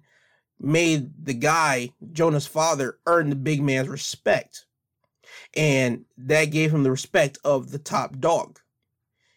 made 0.60 1.10
the 1.24 1.34
guy, 1.34 1.90
Jonah's 2.12 2.46
father, 2.46 2.98
earn 3.06 3.30
the 3.30 3.36
big 3.36 3.62
man's 3.62 3.88
respect 3.88 4.66
and 5.54 6.04
that 6.16 6.46
gave 6.46 6.72
him 6.72 6.82
the 6.82 6.90
respect 6.90 7.38
of 7.44 7.70
the 7.70 7.78
top 7.78 8.18
dog. 8.18 8.58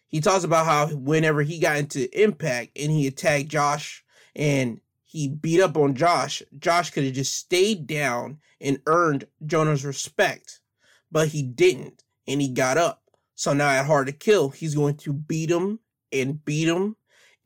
He 0.08 0.20
talks 0.20 0.44
about 0.44 0.66
how 0.66 0.88
whenever 0.88 1.42
he 1.42 1.58
got 1.58 1.76
into 1.76 2.22
Impact 2.22 2.78
and 2.78 2.90
he 2.90 3.06
attacked 3.06 3.48
Josh 3.48 4.04
and 4.34 4.80
he 5.04 5.28
beat 5.28 5.60
up 5.60 5.76
on 5.76 5.94
Josh, 5.94 6.42
Josh 6.58 6.90
could 6.90 7.04
have 7.04 7.14
just 7.14 7.36
stayed 7.36 7.86
down 7.86 8.38
and 8.60 8.80
earned 8.86 9.26
Jonah's 9.44 9.84
respect, 9.84 10.60
but 11.10 11.28
he 11.28 11.42
didn't, 11.42 12.04
and 12.26 12.40
he 12.40 12.48
got 12.48 12.78
up. 12.78 13.02
So 13.34 13.52
now 13.52 13.68
at 13.68 13.86
Hard 13.86 14.06
to 14.06 14.12
Kill, 14.12 14.48
he's 14.48 14.74
going 14.74 14.96
to 14.98 15.12
beat 15.12 15.50
him 15.50 15.80
and 16.12 16.42
beat 16.44 16.68
him 16.68 16.96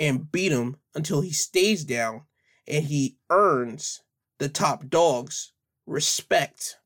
and 0.01 0.33
beat 0.33 0.51
him 0.51 0.77
until 0.95 1.21
he 1.21 1.31
stays 1.31 1.85
down 1.85 2.23
and 2.67 2.87
he 2.87 3.19
earns 3.31 4.03
the 4.39 4.49
top 4.49 4.89
dog's 4.89 5.53
respect. 5.87 6.79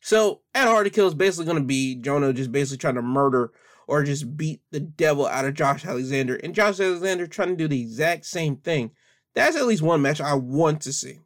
So 0.00 0.42
at 0.54 0.68
Hard 0.68 0.86
to 0.86 0.90
Kill 0.90 1.08
is 1.08 1.14
basically 1.14 1.46
going 1.46 1.58
to 1.58 1.64
be 1.64 1.96
Jonah 1.96 2.32
just 2.32 2.52
basically 2.52 2.78
trying 2.78 2.94
to 2.94 3.02
murder 3.02 3.52
or 3.88 4.04
just 4.04 4.36
beat 4.36 4.60
the 4.70 4.80
devil 4.80 5.26
out 5.26 5.44
of 5.44 5.54
Josh 5.54 5.84
Alexander, 5.84 6.36
and 6.36 6.54
Josh 6.54 6.80
Alexander 6.80 7.26
trying 7.26 7.50
to 7.50 7.56
do 7.56 7.68
the 7.68 7.80
exact 7.80 8.24
same 8.24 8.56
thing. 8.56 8.90
That's 9.34 9.56
at 9.56 9.66
least 9.66 9.82
one 9.82 10.02
match 10.02 10.20
I 10.20 10.34
want 10.34 10.80
to 10.82 10.92
see. 10.92 11.20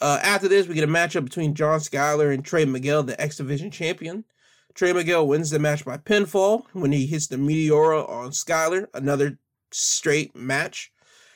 Uh, 0.00 0.18
after 0.22 0.48
this, 0.48 0.66
we 0.66 0.74
get 0.74 0.84
a 0.84 0.92
matchup 0.92 1.24
between 1.24 1.54
John 1.54 1.80
Skyler 1.80 2.32
and 2.32 2.44
Trey 2.44 2.64
Miguel, 2.64 3.02
the 3.02 3.20
X 3.20 3.36
Division 3.36 3.70
champion. 3.70 4.24
Trey 4.74 4.92
Miguel 4.92 5.26
wins 5.26 5.50
the 5.50 5.58
match 5.58 5.84
by 5.84 5.96
pinfall 5.96 6.64
when 6.72 6.92
he 6.92 7.06
hits 7.06 7.26
the 7.26 7.36
Meteora 7.36 8.08
on 8.08 8.30
Skyler, 8.30 8.86
another 8.92 9.38
straight 9.72 10.34
match. 10.36 10.92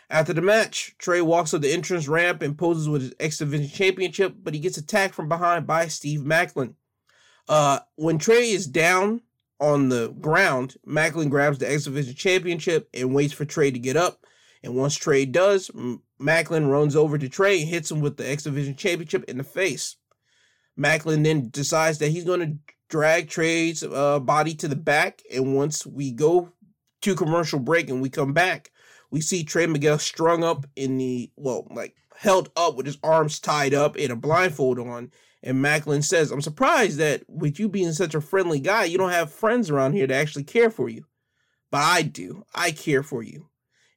After 0.08 0.32
the 0.32 0.42
match, 0.42 0.96
Trey 0.98 1.20
walks 1.20 1.54
up 1.54 1.62
the 1.62 1.72
entrance 1.72 2.08
ramp 2.08 2.42
and 2.42 2.58
poses 2.58 2.88
with 2.88 3.02
his 3.02 3.14
X 3.20 3.38
Division 3.38 3.68
Championship, 3.68 4.34
but 4.42 4.54
he 4.54 4.60
gets 4.60 4.76
attacked 4.76 5.14
from 5.14 5.28
behind 5.28 5.66
by 5.66 5.86
Steve 5.86 6.20
Maclin. 6.20 6.74
Uh, 7.48 7.80
when 7.94 8.18
Trey 8.18 8.50
is 8.50 8.66
down 8.66 9.22
on 9.60 9.88
the 9.88 10.08
ground, 10.20 10.76
Maclin 10.86 11.30
grabs 11.30 11.58
the 11.58 11.70
X 11.70 11.84
Division 11.84 12.14
Championship 12.14 12.88
and 12.92 13.14
waits 13.14 13.32
for 13.32 13.44
Trey 13.44 13.70
to 13.70 13.78
get 13.78 13.96
up. 13.96 14.26
And 14.62 14.74
once 14.74 14.96
Trey 14.96 15.24
does, 15.24 15.70
Maclin 16.20 16.70
runs 16.70 16.96
over 16.96 17.16
to 17.16 17.28
Trey 17.28 17.60
and 17.60 17.68
hits 17.68 17.90
him 17.90 18.00
with 18.00 18.16
the 18.16 18.28
X 18.28 18.42
Division 18.42 18.74
Championship 18.76 19.24
in 19.24 19.38
the 19.38 19.44
face. 19.44 19.96
Maclin 20.78 21.24
then 21.24 21.50
decides 21.50 21.98
that 21.98 22.08
he's 22.08 22.24
going 22.24 22.40
to 22.40 22.74
drag 22.88 23.28
Trey's 23.28 23.82
uh, 23.82 24.18
body 24.18 24.54
to 24.54 24.68
the 24.68 24.76
back. 24.76 25.22
And 25.32 25.54
once 25.54 25.86
we 25.86 26.10
go 26.12 26.52
to 27.02 27.14
commercial 27.14 27.58
break 27.58 27.88
and 27.88 28.02
we 28.02 28.10
come 28.10 28.32
back, 28.32 28.70
we 29.10 29.20
see 29.20 29.44
Trey 29.44 29.66
Miguel 29.66 29.98
strung 29.98 30.44
up 30.44 30.66
in 30.76 30.96
the, 30.98 31.30
well, 31.36 31.66
like 31.70 31.96
held 32.16 32.50
up 32.56 32.76
with 32.76 32.86
his 32.86 32.98
arms 33.02 33.40
tied 33.40 33.74
up 33.74 33.96
and 33.96 34.10
a 34.10 34.16
blindfold 34.16 34.78
on. 34.78 35.10
And 35.42 35.64
Maclin 35.64 36.04
says, 36.04 36.30
I'm 36.30 36.42
surprised 36.42 36.98
that 36.98 37.22
with 37.28 37.58
you 37.58 37.68
being 37.68 37.92
such 37.92 38.14
a 38.14 38.20
friendly 38.20 38.60
guy, 38.60 38.84
you 38.84 38.98
don't 38.98 39.10
have 39.10 39.32
friends 39.32 39.70
around 39.70 39.94
here 39.94 40.06
to 40.06 40.14
actually 40.14 40.44
care 40.44 40.70
for 40.70 40.88
you. 40.88 41.06
But 41.70 41.82
I 41.82 42.02
do. 42.02 42.44
I 42.54 42.72
care 42.72 43.02
for 43.02 43.22
you. 43.22 43.48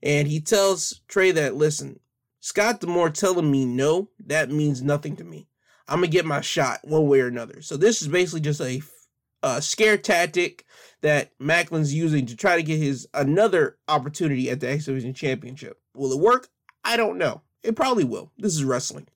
And 0.01 0.28
he 0.28 0.39
tells 0.39 1.01
Trey 1.08 1.32
that, 1.32 1.56
listen, 1.56 1.99
Scott 2.39 2.80
D'Amore 2.80 3.10
telling 3.10 3.49
me 3.49 3.66
no, 3.66 4.10
that 4.26 4.49
means 4.49 4.82
nothing 4.82 5.16
to 5.18 5.24
me. 5.24 5.47
I'm 5.88 5.99
going 5.99 6.10
to 6.10 6.16
get 6.16 6.26
my 6.26 6.41
shot 6.41 6.80
one 6.84 7.08
way 7.08 7.20
or 7.20 7.28
another. 7.28 7.62
So 7.62 7.78
this 7.78 8.01
is 8.01 8.08
basically 8.08 8.41
just 8.41 8.62
a, 8.62 8.82
a 9.44 9.62
scare 9.62 9.98
tactic 9.98 10.66
that 11.02 11.38
Maclin's 11.38 11.94
using 11.94 12.26
to 12.26 12.36
try 12.36 12.56
to 12.56 12.64
get 12.64 12.80
his 12.80 13.08
another 13.14 13.78
opportunity 13.88 14.50
at 14.50 14.62
the 14.62 14.70
X 14.70 14.86
Division 14.86 15.14
Championship. 15.14 15.80
Will 15.94 16.14
it 16.14 16.20
work? 16.20 16.48
I 16.84 16.98
don't 16.98 17.18
know. 17.18 17.41
It 17.62 17.76
probably 17.76 18.06
will. 18.06 18.32
This 18.38 18.56
is 18.56 18.64
wrestling. 18.64 19.08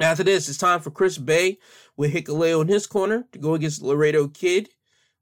After 0.00 0.22
this, 0.22 0.48
it's 0.48 0.58
time 0.58 0.80
for 0.80 0.90
Chris 0.90 1.18
Bey 1.18 1.58
with 1.96 2.12
Hikuleo 2.12 2.60
in 2.62 2.68
his 2.68 2.86
corner 2.86 3.26
to 3.32 3.38
go 3.38 3.54
against 3.54 3.82
Laredo 3.82 4.28
Kid 4.28 4.68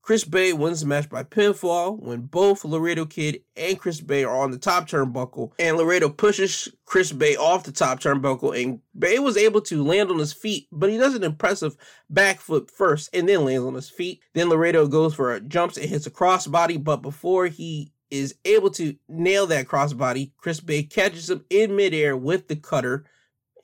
Chris 0.02 0.24
Bey 0.24 0.52
wins 0.52 0.80
the 0.80 0.86
match 0.86 1.08
by 1.08 1.22
pinfall 1.22 2.00
when 2.00 2.22
both 2.22 2.64
Laredo 2.64 3.04
Kid 3.04 3.42
and 3.54 3.78
Chris 3.78 4.00
Bey 4.00 4.24
are 4.24 4.42
on 4.42 4.50
the 4.50 4.58
top 4.58 4.88
turnbuckle, 4.88 5.52
and 5.58 5.76
Laredo 5.76 6.08
pushes 6.08 6.68
Chris 6.84 7.12
Bey 7.12 7.36
off 7.36 7.64
the 7.64 7.72
top 7.72 8.00
turnbuckle, 8.00 8.60
and 8.60 8.80
Bey 8.98 9.18
was 9.18 9.36
able 9.36 9.60
to 9.62 9.84
land 9.84 10.10
on 10.10 10.18
his 10.18 10.32
feet, 10.32 10.66
but 10.72 10.90
he 10.90 10.96
does 10.96 11.14
an 11.14 11.22
impressive 11.22 11.76
backflip 12.12 12.70
first 12.70 13.10
and 13.12 13.28
then 13.28 13.44
lands 13.44 13.64
on 13.64 13.74
his 13.74 13.90
feet. 13.90 14.20
Then 14.34 14.48
Laredo 14.48 14.86
goes 14.86 15.14
for 15.14 15.34
a 15.34 15.40
jumps 15.40 15.76
and 15.76 15.88
hits 15.88 16.06
a 16.06 16.10
crossbody, 16.10 16.82
but 16.82 17.02
before 17.02 17.46
he 17.46 17.92
is 18.10 18.34
able 18.44 18.70
to 18.70 18.96
nail 19.08 19.46
that 19.46 19.68
crossbody, 19.68 20.32
Chris 20.38 20.60
Bey 20.60 20.82
catches 20.82 21.30
him 21.30 21.44
in 21.50 21.76
midair 21.76 22.16
with 22.16 22.48
the 22.48 22.56
cutter 22.56 23.04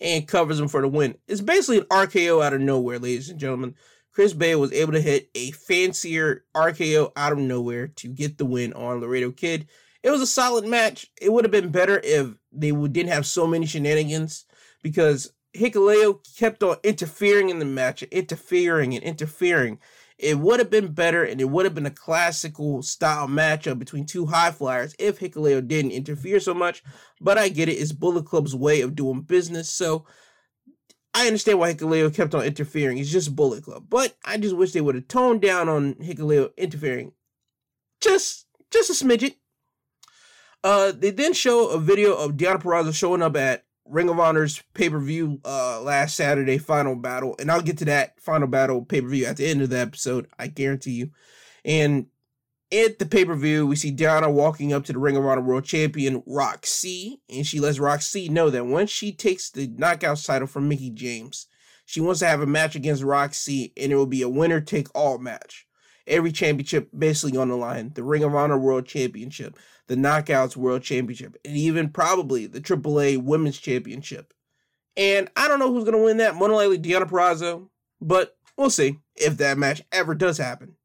and 0.01 0.29
covers 0.29 0.61
him 0.61 0.69
for 0.69 0.83
the 0.83 0.89
win. 0.89 1.17
It's 1.27 1.41
basically 1.41 1.79
an 1.79 1.85
RKO 1.85 2.45
out 2.45 2.53
of 2.53 2.61
nowhere, 2.61 2.99
ladies 2.99 3.31
and 3.31 3.41
gentlemen. 3.41 3.75
Chris 4.17 4.33
Bey 4.33 4.55
was 4.55 4.73
able 4.73 4.93
to 4.93 5.01
hit 5.03 5.29
a 5.35 5.51
fancier 5.51 6.43
RKO 6.55 7.13
out 7.17 7.33
of 7.33 7.39
nowhere 7.39 7.89
to 7.89 8.09
get 8.09 8.39
the 8.39 8.47
win 8.47 8.73
on 8.73 9.03
Laredo 9.03 9.31
Kid. 9.31 9.69
It 10.03 10.11
was 10.11 10.23
a 10.23 10.27
solid 10.27 10.67
match. 10.67 11.11
It 11.21 11.31
would 11.31 11.45
have 11.45 11.53
been 11.53 11.69
better 11.69 12.01
if 12.03 12.29
they 12.51 12.71
didn't 12.71 13.11
have 13.11 13.27
so 13.27 13.47
many 13.47 13.67
shenanigans 13.67 14.47
because 14.83 15.35
Hikuleo 15.55 16.21
kept 16.35 16.63
on 16.63 16.79
interfering 16.83 17.51
in 17.51 17.59
the 17.59 17.67
match, 17.67 18.05
interfering 18.05 18.95
and 18.95 19.05
interfering. 19.05 19.81
It 20.17 20.39
would 20.39 20.61
have 20.61 20.71
been 20.71 20.95
better 20.95 21.23
and 21.23 21.39
it 21.39 21.51
would 21.51 21.67
have 21.67 21.75
been 21.75 21.85
a 21.85 21.91
classical 21.91 22.81
style 22.81 23.29
matchup 23.29 23.79
between 23.79 24.07
two 24.07 24.25
high 24.25 24.51
flyers 24.51 24.97
if 24.99 25.21
Hikuleo 25.21 25.61
didn't 25.69 25.91
interfere 25.91 26.41
so 26.41 26.55
much. 26.55 26.83
But 27.21 27.37
I 27.37 27.51
get 27.51 27.69
it, 27.69 27.73
it's 27.73 27.93
Bullet 27.93 28.25
Club's 28.25 28.55
way 28.55 28.81
of 28.81 28.97
doing 28.97 29.21
business. 29.21 29.69
So 29.69 30.07
I 31.17 31.27
understand 31.27 31.59
why 31.59 31.73
Hikuleo 31.73 32.15
kept 32.15 32.35
on 32.35 32.45
interfering. 32.45 32.99
He's 32.99 33.11
just 33.11 33.35
Bullet 33.35 33.65
Club. 33.65 33.87
But 33.89 34.15
I 34.23 34.37
just 34.37 34.55
wish 34.55 34.73
they 34.73 34.83
would 34.83 34.97
have 34.97 35.09
toned 35.09 35.41
down 35.41 35.67
on 35.67 35.95
Hikuleo 35.95 36.55
interfering. 36.59 37.13
Just 38.03 38.47
just 38.71 38.91
a 38.91 39.05
smidget. 39.05 39.37
Uh, 40.63 40.93
they 40.93 41.11
then 41.11 41.33
show 41.33 41.71
a 41.71 41.79
video 41.79 42.15
of 42.15 42.33
Deonna 42.33 42.61
Purrazzo 42.61 42.95
showing 42.95 43.23
up 43.23 43.35
at 43.35 43.65
Ring 43.87 44.11
of 44.11 44.21
Honor's 44.21 44.63
pay-per-view 44.75 45.41
uh 45.43 45.81
last 45.81 46.17
Saturday 46.17 46.59
final 46.59 46.97
battle. 46.97 47.35
And 47.39 47.51
I'll 47.51 47.63
get 47.63 47.79
to 47.79 47.87
that 47.87 48.21
final 48.21 48.47
battle 48.47 48.85
pay-per-view 48.85 49.25
at 49.25 49.39
the 49.39 49.47
end 49.47 49.63
of 49.63 49.71
the 49.71 49.79
episode, 49.79 50.27
I 50.39 50.49
guarantee 50.49 50.93
you. 50.93 51.11
And 51.65 52.09
At 52.73 52.99
the 52.99 53.07
pay 53.07 53.25
per 53.25 53.37
view, 53.37 53.65
we 53.65 53.77
see 53.77 53.93
Deonna 53.93 54.33
walking 54.33 54.73
up 54.73 54.85
to 54.87 54.93
the 54.93 54.99
Ring 54.99 55.17
of 55.17 55.25
Honor 55.25 55.41
World 55.41 55.65
Champion 55.65 56.25
Roxy, 56.27 57.21
and 57.31 57.47
she 57.47 57.61
lets 57.61 57.79
Roxy 57.79 58.29
know 58.29 58.51
that 58.51 58.67
once 58.67 58.91
she 58.91 59.13
takes 59.13 59.51
the 59.51 59.69
Knockouts 59.69 60.27
title 60.27 60.49
from 60.49 60.69
Mickie 60.69 60.91
James, 60.91 61.47
she 61.85 62.01
wants 62.01 62.21
to 62.21 62.27
have 62.27 62.41
a 62.41 62.47
match 62.47 62.75
against 62.75 63.05
Roxy, 63.05 63.73
and 63.77 63.93
it 63.93 63.95
will 63.95 64.07
be 64.07 64.23
a 64.23 64.29
winner 64.29 64.61
take 64.61 64.89
all 64.97 65.19
match. 65.19 65.69
Every 66.09 66.33
championship 66.33 66.89
basically 66.97 67.39
on 67.39 67.49
the 67.49 67.57
line 67.57 67.93
the 67.95 68.03
Ring 68.03 68.25
of 68.25 68.35
Honor 68.35 68.59
World 68.59 68.87
Championship, 68.87 69.57
the 69.87 69.95
Knockouts 69.95 70.57
World 70.57 70.83
Championship, 70.83 71.37
and 71.45 71.57
even 71.57 71.91
probably 71.91 72.47
the 72.47 72.61
AAA 72.61 73.23
Women's 73.23 73.59
Championship. 73.59 74.33
And 74.97 75.31
I 75.37 75.47
don't 75.47 75.59
know 75.61 75.73
who's 75.73 75.85
going 75.85 75.97
to 75.97 76.05
win 76.05 76.17
that. 76.17 76.35
More 76.35 76.49
than 76.49 76.57
likely 76.57 76.79
Deonna 76.79 77.09
Purrazzo, 77.09 77.69
but 78.01 78.37
we'll 78.57 78.71
see 78.71 78.99
if 79.15 79.37
that 79.37 79.59
match 79.59 79.83
ever 79.93 80.15
does 80.15 80.39
happen. 80.39 80.76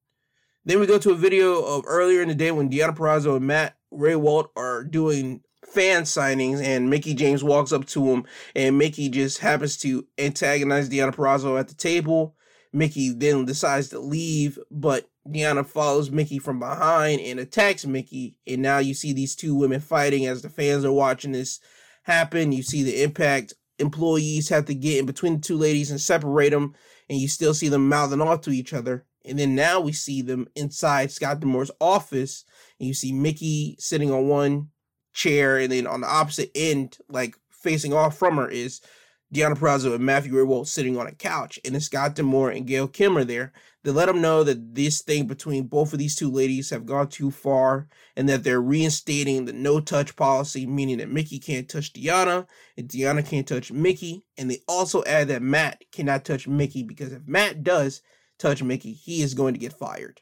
Then 0.63 0.79
we 0.79 0.85
go 0.85 0.99
to 0.99 1.11
a 1.11 1.15
video 1.15 1.61
of 1.63 1.83
earlier 1.87 2.21
in 2.21 2.27
the 2.27 2.35
day 2.35 2.51
when 2.51 2.69
Deonna 2.69 2.95
Purrazzo 2.95 3.35
and 3.37 3.47
Matt 3.47 3.75
Rehwoldt 3.91 4.49
are 4.55 4.83
doing 4.83 5.41
fan 5.65 6.03
signings, 6.03 6.61
and 6.61 6.89
Mickie 6.89 7.15
James 7.15 7.43
walks 7.43 7.71
up 7.71 7.85
to 7.87 8.05
him, 8.05 8.25
and 8.55 8.77
Mickie 8.77 9.09
just 9.09 9.39
happens 9.39 9.77
to 9.77 10.05
antagonize 10.17 10.89
Deonna 10.89 11.15
Purrazzo 11.15 11.59
at 11.59 11.67
the 11.67 11.75
table. 11.75 12.35
Mickie 12.73 13.09
then 13.09 13.45
decides 13.45 13.89
to 13.89 13.99
leave, 13.99 14.59
but 14.69 15.09
Deonna 15.27 15.65
follows 15.65 16.11
Mickie 16.11 16.39
from 16.39 16.59
behind 16.59 17.21
and 17.21 17.39
attacks 17.39 17.85
Mickie. 17.85 18.37
And 18.47 18.61
now 18.61 18.77
you 18.77 18.93
see 18.93 19.13
these 19.13 19.35
two 19.35 19.55
women 19.55 19.81
fighting 19.81 20.25
as 20.25 20.41
the 20.41 20.49
fans 20.49 20.85
are 20.85 20.91
watching 20.91 21.31
this 21.31 21.59
happen. 22.03 22.51
You 22.51 22.63
see 22.63 22.83
the 22.83 23.03
impact 23.03 23.53
employees 23.77 24.49
have 24.49 24.65
to 24.65 24.75
get 24.75 24.99
in 24.99 25.05
between 25.05 25.35
the 25.35 25.41
two 25.41 25.57
ladies 25.57 25.91
and 25.91 25.99
separate 25.99 26.51
them, 26.51 26.75
and 27.09 27.19
you 27.19 27.27
still 27.27 27.53
see 27.53 27.67
them 27.67 27.89
mouthing 27.89 28.21
off 28.21 28.41
to 28.41 28.51
each 28.51 28.73
other. 28.73 29.05
And 29.25 29.37
then 29.37 29.55
now 29.55 29.79
we 29.79 29.91
see 29.91 30.21
them 30.21 30.47
inside 30.55 31.11
Scott 31.11 31.39
D'Amore's 31.39 31.71
office, 31.79 32.43
and 32.79 32.87
you 32.87 32.93
see 32.93 33.11
Mickie 33.11 33.75
sitting 33.79 34.11
on 34.11 34.27
one 34.27 34.69
chair, 35.13 35.57
and 35.57 35.71
then 35.71 35.87
on 35.87 36.01
the 36.01 36.07
opposite 36.07 36.51
end, 36.55 36.97
like 37.09 37.35
facing 37.51 37.93
off 37.93 38.17
from 38.17 38.37
her, 38.37 38.49
is 38.49 38.81
Deonna 39.33 39.57
Purrazzo 39.57 39.95
and 39.95 40.05
Matthew 40.05 40.33
Rehwoldt 40.33 40.67
sitting 40.67 40.97
on 40.97 41.07
a 41.07 41.13
couch, 41.13 41.59
and 41.63 41.73
then 41.73 41.81
Scott 41.81 42.15
D'Amore 42.15 42.51
and 42.51 42.67
Gail 42.67 42.87
Kim 42.87 43.17
are 43.17 43.23
there. 43.23 43.53
They 43.83 43.91
let 43.91 44.07
them 44.07 44.21
know 44.21 44.43
that 44.43 44.75
this 44.75 45.01
thing 45.01 45.25
between 45.25 45.67
both 45.67 45.93
of 45.93 45.99
these 45.99 46.15
two 46.15 46.29
ladies 46.29 46.69
have 46.69 46.85
gone 46.85 47.07
too 47.07 47.31
far, 47.31 47.87
and 48.15 48.27
that 48.27 48.43
they're 48.43 48.61
reinstating 48.61 49.45
the 49.45 49.53
no 49.53 49.79
touch 49.79 50.15
policy, 50.15 50.67
meaning 50.67 50.97
that 50.97 51.11
Mickie 51.11 51.39
can't 51.39 51.69
touch 51.69 51.93
Deonna, 51.93 52.45
and 52.77 52.89
Deonna 52.89 53.25
can't 53.25 53.47
touch 53.47 53.71
Mickie. 53.71 54.23
And 54.37 54.51
they 54.51 54.59
also 54.67 55.03
add 55.05 55.29
that 55.29 55.41
Matt 55.41 55.81
cannot 55.91 56.25
touch 56.25 56.47
Mickie 56.47 56.83
because 56.83 57.13
if 57.13 57.25
Matt 57.25 57.63
does 57.63 58.01
touch 58.41 58.63
Mickie, 58.63 58.93
he 58.93 59.21
is 59.21 59.33
going 59.33 59.53
to 59.53 59.59
get 59.59 59.73
fired. 59.73 60.21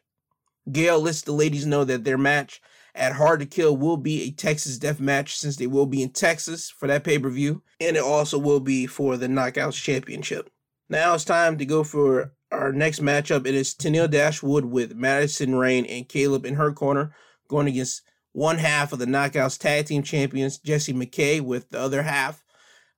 Gail 0.72 0.99
lets 0.99 1.22
the 1.22 1.32
ladies 1.32 1.65
know 1.65 1.84
that 1.84 2.03
their 2.03 2.17
match 2.17 2.61
at 2.93 3.13
Hard 3.13 3.39
to 3.39 3.45
Kill 3.45 3.76
will 3.76 3.97
be 3.97 4.24
a 4.24 4.32
Texas 4.32 4.78
death 4.78 4.99
match 4.99 5.38
since 5.38 5.55
they 5.55 5.67
will 5.67 5.86
be 5.86 6.03
in 6.03 6.09
Texas 6.09 6.70
for 6.70 6.88
that 6.88 7.03
pay 7.03 7.17
per 7.17 7.30
view, 7.30 7.63
and 7.80 7.95
it 7.95 8.03
also 8.03 8.38
will 8.38 8.59
be 8.59 8.86
for 8.86 9.17
the 9.17 9.28
Knockouts 9.28 9.82
Championship. 9.82 10.49
Now 10.89 11.13
it's 11.13 11.24
time 11.24 11.57
to 11.57 11.65
go 11.65 11.84
for 11.84 12.34
our 12.51 12.72
next 12.72 12.99
matchup. 12.99 13.45
It 13.45 13.55
is 13.55 13.76
Tenille 13.76 14.09
Dashwood 14.09 14.65
with 14.65 14.95
Madison 14.95 15.55
Rayne 15.55 15.86
and 15.86 16.09
Caleb 16.09 16.45
in 16.45 16.55
her 16.55 16.74
corner, 16.74 17.15
going 17.47 17.67
against 17.67 18.01
one 18.32 18.57
half 18.57 18.91
of 18.91 18.99
the 18.99 19.05
Knockouts 19.05 19.59
Tag 19.59 19.86
Team 19.86 20.03
Champions, 20.03 20.57
Jessie 20.57 20.93
McKay, 20.93 21.41
with 21.41 21.70
the 21.70 21.80
other 21.80 22.03
half, 22.03 22.43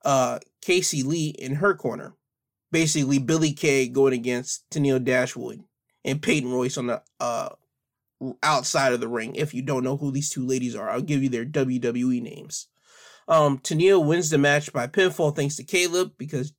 uh, 0.04 0.40
Casey 0.62 1.04
Lee 1.04 1.30
in 1.38 1.56
her 1.56 1.74
corner. 1.74 2.16
Basically, 2.72 3.20
Billie 3.20 3.54
Kay 3.54 3.88
going 3.88 4.14
against 4.14 4.70
Tenille 4.70 5.04
Dashwood 5.04 5.64
and 6.06 6.22
Peyton 6.22 6.52
Royce 6.52 6.78
on 6.78 6.88
the 6.88 7.02
uh, 7.20 7.50
outside 8.44 8.94
of 8.94 9.00
the 9.00 9.08
ring. 9.08 9.36
If 9.36 9.54
you 9.54 9.62
don't 9.62 9.84
know 9.84 9.98
who 9.98 10.12
these 10.12 10.30
two 10.30 10.46
ladies 10.46 10.76
are, 10.76 10.90
I'll 10.90 11.02
give 11.02 11.24
you 11.24 11.30
their 11.30 11.46
WWE 11.46 12.22
names. 12.22 12.68
Um, 13.28 13.60
Tenille 13.60 14.06
wins 14.06 14.30
the 14.30 14.38
match 14.38 14.72
by 14.74 14.88
pinfall 14.88 15.36
thanks 15.36 15.56
to 15.58 15.64
Caleb 15.64 16.14
because 16.18 16.54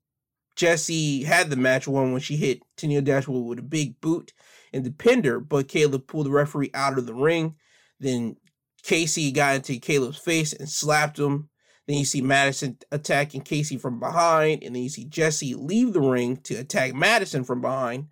Jessie 0.57 1.25
had 1.25 1.51
the 1.51 1.57
match 1.57 1.89
won 1.89 2.13
when 2.13 2.21
she 2.21 2.37
hit 2.37 2.63
Tenille 2.77 3.05
Dashwood 3.05 3.45
with 3.45 3.59
a 3.59 3.63
big 3.63 4.01
boot 4.01 4.33
and 4.73 4.85
the 4.85 4.91
pinder, 4.91 5.41
but 5.41 5.69
Caleb 5.69 6.07
pulled 6.07 6.27
the 6.27 6.31
referee 6.31 6.71
out 6.75 6.99
of 6.99 7.07
the 7.07 7.15
ring. 7.15 7.57
Then 8.01 8.37
Casey 8.83 9.33
got 9.33 9.57
into 9.57 9.79
Caleb's 9.79 10.19
face 10.19 10.53
and 10.53 10.69
slapped 10.69 11.19
him. 11.19 11.49
Then 11.93 11.99
you 11.99 12.07
see 12.07 12.23
Madison 12.23 12.79
attacking 12.91 13.43
Casey 13.43 13.77
from 13.77 14.01
behind, 14.01 14.63
and 14.63 14.75
then 14.75 14.83
you 14.83 14.89
see 14.89 15.05
Jessie 15.05 15.53
leave 15.55 15.93
the 15.93 16.01
ring 16.01 16.39
to 16.39 16.55
attack 16.55 16.95
Madison 16.95 17.45
from 17.45 17.61
behind. 17.61 18.07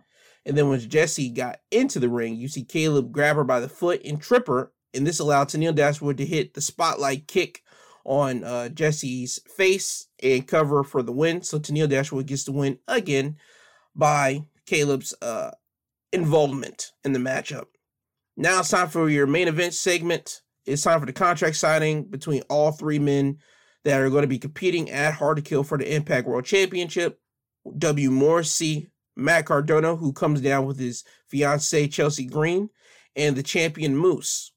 And 0.44 0.54
then 0.54 0.68
when 0.68 0.80
Jessie 0.80 1.30
got 1.30 1.60
into 1.70 1.98
the 1.98 2.10
ring, 2.10 2.36
you 2.36 2.46
see 2.46 2.62
Caleb 2.62 3.10
grab 3.10 3.36
her 3.36 3.44
by 3.44 3.58
the 3.58 3.70
foot 3.70 4.02
and 4.04 4.20
trip 4.20 4.48
her. 4.48 4.70
And 4.92 5.06
this 5.06 5.18
allowed 5.18 5.48
Tenille 5.48 5.74
Dashwood 5.74 6.18
to 6.18 6.26
hit 6.26 6.52
the 6.52 6.60
spotlight 6.60 7.26
kick 7.26 7.62
on 8.04 8.44
uh, 8.44 8.68
Jessie's 8.68 9.40
face 9.56 10.08
and 10.22 10.46
cover 10.46 10.84
for 10.84 11.02
the 11.02 11.12
win. 11.12 11.40
So 11.40 11.58
Tenille 11.58 11.88
Dashwood 11.88 12.26
gets 12.26 12.44
the 12.44 12.52
win 12.52 12.80
again 12.86 13.38
by 13.96 14.44
Caleb's 14.66 15.14
uh, 15.22 15.52
involvement 16.12 16.92
in 17.02 17.14
the 17.14 17.18
matchup. 17.18 17.68
Now 18.36 18.60
it's 18.60 18.68
time 18.68 18.88
for 18.88 19.08
your 19.08 19.26
main 19.26 19.48
event 19.48 19.72
segment. 19.72 20.42
It's 20.66 20.82
time 20.82 21.00
for 21.00 21.06
the 21.06 21.14
contract 21.14 21.56
signing 21.56 22.04
between 22.04 22.42
all 22.50 22.72
three 22.72 22.98
men 22.98 23.38
that 23.84 24.00
are 24.00 24.10
going 24.10 24.22
to 24.22 24.28
be 24.28 24.38
competing 24.38 24.90
at 24.90 25.14
Hard 25.14 25.36
to 25.36 25.42
Kill 25.42 25.64
for 25.64 25.78
the 25.78 25.94
Impact 25.94 26.26
World 26.26 26.44
Championship. 26.44 27.18
W. 27.78 28.10
Morrissey 28.10 28.90
Matt 29.16 29.46
Cardona, 29.46 29.96
who 29.96 30.12
comes 30.12 30.40
down 30.40 30.66
with 30.66 30.78
his 30.78 31.04
fiancee 31.28 31.88
Chelsea 31.88 32.24
Green, 32.24 32.70
and 33.16 33.36
the 33.36 33.42
champion 33.42 33.96
Moose. 33.96 34.52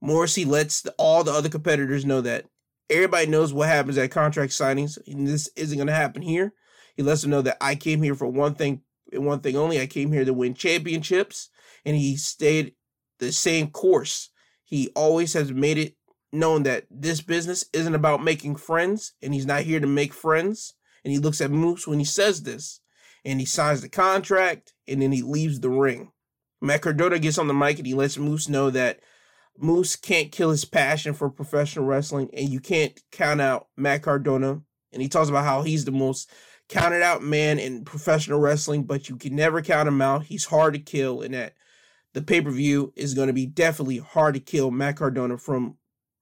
Morrissey 0.00 0.44
lets 0.44 0.82
the, 0.82 0.92
all 0.98 1.24
the 1.24 1.32
other 1.32 1.48
competitors 1.48 2.04
know 2.04 2.20
that 2.20 2.46
everybody 2.90 3.26
knows 3.26 3.52
what 3.52 3.68
happens 3.68 3.98
at 3.98 4.10
contract 4.10 4.52
signings, 4.52 4.98
and 5.06 5.26
this 5.26 5.48
isn't 5.56 5.76
going 5.76 5.88
to 5.88 5.94
happen 5.94 6.22
here. 6.22 6.52
He 6.96 7.02
lets 7.02 7.22
them 7.22 7.30
know 7.30 7.42
that 7.42 7.58
I 7.60 7.74
came 7.74 8.02
here 8.02 8.14
for 8.14 8.26
one 8.26 8.54
thing 8.54 8.82
and 9.12 9.24
one 9.24 9.40
thing 9.40 9.56
only. 9.56 9.80
I 9.80 9.86
came 9.86 10.12
here 10.12 10.24
to 10.24 10.32
win 10.32 10.54
championships, 10.54 11.50
and 11.84 11.96
he 11.96 12.16
stayed 12.16 12.74
the 13.18 13.32
same 13.32 13.70
course. 13.70 14.30
He 14.64 14.90
always 14.94 15.32
has 15.32 15.52
made 15.52 15.78
it 15.78 15.94
known 16.32 16.64
that 16.64 16.84
this 16.90 17.20
business 17.20 17.64
isn't 17.72 17.94
about 17.94 18.22
making 18.22 18.56
friends, 18.56 19.12
and 19.22 19.32
he's 19.32 19.46
not 19.46 19.62
here 19.62 19.80
to 19.80 19.86
make 19.86 20.12
friends. 20.12 20.74
And 21.04 21.12
he 21.12 21.18
looks 21.18 21.40
at 21.40 21.50
Moose 21.50 21.86
when 21.86 21.98
he 21.98 22.04
says 22.04 22.42
this 22.42 22.80
and 23.24 23.40
he 23.40 23.46
signs 23.46 23.80
the 23.80 23.88
contract 23.88 24.74
and 24.86 25.00
then 25.00 25.12
he 25.12 25.22
leaves 25.22 25.60
the 25.60 25.70
ring. 25.70 26.12
Matt 26.60 26.82
Cardona 26.82 27.18
gets 27.18 27.38
on 27.38 27.46
the 27.46 27.54
mic 27.54 27.78
and 27.78 27.86
he 27.86 27.94
lets 27.94 28.18
Moose 28.18 28.48
know 28.48 28.68
that 28.70 29.00
Moose 29.56 29.96
can't 29.96 30.32
kill 30.32 30.50
his 30.50 30.64
passion 30.64 31.14
for 31.14 31.30
professional 31.30 31.84
wrestling 31.84 32.30
and 32.32 32.48
you 32.48 32.60
can't 32.60 33.00
count 33.12 33.40
out 33.40 33.68
Matt 33.76 34.02
Cardona. 34.02 34.60
And 34.92 35.02
he 35.02 35.08
talks 35.08 35.28
about 35.28 35.44
how 35.44 35.62
he's 35.62 35.84
the 35.84 35.92
most 35.92 36.30
counted 36.68 37.02
out 37.02 37.22
man 37.22 37.58
in 37.58 37.84
professional 37.84 38.40
wrestling, 38.40 38.84
but 38.84 39.08
you 39.08 39.16
can 39.16 39.34
never 39.34 39.62
count 39.62 39.88
him 39.88 40.02
out. 40.02 40.24
He's 40.24 40.46
hard 40.46 40.74
to 40.74 40.80
kill, 40.80 41.22
and 41.22 41.34
that 41.34 41.54
the 42.14 42.22
pay 42.22 42.40
per 42.40 42.50
view 42.50 42.92
is 42.96 43.14
going 43.14 43.28
to 43.28 43.32
be 43.34 43.46
definitely 43.46 43.98
hard 43.98 44.34
to 44.34 44.40
kill 44.40 44.70
Matt 44.70 44.96
Cardona 44.96 45.38
from 45.38 45.76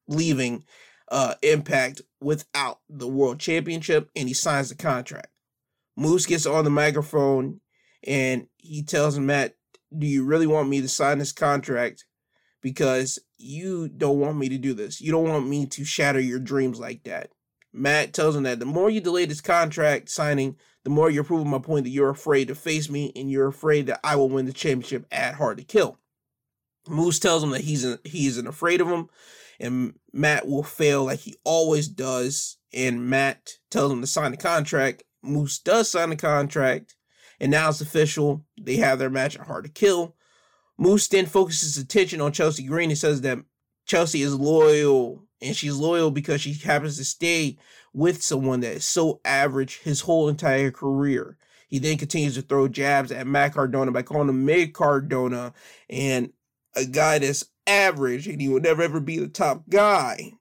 leaving 0.09 0.65
uh, 1.11 1.35
Impact 1.43 2.03
without 2.21 2.81
the 2.89 3.09
World 3.09 3.39
Championship, 3.39 4.11
and 4.17 4.29
he 4.29 4.35
signs 4.35 4.69
the 4.69 4.75
contract. 4.75 5.29
Moose 5.97 6.27
gets 6.27 6.47
on 6.47 6.65
the 6.65 6.71
microphone 6.71 7.61
and 8.07 8.47
he 8.59 8.83
tells 8.83 9.19
Matt, 9.19 9.55
Do 9.97 10.07
you 10.07 10.25
really 10.25 10.47
want 10.47 10.69
me 10.69 10.81
to 10.81 10.89
sign 10.89 11.19
this 11.19 11.33
contract? 11.33 12.05
Because 12.61 13.19
you 13.39 13.89
don't 13.89 14.19
want 14.19 14.37
me 14.37 14.49
to 14.49 14.59
do 14.59 14.75
this. 14.75 15.01
You 15.01 15.13
don't 15.13 15.29
want 15.29 15.49
me 15.49 15.67
to 15.67 15.85
shatter 15.85 16.21
your 16.21 16.39
dreams 16.39 16.79
like 16.79 17.05
that. 17.05 17.31
Matt 17.73 18.13
tells 18.13 18.35
him 18.35 18.45
that 18.45 18.59
the 18.59 18.65
more 18.65 18.91
you 18.91 19.01
delay 19.01 19.27
this 19.27 19.41
contract 19.41 20.09
signing, 20.09 20.57
the 20.85 20.91
more 20.91 21.11
you're 21.11 21.25
proving 21.25 21.51
my 21.51 21.59
point 21.59 21.85
that 21.85 21.91
you're 21.91 22.11
afraid 22.11 22.49
to 22.49 22.55
face 22.55 22.89
me 22.89 23.13
and 23.15 23.31
you're 23.31 23.49
afraid 23.49 23.87
that 23.87 24.01
I 24.03 24.17
will 24.17 24.29
win 24.29 24.47
the 24.47 24.53
championship 24.53 25.07
at 25.13 25.35
Hard 25.35 25.59
to 25.59 25.65
Kill. 25.65 25.99
Moose 26.89 27.19
tells 27.19 27.43
him 27.43 27.51
that 27.51 27.63
he's 27.63 27.85
he 28.05 28.27
isn't 28.27 28.47
afraid 28.47 28.81
of 28.81 28.89
him, 28.89 29.09
and 29.61 29.95
Matt 30.13 30.47
will 30.47 30.63
fail 30.63 31.05
like 31.05 31.21
he 31.21 31.37
always 31.45 31.89
does. 31.89 32.59
And 32.73 33.09
Matt 33.09 33.53
tells 33.71 33.93
him 33.93 34.01
to 34.01 34.07
sign 34.07 34.33
the 34.33 34.37
contract, 34.37 35.03
Moose 35.23 35.59
does 35.59 35.91
sign 35.91 36.11
the 36.11 36.17
contract, 36.17 36.95
and 37.41 37.51
now 37.51 37.69
it's 37.69 37.81
official. 37.81 38.45
They 38.61 38.77
have 38.77 38.99
their 38.99 39.11
match 39.11 39.37
at 39.37 39.47
Hard 39.47 39.65
to 39.65 39.71
Kill. 39.71 40.15
Moose 40.79 41.09
then 41.09 41.27
focuses 41.27 41.79
attention 41.79 42.21
on 42.21 42.33
Chelsea 42.33 42.65
Green 42.65 42.91
and 42.91 42.99
says 42.99 43.23
that 43.23 43.39
Chelsea 43.87 44.23
is 44.23 44.35
loyal, 44.35 45.25
and 45.41 45.57
she's 45.57 45.77
loyal 45.77 46.11
because 46.11 46.41
she 46.41 46.53
happens 46.53 46.97
to 46.99 47.05
stay 47.05 47.57
with 47.93 48.23
someone 48.23 48.61
that 48.61 48.75
is 48.75 48.85
so 48.85 49.21
average 49.25 49.79
his 49.79 50.03
whole 50.03 50.29
entire 50.29 50.71
career. 50.71 51.39
He 51.69 51.79
then 51.79 51.99
continues 51.99 52.35
to 52.35 52.43
throw 52.43 52.69
jabs 52.69 53.11
at 53.11 53.27
Matt 53.27 53.55
Cardona 53.55 53.91
by 53.91 54.03
calling 54.03 54.29
him 54.29 54.45
Meg 54.45 54.75
Cardona 54.75 55.53
and 55.91 56.33
a 56.77 56.85
guy 56.85 57.19
that's 57.19 57.45
average 57.67 58.27
and 58.27 58.41
he 58.41 58.49
will 58.49 58.61
never 58.61 58.83
ever 58.83 59.01
be 59.01 59.19
the 59.19 59.29
top 59.29 59.65
guy. 59.69 60.33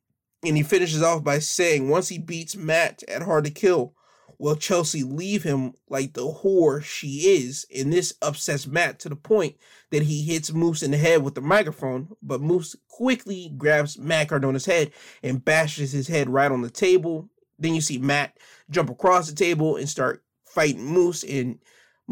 And 0.44 0.56
he 0.56 0.64
finishes 0.64 1.02
off 1.02 1.24
by 1.24 1.40
saying 1.40 1.90
once 1.90 2.10
he 2.10 2.20
beats 2.20 2.56
Matt 2.56 3.04
at 3.08 3.24
Hard 3.24 3.46
to 3.46 3.52
Kill, 3.52 3.94
will 4.38 4.56
Chelsea 4.56 5.04
leave 5.04 5.44
him 5.44 5.74
like 5.90 6.14
the 6.14 6.22
whore 6.22 6.84
she 6.84 7.36
is? 7.38 7.66
And 7.76 7.92
this 7.92 8.14
upsets 8.22 8.68
Matt 8.68 9.00
to 9.00 9.10
the 9.10 9.16
point 9.16 9.56
that 9.92 10.04
he 10.04 10.24
hits 10.24 10.54
Moose 10.54 10.84
in 10.84 10.92
the 10.92 10.98
head 10.98 11.24
with 11.24 11.36
the 11.36 11.42
microphone, 11.42 12.16
but 12.22 12.42
Moose 12.42 12.76
quickly 12.90 13.52
grabs 13.58 13.98
Matt 13.98 14.30
Cardona's 14.30 14.66
head 14.66 14.92
and 15.24 15.44
bashes 15.44 15.92
his 15.92 16.08
head 16.08 16.30
right 16.30 16.52
on 16.52 16.62
the 16.62 16.70
table. 16.70 17.30
Then 17.58 17.74
you 17.74 17.82
see 17.82 17.98
Matt 17.98 18.38
jump 18.70 18.90
across 18.90 19.30
the 19.30 19.36
table 19.36 19.78
and 19.78 19.88
start 19.88 20.24
fighting 20.46 20.86
Moose, 20.86 21.24
and 21.24 21.60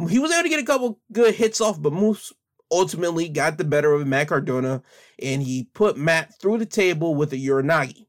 he 0.10 0.20
was 0.20 0.32
able 0.32 0.44
to 0.44 0.50
get 0.50 0.60
a 0.60 0.66
couple 0.66 1.00
good 1.12 1.36
hits 1.36 1.62
off, 1.62 1.82
but 1.82 1.94
Moose 1.94 2.34
ultimately 2.74 3.30
got 3.30 3.58
the 3.58 3.64
better 3.64 3.94
of 3.94 4.08
Matt 4.08 4.28
Cardona, 4.28 4.82
and 5.22 5.44
he 5.44 5.70
put 5.74 5.96
Matt 5.96 6.34
through 6.42 6.58
the 6.58 6.66
table 6.66 7.16
with 7.16 7.32
a 7.32 7.38
Uranage. 7.38 8.06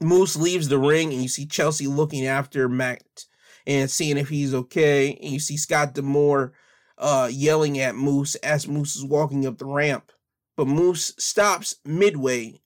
Moose 0.00 0.36
leaves 0.36 0.68
the 0.68 0.78
ring, 0.78 1.12
and 1.12 1.22
you 1.22 1.28
see 1.28 1.46
Chelsea 1.46 1.86
looking 1.86 2.26
after 2.26 2.68
Matt 2.68 3.24
and 3.66 3.90
seeing 3.90 4.18
if 4.18 4.28
he's 4.28 4.54
okay. 4.54 5.18
And 5.22 5.32
you 5.32 5.40
see 5.40 5.56
Scott 5.56 5.94
D'Amore 5.94 6.52
uh, 6.98 7.28
yelling 7.32 7.78
at 7.80 7.96
Moose 7.96 8.34
as 8.36 8.68
Moose 8.68 8.96
is 8.96 9.04
walking 9.04 9.46
up 9.46 9.58
the 9.58 9.66
ramp. 9.66 10.12
But 10.56 10.68
Moose 10.68 11.14
stops 11.18 11.76
midway 11.84 12.60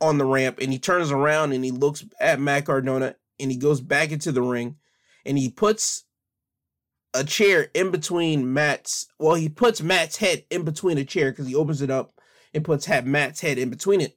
on 0.00 0.18
the 0.18 0.24
ramp 0.24 0.58
and 0.60 0.72
he 0.72 0.78
turns 0.78 1.10
around 1.10 1.52
and 1.52 1.62
he 1.62 1.70
looks 1.70 2.04
at 2.18 2.40
Matt 2.40 2.64
Cardona 2.64 3.16
and 3.38 3.50
he 3.50 3.58
goes 3.58 3.82
back 3.82 4.10
into 4.10 4.32
the 4.32 4.40
ring 4.40 4.76
and 5.26 5.36
he 5.36 5.50
puts 5.50 6.04
a 7.14 7.24
chair 7.24 7.68
in 7.74 7.90
between 7.90 8.52
Matt's. 8.52 9.06
Well, 9.18 9.34
he 9.34 9.48
puts 9.48 9.82
Matt's 9.82 10.16
head 10.16 10.44
in 10.50 10.64
between 10.64 10.98
a 10.98 11.04
chair 11.04 11.30
because 11.30 11.46
he 11.46 11.54
opens 11.54 11.82
it 11.82 11.90
up 11.90 12.20
and 12.54 12.64
puts 12.64 12.88
Matt's 12.88 13.40
head 13.40 13.58
in 13.58 13.70
between 13.70 14.00
it 14.00 14.16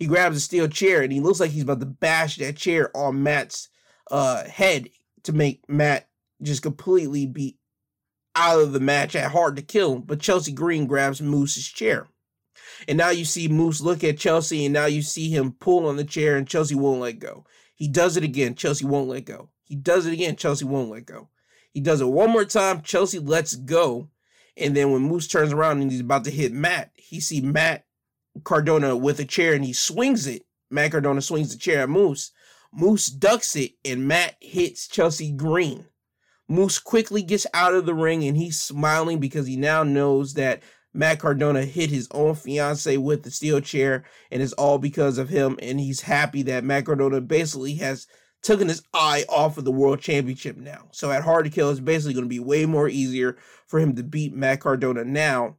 he 0.00 0.06
grabs 0.06 0.38
a 0.38 0.40
steel 0.40 0.66
chair 0.66 1.02
and 1.02 1.12
he 1.12 1.20
looks 1.20 1.40
like 1.40 1.50
he's 1.50 1.62
about 1.62 1.78
to 1.80 1.86
bash 1.86 2.38
that 2.38 2.56
chair 2.56 2.90
on 2.96 3.22
Matt's 3.22 3.68
uh, 4.10 4.44
head 4.44 4.88
to 5.24 5.32
make 5.34 5.62
Matt 5.68 6.08
just 6.42 6.62
completely 6.62 7.26
be 7.26 7.58
out 8.34 8.60
of 8.60 8.72
the 8.72 8.80
match 8.80 9.14
at 9.14 9.30
hard 9.30 9.56
to 9.56 9.62
kill. 9.62 9.98
But 9.98 10.20
Chelsea 10.20 10.52
Green 10.52 10.86
grabs 10.86 11.20
Moose's 11.20 11.68
chair. 11.68 12.08
And 12.88 12.96
now 12.96 13.10
you 13.10 13.26
see 13.26 13.46
Moose 13.46 13.82
look 13.82 14.02
at 14.02 14.16
Chelsea 14.16 14.64
and 14.64 14.72
now 14.72 14.86
you 14.86 15.02
see 15.02 15.28
him 15.28 15.52
pull 15.52 15.86
on 15.86 15.96
the 15.96 16.04
chair 16.04 16.36
and 16.36 16.48
Chelsea 16.48 16.74
won't 16.74 17.02
let 17.02 17.18
go. 17.18 17.44
He 17.76 17.86
does 17.86 18.16
it 18.16 18.24
again. 18.24 18.54
Chelsea 18.54 18.86
won't 18.86 19.08
let 19.08 19.26
go. 19.26 19.50
He 19.64 19.76
does 19.76 20.06
it 20.06 20.14
again. 20.14 20.34
Chelsea 20.34 20.64
won't 20.64 20.90
let 20.90 21.04
go. 21.04 21.28
He 21.72 21.80
does 21.80 22.00
it 22.00 22.06
one 22.06 22.30
more 22.30 22.44
time. 22.44 22.82
Chelsea 22.82 23.18
lets 23.18 23.54
go. 23.54 24.08
And 24.56 24.76
then 24.76 24.92
when 24.92 25.02
Moose 25.02 25.28
turns 25.28 25.52
around 25.52 25.80
and 25.80 25.90
he's 25.90 26.00
about 26.00 26.24
to 26.24 26.30
hit 26.30 26.52
Matt, 26.52 26.90
he 26.96 27.20
see 27.20 27.40
Matt 27.40 27.86
Cardona 28.44 28.96
with 28.96 29.20
a 29.20 29.24
chair 29.24 29.54
and 29.54 29.64
he 29.64 29.72
swings 29.72 30.26
it. 30.26 30.42
Matt 30.70 30.92
Cardona 30.92 31.22
swings 31.22 31.52
the 31.52 31.58
chair 31.58 31.82
at 31.82 31.88
Moose. 31.88 32.32
Moose 32.72 33.06
ducks 33.06 33.56
it 33.56 33.72
and 33.84 34.06
Matt 34.06 34.36
hits 34.40 34.86
Chelsea 34.86 35.32
Green. 35.32 35.86
Moose 36.48 36.78
quickly 36.78 37.22
gets 37.22 37.46
out 37.54 37.74
of 37.74 37.86
the 37.86 37.94
ring 37.94 38.24
and 38.24 38.36
he's 38.36 38.60
smiling 38.60 39.18
because 39.18 39.46
he 39.46 39.56
now 39.56 39.82
knows 39.82 40.34
that 40.34 40.62
Matt 40.92 41.20
Cardona 41.20 41.64
hit 41.64 41.90
his 41.90 42.08
own 42.10 42.34
fiance 42.34 42.96
with 42.96 43.22
the 43.22 43.30
steel 43.30 43.60
chair 43.60 44.04
and 44.30 44.42
it's 44.42 44.52
all 44.54 44.78
because 44.78 45.18
of 45.18 45.28
him. 45.28 45.58
And 45.62 45.78
he's 45.78 46.02
happy 46.02 46.42
that 46.42 46.64
Matt 46.64 46.86
Cardona 46.86 47.20
basically 47.20 47.74
has 47.76 48.08
taken 48.42 48.68
his 48.68 48.82
eye 48.94 49.24
off 49.28 49.58
of 49.58 49.64
the 49.64 49.72
world 49.72 50.00
championship 50.00 50.56
now. 50.56 50.88
So 50.92 51.10
at 51.10 51.22
Hard 51.22 51.44
to 51.44 51.50
Kill, 51.50 51.70
it's 51.70 51.80
basically 51.80 52.14
going 52.14 52.24
to 52.24 52.28
be 52.28 52.40
way 52.40 52.66
more 52.66 52.88
easier 52.88 53.36
for 53.66 53.78
him 53.78 53.94
to 53.96 54.02
beat 54.02 54.34
Matt 54.34 54.60
Cardona 54.60 55.04
now 55.04 55.56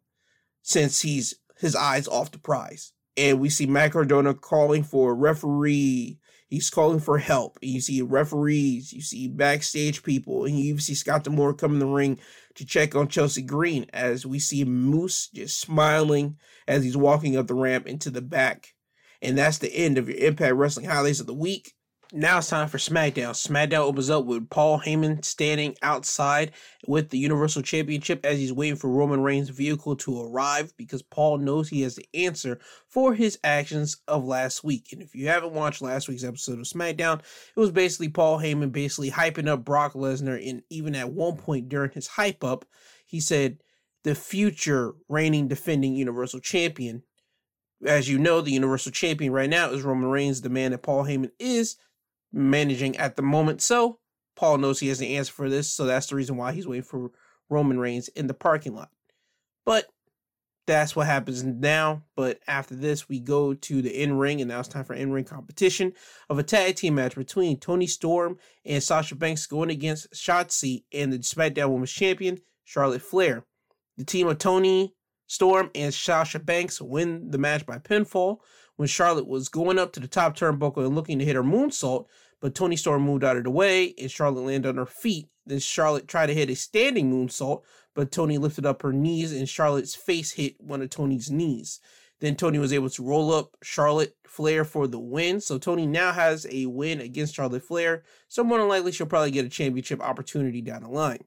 since 0.61 1.01
he's 1.01 1.35
his 1.59 1.75
eyes 1.75 2.07
off 2.07 2.31
the 2.31 2.39
prize. 2.39 2.91
And 3.17 3.39
we 3.39 3.49
see 3.49 3.65
Matt 3.67 3.91
Cardona 3.91 4.33
calling 4.33 4.83
for 4.83 5.11
a 5.11 5.15
referee. 5.15 6.19
He's 6.47 6.69
calling 6.69 6.99
for 6.99 7.17
help. 7.17 7.59
And 7.61 7.71
you 7.71 7.81
see 7.81 8.01
referees, 8.01 8.91
you 8.91 9.01
see 9.01 9.27
backstage 9.27 10.03
people, 10.03 10.45
and 10.45 10.57
you 10.57 10.65
even 10.65 10.81
see 10.81 10.95
Scott 10.95 11.23
D'Amore 11.23 11.53
come 11.53 11.73
in 11.73 11.79
the 11.79 11.85
ring 11.85 12.19
to 12.55 12.65
check 12.65 12.95
on 12.95 13.07
Chelsea 13.07 13.41
Green 13.41 13.85
as 13.93 14.25
we 14.25 14.39
see 14.39 14.65
Moose 14.65 15.29
just 15.33 15.59
smiling 15.59 16.37
as 16.67 16.83
he's 16.83 16.97
walking 16.97 17.37
up 17.37 17.47
the 17.47 17.53
ramp 17.53 17.87
into 17.87 18.09
the 18.09 18.21
back. 18.21 18.73
And 19.21 19.37
that's 19.37 19.59
the 19.59 19.73
end 19.73 19.97
of 19.97 20.09
your 20.09 20.17
Impact 20.17 20.55
Wrestling 20.55 20.87
highlights 20.87 21.19
of 21.19 21.27
the 21.27 21.33
week. 21.33 21.73
Now 22.13 22.39
it's 22.39 22.49
time 22.49 22.67
for 22.67 22.77
SmackDown. 22.77 23.31
SmackDown 23.31 23.79
opens 23.79 24.09
up 24.09 24.25
with 24.25 24.49
Paul 24.49 24.81
Heyman 24.81 25.23
standing 25.23 25.77
outside 25.81 26.51
with 26.85 27.09
the 27.09 27.17
Universal 27.17 27.61
Championship 27.61 28.25
as 28.25 28.37
he's 28.37 28.51
waiting 28.51 28.75
for 28.75 28.89
Roman 28.89 29.21
Reigns' 29.21 29.47
vehicle 29.47 29.95
to 29.95 30.21
arrive 30.21 30.73
because 30.75 31.01
Paul 31.01 31.37
knows 31.37 31.69
he 31.69 31.83
has 31.83 31.95
the 31.95 32.05
answer 32.13 32.59
for 32.89 33.13
his 33.13 33.39
actions 33.45 33.95
of 34.09 34.25
last 34.25 34.61
week. 34.61 34.89
And 34.91 35.01
if 35.01 35.15
you 35.15 35.29
haven't 35.29 35.53
watched 35.53 35.81
last 35.81 36.09
week's 36.09 36.25
episode 36.25 36.59
of 36.59 36.65
SmackDown, 36.65 37.19
it 37.19 37.59
was 37.59 37.71
basically 37.71 38.09
Paul 38.09 38.39
Heyman 38.39 38.73
basically 38.73 39.11
hyping 39.11 39.47
up 39.47 39.63
Brock 39.63 39.93
Lesnar. 39.93 40.45
And 40.49 40.63
even 40.69 40.95
at 40.95 41.13
one 41.13 41.37
point 41.37 41.69
during 41.69 41.91
his 41.91 42.07
hype 42.07 42.43
up, 42.43 42.65
he 43.05 43.21
said, 43.21 43.59
the 44.03 44.15
future 44.15 44.95
reigning 45.07 45.47
defending 45.47 45.95
Universal 45.95 46.41
Champion. 46.41 47.03
As 47.85 48.09
you 48.09 48.19
know, 48.19 48.41
the 48.41 48.51
Universal 48.51 48.91
Champion 48.91 49.31
right 49.31 49.49
now 49.49 49.69
is 49.69 49.83
Roman 49.83 50.09
Reigns, 50.09 50.41
the 50.41 50.49
man 50.49 50.71
that 50.71 50.83
Paul 50.83 51.05
Heyman 51.05 51.31
is 51.39 51.77
managing 52.33 52.97
at 52.97 53.15
the 53.15 53.21
moment. 53.21 53.61
So 53.61 53.99
Paul 54.35 54.57
knows 54.57 54.79
he 54.79 54.87
has 54.87 54.99
the 54.99 55.17
answer 55.17 55.33
for 55.33 55.49
this, 55.49 55.71
so 55.71 55.85
that's 55.85 56.07
the 56.07 56.15
reason 56.15 56.37
why 56.37 56.51
he's 56.51 56.67
waiting 56.67 56.83
for 56.83 57.11
Roman 57.49 57.79
Reigns 57.79 58.07
in 58.09 58.27
the 58.27 58.33
parking 58.33 58.73
lot. 58.73 58.89
But 59.65 59.87
that's 60.67 60.95
what 60.95 61.07
happens 61.07 61.43
now. 61.43 62.03
But 62.15 62.39
after 62.47 62.75
this, 62.75 63.09
we 63.09 63.19
go 63.19 63.53
to 63.53 63.81
the 63.81 64.01
in 64.01 64.17
ring, 64.17 64.41
and 64.41 64.49
now 64.49 64.59
it's 64.59 64.69
time 64.69 64.85
for 64.85 64.93
in 64.93 65.11
ring 65.11 65.25
competition 65.25 65.93
of 66.29 66.39
a 66.39 66.43
tag 66.43 66.75
team 66.75 66.95
match 66.95 67.15
between 67.15 67.59
Toni 67.59 67.87
Storm 67.87 68.37
and 68.65 68.81
Sasha 68.81 69.15
Banks 69.15 69.45
going 69.47 69.69
against 69.69 70.13
Shotzi 70.13 70.83
and 70.93 71.11
the 71.11 71.19
SmackDown 71.19 71.69
Women's 71.69 71.91
Champion 71.91 72.39
Charlotte 72.63 73.01
Flair. 73.01 73.43
The 73.97 74.05
team 74.05 74.27
of 74.27 74.37
Toni 74.37 74.93
Storm 75.27 75.71
and 75.75 75.93
Sasha 75.93 76.39
Banks 76.39 76.81
win 76.81 77.31
the 77.31 77.37
match 77.37 77.65
by 77.65 77.77
pinfall 77.77 78.37
when 78.75 78.87
Charlotte 78.87 79.27
was 79.27 79.49
going 79.49 79.79
up 79.79 79.93
to 79.93 79.99
the 79.99 80.07
top 80.07 80.35
turnbuckle 80.35 80.85
and 80.85 80.95
looking 80.95 81.19
to 81.19 81.25
hit 81.25 81.35
her 81.35 81.43
moonsault, 81.43 82.05
but 82.39 82.55
Toni 82.55 82.75
Storm 82.75 83.03
moved 83.03 83.23
out 83.23 83.37
of 83.37 83.43
the 83.43 83.51
way 83.51 83.93
and 83.97 84.09
Charlotte 84.09 84.41
landed 84.41 84.69
on 84.69 84.77
her 84.77 84.85
feet. 84.85 85.29
Then 85.45 85.59
Charlotte 85.59 86.07
tried 86.07 86.27
to 86.27 86.33
hit 86.33 86.49
a 86.49 86.55
standing 86.55 87.11
moonsault, 87.11 87.61
but 87.93 88.11
Toni 88.11 88.37
lifted 88.37 88.65
up 88.65 88.81
her 88.81 88.93
knees 88.93 89.31
and 89.31 89.47
Charlotte's 89.47 89.95
face 89.95 90.31
hit 90.31 90.55
one 90.59 90.81
of 90.81 90.89
Toni's 90.89 91.29
knees. 91.29 91.79
Then 92.19 92.35
Toni 92.35 92.59
was 92.59 92.71
able 92.71 92.89
to 92.91 93.03
roll 93.03 93.33
up 93.33 93.57
Charlotte 93.63 94.15
Flair 94.27 94.63
for 94.63 94.87
the 94.87 94.99
win. 94.99 95.41
So 95.41 95.57
Toni 95.57 95.87
now 95.87 96.11
has 96.11 96.45
a 96.49 96.67
win 96.67 97.01
against 97.01 97.35
Charlotte 97.35 97.63
Flair. 97.63 98.03
So 98.27 98.43
more 98.43 98.59
than 98.59 98.67
likely 98.67 98.91
she'll 98.91 99.07
probably 99.07 99.31
get 99.31 99.45
a 99.45 99.49
championship 99.49 100.01
opportunity 100.01 100.61
down 100.61 100.83
the 100.83 100.89
line. 100.89 101.25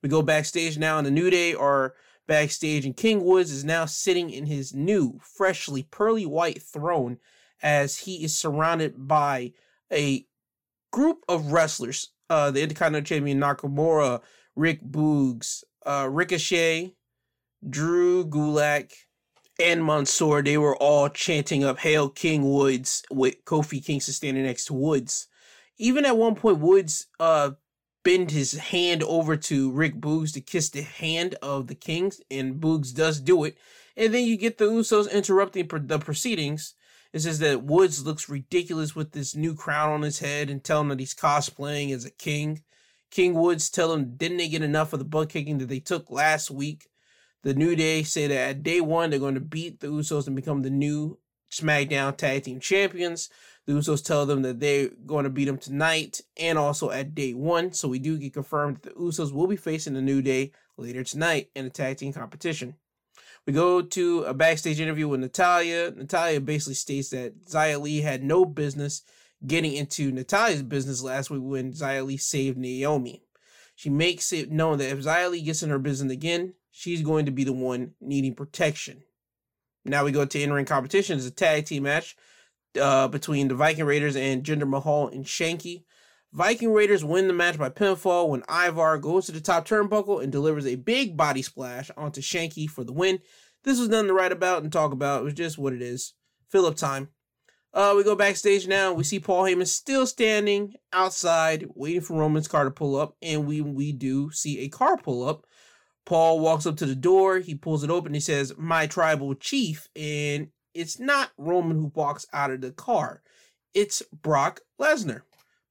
We 0.00 0.08
go 0.08 0.22
backstage 0.22 0.78
now, 0.78 0.98
and 0.98 1.06
the 1.06 1.10
New 1.10 1.28
Day 1.28 1.54
are 1.54 1.94
backstage, 2.28 2.86
and 2.86 2.96
King 2.96 3.24
Woods 3.24 3.50
is 3.50 3.64
now 3.64 3.86
sitting 3.86 4.30
in 4.30 4.46
his 4.46 4.72
new, 4.72 5.18
freshly 5.20 5.82
pearly 5.82 6.26
white 6.26 6.62
throne 6.62 7.18
as 7.60 7.96
he 7.96 8.22
is 8.22 8.38
surrounded 8.38 9.08
by 9.08 9.52
a 9.92 10.24
group 10.92 11.24
of 11.28 11.50
wrestlers. 11.50 12.12
Uh, 12.30 12.52
the 12.52 12.62
Intercontinental 12.62 13.06
Champion 13.06 13.40
Nakamura, 13.40 14.20
Rick 14.54 14.82
Boogs, 14.82 15.64
uh, 15.84 16.06
Ricochet, 16.08 16.94
Drew 17.68 18.24
Gulak, 18.26 18.92
and 19.58 19.84
Mansoor. 19.84 20.42
They 20.42 20.58
were 20.58 20.76
all 20.76 21.08
chanting 21.08 21.64
up 21.64 21.78
"Hail 21.78 22.10
King 22.10 22.48
Woods" 22.52 23.02
with 23.10 23.44
Kofi 23.44 23.84
Kingston 23.84 24.14
standing 24.14 24.44
next 24.44 24.66
to 24.66 24.74
Woods. 24.74 25.26
Even 25.78 26.04
at 26.04 26.16
one 26.16 26.34
point, 26.34 26.58
Woods 26.58 27.06
uh 27.18 27.52
bend 28.04 28.30
his 28.30 28.52
hand 28.52 29.02
over 29.02 29.36
to 29.36 29.70
Rick 29.70 30.00
Boogs 30.00 30.32
to 30.32 30.40
kiss 30.40 30.70
the 30.70 30.82
hand 30.82 31.34
of 31.42 31.66
the 31.66 31.74
Kings, 31.74 32.20
and 32.30 32.60
Boogs 32.60 32.94
does 32.94 33.20
do 33.20 33.44
it. 33.44 33.58
And 33.96 34.14
then 34.14 34.24
you 34.24 34.36
get 34.36 34.58
the 34.58 34.66
Usos 34.66 35.10
interrupting 35.12 35.68
the 35.68 35.98
proceedings. 35.98 36.74
It 37.12 37.20
says 37.20 37.38
that 37.40 37.64
Woods 37.64 38.04
looks 38.04 38.28
ridiculous 38.28 38.94
with 38.94 39.12
this 39.12 39.34
new 39.34 39.54
crown 39.54 39.90
on 39.90 40.02
his 40.02 40.20
head 40.20 40.50
and 40.50 40.62
telling 40.62 40.88
that 40.88 41.00
he's 41.00 41.14
cosplaying 41.14 41.92
as 41.92 42.04
a 42.04 42.10
king. 42.10 42.62
King 43.10 43.34
Woods 43.34 43.70
tell 43.70 43.92
him, 43.92 44.16
didn't 44.16 44.36
they 44.36 44.48
get 44.48 44.62
enough 44.62 44.92
of 44.92 44.98
the 44.98 45.04
butt 45.04 45.30
kicking 45.30 45.58
that 45.58 45.68
they 45.68 45.80
took 45.80 46.10
last 46.10 46.50
week? 46.50 46.88
The 47.42 47.54
New 47.54 47.74
Day 47.76 48.02
say 48.02 48.26
that 48.26 48.50
at 48.50 48.62
day 48.62 48.80
one, 48.80 49.10
they're 49.10 49.18
going 49.18 49.34
to 49.34 49.40
beat 49.40 49.80
the 49.80 49.86
Usos 49.86 50.26
and 50.26 50.36
become 50.36 50.62
the 50.62 50.70
new 50.70 51.18
SmackDown 51.50 52.16
Tag 52.16 52.44
Team 52.44 52.60
Champions. 52.60 53.30
The 53.68 53.74
Usos 53.74 54.02
tell 54.02 54.24
them 54.24 54.40
that 54.42 54.60
they're 54.60 54.88
going 55.04 55.24
to 55.24 55.30
beat 55.30 55.44
them 55.44 55.58
tonight 55.58 56.22
and 56.38 56.56
also 56.56 56.88
at 56.90 57.14
day 57.14 57.34
one. 57.34 57.74
So 57.74 57.86
we 57.86 57.98
do 57.98 58.16
get 58.16 58.32
confirmed 58.32 58.78
that 58.78 58.94
the 58.94 58.98
Usos 58.98 59.30
will 59.30 59.46
be 59.46 59.56
facing 59.56 59.92
the 59.92 60.00
New 60.00 60.22
Day 60.22 60.52
later 60.78 61.04
tonight 61.04 61.50
in 61.54 61.66
a 61.66 61.70
tag 61.70 61.98
team 61.98 62.14
competition. 62.14 62.76
We 63.46 63.52
go 63.52 63.82
to 63.82 64.22
a 64.22 64.32
backstage 64.32 64.80
interview 64.80 65.06
with 65.06 65.20
Natalya. 65.20 65.90
Natalya 65.94 66.40
basically 66.40 66.76
states 66.76 67.10
that 67.10 67.44
Xia 67.44 67.78
Li 67.78 68.00
had 68.00 68.24
no 68.24 68.46
business 68.46 69.02
getting 69.46 69.74
into 69.74 70.12
Natalya's 70.12 70.62
business 70.62 71.02
last 71.02 71.28
week 71.28 71.42
when 71.42 71.74
Xia 71.74 72.06
Li 72.06 72.16
saved 72.16 72.56
Naomi. 72.56 73.22
She 73.74 73.90
makes 73.90 74.32
it 74.32 74.50
known 74.50 74.78
that 74.78 74.92
if 74.92 75.04
Xia 75.04 75.30
Li 75.30 75.42
gets 75.42 75.62
in 75.62 75.68
her 75.68 75.78
business 75.78 76.10
again, 76.10 76.54
she's 76.70 77.02
going 77.02 77.26
to 77.26 77.32
be 77.32 77.44
the 77.44 77.52
one 77.52 77.92
needing 78.00 78.34
protection. 78.34 79.02
Now 79.84 80.06
we 80.06 80.12
go 80.12 80.24
to 80.24 80.42
in 80.42 80.54
ring 80.54 80.64
competition. 80.64 81.18
It's 81.18 81.26
a 81.26 81.30
tag 81.30 81.66
team 81.66 81.82
match 81.82 82.16
uh, 82.80 83.08
between 83.08 83.48
the 83.48 83.54
Viking 83.54 83.84
Raiders 83.84 84.16
and 84.16 84.44
Jinder 84.44 84.68
Mahal 84.68 85.08
and 85.08 85.24
Shanky. 85.24 85.84
Viking 86.32 86.72
Raiders 86.72 87.04
win 87.04 87.26
the 87.26 87.32
match 87.32 87.58
by 87.58 87.70
pinfall 87.70 88.28
when 88.28 88.42
Ivar 88.50 88.98
goes 88.98 89.26
to 89.26 89.32
the 89.32 89.40
top 89.40 89.66
turnbuckle 89.66 90.22
and 90.22 90.30
delivers 90.30 90.66
a 90.66 90.76
big 90.76 91.16
body 91.16 91.40
splash 91.42 91.90
onto 91.96 92.20
Shanky 92.20 92.68
for 92.68 92.84
the 92.84 92.92
win. 92.92 93.20
This 93.64 93.80
was 93.80 93.88
nothing 93.88 94.08
to 94.08 94.14
write 94.14 94.32
about 94.32 94.62
and 94.62 94.70
talk 94.70 94.92
about. 94.92 95.22
It 95.22 95.24
was 95.24 95.34
just 95.34 95.58
what 95.58 95.72
it 95.72 95.82
is. 95.82 96.14
Fill 96.50 96.66
up 96.66 96.76
time. 96.76 97.08
Uh, 97.72 97.94
we 97.96 98.02
go 98.04 98.14
backstage 98.14 98.66
now. 98.66 98.92
We 98.92 99.04
see 99.04 99.20
Paul 99.20 99.44
Heyman 99.44 99.66
still 99.66 100.06
standing 100.06 100.74
outside, 100.92 101.66
waiting 101.74 102.00
for 102.00 102.18
Roman's 102.18 102.48
car 102.48 102.64
to 102.64 102.70
pull 102.70 102.96
up, 102.96 103.16
and 103.20 103.46
we 103.46 103.60
we 103.60 103.92
do 103.92 104.30
see 104.30 104.60
a 104.60 104.68
car 104.68 104.96
pull 104.96 105.28
up. 105.28 105.46
Paul 106.06 106.40
walks 106.40 106.64
up 106.64 106.78
to 106.78 106.86
the 106.86 106.94
door. 106.94 107.38
He 107.38 107.54
pulls 107.54 107.84
it 107.84 107.90
open. 107.90 108.14
He 108.14 108.20
says, 108.20 108.54
"My 108.56 108.86
tribal 108.86 109.34
chief," 109.34 109.86
and 109.94 110.48
it's 110.78 110.98
not 110.98 111.32
Roman 111.36 111.76
who 111.76 111.92
walks 111.94 112.26
out 112.32 112.50
of 112.50 112.60
the 112.60 112.70
car. 112.70 113.22
It's 113.74 114.02
Brock 114.12 114.60
Lesnar. 114.80 115.22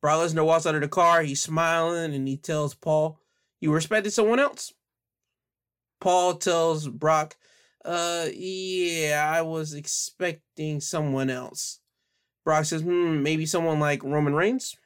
Brock 0.01 0.19
Lesnar 0.19 0.45
walks 0.45 0.65
out 0.65 0.75
of 0.75 0.81
the 0.81 0.88
car. 0.88 1.21
He's 1.23 1.41
smiling 1.41 2.13
and 2.13 2.27
he 2.27 2.38
tells 2.38 2.73
Paul, 2.75 3.19
"You 3.59 3.73
respected 3.73 4.11
someone 4.11 4.39
else." 4.39 4.73
Paul 5.99 6.35
tells 6.35 6.88
Brock, 6.88 7.35
"Uh, 7.84 8.27
yeah, 8.34 9.31
I 9.34 9.41
was 9.41 9.73
expecting 9.73 10.81
someone 10.81 11.29
else." 11.29 11.79
Brock 12.47 12.63
says, 12.63 12.81
hmm, 12.81 13.21
maybe 13.23 13.45
someone 13.45 13.81
like 13.81 14.01
Roman 14.05 14.34
Reigns. 14.34 14.77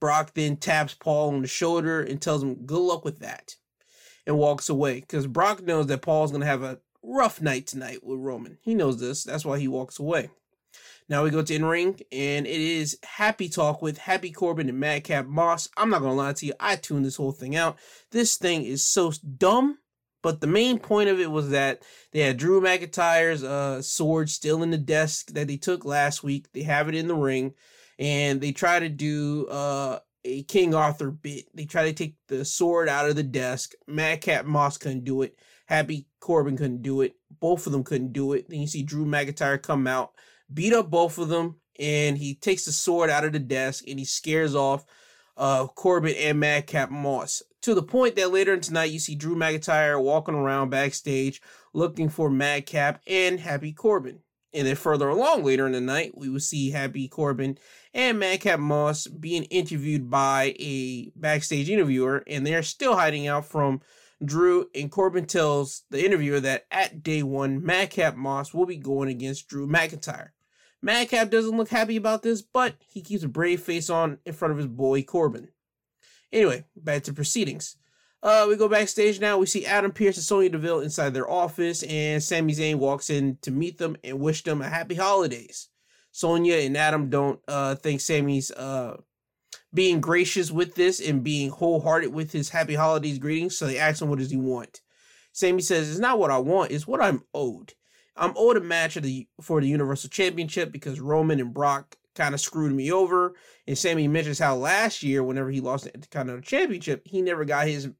Brock 0.00 0.32
then 0.34 0.56
taps 0.56 0.94
Paul 0.94 1.34
on 1.34 1.42
the 1.42 1.48
shoulder 1.48 2.02
and 2.02 2.22
tells 2.22 2.40
him, 2.40 2.66
good 2.66 2.78
luck 2.78 3.04
with 3.04 3.18
that, 3.18 3.56
and 4.24 4.38
walks 4.38 4.68
away 4.68 5.00
because 5.00 5.26
Brock 5.26 5.64
knows 5.64 5.88
that 5.88 6.02
Paul's 6.02 6.30
going 6.30 6.42
to 6.42 6.46
have 6.46 6.62
a 6.62 6.78
rough 7.04 7.40
night 7.40 7.66
tonight 7.66 8.02
with 8.02 8.18
Roman. 8.18 8.58
He 8.62 8.74
knows 8.74 8.98
this. 8.98 9.24
That's 9.24 9.44
why 9.44 9.58
he 9.58 9.68
walks 9.68 9.98
away. 9.98 10.30
Now 11.08 11.22
we 11.22 11.30
go 11.30 11.42
to 11.42 11.54
in 11.54 11.64
ring, 11.64 12.00
and 12.10 12.46
it 12.46 12.60
is 12.60 12.98
Happy 13.04 13.48
Talk 13.48 13.82
with 13.82 13.98
Happy 13.98 14.30
Corbin 14.30 14.70
and 14.70 14.80
Madcap 14.80 15.26
Moss. 15.26 15.68
I'm 15.76 15.90
not 15.90 16.00
gonna 16.00 16.14
lie 16.14 16.32
to 16.32 16.46
you, 16.46 16.54
I 16.58 16.76
tuned 16.76 17.04
this 17.04 17.16
whole 17.16 17.32
thing 17.32 17.54
out. 17.54 17.76
This 18.10 18.36
thing 18.36 18.64
is 18.64 18.86
so 18.86 19.12
dumb 19.36 19.78
but 20.24 20.40
the 20.40 20.46
main 20.46 20.78
point 20.78 21.10
of 21.10 21.20
it 21.20 21.30
was 21.30 21.50
that 21.50 21.82
they 22.12 22.20
had 22.20 22.38
Drew 22.38 22.58
McIntyre's 22.58 23.44
uh, 23.44 23.82
sword 23.82 24.30
still 24.30 24.62
in 24.62 24.70
the 24.70 24.78
desk 24.78 25.32
that 25.32 25.48
they 25.48 25.58
took 25.58 25.84
last 25.84 26.24
week. 26.24 26.50
They 26.54 26.62
have 26.62 26.88
it 26.88 26.94
in 26.94 27.08
the 27.08 27.14
ring, 27.14 27.52
and 27.98 28.40
they 28.40 28.50
try 28.50 28.80
to 28.80 28.88
do 28.88 29.46
uh, 29.48 29.98
a 30.24 30.44
King 30.44 30.74
Arthur 30.74 31.10
bit. 31.10 31.54
They 31.54 31.66
try 31.66 31.84
to 31.84 31.92
take 31.92 32.16
the 32.28 32.42
sword 32.46 32.88
out 32.88 33.06
of 33.06 33.16
the 33.16 33.22
desk. 33.22 33.74
Madcap 33.86 34.46
Moss 34.46 34.78
couldn't 34.78 35.04
do 35.04 35.20
it. 35.20 35.38
Happy 35.66 36.06
Corbin 36.20 36.56
couldn't 36.56 36.82
do 36.82 37.00
it. 37.00 37.14
Both 37.40 37.66
of 37.66 37.72
them 37.72 37.84
couldn't 37.84 38.12
do 38.12 38.32
it. 38.32 38.48
Then 38.48 38.60
you 38.60 38.66
see 38.66 38.82
Drew 38.82 39.04
McIntyre 39.04 39.60
come 39.60 39.86
out, 39.86 40.12
beat 40.52 40.72
up 40.72 40.90
both 40.90 41.18
of 41.18 41.28
them, 41.28 41.56
and 41.78 42.18
he 42.18 42.34
takes 42.34 42.64
the 42.64 42.72
sword 42.72 43.10
out 43.10 43.24
of 43.24 43.32
the 43.32 43.38
desk 43.38 43.84
and 43.88 43.98
he 43.98 44.04
scares 44.04 44.54
off 44.54 44.84
uh, 45.36 45.66
Corbin 45.66 46.14
and 46.16 46.38
Madcap 46.38 46.90
Moss 46.90 47.42
to 47.62 47.74
the 47.74 47.82
point 47.82 48.14
that 48.16 48.30
later 48.30 48.54
in 48.54 48.60
tonight 48.60 48.90
you 48.90 48.98
see 48.98 49.14
Drew 49.14 49.34
McIntyre 49.34 50.00
walking 50.00 50.34
around 50.34 50.70
backstage 50.70 51.40
looking 51.72 52.08
for 52.08 52.30
Madcap 52.30 53.00
and 53.06 53.40
Happy 53.40 53.72
Corbin. 53.72 54.20
And 54.52 54.68
then 54.68 54.76
further 54.76 55.08
along 55.08 55.42
later 55.42 55.66
in 55.66 55.72
the 55.72 55.80
night, 55.80 56.12
we 56.16 56.28
will 56.28 56.38
see 56.38 56.70
Happy 56.70 57.08
Corbin 57.08 57.58
and 57.92 58.20
Madcap 58.20 58.60
Moss 58.60 59.08
being 59.08 59.44
interviewed 59.44 60.08
by 60.08 60.54
a 60.60 61.10
backstage 61.16 61.68
interviewer, 61.68 62.22
and 62.28 62.46
they're 62.46 62.62
still 62.62 62.94
hiding 62.94 63.26
out 63.26 63.46
from 63.46 63.80
Drew. 64.22 64.68
And 64.74 64.90
Corbin 64.90 65.26
tells 65.26 65.84
the 65.90 66.04
interviewer 66.04 66.40
that 66.40 66.66
at 66.70 67.02
day 67.02 67.22
one, 67.22 67.64
Madcap 67.64 68.16
Moss 68.16 68.52
will 68.52 68.66
be 68.66 68.76
going 68.76 69.08
against 69.08 69.48
Drew 69.48 69.66
McIntyre. 69.66 70.30
Madcap 70.82 71.30
doesn't 71.30 71.56
look 71.56 71.70
happy 71.70 71.96
about 71.96 72.22
this, 72.22 72.42
but 72.42 72.74
he 72.86 73.00
keeps 73.00 73.22
a 73.22 73.28
brave 73.28 73.62
face 73.62 73.88
on 73.88 74.18
in 74.26 74.34
front 74.34 74.52
of 74.52 74.58
his 74.58 74.66
boy 74.66 75.02
Corbin. 75.02 75.48
Anyway, 76.30 76.64
back 76.76 77.04
to 77.04 77.14
proceedings. 77.14 77.76
Uh, 78.22 78.46
we 78.48 78.56
go 78.56 78.68
backstage 78.68 79.20
now. 79.20 79.38
We 79.38 79.46
see 79.46 79.66
Adam 79.66 79.92
Pearce 79.92 80.16
and 80.16 80.24
Sonya 80.24 80.48
Deville 80.50 80.80
inside 80.80 81.14
their 81.14 81.30
office, 81.30 81.82
and 81.82 82.22
Sami 82.22 82.54
Zayn 82.54 82.76
walks 82.76 83.10
in 83.10 83.38
to 83.42 83.50
meet 83.50 83.78
them 83.78 83.96
and 84.02 84.18
wish 84.18 84.42
them 84.42 84.62
a 84.62 84.68
happy 84.68 84.94
holidays. 84.94 85.68
Sonya 86.10 86.56
and 86.56 86.76
Adam 86.76 87.10
don't 87.10 87.40
uh, 87.48 87.74
think 87.74 88.00
Sami's 88.00 88.50
uh, 88.50 88.96
being 89.74 90.00
gracious 90.00 90.50
with 90.50 90.76
this 90.76 91.00
and 91.00 91.24
being 91.24 91.50
wholehearted 91.50 92.14
with 92.14 92.32
his 92.32 92.48
happy 92.48 92.74
holidays 92.74 93.18
greetings, 93.18 93.58
so 93.58 93.66
they 93.66 93.78
ask 93.78 94.00
him 94.00 94.08
what 94.08 94.20
does 94.20 94.30
he 94.30 94.36
want. 94.36 94.80
Sami 95.32 95.60
says, 95.60 95.90
"It's 95.90 95.98
not 95.98 96.18
what 96.18 96.30
I 96.30 96.38
want; 96.38 96.70
it's 96.70 96.86
what 96.86 97.02
I'm 97.02 97.24
owed. 97.34 97.74
I'm 98.16 98.32
owed 98.36 98.56
a 98.56 98.60
match 98.60 98.94
the, 98.94 99.26
for 99.40 99.60
the 99.60 99.66
Universal 99.66 100.10
Championship 100.10 100.70
because 100.70 101.00
Roman 101.00 101.40
and 101.40 101.52
Brock 101.52 101.96
kind 102.14 102.34
of 102.34 102.40
screwed 102.40 102.72
me 102.72 102.92
over. 102.92 103.34
And 103.66 103.76
Sami 103.76 104.08
mentions 104.08 104.38
how 104.38 104.56
last 104.56 105.02
year, 105.02 105.22
whenever 105.22 105.50
he 105.50 105.60
lost 105.60 105.84
the 105.84 105.94
Intercontinental 105.94 106.42
Championship, 106.42 107.02
he 107.06 107.22
never 107.22 107.44
got 107.44 107.66
his 107.66 107.90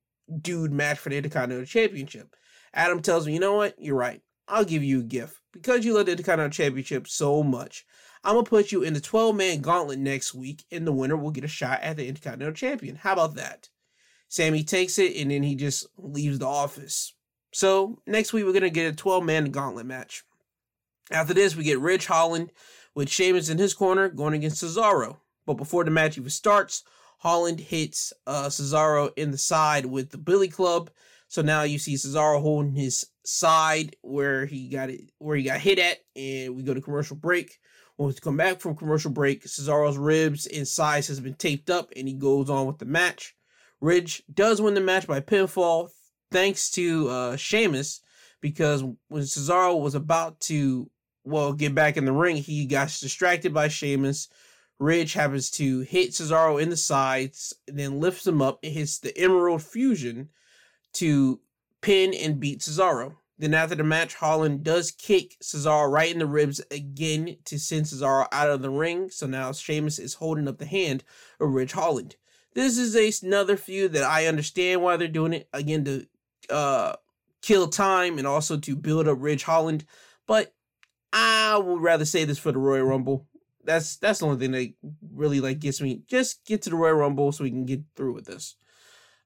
dude 0.41 0.73
match 0.73 0.99
for 0.99 1.09
the 1.09 1.17
Intercontinental 1.17 1.67
Championship. 1.67 2.35
Adam 2.73 3.01
tells 3.01 3.27
me, 3.27 3.35
you 3.35 3.41
know 3.41 3.57
what? 3.57 3.75
You're 3.79 3.97
right. 3.97 4.21
I'll 4.49 4.65
give 4.65 4.85
you 4.85 5.01
a 5.01 5.05
gift. 5.05 5.41
Because 5.53 5.85
you 5.85 5.95
love 5.95 6.07
the 6.07 6.13
Intercontinental 6.13 6.53
Championship 6.55 7.09
so 7.09 7.43
much, 7.43 7.85
I'm 8.25 8.43
to 8.43 8.49
put 8.49 8.73
you 8.73 8.83
in 8.83 8.95
the 8.95 9.01
12 9.01 9.37
man 9.37 9.61
gauntlet 9.61 9.99
next 9.99 10.35
week, 10.35 10.65
and 10.71 10.87
the 10.87 10.93
winner 10.93 11.17
will 11.17 11.31
get 11.31 11.45
a 11.45 11.49
shot 11.49 11.81
at 11.83 11.97
the 11.97 12.09
Intercontinental 12.09 12.55
Champion. 12.55 12.97
How 12.97 13.13
about 13.13 13.35
that? 13.35 13.69
Sami 14.29 14.65
takes 14.65 14.99
it, 14.99 15.15
and 15.17 15.31
then 15.31 15.43
he 15.43 15.55
just 15.55 15.87
leaves 15.99 16.39
the 16.39 16.47
office. 16.47 17.13
So, 17.53 18.01
next 18.07 18.33
week, 18.33 18.45
we're 18.45 18.59
to 18.59 18.71
get 18.71 18.93
a 18.93 18.97
12 18.97 19.25
man 19.25 19.51
gauntlet 19.51 19.87
match. 19.87 20.25
After 21.11 21.35
this, 21.35 21.55
we 21.55 21.65
get 21.65 21.79
Ridge 21.79 22.07
Holland 22.07 22.51
with 22.95 23.11
Sheamus 23.11 23.51
in 23.51 23.59
his 23.59 23.75
corner 23.75 24.09
going 24.09 24.35
against 24.35 24.65
Cesaro. 24.65 25.19
But 25.47 25.55
before 25.55 25.85
the 25.85 25.91
match 25.91 26.17
even 26.17 26.31
starts, 26.31 26.83
Holland 27.19 27.61
hits 27.61 28.13
uh, 28.27 28.47
Cesaro 28.47 29.13
in 29.17 29.31
the 29.31 29.39
side 29.39 29.87
with 29.87 30.11
the 30.11 30.19
Billy 30.19 30.49
Club. 30.49 30.91
So 31.29 31.43
now 31.43 31.63
you 31.63 31.79
see 31.79 31.95
Cesaro 31.95 32.41
holding 32.41 32.75
his 32.75 33.07
side 33.25 33.97
where 34.03 34.47
he 34.47 34.69
got 34.69 34.91
it, 34.91 35.11
where 35.19 35.37
he 35.37 35.43
got 35.43 35.61
hit 35.61 35.79
at, 35.79 35.99
and 36.17 36.57
we 36.57 36.63
go 36.63 36.75
to 36.75 36.81
commercial 36.81 37.17
break. 37.17 37.59
When 37.97 38.09
we 38.09 38.15
come 38.15 38.37
back 38.37 38.61
from 38.61 38.77
commercial 38.77 39.13
break, 39.13 39.45
Cesaro's 39.45 39.97
ribs 39.97 40.47
and 40.47 40.67
sides 40.67 41.07
has 41.09 41.21
been 41.21 41.35
taped 41.35 41.71
up, 41.71 41.93
and 41.95 42.09
he 42.09 42.15
goes 42.15 42.51
on 42.51 42.67
with 42.67 42.79
the 42.79 42.85
match. 42.85 43.37
Ridge 43.81 44.23
does 44.33 44.61
win 44.61 44.75
the 44.75 44.81
match 44.81 45.07
by 45.07 45.21
pinfall, 45.21 45.91
thanks 46.31 46.71
to 46.73 47.09
uh, 47.09 47.37
Sheamus, 47.37 48.01
because 48.41 48.83
when 49.09 49.23
Cesaro 49.23 49.81
was 49.81 49.95
about 49.95 50.41
to 50.41 50.91
well 51.23 51.53
get 51.53 51.75
back 51.75 51.97
in 51.97 52.05
the 52.05 52.13
ring, 52.13 52.37
he 52.37 52.67
got 52.67 52.89
distracted 52.89 53.55
by 53.55 53.69
Sheamus. 53.69 54.29
Ridge 54.81 55.13
happens 55.13 55.51
to 55.53 55.81
hit 55.81 56.11
Cesaro 56.11 56.61
in 56.61 56.71
the 56.71 56.77
sides, 56.77 57.55
then 57.69 58.01
lifts 58.01 58.27
him 58.27 58.43
up 58.43 58.59
and 58.65 58.73
hits 58.73 58.99
the 58.99 59.17
Emerald 59.17 59.63
Fusion 59.63 60.31
to 60.95 61.41
pin 61.81 62.13
and 62.13 62.41
beat 62.41 62.61
Cesaro. 62.61 63.15
Then 63.39 63.55
after 63.55 63.75
the 63.75 63.85
match, 63.85 64.15
Holland 64.15 64.63
does 64.63 64.93
kick 64.93 65.37
Cesaro 65.43 65.91
right 65.91 66.13
in 66.13 66.21
the 66.21 66.27
ribs 66.27 66.61
again 66.71 67.37
to 67.47 67.59
send 67.59 67.87
Cesaro 67.87 68.29
out 68.31 68.51
of 68.51 68.63
the 68.63 68.71
ring. 68.71 69.11
So 69.11 69.27
now 69.27 69.53
Sheamus 69.53 69.99
is 69.99 70.15
holding 70.15 70.47
up 70.47 70.59
the 70.59 70.67
hand 70.67 71.03
of 71.41 71.51
Ridge 71.51 71.73
Holland. 71.73 72.17
This 72.55 72.79
is 72.79 72.95
a, 72.95 73.27
another 73.27 73.57
feud 73.57 73.93
that 73.95 74.05
I 74.05 74.27
understand 74.27 74.83
why 74.83 74.97
they're 74.97 75.09
doing 75.09 75.33
it. 75.33 75.49
Again, 75.53 75.85
to 75.85 76.07
uh, 76.49 76.95
kill 77.43 77.67
time 77.69 78.19
and 78.19 78.27
also 78.27 78.57
to 78.57 78.77
build 78.77 79.09
up 79.09 79.19
Ridge 79.21 79.43
Holland. 79.43 79.85
But 80.29 80.55
I 81.13 81.59
would 81.59 81.83
rather 81.83 82.05
say 82.05 82.25
this 82.25 82.39
for 82.39 82.53
the 82.53 82.59
Royal 82.59 82.87
Rumble. 82.87 83.27
That's 83.65 83.97
that's 83.97 84.21
the 84.21 84.27
only 84.27 84.39
thing 84.39 84.53
that 84.53 84.73
really 85.13 85.41
like 85.41 85.59
gets 85.59 85.81
me. 85.81 86.03
Just 86.07 86.45
get 86.45 86.63
to 86.63 86.71
the 86.71 86.77
Royal 86.77 86.95
Rumble 86.95 87.33
so 87.33 87.43
we 87.43 87.51
can 87.51 87.65
get 87.67 87.83
through 87.97 88.13
with 88.13 88.27
this. 88.27 88.55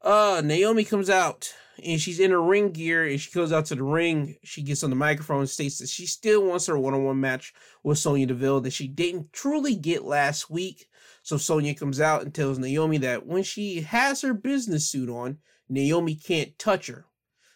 Uh, 0.00 0.40
Naomi 0.44 0.84
comes 0.84 1.10
out 1.10 1.52
and 1.84 2.00
she's 2.00 2.20
in 2.20 2.30
her 2.30 2.42
ring 2.42 2.72
gear 2.72 3.06
and 3.06 3.20
she 3.20 3.30
goes 3.30 3.52
out 3.52 3.66
to 3.66 3.74
the 3.74 3.82
ring. 3.82 4.36
She 4.44 4.62
gets 4.62 4.82
on 4.84 4.90
the 4.90 4.96
microphone 4.96 5.40
and 5.40 5.50
states 5.50 5.78
that 5.78 5.88
she 5.88 6.06
still 6.06 6.44
wants 6.44 6.66
her 6.66 6.78
one-on-one 6.78 7.20
match 7.20 7.52
with 7.82 7.98
Sonya 7.98 8.26
Deville 8.26 8.60
that 8.62 8.72
she 8.72 8.88
didn't 8.88 9.32
truly 9.32 9.74
get 9.74 10.04
last 10.04 10.50
week. 10.50 10.88
So 11.22 11.36
Sonya 11.36 11.74
comes 11.74 12.00
out 12.00 12.22
and 12.22 12.34
tells 12.34 12.58
Naomi 12.58 12.98
that 12.98 13.26
when 13.26 13.42
she 13.42 13.80
has 13.82 14.22
her 14.22 14.34
business 14.34 14.88
suit 14.88 15.10
on, 15.10 15.38
Naomi 15.68 16.14
can't 16.14 16.58
touch 16.58 16.86
her. 16.86 17.04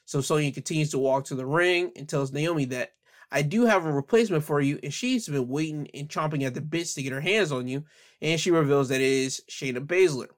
So 0.04 0.20
Sonya 0.20 0.52
continues 0.52 0.90
to 0.90 0.98
walk 0.98 1.24
to 1.26 1.34
the 1.34 1.46
ring 1.46 1.92
and 1.96 2.08
tells 2.08 2.32
Naomi 2.32 2.66
that 2.66 2.92
I 3.30 3.40
do 3.40 3.64
have 3.64 3.86
a 3.86 3.92
replacement 3.92 4.44
for 4.44 4.60
you, 4.60 4.78
and 4.82 4.92
she's 4.92 5.26
been 5.26 5.48
waiting 5.48 5.88
and 5.94 6.06
chomping 6.06 6.42
at 6.42 6.52
the 6.52 6.60
bits 6.60 6.92
to 6.94 7.02
get 7.02 7.14
her 7.14 7.20
hands 7.22 7.50
on 7.50 7.66
you, 7.66 7.84
and 8.20 8.38
she 8.38 8.50
reveals 8.50 8.90
that 8.90 9.00
it 9.00 9.06
is 9.06 9.40
Shayna 9.50 9.78
Baszler. 9.78 10.28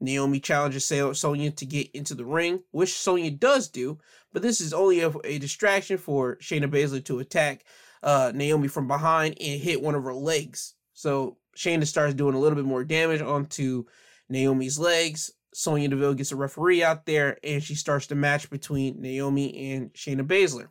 Naomi 0.00 0.40
challenges 0.40 0.86
Sonya 0.86 1.50
to 1.50 1.66
get 1.66 1.90
into 1.92 2.14
the 2.14 2.24
ring, 2.24 2.62
which 2.70 2.94
Sonya 2.94 3.30
does 3.30 3.68
do, 3.68 3.98
but 4.32 4.42
this 4.42 4.60
is 4.60 4.72
only 4.72 5.00
a, 5.00 5.12
a 5.24 5.38
distraction 5.38 5.98
for 5.98 6.36
Shayna 6.36 6.70
Baszler 6.70 7.04
to 7.06 7.18
attack 7.18 7.64
uh, 8.02 8.32
Naomi 8.34 8.68
from 8.68 8.86
behind 8.86 9.36
and 9.40 9.60
hit 9.60 9.82
one 9.82 9.94
of 9.94 10.04
her 10.04 10.14
legs. 10.14 10.74
So 10.92 11.38
Shayna 11.56 11.86
starts 11.86 12.14
doing 12.14 12.34
a 12.34 12.38
little 12.38 12.56
bit 12.56 12.64
more 12.64 12.84
damage 12.84 13.20
onto 13.20 13.84
Naomi's 14.28 14.78
legs. 14.78 15.32
Sonya 15.52 15.88
Deville 15.88 16.14
gets 16.14 16.30
a 16.30 16.36
referee 16.36 16.84
out 16.84 17.06
there, 17.06 17.38
and 17.42 17.62
she 17.62 17.74
starts 17.74 18.06
the 18.06 18.14
match 18.14 18.50
between 18.50 19.00
Naomi 19.00 19.72
and 19.72 19.92
Shayna 19.94 20.26
Baszler. 20.26 20.68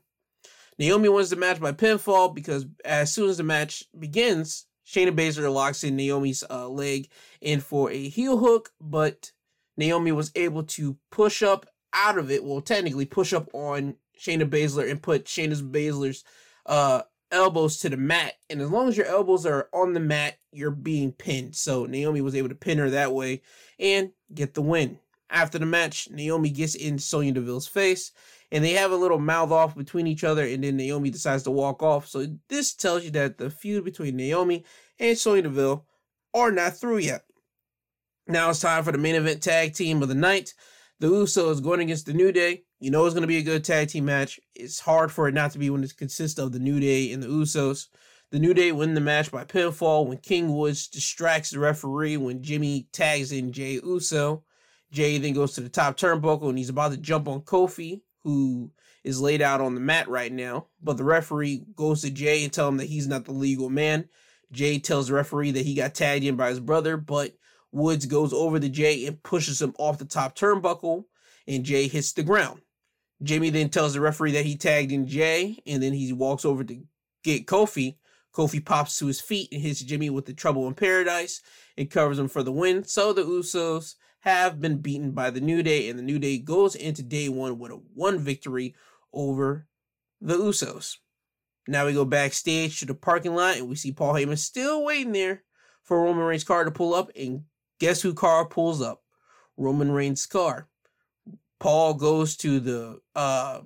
Naomi 0.79 1.09
wins 1.09 1.31
the 1.31 1.35
match 1.35 1.59
by 1.59 1.71
pinfall 1.71 2.33
because 2.33 2.65
as 2.85 3.11
soon 3.11 3.29
as 3.29 3.37
the 3.37 3.43
match 3.43 3.83
begins, 3.97 4.67
Shayna 4.87 5.11
Baszler 5.11 5.53
locks 5.53 5.83
in 5.83 5.95
Naomi's 5.95 6.43
uh, 6.49 6.69
leg 6.69 7.09
in 7.41 7.59
for 7.59 7.91
a 7.91 8.07
heel 8.09 8.37
hook, 8.37 8.71
but 8.79 9.31
Naomi 9.75 10.11
was 10.13 10.31
able 10.35 10.63
to 10.63 10.97
push 11.11 11.43
up 11.43 11.67
out 11.93 12.17
of 12.17 12.31
it. 12.31 12.43
Well, 12.43 12.61
technically, 12.61 13.05
push 13.05 13.33
up 13.33 13.49
on 13.53 13.95
Shayna 14.17 14.49
Baszler 14.49 14.89
and 14.89 15.01
put 15.01 15.25
Shayna 15.25 15.55
Baszler's 15.71 16.23
uh, 16.65 17.01
elbows 17.31 17.77
to 17.79 17.89
the 17.89 17.97
mat. 17.97 18.35
And 18.49 18.61
as 18.61 18.71
long 18.71 18.87
as 18.87 18.95
your 18.95 19.07
elbows 19.07 19.45
are 19.45 19.69
on 19.73 19.93
the 19.93 19.99
mat, 19.99 20.37
you're 20.51 20.71
being 20.71 21.11
pinned. 21.11 21.55
So 21.55 21.85
Naomi 21.85 22.21
was 22.21 22.35
able 22.35 22.49
to 22.49 22.55
pin 22.55 22.77
her 22.77 22.89
that 22.91 23.13
way 23.13 23.41
and 23.79 24.11
get 24.33 24.53
the 24.53 24.61
win. 24.61 24.99
After 25.29 25.59
the 25.59 25.65
match, 25.65 26.09
Naomi 26.09 26.49
gets 26.49 26.75
in 26.75 26.97
Sonya 26.97 27.33
Deville's 27.33 27.67
face 27.67 28.13
and 28.51 28.63
they 28.63 28.73
have 28.73 28.91
a 28.91 28.95
little 28.95 29.19
mouth 29.19 29.51
off 29.51 29.75
between 29.75 30.07
each 30.07 30.23
other, 30.23 30.45
and 30.45 30.63
then 30.63 30.77
Naomi 30.77 31.09
decides 31.09 31.43
to 31.43 31.51
walk 31.51 31.83
off. 31.83 32.07
So 32.07 32.25
this 32.49 32.73
tells 32.73 33.03
you 33.03 33.11
that 33.11 33.37
the 33.37 33.49
feud 33.49 33.83
between 33.83 34.15
Naomi 34.15 34.63
and 34.99 35.17
Sonya 35.17 35.43
Deville 35.43 35.85
are 36.33 36.51
not 36.51 36.77
through 36.77 36.99
yet. 36.99 37.23
Now 38.27 38.49
it's 38.49 38.59
time 38.59 38.83
for 38.83 38.91
the 38.91 38.97
main 38.97 39.15
event 39.15 39.41
tag 39.41 39.73
team 39.73 40.01
of 40.01 40.09
the 40.09 40.15
night. 40.15 40.53
The 40.99 41.07
Usos 41.07 41.63
going 41.63 41.81
against 41.81 42.05
the 42.05 42.13
New 42.13 42.31
Day. 42.31 42.63
You 42.79 42.91
know 42.91 43.05
it's 43.05 43.13
going 43.13 43.21
to 43.21 43.27
be 43.27 43.37
a 43.37 43.43
good 43.43 43.63
tag 43.63 43.89
team 43.89 44.05
match. 44.05 44.39
It's 44.55 44.79
hard 44.79 45.11
for 45.11 45.27
it 45.27 45.33
not 45.33 45.51
to 45.51 45.59
be 45.59 45.69
when 45.69 45.83
it 45.83 45.95
consists 45.97 46.39
of 46.39 46.51
the 46.51 46.59
New 46.59 46.79
Day 46.79 47.11
and 47.11 47.21
the 47.21 47.27
Usos. 47.27 47.87
The 48.31 48.39
New 48.39 48.53
Day 48.53 48.71
win 48.71 48.93
the 48.93 49.01
match 49.01 49.31
by 49.31 49.45
pinfall 49.45 50.07
when 50.07 50.17
King 50.17 50.53
Woods 50.53 50.87
distracts 50.87 51.51
the 51.51 51.59
referee 51.59 52.17
when 52.17 52.43
Jimmy 52.43 52.87
tags 52.91 53.31
in 53.31 53.53
Jay 53.53 53.79
Uso. 53.83 54.43
Jay 54.91 55.17
then 55.17 55.33
goes 55.33 55.53
to 55.53 55.61
the 55.61 55.69
top 55.69 55.97
turnbuckle 55.97 56.49
and 56.49 56.57
he's 56.57 56.69
about 56.69 56.91
to 56.91 56.97
jump 56.97 57.27
on 57.27 57.41
Kofi 57.41 58.01
who 58.27 58.69
is 59.05 59.21
laid 59.21 59.41
out 59.41 59.61
on 59.61 59.73
the 59.73 59.79
mat 59.79 60.09
right 60.09 60.33
now. 60.33 60.67
But 60.83 60.97
the 60.97 61.05
referee 61.05 61.63
goes 61.77 62.01
to 62.01 62.11
Jay 62.11 62.43
and 62.43 62.51
tell 62.51 62.67
him 62.67 62.75
that 62.75 62.89
he's 62.89 63.07
not 63.07 63.23
the 63.23 63.31
legal 63.31 63.69
man. 63.69 64.09
Jay 64.51 64.79
tells 64.79 65.07
the 65.07 65.13
referee 65.13 65.51
that 65.51 65.65
he 65.65 65.73
got 65.73 65.95
tagged 65.95 66.25
in 66.25 66.35
by 66.35 66.49
his 66.49 66.59
brother, 66.59 66.97
but 66.97 67.31
Woods 67.71 68.05
goes 68.05 68.33
over 68.33 68.59
to 68.59 68.67
Jay 68.67 69.05
and 69.05 69.23
pushes 69.23 69.61
him 69.61 69.73
off 69.79 69.97
the 69.97 70.03
top 70.03 70.35
turnbuckle, 70.35 71.05
and 71.47 71.63
Jay 71.63 71.87
hits 71.87 72.11
the 72.11 72.23
ground. 72.23 72.59
Jimmy 73.23 73.49
then 73.49 73.69
tells 73.69 73.93
the 73.93 74.01
referee 74.01 74.33
that 74.33 74.45
he 74.45 74.57
tagged 74.57 74.91
in 74.91 75.07
Jay, 75.07 75.57
and 75.65 75.81
then 75.81 75.93
he 75.93 76.11
walks 76.11 76.43
over 76.43 76.65
to 76.65 76.81
get 77.23 77.47
Kofi. 77.47 77.95
Kofi 78.33 78.63
pops 78.63 78.99
to 78.99 79.07
his 79.07 79.21
feet 79.21 79.47
and 79.53 79.61
hits 79.61 79.79
Jimmy 79.79 80.09
with 80.09 80.25
the 80.25 80.33
Trouble 80.33 80.67
in 80.67 80.73
Paradise 80.73 81.41
and 81.77 81.89
covers 81.89 82.19
him 82.19 82.27
for 82.27 82.43
the 82.43 82.51
win. 82.51 82.83
So 82.83 83.13
the 83.13 83.23
Usos 83.23 83.95
have 84.21 84.59
been 84.59 84.77
beaten 84.77 85.11
by 85.11 85.29
the 85.29 85.41
New 85.41 85.63
Day, 85.63 85.89
and 85.89 85.97
the 85.97 86.03
New 86.03 86.19
Day 86.19 86.37
goes 86.37 86.75
into 86.75 87.03
day 87.03 87.29
one 87.29 87.59
with 87.59 87.71
a 87.71 87.79
one 87.93 88.19
victory 88.19 88.75
over 89.13 89.67
the 90.19 90.35
Usos. 90.35 90.97
Now 91.67 91.85
we 91.85 91.93
go 91.93 92.05
backstage 92.05 92.79
to 92.79 92.85
the 92.85 92.93
parking 92.93 93.35
lot, 93.35 93.57
and 93.57 93.67
we 93.67 93.75
see 93.75 93.91
Paul 93.91 94.13
Heyman 94.13 94.37
still 94.37 94.83
waiting 94.83 95.11
there 95.13 95.43
for 95.83 96.01
Roman 96.01 96.23
Reigns' 96.23 96.43
car 96.43 96.63
to 96.63 96.71
pull 96.71 96.93
up, 96.93 97.11
and 97.15 97.43
guess 97.79 98.01
who 98.01 98.13
car 98.13 98.45
pulls 98.45 98.81
up? 98.81 99.03
Roman 99.57 99.91
Reigns' 99.91 100.25
car. 100.25 100.67
Paul 101.59 101.95
goes 101.95 102.37
to 102.37 102.59
the 102.59 102.99
uh, 103.15 103.61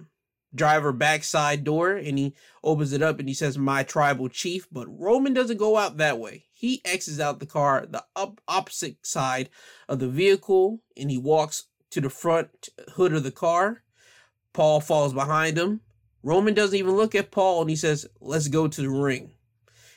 driver 0.56 0.92
backside 0.92 1.64
door 1.64 1.92
and 1.92 2.18
he 2.18 2.36
opens 2.64 2.94
it 2.94 3.02
up 3.02 3.20
and 3.20 3.28
he 3.28 3.34
says, 3.34 3.58
My 3.58 3.84
tribal 3.84 4.30
chief. 4.30 4.68
But 4.72 4.88
Roman 4.88 5.34
doesn't 5.34 5.58
go 5.58 5.78
out 5.78 5.98
that 5.98 6.20
way. 6.20 6.46
He 6.62 6.80
exits 6.86 7.20
out 7.20 7.40
the 7.40 7.48
car, 7.48 7.88
the 7.90 8.06
up 8.16 8.40
opposite 8.48 9.04
side 9.04 9.50
of 9.90 9.98
the 9.98 10.08
vehicle, 10.08 10.80
and 10.96 11.10
he 11.10 11.18
walks 11.18 11.64
to 11.90 12.00
the 12.00 12.10
front 12.12 12.70
hood 12.94 13.14
of 13.14 13.24
the 13.24 13.32
car. 13.32 13.82
Paul 14.54 14.80
falls 14.80 15.12
behind 15.12 15.58
him. 15.58 15.82
Roman 16.22 16.54
doesn't 16.54 16.78
even 16.78 16.96
look 16.96 17.16
at 17.16 17.32
Paul 17.32 17.62
and 17.62 17.70
he 17.72 17.76
says, 17.76 18.06
Let's 18.20 18.48
go 18.48 18.68
to 18.68 18.82
the 18.82 18.92
ring. 18.92 19.32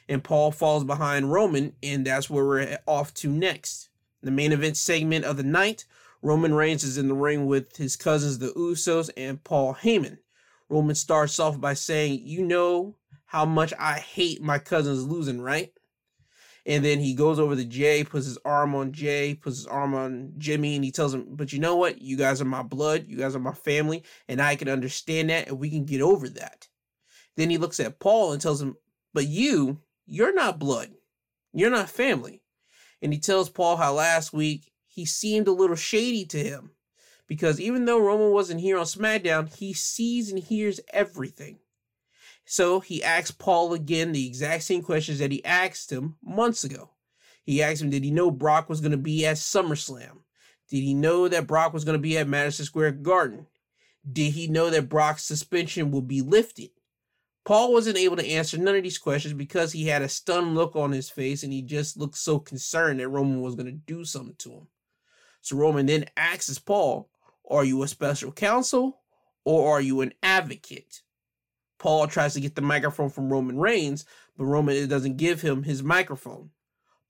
And 0.08 0.24
Paul 0.24 0.52
falls 0.52 0.84
behind 0.84 1.30
Roman, 1.30 1.74
and 1.82 2.06
that's 2.06 2.30
where 2.30 2.46
we're 2.46 2.78
off 2.86 3.12
to 3.16 3.28
next. 3.28 3.90
The 4.22 4.30
main 4.30 4.52
event 4.52 4.78
segment 4.78 5.26
of 5.26 5.36
the 5.36 5.42
night 5.42 5.84
Roman 6.22 6.54
Reigns 6.54 6.82
is 6.82 6.96
in 6.96 7.08
the 7.08 7.14
ring 7.14 7.44
with 7.44 7.76
his 7.76 7.94
cousins, 7.94 8.38
the 8.38 8.54
Usos, 8.56 9.10
and 9.18 9.44
Paul 9.44 9.74
Heyman. 9.74 10.16
Roman 10.70 10.94
starts 10.94 11.38
off 11.38 11.60
by 11.60 11.74
saying, 11.74 12.20
You 12.22 12.42
know 12.42 12.96
how 13.26 13.44
much 13.44 13.74
I 13.78 13.98
hate 13.98 14.40
my 14.40 14.58
cousins 14.58 15.04
losing, 15.04 15.42
right? 15.42 15.74
And 16.66 16.84
then 16.84 16.98
he 16.98 17.14
goes 17.14 17.38
over 17.38 17.54
to 17.54 17.64
Jay, 17.64 18.04
puts 18.04 18.26
his 18.26 18.38
arm 18.44 18.74
on 18.74 18.92
Jay, 18.92 19.34
puts 19.34 19.58
his 19.58 19.66
arm 19.66 19.94
on 19.94 20.32
Jimmy, 20.38 20.76
and 20.76 20.84
he 20.84 20.90
tells 20.90 21.12
him, 21.12 21.26
But 21.30 21.52
you 21.52 21.58
know 21.58 21.76
what? 21.76 22.00
You 22.00 22.16
guys 22.16 22.40
are 22.40 22.46
my 22.46 22.62
blood, 22.62 23.04
you 23.06 23.18
guys 23.18 23.36
are 23.36 23.40
my 23.40 23.52
family, 23.52 24.02
and 24.28 24.40
I 24.40 24.56
can 24.56 24.68
understand 24.68 25.28
that, 25.30 25.48
and 25.48 25.58
we 25.58 25.68
can 25.68 25.84
get 25.84 26.00
over 26.00 26.28
that. 26.30 26.68
Then 27.36 27.50
he 27.50 27.58
looks 27.58 27.80
at 27.80 27.98
Paul 27.98 28.32
and 28.32 28.40
tells 28.40 28.62
him, 28.62 28.76
But 29.12 29.26
you, 29.26 29.80
you're 30.06 30.34
not 30.34 30.58
blood. 30.58 30.90
You're 31.52 31.70
not 31.70 31.90
family. 31.90 32.42
And 33.02 33.12
he 33.12 33.18
tells 33.18 33.50
Paul 33.50 33.76
how 33.76 33.92
last 33.92 34.32
week 34.32 34.72
he 34.88 35.04
seemed 35.04 35.48
a 35.48 35.52
little 35.52 35.76
shady 35.76 36.24
to 36.26 36.38
him 36.38 36.70
because 37.26 37.60
even 37.60 37.84
though 37.84 38.00
Roman 38.00 38.32
wasn't 38.32 38.60
here 38.60 38.78
on 38.78 38.84
SmackDown, 38.84 39.54
he 39.54 39.72
sees 39.72 40.30
and 40.30 40.38
hears 40.38 40.80
everything. 40.92 41.58
So 42.44 42.80
he 42.80 43.02
asked 43.02 43.38
Paul 43.38 43.72
again 43.72 44.12
the 44.12 44.26
exact 44.26 44.64
same 44.64 44.82
questions 44.82 45.18
that 45.18 45.32
he 45.32 45.44
asked 45.44 45.90
him 45.90 46.16
months 46.22 46.64
ago. 46.64 46.90
He 47.42 47.62
asked 47.62 47.82
him, 47.82 47.90
Did 47.90 48.04
he 48.04 48.10
know 48.10 48.30
Brock 48.30 48.68
was 48.68 48.80
going 48.80 48.92
to 48.92 48.98
be 48.98 49.26
at 49.26 49.36
SummerSlam? 49.36 50.18
Did 50.68 50.82
he 50.82 50.94
know 50.94 51.28
that 51.28 51.46
Brock 51.46 51.72
was 51.72 51.84
going 51.84 51.98
to 51.98 52.02
be 52.02 52.18
at 52.18 52.28
Madison 52.28 52.64
Square 52.64 52.92
Garden? 52.92 53.46
Did 54.10 54.32
he 54.32 54.46
know 54.46 54.70
that 54.70 54.88
Brock's 54.88 55.24
suspension 55.24 55.90
would 55.90 56.08
be 56.08 56.20
lifted? 56.20 56.70
Paul 57.44 57.72
wasn't 57.72 57.98
able 57.98 58.16
to 58.16 58.26
answer 58.26 58.56
none 58.56 58.74
of 58.74 58.82
these 58.82 58.96
questions 58.96 59.34
because 59.34 59.72
he 59.72 59.86
had 59.86 60.00
a 60.00 60.08
stunned 60.08 60.54
look 60.54 60.76
on 60.76 60.92
his 60.92 61.10
face 61.10 61.42
and 61.42 61.52
he 61.52 61.60
just 61.60 61.96
looked 61.96 62.16
so 62.16 62.38
concerned 62.38 63.00
that 63.00 63.08
Roman 63.08 63.42
was 63.42 63.54
going 63.54 63.66
to 63.66 63.72
do 63.72 64.04
something 64.04 64.36
to 64.38 64.50
him. 64.50 64.68
So 65.42 65.56
Roman 65.56 65.84
then 65.84 66.06
asks 66.16 66.58
Paul, 66.58 67.10
are 67.48 67.64
you 67.64 67.82
a 67.82 67.88
special 67.88 68.32
counsel 68.32 69.00
or 69.44 69.76
are 69.76 69.80
you 69.80 70.00
an 70.00 70.14
advocate? 70.22 71.02
Paul 71.84 72.06
tries 72.06 72.32
to 72.32 72.40
get 72.40 72.54
the 72.54 72.62
microphone 72.62 73.10
from 73.10 73.30
Roman 73.30 73.58
Reigns, 73.58 74.06
but 74.38 74.46
Roman 74.46 74.88
doesn't 74.88 75.18
give 75.18 75.42
him 75.42 75.64
his 75.64 75.82
microphone. 75.82 76.48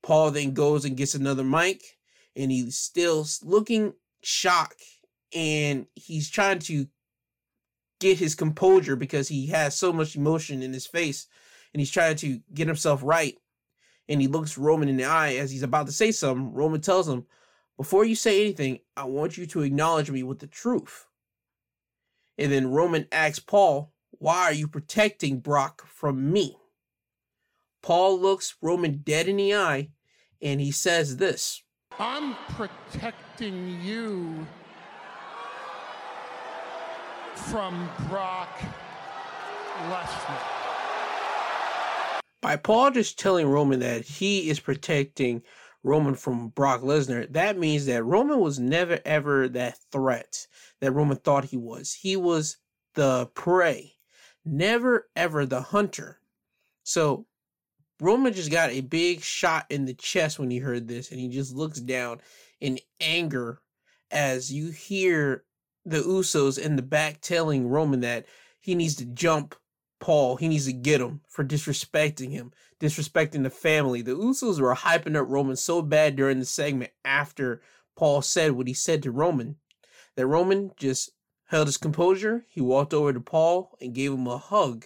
Paul 0.03 0.31
then 0.31 0.51
goes 0.51 0.83
and 0.83 0.97
gets 0.97 1.15
another 1.15 1.45
mic, 1.45 1.81
and 2.35 2.51
he's 2.51 2.75
still 2.75 3.25
looking 3.41 3.93
shocked, 4.21 4.83
and 5.33 5.87
he's 5.95 6.29
trying 6.29 6.59
to 6.59 6.87
get 8.01 8.19
his 8.19 8.35
composure 8.35 8.97
because 8.97 9.29
he 9.29 9.47
has 9.47 9.77
so 9.77 9.93
much 9.93 10.17
emotion 10.17 10.61
in 10.61 10.73
his 10.73 10.85
face, 10.85 11.27
and 11.73 11.79
he's 11.79 11.89
trying 11.89 12.17
to 12.17 12.41
get 12.53 12.67
himself 12.67 12.99
right. 13.01 13.37
And 14.09 14.19
he 14.19 14.27
looks 14.27 14.57
Roman 14.57 14.89
in 14.89 14.97
the 14.97 15.05
eye 15.05 15.35
as 15.35 15.51
he's 15.51 15.63
about 15.63 15.85
to 15.85 15.93
say 15.93 16.11
something. 16.11 16.51
Roman 16.51 16.81
tells 16.81 17.07
him, 17.07 17.25
before 17.77 18.03
you 18.03 18.13
say 18.13 18.41
anything, 18.41 18.79
I 18.97 19.05
want 19.05 19.37
you 19.37 19.45
to 19.45 19.61
acknowledge 19.61 20.11
me 20.11 20.23
with 20.23 20.39
the 20.39 20.47
truth. 20.47 21.05
And 22.37 22.51
then 22.51 22.71
Roman 22.71 23.07
asks 23.13 23.39
Paul, 23.39 23.93
Why 24.19 24.43
are 24.43 24.53
you 24.53 24.67
protecting 24.67 25.39
Brock 25.39 25.85
from 25.87 26.31
me? 26.31 26.57
Paul 27.81 28.19
looks 28.19 28.55
Roman 28.61 28.97
dead 28.97 29.27
in 29.27 29.37
the 29.37 29.55
eye 29.55 29.89
and 30.41 30.59
he 30.59 30.71
says 30.71 31.17
this 31.17 31.63
I'm 31.99 32.35
protecting 32.49 33.81
you 33.81 34.45
from 37.35 37.89
Brock 38.07 38.49
Lesnar. 39.89 40.55
By 42.41 42.57
Paul 42.57 42.91
just 42.91 43.17
telling 43.17 43.47
Roman 43.47 43.79
that 43.79 44.03
he 44.03 44.49
is 44.49 44.59
protecting 44.59 45.41
Roman 45.83 46.15
from 46.15 46.49
Brock 46.49 46.81
Lesnar, 46.81 47.31
that 47.33 47.57
means 47.57 47.85
that 47.85 48.03
Roman 48.03 48.39
was 48.39 48.59
never 48.59 48.99
ever 49.05 49.47
that 49.49 49.77
threat 49.91 50.47
that 50.81 50.91
Roman 50.91 51.17
thought 51.17 51.45
he 51.45 51.57
was. 51.57 51.93
He 51.93 52.15
was 52.15 52.57
the 52.95 53.29
prey, 53.35 53.94
never 54.45 55.09
ever 55.15 55.45
the 55.45 55.61
hunter. 55.61 56.19
So 56.83 57.25
Roman 57.99 58.33
just 58.33 58.51
got 58.51 58.71
a 58.71 58.81
big 58.81 59.21
shot 59.21 59.65
in 59.69 59.85
the 59.85 59.93
chest 59.93 60.37
when 60.37 60.51
he 60.51 60.59
heard 60.59 60.87
this, 60.87 61.11
and 61.11 61.19
he 61.19 61.29
just 61.29 61.55
looks 61.55 61.79
down 61.79 62.19
in 62.59 62.79
anger 62.99 63.61
as 64.11 64.51
you 64.51 64.69
hear 64.69 65.43
the 65.85 66.01
Usos 66.01 66.59
in 66.59 66.75
the 66.75 66.81
back 66.81 67.21
telling 67.21 67.67
Roman 67.67 68.01
that 68.01 68.25
he 68.59 68.75
needs 68.75 68.95
to 68.95 69.05
jump 69.05 69.55
Paul. 69.99 70.35
He 70.35 70.47
needs 70.47 70.65
to 70.65 70.73
get 70.73 71.01
him 71.01 71.21
for 71.29 71.43
disrespecting 71.43 72.31
him, 72.31 72.51
disrespecting 72.79 73.43
the 73.43 73.49
family. 73.49 74.01
The 74.01 74.15
Usos 74.15 74.59
were 74.59 74.75
hyping 74.75 75.15
up 75.15 75.27
Roman 75.29 75.55
so 75.55 75.81
bad 75.81 76.15
during 76.15 76.39
the 76.39 76.45
segment 76.45 76.91
after 77.03 77.61
Paul 77.95 78.21
said 78.21 78.51
what 78.51 78.67
he 78.67 78.73
said 78.73 79.03
to 79.03 79.11
Roman 79.11 79.55
that 80.15 80.27
Roman 80.27 80.71
just 80.77 81.11
held 81.45 81.67
his 81.67 81.77
composure. 81.77 82.45
He 82.49 82.61
walked 82.61 82.93
over 82.93 83.13
to 83.13 83.19
Paul 83.19 83.77
and 83.79 83.93
gave 83.93 84.11
him 84.13 84.27
a 84.27 84.37
hug. 84.37 84.85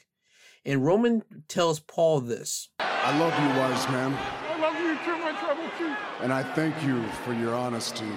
And 0.66 0.86
Roman 0.86 1.24
tells 1.48 1.80
Paul 1.80 2.22
this 2.22 2.70
I 2.80 3.18
love 3.18 3.34
you, 3.40 3.60
wise 3.60 3.88
man. 3.90 4.14
I 4.14 4.60
love 4.60 4.76
you 4.76 4.98
too, 5.06 5.18
my 5.24 5.32
tribal 5.40 5.70
chief. 5.78 5.98
And 6.22 6.34
I 6.34 6.44
thank 6.44 6.82
you 6.84 7.04
for 7.24 7.34
your 7.34 7.56
honesty. 7.56 8.12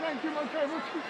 Thank 0.00 0.22
you, 0.22 0.30
my 0.30 0.44
tribal 0.44 0.80
chief. 0.92 1.02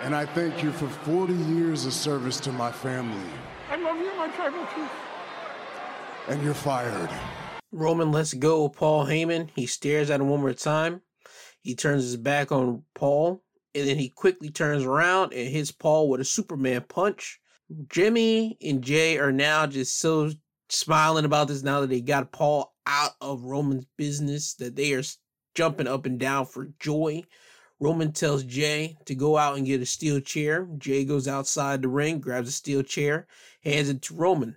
And 0.00 0.14
I 0.14 0.26
thank 0.26 0.62
you 0.62 0.72
for 0.72 0.88
40 0.88 1.32
years 1.32 1.86
of 1.86 1.92
service 1.92 2.40
to 2.40 2.52
my 2.52 2.72
family. 2.72 3.30
I 3.70 3.76
love 3.76 3.98
you, 3.98 4.12
my 4.16 4.28
tribal 4.28 4.66
chief. 4.74 4.90
And 6.28 6.42
you're 6.42 6.54
fired. 6.54 7.10
Roman 7.70 8.10
lets 8.10 8.34
go 8.34 8.64
of 8.64 8.72
Paul 8.72 9.06
Heyman. 9.06 9.50
He 9.54 9.66
stares 9.66 10.10
at 10.10 10.20
him 10.20 10.28
one 10.28 10.40
more 10.40 10.54
time. 10.54 11.02
He 11.60 11.74
turns 11.74 12.02
his 12.02 12.16
back 12.16 12.50
on 12.50 12.82
Paul, 12.94 13.42
and 13.74 13.88
then 13.88 13.98
he 13.98 14.08
quickly 14.08 14.50
turns 14.50 14.84
around 14.84 15.32
and 15.32 15.48
hits 15.48 15.72
Paul 15.72 16.08
with 16.08 16.20
a 16.20 16.24
Superman 16.24 16.84
punch. 16.88 17.40
Jimmy 17.88 18.58
and 18.62 18.82
Jay 18.82 19.18
are 19.18 19.32
now 19.32 19.66
just 19.66 19.98
so 19.98 20.30
smiling 20.68 21.24
about 21.24 21.48
this 21.48 21.62
now 21.62 21.80
that 21.80 21.90
they 21.90 22.00
got 22.00 22.32
Paul 22.32 22.74
out 22.86 23.12
of 23.20 23.44
Roman's 23.44 23.86
business 23.96 24.54
that 24.54 24.76
they 24.76 24.92
are 24.94 25.02
jumping 25.54 25.86
up 25.86 26.06
and 26.06 26.18
down 26.18 26.46
for 26.46 26.72
joy. 26.80 27.22
Roman 27.80 28.12
tells 28.12 28.44
Jay 28.44 28.96
to 29.06 29.14
go 29.14 29.36
out 29.36 29.56
and 29.56 29.66
get 29.66 29.80
a 29.80 29.86
steel 29.86 30.20
chair. 30.20 30.68
Jay 30.78 31.04
goes 31.04 31.26
outside 31.26 31.82
the 31.82 31.88
ring, 31.88 32.20
grabs 32.20 32.48
a 32.48 32.52
steel 32.52 32.82
chair, 32.82 33.26
hands 33.64 33.88
it 33.88 34.02
to 34.02 34.14
Roman. 34.14 34.56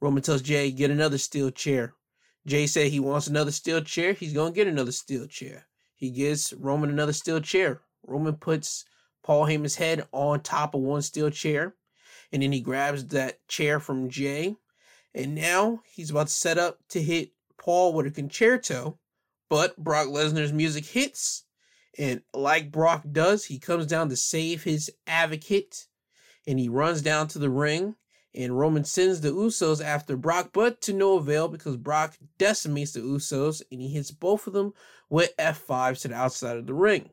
Roman 0.00 0.22
tells 0.22 0.42
Jay, 0.42 0.70
get 0.70 0.90
another 0.90 1.18
steel 1.18 1.50
chair. 1.50 1.94
Jay 2.46 2.66
said 2.66 2.88
he 2.88 3.00
wants 3.00 3.26
another 3.26 3.50
steel 3.50 3.80
chair. 3.80 4.12
He's 4.12 4.34
going 4.34 4.52
to 4.52 4.56
get 4.56 4.68
another 4.68 4.92
steel 4.92 5.26
chair. 5.26 5.66
He 5.94 6.10
gives 6.10 6.52
Roman 6.52 6.90
another 6.90 7.14
steel 7.14 7.40
chair. 7.40 7.80
Roman 8.06 8.34
puts 8.34 8.84
Paul 9.22 9.46
Heyman's 9.46 9.76
head 9.76 10.06
on 10.12 10.40
top 10.40 10.74
of 10.74 10.80
one 10.80 11.02
steel 11.02 11.30
chair. 11.30 11.74
And 12.32 12.42
then 12.42 12.52
he 12.52 12.60
grabs 12.60 13.06
that 13.08 13.46
chair 13.48 13.80
from 13.80 14.08
Jay. 14.08 14.56
And 15.14 15.34
now 15.34 15.80
he's 15.84 16.10
about 16.10 16.28
to 16.28 16.32
set 16.32 16.58
up 16.58 16.80
to 16.90 17.02
hit 17.02 17.32
Paul 17.56 17.92
with 17.92 18.06
a 18.06 18.10
Con-Chair-To. 18.10 18.96
But 19.48 19.76
Brock 19.76 20.08
Lesnar's 20.08 20.52
music 20.52 20.84
hits. 20.86 21.44
And 21.98 22.22
like 22.34 22.70
Brock 22.70 23.04
does, 23.10 23.46
he 23.46 23.58
comes 23.58 23.86
down 23.86 24.08
to 24.10 24.16
save 24.16 24.64
his 24.64 24.90
advocate. 25.06 25.86
And 26.46 26.58
he 26.58 26.68
runs 26.68 27.02
down 27.02 27.28
to 27.28 27.38
the 27.38 27.50
ring. 27.50 27.96
And 28.34 28.58
Roman 28.58 28.84
sends 28.84 29.22
the 29.22 29.30
Usos 29.30 29.82
after 29.82 30.14
Brock, 30.14 30.50
but 30.52 30.82
to 30.82 30.92
no 30.92 31.16
avail 31.16 31.48
because 31.48 31.78
Brock 31.78 32.18
decimates 32.36 32.92
the 32.92 33.00
Usos 33.00 33.62
and 33.72 33.80
he 33.80 33.88
hits 33.88 34.10
both 34.10 34.46
of 34.46 34.52
them 34.52 34.74
with 35.08 35.34
F5s 35.38 36.02
to 36.02 36.08
the 36.08 36.14
outside 36.14 36.58
of 36.58 36.66
the 36.66 36.74
ring. 36.74 37.08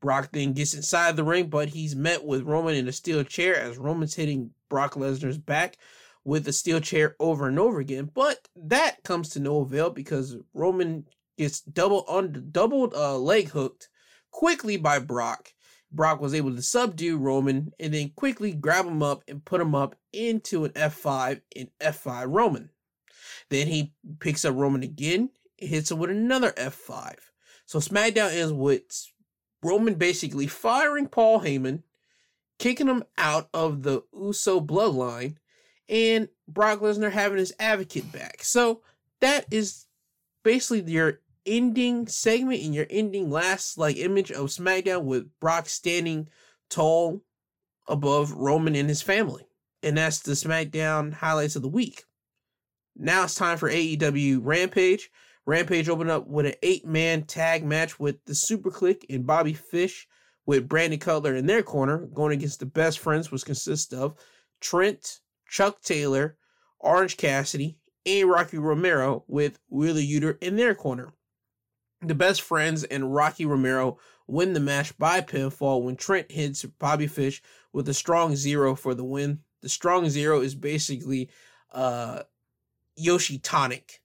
Brock 0.00 0.30
then 0.32 0.52
gets 0.52 0.74
inside 0.74 1.16
the 1.16 1.24
ring, 1.24 1.48
but 1.48 1.68
he's 1.68 1.94
met 1.94 2.24
with 2.24 2.42
Roman 2.42 2.74
in 2.74 2.88
a 2.88 2.92
steel 2.92 3.22
chair 3.22 3.56
as 3.56 3.78
Roman's 3.78 4.14
hitting 4.14 4.50
Brock 4.68 4.94
Lesnar's 4.94 5.38
back 5.38 5.76
with 6.24 6.46
a 6.48 6.52
steel 6.52 6.80
chair 6.80 7.16
over 7.20 7.48
and 7.48 7.58
over 7.58 7.80
again. 7.80 8.10
But 8.12 8.48
that 8.56 9.02
comes 9.04 9.30
to 9.30 9.40
no 9.40 9.60
avail 9.60 9.90
because 9.90 10.36
Roman 10.54 11.06
gets 11.36 11.60
double 11.60 12.04
on 12.08 12.48
doubled 12.50 12.94
uh, 12.94 13.18
leg 13.18 13.50
hooked 13.50 13.88
quickly 14.30 14.76
by 14.76 14.98
Brock. 14.98 15.52
Brock 15.92 16.20
was 16.20 16.34
able 16.34 16.54
to 16.54 16.62
subdue 16.62 17.18
Roman 17.18 17.72
and 17.80 17.92
then 17.92 18.12
quickly 18.14 18.52
grab 18.52 18.86
him 18.86 19.02
up 19.02 19.24
and 19.26 19.44
put 19.44 19.60
him 19.60 19.74
up 19.74 19.96
into 20.12 20.64
an 20.64 20.70
F5 20.72 21.40
in 21.54 21.68
F5 21.80 22.26
Roman. 22.28 22.70
Then 23.48 23.66
he 23.66 23.92
picks 24.20 24.44
up 24.44 24.54
Roman 24.54 24.82
again, 24.82 25.30
hits 25.56 25.90
him 25.90 25.98
with 25.98 26.10
another 26.10 26.52
F5. 26.52 27.16
So 27.66 27.80
SmackDown 27.80 28.32
ends 28.32 28.52
with 28.52 28.82
Roman 29.62 29.94
basically 29.94 30.46
firing 30.46 31.06
Paul 31.06 31.40
Heyman, 31.40 31.82
kicking 32.58 32.88
him 32.88 33.04
out 33.18 33.48
of 33.52 33.82
the 33.82 34.02
Uso 34.12 34.60
bloodline, 34.60 35.36
and 35.88 36.28
Brock 36.46 36.80
Lesnar 36.80 37.10
having 37.10 37.38
his 37.38 37.52
advocate 37.58 38.10
back. 38.12 38.42
So 38.44 38.82
that 39.20 39.46
is 39.50 39.86
basically 40.42 40.90
your 40.90 41.20
ending 41.46 42.06
segment 42.06 42.62
and 42.62 42.74
your 42.74 42.86
ending 42.90 43.30
last 43.30 43.78
like 43.78 43.96
image 43.96 44.30
of 44.30 44.46
SmackDown 44.46 45.04
with 45.04 45.28
Brock 45.40 45.68
standing 45.68 46.28
tall 46.68 47.22
above 47.88 48.32
Roman 48.32 48.76
and 48.76 48.88
his 48.88 49.02
family. 49.02 49.46
And 49.82 49.96
that's 49.96 50.20
the 50.20 50.32
SmackDown 50.32 51.12
highlights 51.12 51.56
of 51.56 51.62
the 51.62 51.68
week. 51.68 52.04
Now 52.96 53.24
it's 53.24 53.34
time 53.34 53.56
for 53.56 53.70
AEW 53.70 54.40
Rampage. 54.42 55.10
Rampage 55.46 55.88
opened 55.88 56.10
up 56.10 56.26
with 56.26 56.46
an 56.46 56.54
eight 56.62 56.86
man 56.86 57.22
tag 57.22 57.64
match 57.64 57.98
with 57.98 58.24
the 58.26 58.34
Super 58.34 58.70
Kliq 58.70 59.04
and 59.08 59.26
Bobby 59.26 59.54
Fish 59.54 60.06
with 60.46 60.68
Brandon 60.68 60.98
Cutler 60.98 61.34
in 61.34 61.46
their 61.46 61.62
corner, 61.62 62.06
going 62.06 62.32
against 62.32 62.60
the 62.60 62.66
best 62.66 62.98
friends, 62.98 63.30
which 63.30 63.44
consists 63.44 63.92
of 63.92 64.16
Trent, 64.60 65.20
Chuck 65.48 65.80
Taylor, 65.82 66.36
Orange 66.78 67.16
Cassidy, 67.16 67.78
and 68.06 68.28
Rocky 68.28 68.58
Romero 68.58 69.24
with 69.28 69.58
Wheeler 69.68 70.00
Yuta 70.00 70.38
in 70.42 70.56
their 70.56 70.74
corner. 70.74 71.12
The 72.02 72.14
best 72.14 72.42
friends 72.42 72.84
and 72.84 73.14
Rocky 73.14 73.44
Romero 73.44 73.98
win 74.26 74.52
the 74.54 74.60
match 74.60 74.96
by 74.96 75.20
pinfall 75.20 75.82
when 75.82 75.96
Trent 75.96 76.30
hits 76.30 76.64
Bobby 76.64 77.06
Fish 77.06 77.42
with 77.72 77.88
a 77.88 77.94
strong 77.94 78.36
zero 78.36 78.74
for 78.74 78.94
the 78.94 79.04
win. 79.04 79.40
The 79.60 79.68
strong 79.68 80.08
zero 80.08 80.40
is 80.40 80.54
basically 80.54 81.30
uh 81.72 82.22
Yoshi 82.96 83.38
tonic. 83.38 83.99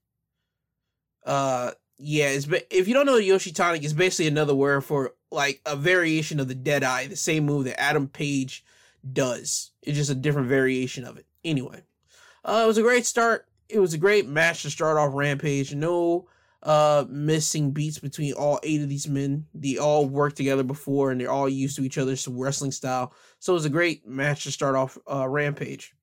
Uh 1.26 1.72
yeah, 1.97 2.27
it's 2.27 2.45
but 2.45 2.68
if 2.69 2.88
you 2.88 2.93
don't 2.93 3.06
know 3.06 3.18
Yoshi 3.18 3.52
tonic, 3.52 3.84
it's 3.84 3.93
basically 3.93 4.27
another 4.27 4.56
word 4.56 4.84
for 4.84 5.14
like 5.31 5.61
a 5.65 5.76
variation 5.76 6.39
of 6.39 6.47
the 6.47 6.56
dead 6.56 6.84
eye, 6.84 7.07
the 7.07 7.15
same 7.15 7.45
move 7.45 7.65
that 7.65 7.80
Adam 7.80 8.07
Page 8.07 8.64
does. 9.11 9.72
It's 9.81 9.97
just 9.97 10.10
a 10.11 10.15
different 10.15 10.47
variation 10.47 11.06
of 11.06 11.18
it. 11.18 11.26
Anyway, 11.43 11.84
uh, 12.43 12.61
it 12.64 12.68
was 12.68 12.77
a 12.77 12.84
great 12.84 13.06
start. 13.06 13.47
It 13.69 13.80
was 13.80 13.93
a 13.93 13.97
great 13.97 14.27
match 14.27 14.64
to 14.64 14.69
start 14.69 14.97
off 14.97 15.14
Rampage. 15.14 15.73
No 15.73 16.27
uh 16.64 17.06
missing 17.10 17.72
beats 17.72 17.99
between 17.99 18.34
all 18.34 18.60
eight 18.64 18.81
of 18.81 18.89
these 18.89 19.07
men. 19.07 19.45
They 19.53 19.77
all 19.77 20.07
worked 20.07 20.35
together 20.35 20.64
before 20.64 21.11
and 21.11 21.22
they're 21.22 21.31
all 21.31 21.47
used 21.47 21.76
to 21.77 21.84
each 21.84 21.97
other's 21.97 22.27
wrestling 22.27 22.72
style. 22.72 23.14
So 23.39 23.53
it 23.53 23.56
was 23.56 23.65
a 23.65 23.69
great 23.69 24.07
match 24.07 24.43
to 24.43 24.52
start 24.52 24.76
off 24.76 24.97
uh 25.10 25.27
Rampage. 25.27 25.93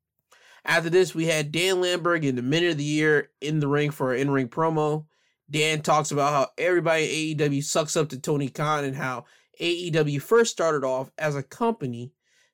After 0.64 0.88
this, 0.88 1.14
we 1.14 1.26
had 1.26 1.50
Dan 1.50 1.80
Lambert 1.80 2.24
in 2.24 2.36
the 2.36 2.42
minute 2.42 2.70
of 2.70 2.78
the 2.78 2.84
year 2.84 3.30
in 3.40 3.58
the 3.58 3.66
ring 3.66 3.90
for 3.90 4.14
an 4.14 4.20
in-ring 4.20 4.48
promo. 4.48 5.06
Dan 5.52 5.82
talks 5.82 6.10
about 6.10 6.32
how 6.32 6.48
everybody 6.56 7.34
at 7.34 7.38
AEW 7.38 7.62
sucks 7.62 7.96
up 7.96 8.08
to 8.08 8.18
Tony 8.18 8.48
Khan 8.48 8.84
and 8.84 8.96
how 8.96 9.26
AEW 9.60 10.20
first 10.20 10.50
started 10.50 10.84
off 10.84 11.10
as 11.18 11.36
a 11.36 11.42
company 11.42 12.12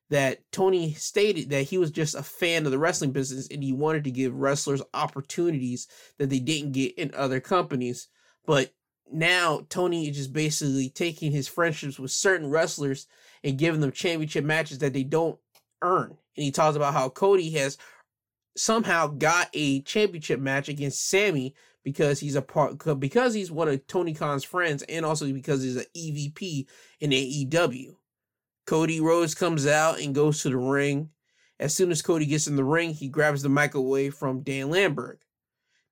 that 0.09 0.39
Tony 0.51 0.93
stated 0.93 1.49
that 1.49 1.63
he 1.63 1.77
was 1.77 1.91
just 1.91 2.13
a 2.13 2.23
fan 2.23 2.65
of 2.65 2.71
the 2.71 2.77
wrestling 2.77 3.11
business 3.11 3.47
and 3.49 3.63
he 3.63 3.71
wanted 3.71 4.03
to 4.03 4.11
give 4.11 4.33
wrestlers 4.35 4.81
opportunities 4.93 5.87
that 6.17 6.29
they 6.29 6.39
didn't 6.39 6.73
get 6.73 6.97
in 6.97 7.11
other 7.15 7.39
companies. 7.39 8.09
But 8.45 8.73
now 9.09 9.65
Tony 9.69 10.09
is 10.09 10.17
just 10.17 10.33
basically 10.33 10.89
taking 10.89 11.31
his 11.31 11.47
friendships 11.47 11.99
with 11.99 12.11
certain 12.11 12.49
wrestlers 12.49 13.07
and 13.43 13.57
giving 13.57 13.79
them 13.79 13.91
championship 13.91 14.43
matches 14.43 14.79
that 14.79 14.93
they 14.93 15.03
don't 15.03 15.39
earn. 15.81 16.09
And 16.35 16.43
he 16.43 16.51
talks 16.51 16.75
about 16.75 16.93
how 16.93 17.07
Cody 17.09 17.51
has 17.51 17.77
somehow 18.57 19.07
got 19.07 19.47
a 19.53 19.81
championship 19.83 20.39
match 20.39 20.67
against 20.67 21.07
Sammy 21.07 21.55
because 21.83 22.19
he's 22.19 22.35
a 22.35 22.41
part 22.41 22.77
because 22.99 23.33
he's 23.33 23.51
one 23.51 23.67
of 23.67 23.85
Tony 23.87 24.13
Khan's 24.13 24.43
friends 24.43 24.83
and 24.83 25.05
also 25.05 25.31
because 25.31 25.63
he's 25.63 25.77
an 25.77 25.85
EVP 25.95 26.65
in 26.99 27.11
AEW. 27.11 27.95
Cody 28.65 28.99
Rhodes 28.99 29.33
comes 29.33 29.65
out 29.65 29.99
and 29.99 30.13
goes 30.13 30.41
to 30.41 30.49
the 30.49 30.57
ring. 30.57 31.09
As 31.59 31.75
soon 31.75 31.91
as 31.91 32.01
Cody 32.01 32.25
gets 32.25 32.47
in 32.47 32.55
the 32.55 32.63
ring, 32.63 32.93
he 32.93 33.09
grabs 33.09 33.41
the 33.41 33.49
mic 33.49 33.73
away 33.73 34.09
from 34.09 34.41
Dan 34.41 34.69
Lambert. 34.69 35.23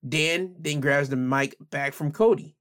Dan 0.08 0.56
then 0.60 0.80
grabs 0.80 1.10
the 1.10 1.16
mic 1.16 1.56
back 1.72 1.94
from 1.94 2.12
Cody. 2.12 2.56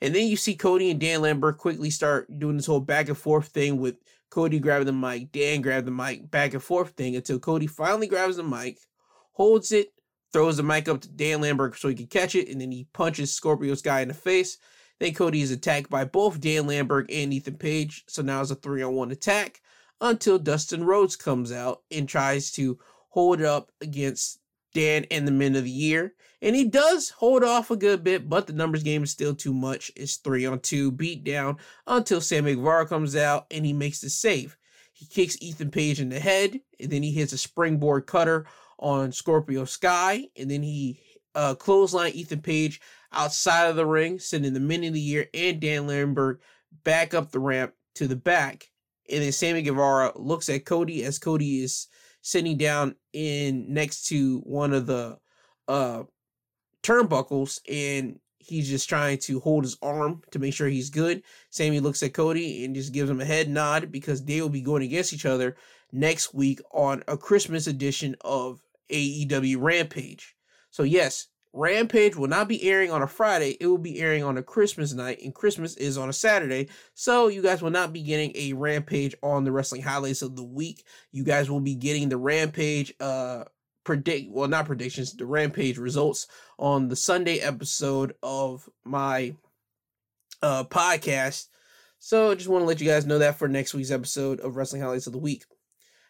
And 0.00 0.14
then 0.14 0.28
you 0.28 0.36
see 0.36 0.54
Cody 0.54 0.90
and 0.90 1.00
Dan 1.00 1.22
Lambert 1.22 1.58
quickly 1.58 1.90
start 1.90 2.38
doing 2.38 2.56
this 2.56 2.66
whole 2.66 2.80
back 2.80 3.08
and 3.08 3.18
forth 3.18 3.48
thing 3.48 3.78
with 3.78 3.96
Cody 4.30 4.60
grabbing 4.60 4.86
the 4.86 4.92
mic, 4.92 5.32
Dan 5.32 5.60
grabbing 5.60 5.84
the 5.86 5.90
mic, 5.90 6.30
back 6.30 6.54
and 6.54 6.62
forth 6.62 6.90
thing 6.90 7.16
until 7.16 7.38
Cody 7.38 7.66
finally 7.66 8.06
grabs 8.06 8.36
the 8.36 8.42
mic, 8.42 8.78
holds 9.32 9.72
it, 9.72 9.92
throws 10.32 10.56
the 10.56 10.62
mic 10.62 10.88
up 10.88 11.00
to 11.02 11.08
Dan 11.08 11.40
Lambert 11.40 11.76
so 11.76 11.88
he 11.88 11.94
can 11.94 12.06
catch 12.06 12.34
it, 12.34 12.48
and 12.48 12.60
then 12.60 12.70
he 12.70 12.86
punches 12.92 13.32
Scorpio 13.32 13.74
Sky 13.74 14.00
in 14.00 14.08
the 14.08 14.14
face. 14.14 14.58
Then 14.98 15.14
Cody 15.14 15.42
is 15.42 15.50
attacked 15.50 15.90
by 15.90 16.04
both 16.04 16.40
Dan 16.40 16.66
Lambert 16.66 17.10
and 17.10 17.32
Ethan 17.32 17.56
Page, 17.56 18.04
so 18.06 18.22
now 18.22 18.40
it's 18.40 18.50
a 18.50 18.54
three 18.54 18.82
on 18.82 18.94
one 18.94 19.10
attack 19.10 19.60
until 20.00 20.38
Dustin 20.38 20.84
Rhodes 20.84 21.16
comes 21.16 21.52
out 21.52 21.82
and 21.90 22.08
tries 22.08 22.50
to 22.52 22.78
hold 23.08 23.40
it 23.40 23.46
up 23.46 23.70
against 23.80 24.38
Dan 24.74 25.04
and 25.10 25.26
the 25.26 25.32
Men 25.32 25.56
of 25.56 25.64
the 25.64 25.70
Year. 25.70 26.14
And 26.40 26.56
he 26.56 26.64
does 26.64 27.10
hold 27.10 27.44
off 27.44 27.70
a 27.70 27.76
good 27.76 28.02
bit, 28.02 28.28
but 28.28 28.46
the 28.46 28.52
numbers 28.52 28.82
game 28.82 29.04
is 29.04 29.10
still 29.10 29.34
too 29.34 29.54
much. 29.54 29.92
It's 29.94 30.16
three 30.16 30.44
on 30.44 30.60
two, 30.60 30.90
beat 30.90 31.24
down 31.24 31.58
until 31.86 32.20
Sammy 32.20 32.54
Guevara 32.54 32.86
comes 32.86 33.14
out 33.14 33.46
and 33.50 33.64
he 33.64 33.72
makes 33.72 34.00
the 34.00 34.10
save. 34.10 34.56
He 34.92 35.06
kicks 35.06 35.36
Ethan 35.40 35.70
Page 35.70 36.00
in 36.00 36.10
the 36.10 36.20
head, 36.20 36.60
and 36.78 36.90
then 36.90 37.02
he 37.02 37.12
hits 37.12 37.32
a 37.32 37.38
springboard 37.38 38.06
cutter 38.06 38.46
on 38.82 39.12
Scorpio 39.12 39.64
Sky, 39.64 40.26
and 40.36 40.50
then 40.50 40.62
he 40.62 41.00
uh, 41.34 41.54
clothesline 41.54 42.12
Ethan 42.12 42.42
Page 42.42 42.80
outside 43.12 43.66
of 43.66 43.76
the 43.76 43.86
ring, 43.86 44.18
sending 44.18 44.52
the 44.52 44.60
men 44.60 44.84
of 44.84 44.92
the 44.92 45.00
year 45.00 45.26
and 45.32 45.60
Dan 45.60 45.86
Lambert 45.86 46.40
back 46.84 47.14
up 47.14 47.30
the 47.30 47.38
ramp 47.38 47.72
to 47.94 48.06
the 48.06 48.16
back. 48.16 48.70
And 49.10 49.22
then 49.22 49.32
Sammy 49.32 49.62
Guevara 49.62 50.12
looks 50.16 50.48
at 50.48 50.64
Cody 50.64 51.04
as 51.04 51.18
Cody 51.18 51.62
is 51.62 51.86
sitting 52.22 52.56
down 52.56 52.96
in 53.12 53.72
next 53.72 54.06
to 54.08 54.38
one 54.40 54.72
of 54.72 54.86
the 54.86 55.18
uh 55.68 56.02
turnbuckles 56.82 57.60
and 57.68 58.18
he's 58.38 58.68
just 58.68 58.88
trying 58.88 59.18
to 59.18 59.38
hold 59.40 59.64
his 59.64 59.76
arm 59.82 60.22
to 60.32 60.38
make 60.38 60.52
sure 60.52 60.68
he's 60.68 60.90
good. 60.90 61.22
Sammy 61.50 61.78
looks 61.80 62.02
at 62.02 62.14
Cody 62.14 62.64
and 62.64 62.74
just 62.74 62.92
gives 62.92 63.08
him 63.08 63.20
a 63.20 63.24
head 63.24 63.48
nod 63.48 63.92
because 63.92 64.24
they 64.24 64.40
will 64.40 64.48
be 64.48 64.60
going 64.60 64.82
against 64.82 65.12
each 65.12 65.26
other 65.26 65.56
next 65.92 66.34
week 66.34 66.60
on 66.72 67.04
a 67.06 67.16
Christmas 67.16 67.66
edition 67.66 68.16
of 68.22 68.60
AEW 68.90 69.56
Rampage. 69.60 70.34
So 70.70 70.82
yes, 70.82 71.28
Rampage 71.54 72.16
will 72.16 72.28
not 72.28 72.48
be 72.48 72.62
airing 72.62 72.90
on 72.90 73.02
a 73.02 73.06
Friday. 73.06 73.56
It 73.60 73.66
will 73.66 73.76
be 73.76 74.00
airing 74.00 74.24
on 74.24 74.38
a 74.38 74.42
Christmas 74.42 74.94
night, 74.94 75.20
and 75.22 75.34
Christmas 75.34 75.76
is 75.76 75.98
on 75.98 76.08
a 76.08 76.12
Saturday. 76.12 76.68
So 76.94 77.28
you 77.28 77.42
guys 77.42 77.60
will 77.60 77.70
not 77.70 77.92
be 77.92 78.02
getting 78.02 78.32
a 78.34 78.54
Rampage 78.54 79.14
on 79.22 79.44
the 79.44 79.52
wrestling 79.52 79.82
highlights 79.82 80.22
of 80.22 80.34
the 80.34 80.42
week. 80.42 80.84
You 81.10 81.24
guys 81.24 81.50
will 81.50 81.60
be 81.60 81.74
getting 81.74 82.08
the 82.08 82.16
Rampage 82.16 82.94
uh 83.00 83.44
predict 83.84 84.30
well 84.30 84.48
not 84.48 84.66
predictions, 84.66 85.12
the 85.12 85.26
Rampage 85.26 85.76
results 85.76 86.26
on 86.58 86.88
the 86.88 86.96
Sunday 86.96 87.38
episode 87.38 88.14
of 88.22 88.68
my 88.84 89.34
uh 90.40 90.64
podcast. 90.64 91.48
So 91.98 92.34
just 92.34 92.48
want 92.48 92.62
to 92.62 92.66
let 92.66 92.80
you 92.80 92.88
guys 92.88 93.06
know 93.06 93.18
that 93.18 93.38
for 93.38 93.46
next 93.46 93.74
week's 93.74 93.90
episode 93.90 94.40
of 94.40 94.56
Wrestling 94.56 94.82
Highlights 94.82 95.06
of 95.06 95.12
the 95.12 95.18
Week. 95.18 95.44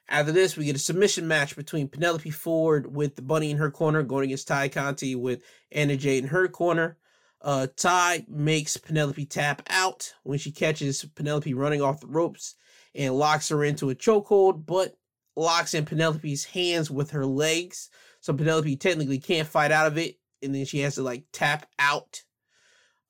After 0.08 0.32
this, 0.32 0.56
we 0.56 0.64
get 0.64 0.76
a 0.76 0.80
submission 0.80 1.26
match 1.26 1.56
between 1.56 1.88
Penelope 1.88 2.30
Ford 2.30 2.94
with 2.94 3.16
the 3.16 3.22
bunny 3.22 3.50
in 3.50 3.56
her 3.56 3.70
corner 3.70 4.02
going 4.02 4.24
against 4.24 4.48
Tay 4.48 4.68
Conti 4.68 5.14
with 5.14 5.42
Anna 5.70 5.96
Jay 5.96 6.18
in 6.18 6.26
her 6.26 6.48
corner. 6.48 6.98
Uh, 7.40 7.66
Tay 7.76 8.24
makes 8.28 8.76
Penelope 8.76 9.26
tap 9.26 9.62
out 9.68 10.12
when 10.22 10.38
she 10.38 10.52
catches 10.52 11.04
Penelope 11.14 11.54
running 11.54 11.82
off 11.82 12.00
the 12.00 12.06
ropes 12.06 12.54
and 12.94 13.14
locks 13.14 13.48
her 13.48 13.64
into 13.64 13.90
a 13.90 13.94
chokehold, 13.94 14.66
but 14.66 14.94
locks 15.34 15.74
in 15.74 15.84
Penelope's 15.84 16.44
hands 16.44 16.90
with 16.90 17.10
her 17.10 17.26
legs. 17.26 17.88
So 18.20 18.32
Penelope 18.32 18.76
technically 18.76 19.18
can't 19.18 19.48
fight 19.48 19.72
out 19.72 19.86
of 19.86 19.98
it, 19.98 20.16
and 20.42 20.54
then 20.54 20.64
she 20.64 20.80
has 20.80 20.96
to 20.96 21.02
like 21.02 21.24
tap 21.32 21.66
out. 21.78 22.22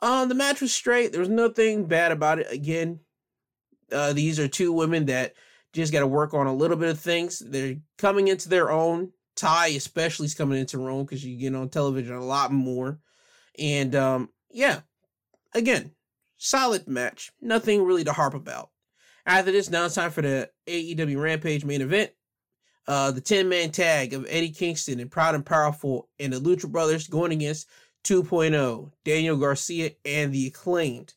Um, 0.00 0.28
the 0.28 0.34
match 0.34 0.60
was 0.60 0.72
straight. 0.72 1.12
There 1.12 1.20
was 1.20 1.28
nothing 1.28 1.86
bad 1.86 2.12
about 2.12 2.38
it. 2.38 2.50
Again, 2.50 3.00
uh, 3.92 4.12
these 4.12 4.38
are 4.40 4.48
two 4.48 4.72
women 4.72 5.06
that 5.06 5.34
just 5.72 5.92
got 5.92 6.00
to 6.00 6.06
work 6.06 6.34
on 6.34 6.46
a 6.46 6.54
little 6.54 6.76
bit 6.76 6.90
of 6.90 7.00
things. 7.00 7.38
They're 7.38 7.76
coming 7.98 8.28
into 8.28 8.48
their 8.48 8.70
own. 8.70 9.12
Tay 9.34 9.76
especially 9.76 10.26
is 10.26 10.34
coming 10.34 10.58
into 10.58 10.82
her 10.82 10.90
own 10.90 11.04
because 11.04 11.24
you 11.24 11.38
get 11.38 11.54
on 11.54 11.68
television 11.68 12.14
a 12.14 12.24
lot 12.24 12.52
more. 12.52 13.00
And 13.58 13.94
um, 13.94 14.28
yeah, 14.50 14.80
again, 15.54 15.92
solid 16.36 16.86
match. 16.86 17.32
Nothing 17.40 17.82
really 17.82 18.04
to 18.04 18.12
harp 18.12 18.34
about. 18.34 18.70
After 19.24 19.52
this, 19.52 19.70
now 19.70 19.86
it's 19.86 19.94
time 19.94 20.10
for 20.10 20.22
the 20.22 20.50
AEW 20.66 21.20
Rampage 21.20 21.64
main 21.64 21.80
event. 21.80 22.10
Uh, 22.88 23.12
the 23.12 23.20
10 23.20 23.48
man 23.48 23.70
tag 23.70 24.12
of 24.12 24.26
Eddie 24.28 24.50
Kingston 24.50 24.98
and 24.98 25.10
Proud 25.10 25.36
and 25.36 25.46
Powerful 25.46 26.08
and 26.18 26.32
the 26.32 26.40
Lucha 26.40 26.70
Brothers 26.70 27.06
going 27.06 27.32
against 27.32 27.68
2.0, 28.04 28.90
Daniel 29.04 29.36
Garcia 29.36 29.92
and 30.04 30.32
the 30.32 30.48
Acclaimed. 30.48 31.14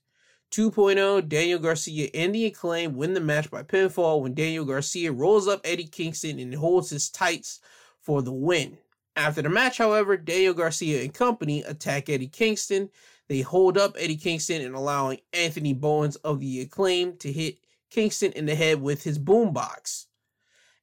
2.0, 0.56 1.28
Daniel 1.28 1.60
Garcia 1.60 2.08
and 2.14 2.34
the 2.34 2.46
Acclaim 2.46 2.96
win 2.96 3.14
the 3.14 3.20
match 3.20 3.52
by 3.52 3.62
pinfall 3.62 4.22
when 4.22 4.34
Daniel 4.34 4.64
Garcia 4.64 5.12
rolls 5.12 5.50
up 5.50 5.60
Eddie 5.66 5.86
Kingston 5.86 6.40
and 6.40 6.56
holds 6.56 6.90
his 6.90 7.10
tights 7.10 7.60
for 8.00 8.22
the 8.22 8.32
win. 8.32 8.78
After 9.18 9.42
the 9.42 9.50
match, 9.50 9.78
however, 9.78 10.16
Daniel 10.16 10.54
Garcia 10.54 11.04
and 11.04 11.14
company 11.14 11.62
attack 11.64 12.08
Eddie 12.08 12.30
Kingston. 12.30 12.90
They 13.28 13.42
hold 13.42 13.78
up 13.78 13.98
Eddie 14.00 14.16
Kingston 14.16 14.62
and 14.62 14.76
allowing 14.76 15.20
Anthony 15.34 15.74
Bowens 15.74 16.16
of 16.18 16.40
the 16.40 16.62
Acclaim 16.62 17.18
to 17.18 17.34
hit 17.34 17.58
Kingston 17.90 18.32
in 18.32 18.46
the 18.46 18.56
head 18.56 18.82
with 18.82 19.04
his 19.04 19.20
boombox. 19.20 20.06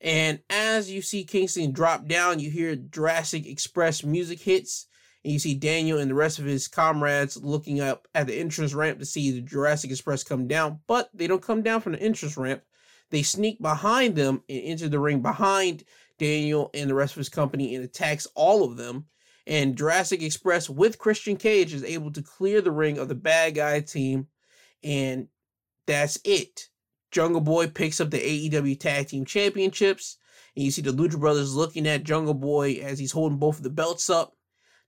And 0.02 0.40
as 0.50 0.90
you 0.90 1.00
see 1.00 1.24
Kingston 1.24 1.72
drop 1.72 2.06
down, 2.06 2.40
you 2.40 2.50
hear 2.50 2.76
Jurassic 2.76 3.46
Express 3.46 4.04
music 4.04 4.40
hits 4.40 4.86
and 5.24 5.32
you 5.32 5.38
see 5.38 5.54
Daniel 5.54 5.98
and 5.98 6.10
the 6.10 6.14
rest 6.14 6.38
of 6.38 6.44
his 6.44 6.66
comrades 6.66 7.36
looking 7.36 7.80
up 7.80 8.08
at 8.14 8.26
the 8.26 8.34
entrance 8.34 8.74
ramp 8.74 8.98
to 8.98 9.06
see 9.06 9.30
the 9.30 9.40
Jurassic 9.40 9.90
Express 9.90 10.24
come 10.24 10.48
down, 10.48 10.80
but 10.86 11.10
they 11.14 11.26
don't 11.26 11.42
come 11.42 11.62
down 11.62 11.80
from 11.80 11.92
the 11.92 12.02
entrance 12.02 12.36
ramp. 12.36 12.62
They 13.10 13.22
sneak 13.22 13.60
behind 13.60 14.16
them 14.16 14.42
and 14.48 14.60
enter 14.64 14.88
the 14.88 14.98
ring 14.98 15.20
behind 15.22 15.84
Daniel 16.18 16.70
and 16.74 16.88
the 16.88 16.94
rest 16.94 17.12
of 17.12 17.18
his 17.18 17.28
company 17.28 17.74
and 17.74 17.84
attacks 17.84 18.26
all 18.34 18.64
of 18.64 18.76
them. 18.76 19.06
And 19.46 19.76
Jurassic 19.76 20.22
Express 20.22 20.70
with 20.70 20.98
Christian 20.98 21.36
Cage 21.36 21.74
is 21.74 21.84
able 21.84 22.12
to 22.12 22.22
clear 22.22 22.60
the 22.60 22.70
ring 22.70 22.98
of 22.98 23.08
the 23.08 23.14
bad 23.14 23.54
guy 23.54 23.80
team. 23.80 24.28
And 24.82 25.28
that's 25.86 26.18
it. 26.24 26.68
Jungle 27.10 27.40
Boy 27.40 27.68
picks 27.68 28.00
up 28.00 28.10
the 28.10 28.18
AEW 28.50 28.78
Tag 28.78 29.08
Team 29.08 29.24
Championships. 29.24 30.16
And 30.56 30.64
you 30.64 30.70
see 30.70 30.82
the 30.82 30.92
Lucha 30.92 31.18
Brothers 31.18 31.54
looking 31.54 31.86
at 31.86 32.04
Jungle 32.04 32.34
Boy 32.34 32.74
as 32.82 32.98
he's 32.98 33.12
holding 33.12 33.38
both 33.38 33.58
of 33.58 33.62
the 33.62 33.70
belts 33.70 34.08
up. 34.08 34.34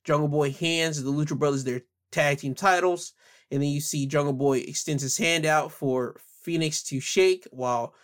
Jungle 0.04 0.28
Boy 0.28 0.52
hands 0.52 1.02
the 1.02 1.10
Lucha 1.10 1.38
Brothers 1.38 1.64
their 1.64 1.82
tag 2.12 2.38
team 2.38 2.54
titles, 2.54 3.12
and 3.50 3.62
then 3.62 3.70
you 3.70 3.80
see 3.80 4.06
Jungle 4.06 4.32
Boy 4.32 4.58
extends 4.58 5.02
his 5.02 5.16
hand 5.16 5.46
out 5.46 5.72
for 5.72 6.16
Fénix 6.46 6.86
to 6.88 7.00
shake, 7.00 7.46
while 7.50 7.94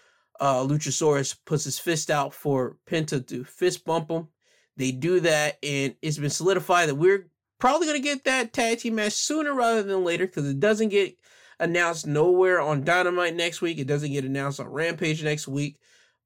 uh, 0.40 0.62
Luchasaurus 0.62 1.36
puts 1.44 1.64
his 1.64 1.78
fist 1.78 2.10
out 2.10 2.34
for 2.34 2.78
Penta 2.88 3.24
to 3.26 3.44
fist 3.44 3.84
bump 3.84 4.10
him. 4.10 4.28
They 4.76 4.92
do 4.92 5.20
that, 5.20 5.58
and 5.62 5.94
it's 6.00 6.18
been 6.18 6.30
solidified 6.30 6.88
that 6.88 6.94
we're 6.94 7.28
probably 7.58 7.86
gonna 7.86 7.98
get 8.00 8.24
that 8.24 8.52
tag 8.52 8.78
team 8.78 8.94
match 8.94 9.12
sooner 9.12 9.52
rather 9.52 9.82
than 9.82 10.04
later 10.04 10.26
because 10.26 10.48
it 10.48 10.58
doesn't 10.58 10.88
get 10.88 11.16
announced 11.58 12.06
nowhere 12.06 12.60
on 12.60 12.84
Dynamite 12.84 13.36
next 13.36 13.60
week. 13.60 13.78
It 13.78 13.86
doesn't 13.86 14.12
get 14.12 14.24
announced 14.24 14.58
on 14.58 14.68
Rampage 14.68 15.22
next 15.22 15.46
week, 15.46 15.76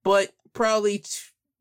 but 0.05 0.31
probably 0.53 0.99
t- 0.99 1.11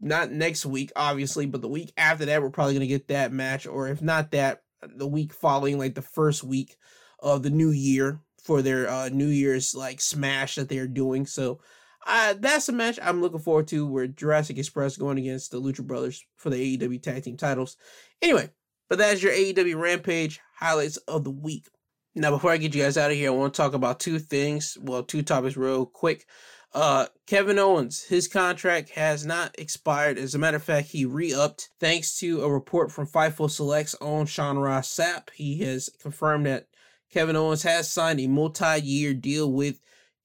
not 0.03 0.31
next 0.31 0.65
week, 0.65 0.91
obviously, 0.95 1.45
but 1.45 1.61
the 1.61 1.67
week 1.67 1.93
after 1.97 2.25
that, 2.25 2.41
we're 2.41 2.49
probably 2.49 2.73
gonna 2.73 2.87
get 2.87 3.07
that 3.07 3.31
match, 3.31 3.65
or 3.65 3.87
if 3.87 4.01
not 4.01 4.31
that, 4.31 4.61
the 4.81 5.07
week 5.07 5.33
following, 5.33 5.77
like 5.77 5.95
the 5.95 6.01
first 6.01 6.43
week 6.43 6.75
of 7.19 7.43
the 7.43 7.49
new 7.49 7.71
year 7.71 8.19
for 8.43 8.61
their 8.61 8.89
uh, 8.89 9.09
New 9.09 9.27
Year's 9.27 9.73
like 9.73 10.01
smash 10.01 10.55
that 10.55 10.69
they're 10.69 10.87
doing. 10.87 11.25
So 11.25 11.61
uh, 12.05 12.35
that's 12.37 12.67
a 12.67 12.73
match 12.73 12.99
I'm 13.01 13.21
looking 13.21 13.39
forward 13.39 13.67
to 13.69 13.87
where 13.87 14.07
Jurassic 14.07 14.57
Express 14.57 14.97
going 14.97 15.17
against 15.17 15.51
the 15.51 15.61
Lucha 15.61 15.85
Brothers 15.85 16.23
for 16.35 16.49
the 16.49 16.77
AEW 16.77 17.01
tag 17.01 17.23
team 17.23 17.37
titles. 17.37 17.77
Anyway, 18.21 18.49
but 18.89 18.97
that's 18.97 19.23
your 19.23 19.31
AEW 19.31 19.79
Rampage 19.79 20.41
highlights 20.59 20.97
of 20.97 21.23
the 21.23 21.31
week. 21.31 21.67
Now, 22.15 22.29
before 22.29 22.51
I 22.51 22.57
get 22.57 22.75
you 22.75 22.83
guys 22.83 22.97
out 22.97 23.09
of 23.09 23.17
here, 23.17 23.31
I 23.31 23.33
want 23.33 23.53
to 23.53 23.57
talk 23.57 23.73
about 23.73 23.99
two 23.99 24.19
things. 24.19 24.77
Well, 24.79 25.01
two 25.01 25.23
topics 25.23 25.57
real 25.57 25.85
quick. 25.85 26.27
Uh, 26.73 27.05
Kevin 27.27 27.59
Owens, 27.59 28.03
his 28.03 28.27
contract 28.27 28.89
has 28.91 29.25
not 29.25 29.53
expired. 29.59 30.17
As 30.17 30.33
a 30.33 30.39
matter 30.39 30.57
of 30.57 30.63
fact, 30.63 30.87
he 30.89 31.05
re-upped 31.05 31.69
thanks 31.79 32.17
to 32.19 32.41
a 32.41 32.51
report 32.51 32.91
from 32.91 33.05
Fightful 33.05 33.49
Selects 33.49 33.95
on 34.01 34.25
Sean 34.25 34.57
Ross 34.57 34.89
Sapp. 34.89 35.29
He 35.35 35.59
has 35.59 35.89
confirmed 36.01 36.47
that 36.47 36.67
Kevin 37.11 37.35
Owens 37.35 37.61
has 37.61 37.91
signed 37.91 38.19
a 38.19 38.27
multi-year 38.27 39.13
deal 39.13 39.51
with 39.51 39.79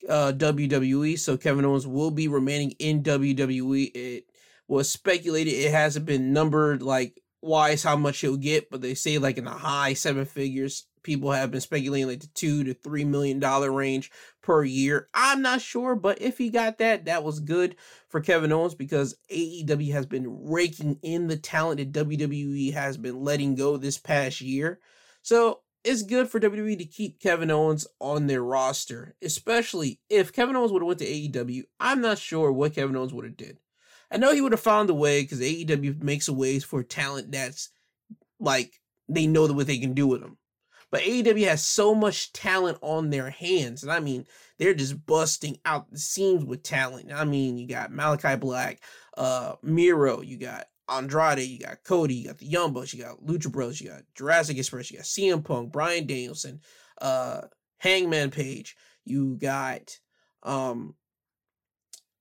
uh, 0.08 0.32
WWE, 0.34 1.18
so 1.18 1.36
Kevin 1.36 1.66
Owens 1.66 1.86
will 1.86 2.10
be 2.10 2.28
remaining 2.28 2.70
in 2.78 3.02
WWE. 3.02 3.90
It 3.94 4.24
was 4.66 4.90
speculated; 4.90 5.50
it 5.50 5.70
hasn't 5.70 6.06
been 6.06 6.32
numbered 6.32 6.82
like 6.82 7.20
wise 7.42 7.82
how 7.82 7.96
much 7.96 8.20
he'll 8.20 8.36
get, 8.38 8.70
but 8.70 8.80
they 8.80 8.94
say 8.94 9.18
like 9.18 9.36
in 9.36 9.44
the 9.44 9.50
high 9.50 9.92
seven 9.92 10.24
figures. 10.24 10.84
People 11.02 11.32
have 11.32 11.50
been 11.50 11.60
speculating 11.60 12.08
like 12.08 12.20
the 12.20 12.28
two 12.28 12.64
to 12.64 12.74
three 12.74 13.04
million 13.04 13.38
dollar 13.38 13.70
range 13.70 14.10
per 14.42 14.64
year. 14.64 15.08
I'm 15.14 15.42
not 15.42 15.60
sure, 15.60 15.94
but 15.94 16.20
if 16.20 16.38
he 16.38 16.50
got 16.50 16.78
that, 16.78 17.04
that 17.06 17.24
was 17.24 17.40
good 17.40 17.76
for 18.08 18.20
Kevin 18.20 18.52
Owens 18.52 18.74
because 18.74 19.16
AEW 19.30 19.92
has 19.92 20.06
been 20.06 20.48
raking 20.48 20.98
in 21.02 21.26
the 21.26 21.36
talent 21.36 21.78
that 21.78 22.06
WWE 22.06 22.72
has 22.72 22.96
been 22.96 23.22
letting 23.22 23.54
go 23.54 23.76
this 23.76 23.98
past 23.98 24.40
year. 24.40 24.80
So 25.22 25.60
it's 25.84 26.02
good 26.02 26.28
for 26.28 26.40
WWE 26.40 26.78
to 26.78 26.84
keep 26.84 27.20
Kevin 27.20 27.50
Owens 27.50 27.86
on 28.00 28.26
their 28.26 28.42
roster, 28.42 29.14
especially 29.22 30.00
if 30.08 30.32
Kevin 30.32 30.56
Owens 30.56 30.72
would 30.72 30.82
have 30.82 30.86
went 30.86 30.98
to 31.00 31.06
AEW. 31.06 31.64
I'm 31.78 32.00
not 32.00 32.18
sure 32.18 32.50
what 32.50 32.74
Kevin 32.74 32.96
Owens 32.96 33.12
would 33.12 33.24
have 33.24 33.36
did. 33.36 33.58
I 34.10 34.16
know 34.16 34.32
he 34.32 34.40
would 34.40 34.52
have 34.52 34.60
found 34.60 34.88
a 34.90 34.94
way 34.94 35.22
because 35.22 35.40
AEW 35.40 36.02
makes 36.02 36.28
a 36.28 36.32
ways 36.32 36.64
for 36.64 36.82
talent 36.82 37.32
that's 37.32 37.70
like 38.40 38.80
they 39.08 39.26
know 39.26 39.46
what 39.46 39.66
they 39.66 39.78
can 39.78 39.94
do 39.94 40.06
with 40.06 40.20
them. 40.20 40.38
But 40.90 41.02
AEW 41.02 41.47
has 41.48 41.62
so 41.62 41.94
much 41.94 42.32
talent 42.32 42.78
on 42.81 43.10
their 43.10 43.31
hands, 43.31 43.82
and 43.82 43.93
I 43.93 44.01
mean 44.01 44.27
they're 44.59 44.74
just 44.74 45.05
busting 45.06 45.59
out 45.65 45.90
the 45.90 45.98
seams 45.98 46.44
with 46.44 46.62
talent. 46.62 47.12
I 47.12 47.24
mean, 47.24 47.59
you 47.59 47.66
got 47.66 47.93
Malakai 47.93 48.40
Black, 48.40 48.81
uh, 49.16 49.55
Miro, 49.62 50.20
you 50.20 50.36
got 50.36 50.66
Andrade, 50.89 51.40
you 51.40 51.59
got 51.59 51.85
Cody, 51.85 52.15
you 52.15 52.27
got 52.28 52.39
the 52.39 52.47
Young 52.47 52.73
Bucks, 52.73 52.93
you 52.93 53.02
got 53.02 53.24
Lucha 53.24 53.52
Bros, 53.52 53.81
you 53.81 53.90
got 53.90 54.02
Jurassic 54.15 54.59
Express, 54.59 54.90
you 54.90 54.97
got 54.97 55.05
CM 55.05 55.44
Punk, 55.44 55.70
Bryan 55.73 56.06
Danielson, 56.06 56.60
uh, 57.01 57.43
Hangman 57.78 58.31
Page, 58.31 58.77
you 59.05 59.36
got 59.36 59.98
um 60.43 60.94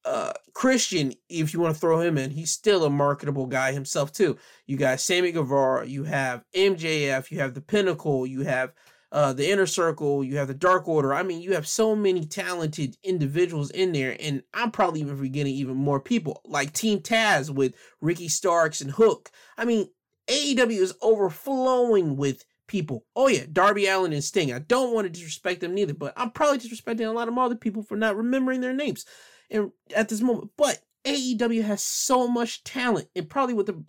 uh, 0.08 0.32
Christian, 0.54 1.14
if 1.30 1.54
you 1.54 1.60
want 1.60 1.76
to 1.76 1.80
throw 1.80 2.00
him 2.00 2.18
in, 2.18 2.32
he's 2.32 2.52
still 2.52 2.86
a 2.86 2.90
marketable 2.90 3.46
guy 3.46 3.74
himself 3.74 4.12
too. 4.12 4.38
You 4.66 4.78
got 4.78 5.02
Sammy 5.02 5.32
Guevara, 5.32 5.86
you 5.86 6.06
have 6.06 6.46
MJF, 6.56 7.30
you 7.30 7.40
have 7.40 7.54
the 7.54 7.62
Pinnacle, 7.62 8.26
you 8.26 8.42
have 8.42 8.72
uh, 9.12 9.34
the 9.34 9.50
Inner 9.50 9.66
Circle, 9.66 10.24
you 10.24 10.38
have 10.38 10.48
the 10.48 10.54
Dark 10.54 10.88
Order. 10.88 11.14
I 11.14 11.24
mean, 11.24 11.42
you 11.42 11.54
have 11.54 11.68
so 11.68 11.94
many 11.96 12.26
talented 12.26 12.98
individuals 13.04 13.70
in 13.72 13.92
there, 13.92 14.16
and 14.20 14.44
I'm 14.54 14.72
probably 14.72 15.02
even 15.02 15.18
forgetting 15.18 15.54
even 15.54 15.76
more 15.76 16.00
people 16.00 16.42
like 16.46 16.72
Team 16.72 17.00
Taz 17.00 17.50
with 17.50 17.76
Ricky 18.00 18.30
Starks 18.30 18.80
and 18.80 18.92
Hook. 18.92 19.30
I 19.58 19.66
mean, 19.66 19.90
AEW 20.28 20.82
is 20.82 20.96
overflowing 21.02 22.16
with 22.16 22.46
people. 22.68 23.06
Oh 23.16 23.28
yeah, 23.28 23.44
Darby 23.52 23.88
Allin 23.88 24.14
and 24.14 24.24
Sting. 24.24 24.54
I 24.54 24.60
don't 24.60 24.94
want 24.94 25.06
to 25.06 25.12
disrespect 25.12 25.60
them 25.62 25.74
neither, 25.74 25.94
but 25.94 26.14
I'm 26.16 26.32
probably 26.32 26.60
disrespecting 26.60 27.08
a 27.08 27.12
lot 27.12 27.28
of 27.28 27.38
other 27.38 27.56
people 27.56 27.84
for 27.84 27.98
not 27.98 28.16
remembering 28.16 28.62
their 28.62 28.74
names 28.74 29.06
and 29.50 29.72
at 29.96 30.10
this 30.10 30.22
moment. 30.22 30.52
But 30.58 30.82
AEW 31.06 31.64
has 31.64 31.82
so 31.82 32.28
much 32.28 32.64
talent, 32.64 33.10
and 33.16 33.30
probably 33.30 33.54
with 33.54 33.68
the 33.68 33.84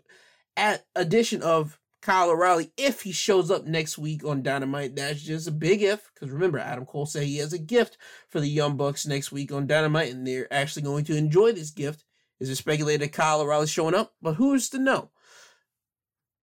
at 0.57 0.87
addition 0.97 1.43
of 1.43 1.79
Kyle 2.01 2.31
O'Reilly 2.31 2.73
if 2.77 3.03
he 3.03 3.13
shows 3.13 3.51
up 3.51 3.67
next 3.67 3.99
week 3.99 4.25
on 4.25 4.43
Dynamite. 4.43 4.97
That's 4.97 5.23
just 5.23 5.49
a 5.49 5.53
big 5.53 5.83
if, 5.83 6.11
because 6.15 6.31
remember, 6.31 6.59
Adam 6.59 6.87
Cole 6.87 7.07
said 7.07 7.25
he 7.25 7.39
has 7.39 7.53
a 7.53 7.59
gift 7.59 7.99
for 8.29 8.41
the 8.41 8.49
Young 8.49 8.77
Bucks 8.77 9.07
next 9.07 9.33
week 9.33 9.53
on 9.53 9.67
Dynamite, 9.67 10.13
and 10.13 10.27
they're 10.27 10.53
actually 10.53 10.83
going 10.83 11.05
to 11.05 11.17
enjoy 11.17 11.53
this 11.53 11.71
gift. 11.71 12.05
Is 12.41 12.49
it 12.49 12.57
speculated 12.57 13.09
Kyle 13.09 13.41
O'Reilly's 13.41 13.71
showing 13.71 13.95
up? 13.95 14.15
But 14.23 14.35
who's 14.35 14.69
to 14.71 14.79
know? 14.79 15.11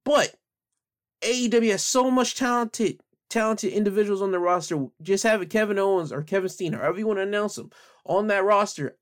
But 0.03 0.35
AEW 1.21 1.71
has 1.71 1.83
so 1.83 2.11
much 2.11 2.35
talented, 2.35 2.99
talented 3.29 3.71
individuals 3.71 4.21
on 4.21 4.31
the 4.31 4.39
roster. 4.39 4.87
Just 5.01 5.23
having 5.23 5.47
Kevin 5.47 5.79
Owens 5.79 6.11
or 6.11 6.21
Kevin 6.21 6.49
Steen, 6.49 6.73
however 6.73 6.99
you 6.99 7.07
want 7.07 7.17
to 7.17 7.23
announce 7.23 7.55
them, 7.55 7.71
on 8.05 8.27
that 8.27 8.43
roster, 8.43 8.97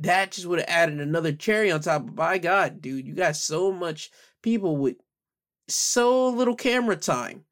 that 0.00 0.32
just 0.32 0.46
would 0.46 0.60
have 0.60 0.68
added 0.68 1.00
another 1.00 1.32
cherry 1.32 1.70
on 1.70 1.80
top. 1.80 2.06
But 2.06 2.14
by 2.14 2.38
God, 2.38 2.80
dude, 2.80 3.06
you 3.06 3.14
got 3.14 3.36
so 3.36 3.72
much 3.72 4.10
people 4.42 4.76
with 4.76 4.96
so 5.68 6.28
little 6.28 6.56
camera 6.56 6.96
time. 6.96 7.44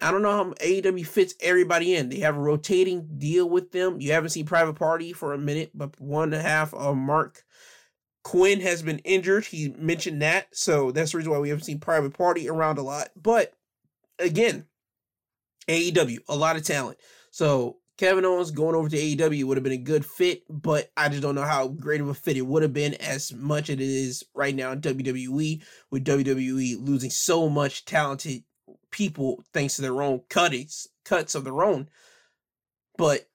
I 0.00 0.10
don't 0.10 0.22
know 0.22 0.32
how 0.32 0.52
AEW 0.54 1.06
fits 1.06 1.34
everybody 1.40 1.94
in. 1.94 2.08
They 2.08 2.20
have 2.20 2.36
a 2.36 2.40
rotating 2.40 3.08
deal 3.18 3.48
with 3.48 3.72
them. 3.72 4.00
You 4.00 4.12
haven't 4.12 4.30
seen 4.30 4.46
Private 4.46 4.74
Party 4.74 5.12
for 5.12 5.32
a 5.32 5.38
minute, 5.38 5.70
but 5.74 6.00
one 6.00 6.32
and 6.32 6.34
a 6.34 6.42
half 6.42 6.74
of 6.74 6.96
Marq 6.96 7.42
Quen 8.24 8.60
has 8.60 8.82
been 8.82 8.98
injured. 9.00 9.46
He 9.46 9.74
mentioned 9.78 10.22
that. 10.22 10.48
So 10.56 10.90
that's 10.92 11.12
the 11.12 11.18
reason 11.18 11.32
why 11.32 11.38
we 11.38 11.50
haven't 11.50 11.64
seen 11.64 11.78
Private 11.78 12.16
Party 12.16 12.48
around 12.48 12.78
a 12.78 12.82
lot. 12.82 13.10
But 13.20 13.52
again, 14.18 14.66
AEW, 15.68 16.18
a 16.28 16.36
lot 16.36 16.56
of 16.56 16.64
talent. 16.64 16.98
So 17.30 17.78
Kevin 17.98 18.24
Owens 18.24 18.50
going 18.50 18.74
over 18.74 18.88
to 18.88 18.96
AEW 18.96 19.44
would 19.44 19.56
have 19.56 19.64
been 19.64 19.72
a 19.72 19.76
good 19.76 20.04
fit, 20.04 20.42
but 20.48 20.90
I 20.96 21.08
just 21.08 21.22
don't 21.22 21.34
know 21.34 21.42
how 21.42 21.68
great 21.68 22.00
of 22.00 22.08
a 22.08 22.14
fit 22.14 22.36
it 22.36 22.46
would 22.46 22.62
have 22.62 22.72
been 22.72 22.94
as 22.94 23.32
much 23.32 23.68
as 23.68 23.74
it 23.74 23.80
is 23.80 24.24
right 24.34 24.54
now 24.54 24.72
in 24.72 24.80
WWE, 24.80 25.62
with 25.90 26.04
WWE 26.04 26.84
losing 26.84 27.10
so 27.10 27.48
much 27.48 27.84
talented 27.84 28.44
people 28.90 29.44
thanks 29.52 29.76
to 29.76 29.82
their 29.82 30.02
own 30.02 30.22
cuttings, 30.28 30.88
cuts 31.04 31.34
of 31.34 31.44
their 31.44 31.62
own. 31.62 31.88
But 32.96 33.28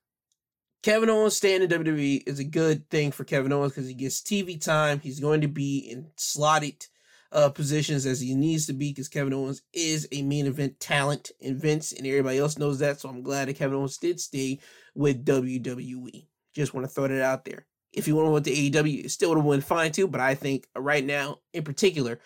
Kevin 0.84 1.10
Owens 1.10 1.36
staying 1.36 1.62
in 1.62 1.70
WWE 1.70 2.24
is 2.26 2.40
a 2.40 2.44
good 2.44 2.90
thing 2.90 3.12
for 3.12 3.24
Kevin 3.24 3.54
Owens 3.54 3.74
because 3.74 3.88
he 3.88 3.94
gets 3.94 4.22
TV 4.22 4.60
time. 4.60 5.00
He's 5.00 5.20
going 5.20 5.42
to 5.42 5.48
be 5.48 5.80
in 5.80 6.08
slotted 6.16 6.88
uh, 7.32 7.50
positions 7.50 8.06
as 8.06 8.22
he 8.22 8.36
needs 8.36 8.66
to 8.68 8.74
be 8.74 8.92
because 8.92 9.08
Kevin 9.08 9.34
Owens 9.34 9.62
is 9.74 10.08
a 10.12 10.22
main 10.22 10.46
event 10.48 10.80
talent, 10.80 11.32
and 11.42 11.62
Vince 11.62 11.92
and 11.92 12.06
everybody 12.08 12.38
else 12.38 12.58
knows 12.58 12.80
that. 12.80 13.00
So 13.00 13.10
I'm 13.10 13.22
glad 13.22 13.48
that 13.48 13.58
Kevin 13.58 13.78
Owens 13.78 13.98
did 13.98 14.20
stay 14.20 14.60
with 14.96 15.26
WWE. 15.26 16.28
Just 16.54 16.74
want 16.74 16.86
to 16.86 16.92
throw 16.92 17.08
that 17.08 17.22
out 17.22 17.46
there. 17.46 17.66
If 17.94 18.06
he 18.06 18.12
would 18.12 18.24
have 18.24 18.34
went 18.34 18.46
to 18.46 18.52
AEW, 18.52 19.06
it 19.06 19.12
still 19.12 19.30
would 19.30 19.38
have 19.38 19.46
went 19.46 19.64
fine 19.64 19.92
too. 19.92 20.08
But 20.08 20.22
I 20.22 20.36
think 20.36 20.68
right 20.76 21.04
now, 21.04 21.40
in 21.54 21.64
particular, 21.64 22.20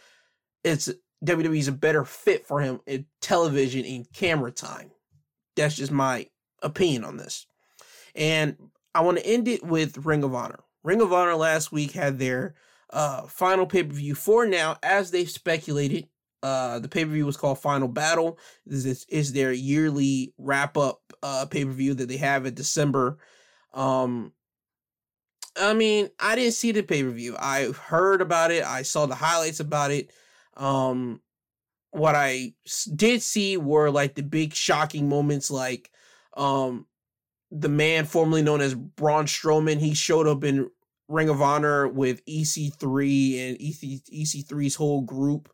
it's 0.63 0.89
WWE 1.25 1.57
is 1.57 1.67
a 1.67 1.73
better 1.73 2.03
fit 2.03 2.45
for 2.47 2.61
him 2.61 2.79
in 2.85 3.05
television 3.21 3.85
and 3.85 4.11
camera 4.11 4.51
time. 4.51 4.91
That's 5.55 5.75
just 5.75 5.91
my 5.91 6.27
opinion 6.61 7.03
on 7.03 7.17
this. 7.17 7.45
And 8.15 8.57
I 8.93 9.01
want 9.01 9.17
to 9.17 9.25
end 9.25 9.47
it 9.47 9.63
with 9.63 10.05
Ring 10.05 10.23
of 10.23 10.33
Honor. 10.33 10.59
Ring 10.83 11.01
of 11.01 11.13
Honor 11.13 11.35
last 11.35 11.71
week 11.71 11.91
had 11.91 12.19
their 12.19 12.55
uh, 12.91 13.23
final 13.23 13.65
pay 13.65 13.83
per 13.83 13.93
view 13.93 14.15
for 14.15 14.45
now, 14.45 14.77
as 14.83 15.11
they've 15.11 15.29
speculated. 15.29 16.07
Uh, 16.43 16.79
the 16.79 16.87
pay 16.87 17.05
per 17.05 17.11
view 17.11 17.25
was 17.25 17.37
called 17.37 17.59
Final 17.59 17.87
Battle. 17.87 18.39
This 18.65 18.85
is, 18.85 19.05
is 19.09 19.33
their 19.33 19.51
yearly 19.51 20.33
wrap 20.37 20.75
up 20.75 21.01
uh, 21.21 21.45
pay 21.45 21.65
per 21.65 21.71
view 21.71 21.93
that 21.93 22.07
they 22.07 22.17
have 22.17 22.45
in 22.45 22.53
December. 22.53 23.19
Um, 23.73 24.33
I 25.59 25.73
mean, 25.73 26.09
I 26.19 26.35
didn't 26.35 26.53
see 26.53 26.71
the 26.71 26.81
pay 26.81 27.03
per 27.03 27.11
view. 27.11 27.35
I 27.37 27.71
heard 27.71 28.21
about 28.21 28.51
it. 28.51 28.63
I 28.63 28.81
saw 28.81 29.05
the 29.05 29.15
highlights 29.15 29.59
about 29.59 29.91
it. 29.91 30.11
Um, 30.57 31.21
what 31.91 32.15
I 32.15 32.53
did 32.95 33.21
see 33.21 33.57
were 33.57 33.89
like 33.89 34.15
the 34.15 34.23
big 34.23 34.53
shocking 34.53 35.09
moments, 35.09 35.51
like 35.51 35.91
um, 36.35 36.87
the 37.51 37.69
man 37.69 38.05
formerly 38.05 38.41
known 38.41 38.61
as 38.61 38.73
Braun 38.73 39.25
Strowman. 39.25 39.79
He 39.79 39.93
showed 39.93 40.27
up 40.27 40.43
in 40.43 40.69
Ring 41.11 41.29
of 41.29 41.41
Honor 41.41 41.87
with 41.87 42.25
EC3 42.25 43.49
and 43.49 43.57
EC, 43.61 44.01
EC3's 44.11 44.75
whole 44.75 45.01
group 45.01 45.53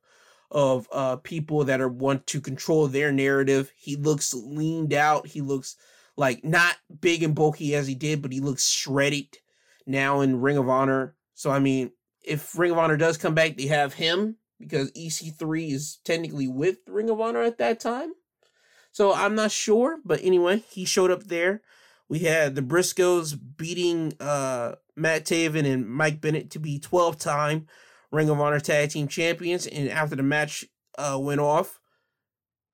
of 0.50 0.88
uh 0.94 1.18
people 1.18 1.66
that 1.66 1.82
are 1.82 1.90
want 1.90 2.26
to 2.28 2.40
control 2.40 2.88
their 2.88 3.12
narrative. 3.12 3.72
He 3.76 3.96
looks 3.96 4.34
leaned 4.34 4.94
out. 4.94 5.28
He 5.28 5.42
looks 5.42 5.76
like 6.16 6.44
not 6.44 6.76
big 7.02 7.24
and 7.24 7.36
bulky 7.36 7.76
as 7.76 7.88
he 7.88 7.96
did, 7.96 8.22
but 8.22 8.32
he 8.32 8.40
looks 8.40 8.70
shredded 8.70 9.38
now 9.86 10.22
in 10.22 10.40
Ring 10.40 10.58
of 10.58 10.70
Honor. 10.70 11.16
So 11.34 11.52
I 11.52 11.60
mean, 11.60 11.92
if 12.24 12.58
Ring 12.58 12.72
of 12.72 12.78
Honor 12.78 12.98
does 12.98 13.18
come 13.18 13.34
back, 13.34 13.58
they 13.58 13.68
have 13.68 13.94
him 13.94 14.38
because 14.60 14.92
EC3 14.92 15.72
is 15.72 16.00
technically 16.04 16.48
with 16.48 16.78
Ring 16.88 17.10
of 17.10 17.22
Honor 17.22 17.42
at 17.42 17.58
that 17.58 17.80
time. 17.80 18.14
So 18.92 19.14
I'm 19.14 19.36
not 19.36 19.52
sure, 19.52 20.00
but 20.04 20.20
anyway, 20.24 20.64
he 20.70 20.86
showed 20.86 21.12
up 21.12 21.26
there. 21.26 21.62
We 22.10 22.20
had 22.20 22.56
the 22.56 22.62
Briscoes 22.62 23.38
beating 23.58 24.14
uh, 24.20 24.76
Matt 24.98 25.26
Taven 25.26 25.72
and 25.72 25.88
Mike 25.88 26.20
Bennett 26.20 26.52
to 26.52 26.60
be 26.60 26.80
12 26.80 27.18
time 27.18 27.68
Ring 28.12 28.30
of 28.30 28.40
Honor 28.40 28.60
Tag 28.60 28.90
Team 28.90 29.08
Champions. 29.08 29.68
And 29.68 29.90
after 29.90 30.16
the 30.16 30.24
match 30.24 30.66
uh, 30.98 31.18
went 31.22 31.40
off, 31.40 31.80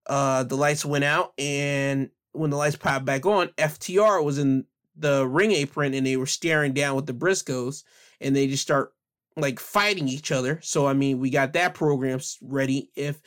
uh, 0.07 0.43
the 0.43 0.55
lights 0.55 0.85
went 0.85 1.03
out. 1.03 1.33
And 1.37 2.09
when 2.31 2.49
the 2.49 2.57
lights 2.57 2.75
popped 2.75 3.05
back 3.05 3.25
on, 3.25 3.49
FTR 3.57 4.23
was 4.23 4.37
in 4.37 4.65
the 4.95 5.27
ring 5.27 5.51
apron 5.51 5.93
and 5.93 6.05
they 6.05 6.17
were 6.17 6.25
staring 6.25 6.73
down 6.73 6.95
with 6.95 7.05
the 7.05 7.13
Briscoes. 7.13 7.83
And 8.21 8.35
they 8.35 8.47
just 8.47 8.63
start 8.63 8.93
like 9.35 9.59
fighting 9.59 10.07
each 10.07 10.31
other. 10.31 10.59
So, 10.63 10.87
I 10.87 10.93
mean, 10.93 11.19
we 11.19 11.29
got 11.29 11.53
that 11.53 11.73
program 11.73 12.19
ready. 12.41 12.89
If 12.95 13.21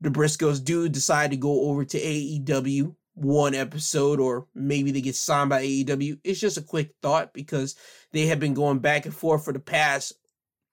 the 0.00 0.10
Briscoes 0.10 0.62
do 0.62 0.88
decide 0.88 1.30
to 1.30 1.36
go 1.36 1.70
over 1.70 1.84
to 1.84 1.98
AEW 1.98 2.94
one 3.14 3.54
episode 3.54 4.20
or 4.20 4.46
maybe 4.54 4.90
they 4.90 5.00
get 5.00 5.16
signed 5.16 5.50
by 5.50 5.62
AEW. 5.62 6.18
It's 6.24 6.40
just 6.40 6.56
a 6.56 6.62
quick 6.62 6.94
thought 7.02 7.32
because 7.32 7.76
they 8.12 8.26
have 8.26 8.40
been 8.40 8.54
going 8.54 8.78
back 8.78 9.04
and 9.04 9.14
forth 9.14 9.44
for 9.44 9.52
the 9.52 9.60
past 9.60 10.14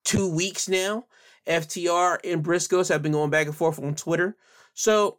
two 0.05 0.29
weeks 0.33 0.69
now. 0.69 1.05
FTR 1.47 2.19
and 2.23 2.43
Briscoes 2.43 2.89
have 2.89 3.01
been 3.01 3.11
going 3.11 3.29
back 3.29 3.47
and 3.47 3.55
forth 3.55 3.79
on 3.79 3.95
Twitter. 3.95 4.37
So 4.73 5.17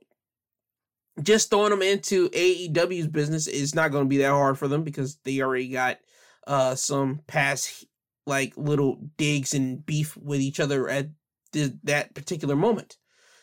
just 1.23 1.51
throwing 1.51 1.71
them 1.71 1.83
into 1.83 2.31
AEW's 2.31 3.09
business 3.09 3.47
is 3.47 3.75
not 3.75 3.91
going 3.91 4.05
to 4.05 4.09
be 4.09 4.19
that 4.19 4.31
hard 4.31 4.59
for 4.59 4.69
them 4.69 4.85
because 4.85 5.17
they 5.25 5.41
already 5.41 5.69
got 5.69 5.99
uh 6.47 6.75
some 6.75 7.21
past 7.27 7.85
like 8.27 8.57
little 8.57 8.99
digs 9.19 9.53
and 9.53 9.85
beef 9.85 10.17
with 10.17 10.41
each 10.41 10.61
other 10.61 10.89
at 10.89 11.11
th- 11.53 11.73
that 11.85 12.15
particular 12.15 12.57
moment. 12.57 12.97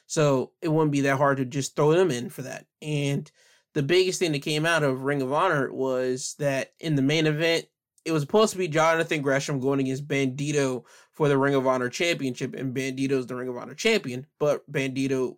So 0.07 0.51
it 0.61 0.69
wouldn't 0.69 0.93
be 0.93 1.01
that 1.01 1.17
hard 1.17 1.37
to 1.37 1.45
just 1.45 1.75
throw 1.75 1.91
them 1.91 2.09
in 2.09 2.29
for 2.29 2.43
that. 2.43 2.65
And 2.81 3.29
the 3.77 3.83
biggest 3.83 4.17
thing 4.17 4.31
that 4.31 4.41
came 4.41 4.65
out 4.65 4.81
of 4.81 5.03
Ring 5.03 5.21
of 5.21 5.31
Honor 5.31 5.71
was 5.71 6.33
that 6.39 6.73
in 6.79 6.95
the 6.95 7.03
main 7.03 7.27
event, 7.27 7.67
it 8.05 8.11
was 8.11 8.23
supposed 8.23 8.51
to 8.53 8.57
be 8.57 8.67
Jonathan 8.67 9.21
Gresham 9.21 9.59
going 9.59 9.79
against 9.79 10.07
Bandido 10.07 10.83
for 11.11 11.27
the 11.27 11.37
Ring 11.37 11.53
of 11.53 11.67
Honor 11.67 11.87
championship, 11.87 12.55
and 12.55 12.75
Bandido's 12.75 13.27
the 13.27 13.35
Ring 13.35 13.49
of 13.49 13.55
Honor 13.55 13.75
champion. 13.75 14.25
But 14.39 14.69
Bandido 14.71 15.37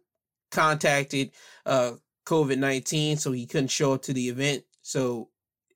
contacted 0.52 1.32
uh, 1.66 1.96
COVID 2.26 2.58
19, 2.58 3.18
so 3.18 3.34
he 3.34 3.46
couldn't 3.46 3.72
show 3.72 3.92
up 3.92 4.04
to 4.04 4.14
the 4.14 4.30
event. 4.30 4.64
So 4.84 5.28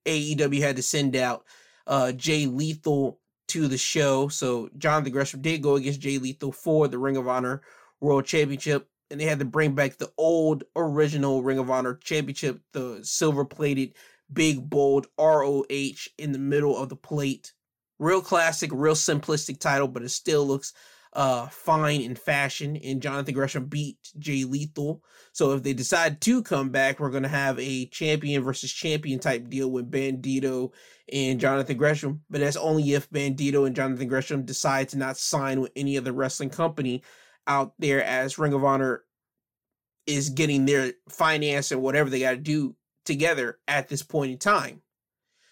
AEW 0.06 0.62
had 0.62 0.78
to 0.78 0.84
send 0.84 1.18
out 1.18 1.44
uh, 1.86 2.14
Jay 2.14 2.46
Lethal 2.46 3.20
to 3.50 3.68
the 3.68 3.78
show. 3.78 4.30
So 4.30 4.70
Jonathan 4.78 5.12
Gresham 5.12 5.42
did 5.42 5.62
go 5.62 5.76
against 5.76 6.00
Jay 6.00 6.18
Lethal 6.18 6.54
for 6.54 6.88
the 6.88 6.98
Ring 6.98 7.18
of 7.18 7.28
Honor 7.28 7.62
World 8.00 8.24
Championship 8.24 8.88
and 9.14 9.22
they 9.22 9.26
had 9.26 9.38
to 9.38 9.46
bring 9.46 9.76
back 9.76 9.98
the 9.98 10.12
old 10.18 10.64
original 10.76 11.44
Ring 11.44 11.60
of 11.60 11.70
Honor 11.70 12.00
championship, 12.04 12.60
the 12.72 13.00
silver 13.04 13.46
plated, 13.46 13.94
big, 14.34 14.68
bold 14.68 15.06
ROH 15.20 16.08
in 16.18 16.32
the 16.32 16.40
middle 16.40 16.76
of 16.76 16.90
the 16.90 16.96
plate. 16.96 17.54
Real 18.00 18.22
classic, 18.22 18.72
real 18.74 18.96
simplistic 18.96 19.60
title, 19.60 19.88
but 19.88 20.02
it 20.02 20.10
still 20.10 20.48
looks 20.48 20.74
uh 21.14 21.46
fine 21.50 22.02
in 22.02 22.16
fashion. 22.16 22.76
And 22.78 23.04
Jonathan 23.04 23.36
Gresham 23.36 23.66
beat 23.66 24.00
Jay 24.18 24.46
Lethal. 24.46 25.04
So 25.32 25.54
if 25.54 25.62
they 25.62 25.74
decide 25.74 26.20
to 26.22 26.42
come 26.42 26.72
back, 26.72 27.00
we're 27.00 27.12
gonna 27.12 27.28
have 27.28 27.60
a 27.60 27.86
champion 27.86 28.44
versus 28.44 28.72
champion 28.72 29.20
type 29.20 29.48
deal 29.48 29.70
with 29.70 29.92
Bandido 29.92 30.72
and 31.12 31.40
Jonathan 31.40 31.78
Gresham. 31.78 32.24
But 32.32 32.42
that's 32.42 32.58
only 32.58 32.94
if 32.94 33.12
Bandido 33.12 33.68
and 33.68 33.76
Jonathan 33.76 34.08
Gresham 34.08 34.44
decide 34.44 34.90
to 34.90 34.98
not 34.98 35.18
sign 35.18 35.62
with 35.62 35.72
any 35.76 36.00
other 36.00 36.14
wrestling 36.14 36.50
company 36.50 37.04
out 37.48 37.74
there 37.80 38.04
as 38.04 38.38
Ring 38.38 38.54
of 38.54 38.64
Honor 38.64 39.04
is 40.06 40.30
getting 40.30 40.66
their 40.66 40.94
finance 41.10 41.72
and 41.72 41.82
whatever 41.82 42.10
they 42.10 42.20
got 42.20 42.32
to 42.32 42.38
do 42.38 42.76
together 43.06 43.60
at 43.68 43.88
this 43.88 44.04
point 44.04 44.32
in 44.32 44.38
time. 44.38 44.82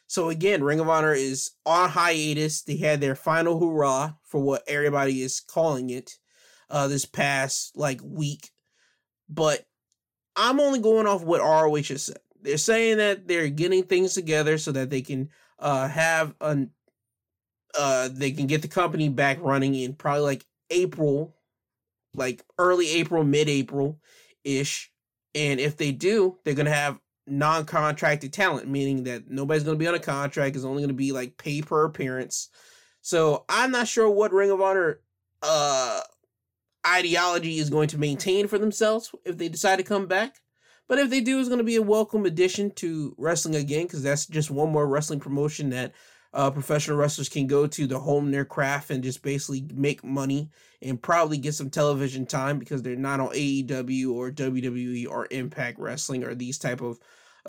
So 0.07 0.29
again, 0.29 0.63
Ring 0.63 0.81
of 0.81 0.89
Honor 0.89 1.13
is 1.13 1.51
on 1.65 1.89
hiatus. 1.89 2.63
They 2.63 2.77
had 2.77 2.99
their 2.99 3.15
final 3.15 3.59
hurrah 3.59 4.13
for 4.23 4.41
what 4.41 4.63
everybody 4.67 5.21
is 5.21 5.39
calling 5.39 5.89
it 5.89 6.17
uh 6.69 6.87
this 6.87 7.05
past 7.05 7.77
like 7.77 8.01
week. 8.03 8.49
But 9.29 9.65
I'm 10.35 10.59
only 10.59 10.79
going 10.79 11.07
off 11.07 11.23
what 11.23 11.39
ROH 11.39 11.75
has 11.75 12.03
said. 12.03 12.17
They're 12.41 12.57
saying 12.57 12.97
that 12.97 13.27
they're 13.27 13.49
getting 13.49 13.83
things 13.83 14.13
together 14.13 14.57
so 14.57 14.73
that 14.73 14.89
they 14.89 15.01
can 15.01 15.29
uh 15.59 15.87
have 15.87 16.35
an 16.41 16.71
uh 17.77 18.09
they 18.11 18.31
can 18.31 18.47
get 18.47 18.61
the 18.61 18.67
company 18.67 19.07
back 19.07 19.37
running 19.41 19.75
in 19.75 19.93
probably 19.93 20.23
like 20.23 20.45
April 20.71 21.37
like 22.13 22.43
early 22.57 22.89
April, 22.89 23.23
mid 23.23 23.49
April, 23.49 23.99
ish. 24.43 24.91
And 25.33 25.59
if 25.59 25.77
they 25.77 25.91
do, 25.91 26.37
they're 26.43 26.53
gonna 26.53 26.69
have 26.71 26.99
non-contracted 27.27 28.33
talent, 28.33 28.67
meaning 28.67 29.03
that 29.03 29.29
nobody's 29.29 29.63
gonna 29.63 29.77
be 29.77 29.87
on 29.87 29.95
a 29.95 29.99
contract. 29.99 30.55
It's 30.55 30.65
only 30.65 30.83
gonna 30.83 30.93
be 30.93 31.11
like 31.11 31.37
pay 31.37 31.61
per 31.61 31.85
appearance. 31.85 32.49
So 33.01 33.45
I'm 33.49 33.71
not 33.71 33.87
sure 33.87 34.09
what 34.09 34.33
Ring 34.33 34.51
of 34.51 34.61
Honor 34.61 34.99
uh 35.41 36.01
ideology 36.85 37.59
is 37.59 37.69
going 37.69 37.87
to 37.89 37.97
maintain 37.97 38.47
for 38.47 38.57
themselves 38.57 39.13
if 39.25 39.37
they 39.37 39.49
decide 39.49 39.77
to 39.77 39.83
come 39.83 40.07
back. 40.07 40.37
But 40.87 40.99
if 40.99 41.09
they 41.09 41.21
do, 41.21 41.39
it's 41.39 41.47
going 41.47 41.59
to 41.59 41.63
be 41.63 41.77
a 41.77 41.81
welcome 41.81 42.25
addition 42.25 42.71
to 42.75 43.15
wrestling 43.17 43.55
again 43.55 43.83
because 43.83 44.03
that's 44.03 44.25
just 44.25 44.51
one 44.51 44.71
more 44.71 44.87
wrestling 44.87 45.19
promotion 45.19 45.69
that 45.69 45.93
uh, 46.33 46.49
professional 46.49 46.97
wrestlers 46.97 47.29
can 47.29 47.47
go 47.47 47.67
to 47.67 47.87
to 47.87 47.99
hone 47.99 48.31
their 48.31 48.45
craft 48.45 48.89
and 48.89 49.03
just 49.03 49.21
basically 49.21 49.65
make 49.73 50.03
money 50.03 50.49
and 50.81 51.01
probably 51.01 51.37
get 51.37 51.53
some 51.53 51.69
television 51.69 52.25
time 52.25 52.57
because 52.57 52.81
they're 52.81 52.95
not 52.95 53.19
on 53.19 53.29
AEW 53.29 54.13
or 54.13 54.31
WWE 54.31 55.07
or 55.09 55.27
Impact 55.31 55.77
Wrestling 55.77 56.23
or 56.23 56.33
these 56.33 56.57
type 56.57 56.81
of 56.81 56.99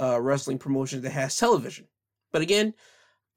uh, 0.01 0.21
wrestling 0.21 0.59
promotions 0.59 1.03
that 1.03 1.11
has 1.11 1.37
television. 1.37 1.87
But 2.33 2.43
again, 2.43 2.75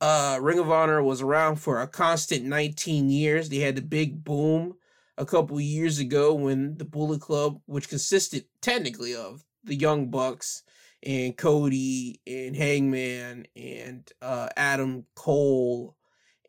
uh, 0.01 0.39
Ring 0.41 0.59
of 0.59 0.71
Honor 0.71 1.03
was 1.03 1.21
around 1.21 1.57
for 1.57 1.81
a 1.81 1.87
constant 1.87 2.43
19 2.45 3.09
years. 3.09 3.49
They 3.49 3.59
had 3.59 3.75
the 3.75 3.81
big 3.81 4.23
boom 4.23 4.75
a 5.17 5.25
couple 5.25 5.59
years 5.59 5.99
ago 5.99 6.33
when 6.33 6.77
the 6.77 6.85
Bullet 6.85 7.21
Club, 7.21 7.61
which 7.65 7.89
consisted 7.89 8.45
technically 8.61 9.15
of 9.15 9.43
the 9.63 9.75
Young 9.75 10.09
Bucks 10.09 10.63
and 11.05 11.37
Cody 11.37 12.19
and 12.25 12.55
Hangman 12.55 13.47
and 13.55 14.11
uh, 14.21 14.49
Adam 14.57 15.05
Cole 15.15 15.95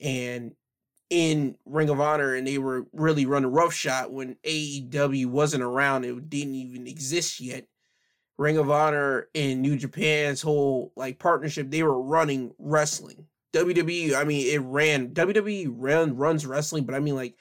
and 0.00 0.54
in 1.08 1.56
Ring 1.64 1.88
of 1.88 2.00
Honor, 2.00 2.34
and 2.34 2.46
they 2.46 2.58
were 2.58 2.86
really 2.92 3.26
running 3.26 3.52
roughshod 3.52 4.10
when 4.10 4.36
AEW 4.44 5.26
wasn't 5.26 5.62
around. 5.62 6.04
It 6.04 6.28
didn't 6.28 6.54
even 6.54 6.86
exist 6.86 7.40
yet. 7.40 7.66
Ring 8.38 8.58
of 8.58 8.70
Honor 8.70 9.28
and 9.34 9.62
New 9.62 9.76
Japan's 9.76 10.42
whole 10.42 10.92
like 10.96 11.18
partnership, 11.18 11.70
they 11.70 11.82
were 11.82 12.00
running 12.00 12.52
wrestling. 12.58 13.26
WWE, 13.54 14.14
I 14.14 14.24
mean, 14.24 14.46
it 14.52 14.60
ran 14.62 15.14
WWE 15.14 15.68
ran 15.70 16.16
runs 16.16 16.44
wrestling, 16.44 16.84
but 16.84 16.94
I 16.94 17.00
mean 17.00 17.14
like 17.14 17.36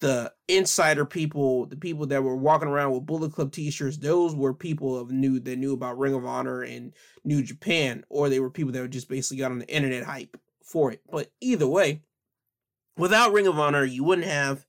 the 0.00 0.32
insider 0.48 1.04
people, 1.04 1.66
the 1.66 1.76
people 1.76 2.06
that 2.06 2.22
were 2.22 2.36
walking 2.36 2.68
around 2.68 2.92
with 2.92 3.06
Bullet 3.06 3.32
Club 3.32 3.52
t-shirts, 3.52 3.96
those 3.96 4.34
were 4.34 4.52
people 4.52 4.98
of 4.98 5.10
knew 5.10 5.40
that 5.40 5.58
knew 5.58 5.72
about 5.72 5.98
Ring 5.98 6.14
of 6.14 6.26
Honor 6.26 6.62
and 6.62 6.92
New 7.24 7.42
Japan, 7.42 8.04
or 8.08 8.28
they 8.28 8.40
were 8.40 8.50
people 8.50 8.72
that 8.72 8.90
just 8.90 9.08
basically 9.08 9.38
got 9.38 9.50
on 9.50 9.58
the 9.58 9.68
internet 9.68 10.04
hype 10.04 10.36
for 10.62 10.92
it. 10.92 11.00
But 11.10 11.30
either 11.40 11.66
way, 11.66 12.02
without 12.98 13.32
Ring 13.32 13.46
of 13.46 13.58
Honor, 13.58 13.84
you 13.84 14.04
wouldn't 14.04 14.26
have 14.26 14.66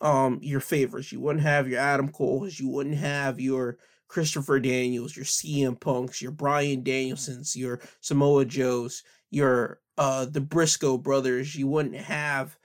um 0.00 0.38
your 0.42 0.60
favorites. 0.60 1.12
You 1.12 1.20
wouldn't 1.20 1.44
have 1.44 1.68
your 1.68 1.80
Adam 1.80 2.10
Cole's, 2.10 2.58
you 2.58 2.68
wouldn't 2.68 2.96
have 2.96 3.40
your 3.40 3.78
Christopher 4.06 4.58
Daniels, 4.60 5.14
your 5.14 5.26
CM 5.26 5.78
Punks, 5.78 6.22
your 6.22 6.30
Bryan 6.32 6.82
Danielsons, 6.82 7.54
your 7.54 7.80
Samoa 8.00 8.46
Joes, 8.46 9.02
your 9.30 9.80
uh 9.98 10.24
the 10.24 10.40
Briscoe 10.40 10.96
brothers. 10.96 11.54
You 11.54 11.66
wouldn't 11.66 11.96
have 11.96 12.56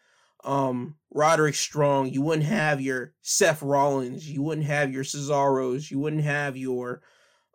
um 0.44 0.96
Roderick 1.14 1.56
Strong, 1.56 2.10
you 2.10 2.22
wouldn't 2.22 2.48
have 2.48 2.82
your 2.82 3.14
Seth 3.22 3.62
Rollins, 3.62 4.30
you 4.30 4.42
wouldn't 4.42 4.68
have 4.68 4.92
your 4.92 5.04
Cesaros, 5.04 5.92
you 5.92 6.00
wouldn't 6.00 6.24
have 6.24 6.58
your 6.58 7.02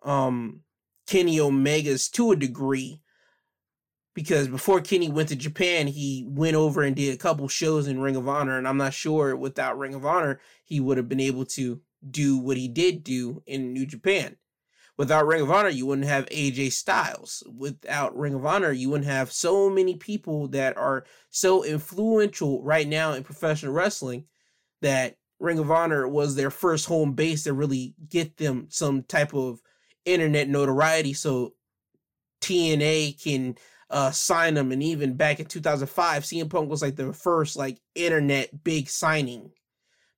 um 0.02 0.60
Kenny 1.06 1.38
Omegas 1.38 2.10
to 2.12 2.32
a 2.32 2.36
degree. 2.36 3.00
Because 4.14 4.48
before 4.48 4.80
Kenny 4.80 5.08
went 5.08 5.28
to 5.28 5.36
Japan, 5.36 5.86
he 5.86 6.26
went 6.28 6.56
over 6.56 6.82
and 6.82 6.96
did 6.96 7.14
a 7.14 7.18
couple 7.18 7.46
shows 7.46 7.86
in 7.86 8.00
Ring 8.00 8.16
of 8.16 8.28
Honor, 8.28 8.58
and 8.58 8.66
I'm 8.66 8.76
not 8.76 8.92
sure 8.92 9.36
without 9.36 9.78
Ring 9.78 9.94
of 9.94 10.04
Honor 10.04 10.40
he 10.64 10.80
would 10.80 10.96
have 10.96 11.08
been 11.08 11.20
able 11.20 11.44
to 11.46 11.80
do 12.10 12.36
what 12.38 12.56
he 12.56 12.66
did 12.66 13.04
do 13.04 13.42
in 13.46 13.72
New 13.72 13.86
Japan. 13.86 14.36
Without 14.98 15.28
Ring 15.28 15.42
of 15.42 15.50
Honor, 15.50 15.68
you 15.68 15.86
wouldn't 15.86 16.08
have 16.08 16.26
AJ 16.26 16.72
Styles. 16.72 17.44
Without 17.56 18.18
Ring 18.18 18.34
of 18.34 18.44
Honor, 18.44 18.72
you 18.72 18.90
wouldn't 18.90 19.08
have 19.08 19.30
so 19.30 19.70
many 19.70 19.94
people 19.94 20.48
that 20.48 20.76
are 20.76 21.04
so 21.30 21.64
influential 21.64 22.60
right 22.64 22.86
now 22.86 23.12
in 23.12 23.22
professional 23.22 23.72
wrestling 23.72 24.24
that 24.82 25.16
Ring 25.38 25.60
of 25.60 25.70
Honor 25.70 26.08
was 26.08 26.34
their 26.34 26.50
first 26.50 26.86
home 26.86 27.12
base 27.12 27.44
to 27.44 27.52
really 27.52 27.94
get 28.08 28.36
them 28.38 28.66
some 28.70 29.04
type 29.04 29.34
of 29.34 29.60
internet 30.04 30.48
notoriety 30.48 31.12
so 31.12 31.54
TNA 32.40 33.22
can 33.22 33.56
uh, 33.90 34.10
sign 34.10 34.54
them. 34.54 34.72
And 34.72 34.82
even 34.82 35.14
back 35.14 35.38
in 35.38 35.46
2005, 35.46 36.24
CM 36.24 36.50
Punk 36.50 36.68
was 36.68 36.82
like 36.82 36.96
the 36.96 37.12
first 37.12 37.56
like 37.56 37.78
internet 37.94 38.64
big 38.64 38.88
signing 38.88 39.52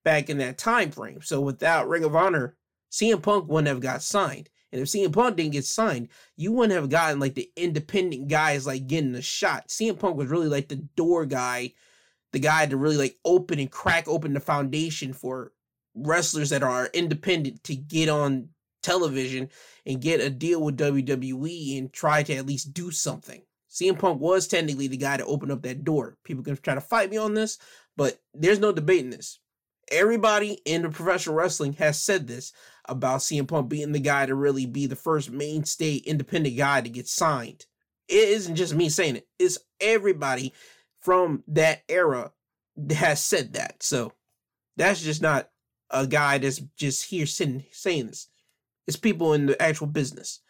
back 0.05 0.31
in 0.31 0.39
that 0.39 0.57
time 0.57 0.91
frame. 0.91 1.21
So 1.21 1.43
without 1.43 1.87
Ring 1.87 2.05
of 2.05 2.17
Honor, 2.17 2.57
CM 2.91 3.21
Punk 3.21 3.47
wouldn't 3.47 3.69
have 3.69 3.81
got 3.81 4.03
signed. 4.03 4.49
And 4.73 4.81
if 4.81 4.89
CM 4.89 5.13
Punk 5.13 5.37
didn't 5.37 5.53
get 5.53 5.65
signed, 5.65 6.09
you 6.37 6.53
wouldn't 6.53 6.79
have 6.79 6.91
gotten 6.91 7.19
like 7.19 7.35
the 7.35 7.51
independent 7.57 8.29
guys 8.29 8.67
like 8.67 8.87
getting 8.87 9.15
a 9.15 9.23
shot. 9.23 9.69
CM 9.69 9.99
Punk 9.99 10.17
was 10.17 10.29
really 10.29 10.49
like 10.49 10.69
the 10.69 10.77
door 10.77 11.27
guy, 11.27 11.73
the 12.33 12.39
guy 12.39 12.67
to 12.67 12.77
really 12.77 12.97
like 12.97 13.19
open 13.25 13.59
and 13.59 13.71
crack 13.71 14.07
open 14.07 14.33
the 14.33 14.41
foundation 14.41 15.13
for 15.13 15.53
wrestlers 15.95 16.51
that 16.51 16.63
are 16.63 16.89
independent 16.95 17.65
to 17.65 17.75
get 17.75 18.09
on 18.09 18.51
television 18.83 19.49
and 19.85 20.01
get 20.01 20.21
a 20.21 20.31
deal 20.31 20.63
with 20.63 20.79
WWE 20.79 21.79
and 21.79 21.93
try 21.93 22.23
to 22.23 22.35
at 22.35 22.47
least 22.47 22.73
do 22.73 22.91
something. 22.91 23.43
CM 23.71 23.99
Punk 23.99 24.21
was 24.21 24.49
technically 24.49 24.89
the 24.89 24.97
guy 24.97 25.17
to 25.17 25.25
open 25.25 25.51
up 25.51 25.63
that 25.63 25.85
door. 25.85 26.17
People 26.25 26.43
can 26.43 26.57
try 26.57 26.75
to 26.75 26.81
fight 26.81 27.11
me 27.11 27.17
on 27.17 27.35
this, 27.35 27.59
but 27.97 28.21
there's 28.35 28.59
no 28.59 28.73
debating 28.73 29.11
this. 29.11 29.39
Everybody 29.93 30.61
in 30.65 30.83
the 30.83 30.91
professional 30.91 31.37
wrestling 31.37 31.75
has 31.75 32.01
said 32.01 32.27
this 32.27 32.53
about 32.91 33.21
CM 33.21 33.47
Punk 33.47 33.69
being 33.69 33.93
the 33.93 34.01
guy 34.01 34.27
to 34.27 34.35
really 34.35 34.67
be 34.67 34.87
the 34.87 34.97
first 34.97 35.31
mainstay 35.31 35.97
independent 35.97 36.57
guy 36.57 36.81
to 36.81 36.89
get 36.89 37.09
signed. 37.09 37.67
It 38.09 38.29
isn't 38.29 38.57
just 38.57 38.75
me 38.75 38.89
saying 38.89 39.17
it, 39.17 39.29
it's 39.39 39.59
everybody 39.81 40.53
from 41.01 41.45
that 41.49 41.83
era 41.89 42.33
that 42.77 42.95
has 42.95 43.23
said 43.23 43.55
that. 43.55 43.83
So 43.83 44.13
that's 44.77 45.03
just 45.03 45.23
not 45.23 45.51
a 45.91 46.07
guy 46.07 46.39
that's 46.39 46.61
just 46.77 47.07
here 47.07 47.27
sitting 47.27 47.65
saying 47.73 48.09
this. 48.09 48.29
It's 48.87 48.97
people 48.97 49.35
in 49.35 49.47
the 49.47 49.63
actual 49.63 49.87
business. 49.87 50.41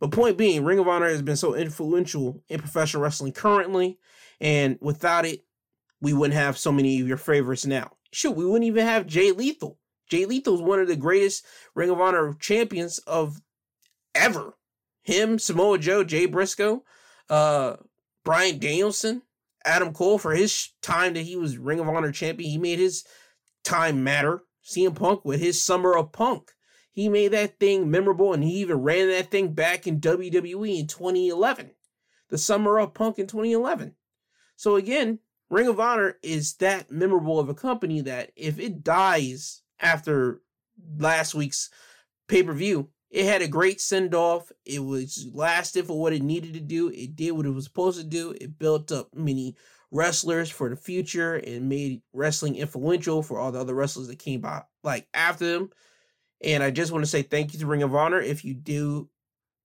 But 0.00 0.10
point 0.10 0.36
being, 0.36 0.64
Ring 0.64 0.78
of 0.78 0.88
Honor 0.88 1.08
has 1.08 1.22
been 1.22 1.36
so 1.36 1.54
influential 1.54 2.42
in 2.48 2.58
professional 2.58 3.02
wrestling 3.02 3.32
currently, 3.32 3.98
and 4.40 4.76
without 4.80 5.24
it, 5.24 5.44
we 6.00 6.12
wouldn't 6.12 6.38
have 6.38 6.58
so 6.58 6.72
many 6.72 7.00
of 7.00 7.06
your 7.06 7.16
favorites 7.16 7.64
now. 7.64 7.92
Shoot, 8.12 8.32
we 8.32 8.44
wouldn't 8.44 8.64
even 8.64 8.84
have 8.84 9.06
Jay 9.06 9.30
Lethal. 9.30 9.78
Jay 10.12 10.26
Lethal 10.26 10.56
is 10.56 10.60
one 10.60 10.78
of 10.78 10.88
the 10.88 10.94
greatest 10.94 11.42
Ring 11.74 11.88
of 11.88 11.98
Honor 11.98 12.34
champions 12.38 12.98
of 12.98 13.40
ever. 14.14 14.58
Him, 15.02 15.38
Samoa 15.38 15.78
Joe, 15.78 16.04
Jay 16.04 16.26
Briscoe, 16.26 16.84
uh, 17.30 17.76
Bryan 18.22 18.58
Danielson, 18.58 19.22
Adam 19.64 19.94
Cole 19.94 20.18
for 20.18 20.34
his 20.34 20.68
time 20.82 21.14
that 21.14 21.22
he 21.22 21.34
was 21.38 21.56
Ring 21.56 21.80
of 21.80 21.88
Honor 21.88 22.12
champion. 22.12 22.50
He 22.50 22.58
made 22.58 22.78
his 22.78 23.04
time 23.64 24.04
matter. 24.04 24.42
CM 24.62 24.94
Punk 24.94 25.24
with 25.24 25.40
his 25.40 25.64
Summer 25.64 25.96
of 25.96 26.12
Punk. 26.12 26.50
He 26.90 27.08
made 27.08 27.32
that 27.32 27.58
thing 27.58 27.90
memorable 27.90 28.34
and 28.34 28.44
he 28.44 28.50
even 28.56 28.82
ran 28.82 29.08
that 29.08 29.30
thing 29.30 29.54
back 29.54 29.86
in 29.86 29.98
WWE 29.98 30.78
in 30.78 30.88
2011. 30.88 31.70
The 32.28 32.36
Summer 32.36 32.78
of 32.78 32.92
Punk 32.92 33.18
in 33.18 33.26
2011. 33.26 33.94
So 34.56 34.76
again, 34.76 35.20
Ring 35.48 35.68
of 35.68 35.80
Honor 35.80 36.18
is 36.22 36.56
that 36.56 36.90
memorable 36.90 37.40
of 37.40 37.48
a 37.48 37.54
company 37.54 38.02
that 38.02 38.30
if 38.36 38.58
it 38.58 38.84
dies 38.84 39.62
after 39.82 40.40
last 40.96 41.34
week's 41.34 41.68
pay 42.28 42.42
per 42.42 42.52
view, 42.54 42.88
it 43.10 43.26
had 43.26 43.42
a 43.42 43.48
great 43.48 43.80
send 43.80 44.14
off. 44.14 44.50
It 44.64 44.82
was 44.82 45.28
lasted 45.34 45.86
for 45.86 46.00
what 46.00 46.14
it 46.14 46.22
needed 46.22 46.54
to 46.54 46.60
do. 46.60 46.88
It 46.88 47.14
did 47.14 47.32
what 47.32 47.46
it 47.46 47.50
was 47.50 47.64
supposed 47.64 48.00
to 48.00 48.06
do. 48.06 48.34
It 48.40 48.58
built 48.58 48.90
up 48.90 49.14
many 49.14 49.56
wrestlers 49.90 50.48
for 50.48 50.70
the 50.70 50.76
future 50.76 51.34
and 51.34 51.68
made 51.68 52.00
wrestling 52.14 52.56
influential 52.56 53.22
for 53.22 53.38
all 53.38 53.52
the 53.52 53.60
other 53.60 53.74
wrestlers 53.74 54.08
that 54.08 54.18
came 54.18 54.40
by 54.40 54.62
like 54.82 55.06
after 55.12 55.46
them. 55.46 55.70
And 56.42 56.62
I 56.62 56.70
just 56.70 56.90
want 56.90 57.04
to 57.04 57.10
say 57.10 57.22
thank 57.22 57.52
you 57.52 57.60
to 57.60 57.66
Ring 57.66 57.82
of 57.82 57.94
Honor 57.94 58.20
if 58.20 58.44
you 58.44 58.54
do 58.54 59.10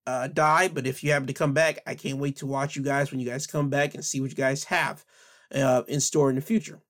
uh, 0.05 0.27
die, 0.27 0.67
but 0.67 0.85
if 0.85 1.03
you 1.03 1.11
happen 1.11 1.27
to 1.27 1.33
come 1.33 1.53
back, 1.53 1.79
I 1.87 1.95
can't 1.95 2.19
wait 2.19 2.37
to 2.37 2.45
watch 2.45 2.75
you 2.75 2.83
guys 2.83 3.11
when 3.11 3.19
you 3.19 3.25
guys 3.25 3.47
come 3.47 3.69
back 3.69 3.95
and 3.95 4.03
see 4.03 4.21
what 4.21 4.29
you 4.29 4.35
guys 4.35 4.65
have 4.65 5.05
uh, 5.55 5.83
in 5.87 6.01
store 6.01 6.29
in 6.29 6.35
the 6.35 6.41
future. 6.41 6.81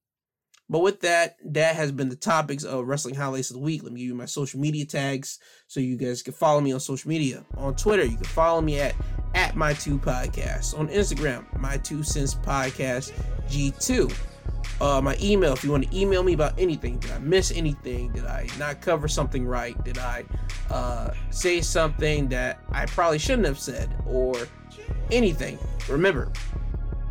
But 0.70 0.80
with 0.80 1.00
that, 1.02 1.38
that 1.46 1.76
has 1.76 1.92
been 1.92 2.10
the 2.10 2.16
topics 2.16 2.64
of 2.64 2.86
Wrestling 2.86 3.16
Highlights 3.16 3.52
of 3.52 3.56
the 3.56 3.62
Week. 3.62 3.84
Let 3.84 3.94
me 3.94 4.02
give 4.02 4.10
you 4.10 4.16
my 4.16 4.26
social 4.26 4.60
media 4.60 4.86
tags 4.86 5.40
so 5.68 5.80
you 5.80 5.96
guys 5.96 6.22
can 6.22 6.34
follow 6.34 6.60
me 6.60 6.74
on 6.74 6.80
social 6.80 7.08
media. 7.10 7.46
On 7.56 7.74
Twitter, 7.76 8.04
you 8.04 8.18
can 8.18 8.26
follow 8.26 8.62
me 8.62 8.80
at 8.80 8.96
at 9.34 9.56
my 9.56 9.74
two 9.74 9.98
podcast. 9.98 10.78
On 10.78 10.90
Instagram, 10.90 11.46
my 11.60 11.78
two 11.78 12.04
cents 12.04 12.36
podcast 12.36 13.14
G2. 13.50 14.14
Uh, 14.82 15.02
my 15.02 15.18
email, 15.22 15.54
if 15.54 15.64
you 15.64 15.72
want 15.72 15.90
to 15.90 15.98
email 15.98 16.22
me 16.22 16.34
about 16.34 16.54
anything, 16.60 17.00
did 17.00 17.12
I 17.12 17.20
miss 17.20 17.52
anything? 17.52 18.12
Did 18.12 18.26
I 18.26 18.48
not 18.60 18.82
cover 18.82 19.08
something 19.08 19.46
right? 19.46 19.82
Did 19.84 19.98
I 19.98 20.24
uh, 20.70 21.14
say 21.30 21.62
something 21.62 22.28
that 22.30 22.60
I 22.72 22.86
probably 22.86 23.20
shouldn't 23.20 23.48
have 23.48 23.60
said? 23.60 23.96
Or 24.06 24.36
anything? 25.12 25.58
Remember, 25.90 26.32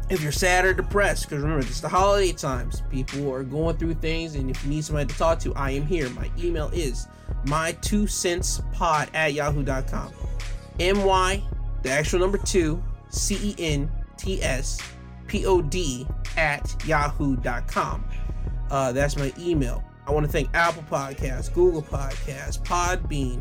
if 0.09 0.23
you're 0.23 0.33
sad 0.33 0.65
or 0.65 0.73
depressed, 0.73 1.24
because 1.24 1.43
remember, 1.43 1.66
it's 1.66 1.81
the 1.81 1.89
holiday 1.89 2.33
times. 2.33 2.83
People 2.91 3.33
are 3.33 3.43
going 3.43 3.77
through 3.77 3.95
things, 3.95 4.35
and 4.35 4.51
if 4.51 4.62
you 4.65 4.70
need 4.70 4.85
somebody 4.85 5.09
to 5.09 5.19
talk 5.19 5.39
to, 5.41 5.55
I 5.55 5.70
am 5.73 5.87
here. 5.87 6.09
My 6.11 6.31
email 6.39 6.70
is 6.73 7.09
my 7.47 7.73
two 7.73 8.07
cents 8.07 8.61
pod 8.73 9.11
at 9.15 9.33
yahoo.com. 9.33 10.12
My, 10.78 11.43
the 11.83 11.91
actual 11.91 12.20
number 12.20 12.39
two, 12.39 12.83
C 13.09 13.39
E 13.43 13.55
N 13.59 13.91
T 14.16 14.43
S 14.43 14.78
P 15.27 15.47
O 15.47 15.61
D 15.61 16.07
at 16.37 16.74
yahoo.com. 16.87 18.05
Uh, 18.70 18.93
that's 18.93 19.16
my 19.16 19.33
email. 19.39 19.83
I 20.07 20.12
want 20.12 20.24
to 20.24 20.31
thank 20.31 20.49
Apple 20.55 20.85
Podcasts, 20.85 21.53
Google 21.53 21.83
Podcasts, 21.83 22.62
Podbean, 22.62 23.41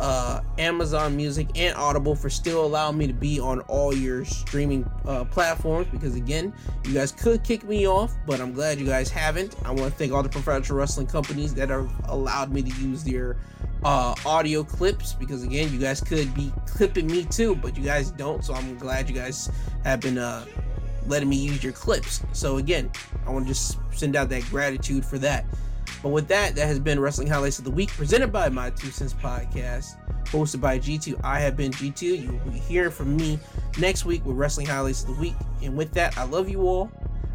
uh, 0.00 0.40
Amazon 0.58 1.16
Music, 1.16 1.48
and 1.54 1.76
Audible 1.76 2.14
for 2.14 2.30
still 2.30 2.64
allowing 2.64 2.98
me 2.98 3.06
to 3.06 3.12
be 3.12 3.38
on 3.38 3.60
all 3.62 3.94
your 3.94 4.24
streaming 4.24 4.88
uh, 5.06 5.24
platforms. 5.24 5.86
Because 5.90 6.14
again, 6.14 6.52
you 6.84 6.94
guys 6.94 7.12
could 7.12 7.44
kick 7.44 7.64
me 7.64 7.86
off, 7.86 8.14
but 8.26 8.40
I'm 8.40 8.52
glad 8.52 8.78
you 8.78 8.86
guys 8.86 9.10
haven't. 9.10 9.56
I 9.64 9.70
want 9.70 9.92
to 9.92 9.98
thank 9.98 10.12
all 10.12 10.22
the 10.22 10.28
professional 10.28 10.78
wrestling 10.78 11.06
companies 11.06 11.54
that 11.54 11.70
have 11.70 11.90
allowed 12.08 12.52
me 12.52 12.62
to 12.62 12.80
use 12.80 13.04
their 13.04 13.36
uh, 13.84 14.14
audio 14.24 14.64
clips. 14.64 15.12
Because 15.14 15.42
again, 15.42 15.72
you 15.72 15.78
guys 15.78 16.00
could 16.00 16.34
be 16.34 16.52
clipping 16.66 17.06
me 17.06 17.24
too, 17.24 17.54
but 17.56 17.76
you 17.76 17.84
guys 17.84 18.10
don't. 18.10 18.44
So 18.44 18.54
I'm 18.54 18.76
glad 18.78 19.08
you 19.08 19.14
guys 19.14 19.50
have 19.84 20.00
been 20.00 20.18
uh, 20.18 20.46
letting 21.06 21.28
me 21.28 21.36
use 21.36 21.62
your 21.62 21.72
clips. 21.72 22.22
So 22.32 22.58
again, 22.58 22.90
I 23.26 23.30
want 23.30 23.46
to 23.46 23.52
just 23.52 23.78
send 23.92 24.16
out 24.16 24.28
that 24.30 24.42
gratitude 24.44 25.04
for 25.04 25.18
that. 25.18 25.44
But 26.02 26.10
with 26.10 26.28
that, 26.28 26.54
that 26.54 26.66
has 26.66 26.78
been 26.78 27.00
Wrestling 27.00 27.28
Highlights 27.28 27.58
of 27.58 27.64
the 27.64 27.70
Week, 27.70 27.90
presented 27.90 28.32
by 28.32 28.48
My 28.48 28.70
Two 28.70 28.90
Cents 28.90 29.14
Podcast, 29.14 29.96
hosted 30.26 30.60
by 30.60 30.78
G2. 30.78 31.20
I 31.24 31.40
have 31.40 31.56
been 31.56 31.72
G2. 31.72 32.22
You 32.22 32.32
will 32.32 32.52
be 32.52 32.58
hearing 32.58 32.90
from 32.90 33.16
me 33.16 33.38
next 33.78 34.04
week 34.04 34.24
with 34.24 34.36
Wrestling 34.36 34.66
Highlights 34.66 35.02
of 35.02 35.14
the 35.14 35.20
Week. 35.20 35.34
And 35.62 35.76
with 35.76 35.92
that, 35.92 36.16
I 36.16 36.24
love 36.24 36.48
you 36.48 36.62
all. 36.62 36.90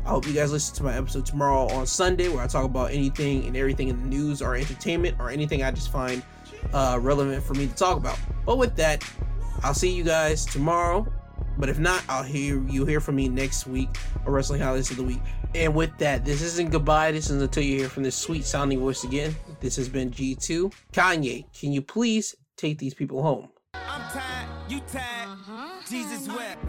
I 0.06 0.10
hope 0.10 0.26
you 0.26 0.34
guys 0.34 0.54
listen 0.54 0.74
to 0.78 0.84
my 0.84 0.96
episode 0.96 1.26
tomorrow 1.26 1.68
on 1.68 1.86
Sunday, 1.86 2.30
where 2.30 2.42
I 2.42 2.48
talk 2.48 2.64
about 2.64 2.92
anything 2.92 3.46
and 3.46 3.58
everything 3.58 3.90
in 3.90 3.98
the 4.00 4.08
news 4.08 4.42
or 4.42 4.56
entertainment 4.56 5.18
or 5.20 5.30
anything 5.30 5.64
I 5.64 5.72
just 5.72 5.92
find 5.92 6.24
uh, 6.74 6.98
relevant 7.02 7.44
for 7.44 7.54
me 7.56 7.68
to 7.68 7.76
talk 7.76 7.98
about. 7.98 8.18
But 8.46 8.58
with 8.58 8.76
that, 8.78 9.04
I'll 9.64 9.74
see 9.74 9.92
you 9.92 10.04
guys 10.04 10.46
tomorrow. 10.46 11.12
But 11.58 11.70
if 11.70 11.80
not, 11.80 12.04
I'll 12.08 12.24
hear 12.24 12.62
you 12.68 12.86
hear 12.86 13.00
from 13.00 13.16
me 13.16 13.30
next 13.30 13.68
week 13.68 13.90
on 14.26 14.32
Wrestling 14.32 14.62
Highlights 14.62 14.92
of 14.92 14.98
the 14.98 15.04
Week. 15.04 15.22
And 15.56 15.74
with 15.74 15.98
that, 15.98 16.24
this 16.24 16.42
isn't 16.42 16.72
goodbye. 16.72 17.12
This 17.12 17.30
is 17.30 17.42
until 17.42 17.64
you 17.64 17.80
hear 17.80 17.90
from 17.90 18.04
this 18.04 18.16
sweet 18.16 18.46
sounding 18.46 18.80
voice 18.80 19.04
again. 19.04 19.36
This 19.60 19.76
has 19.78 19.90
been 19.90 20.12
G2. 20.12 20.72
Kanye, 20.94 21.46
can 21.60 21.72
you 21.72 21.82
please 21.82 22.36
take 22.58 22.78
these 22.78 22.94
people 22.94 23.24
home? 23.24 23.50
I'm 23.74 24.02
tired, 24.12 24.50
you 24.70 24.80
tired, 24.82 25.30
uh-huh. 25.30 25.82
Jesus 25.90 26.28
wept. 26.28 26.60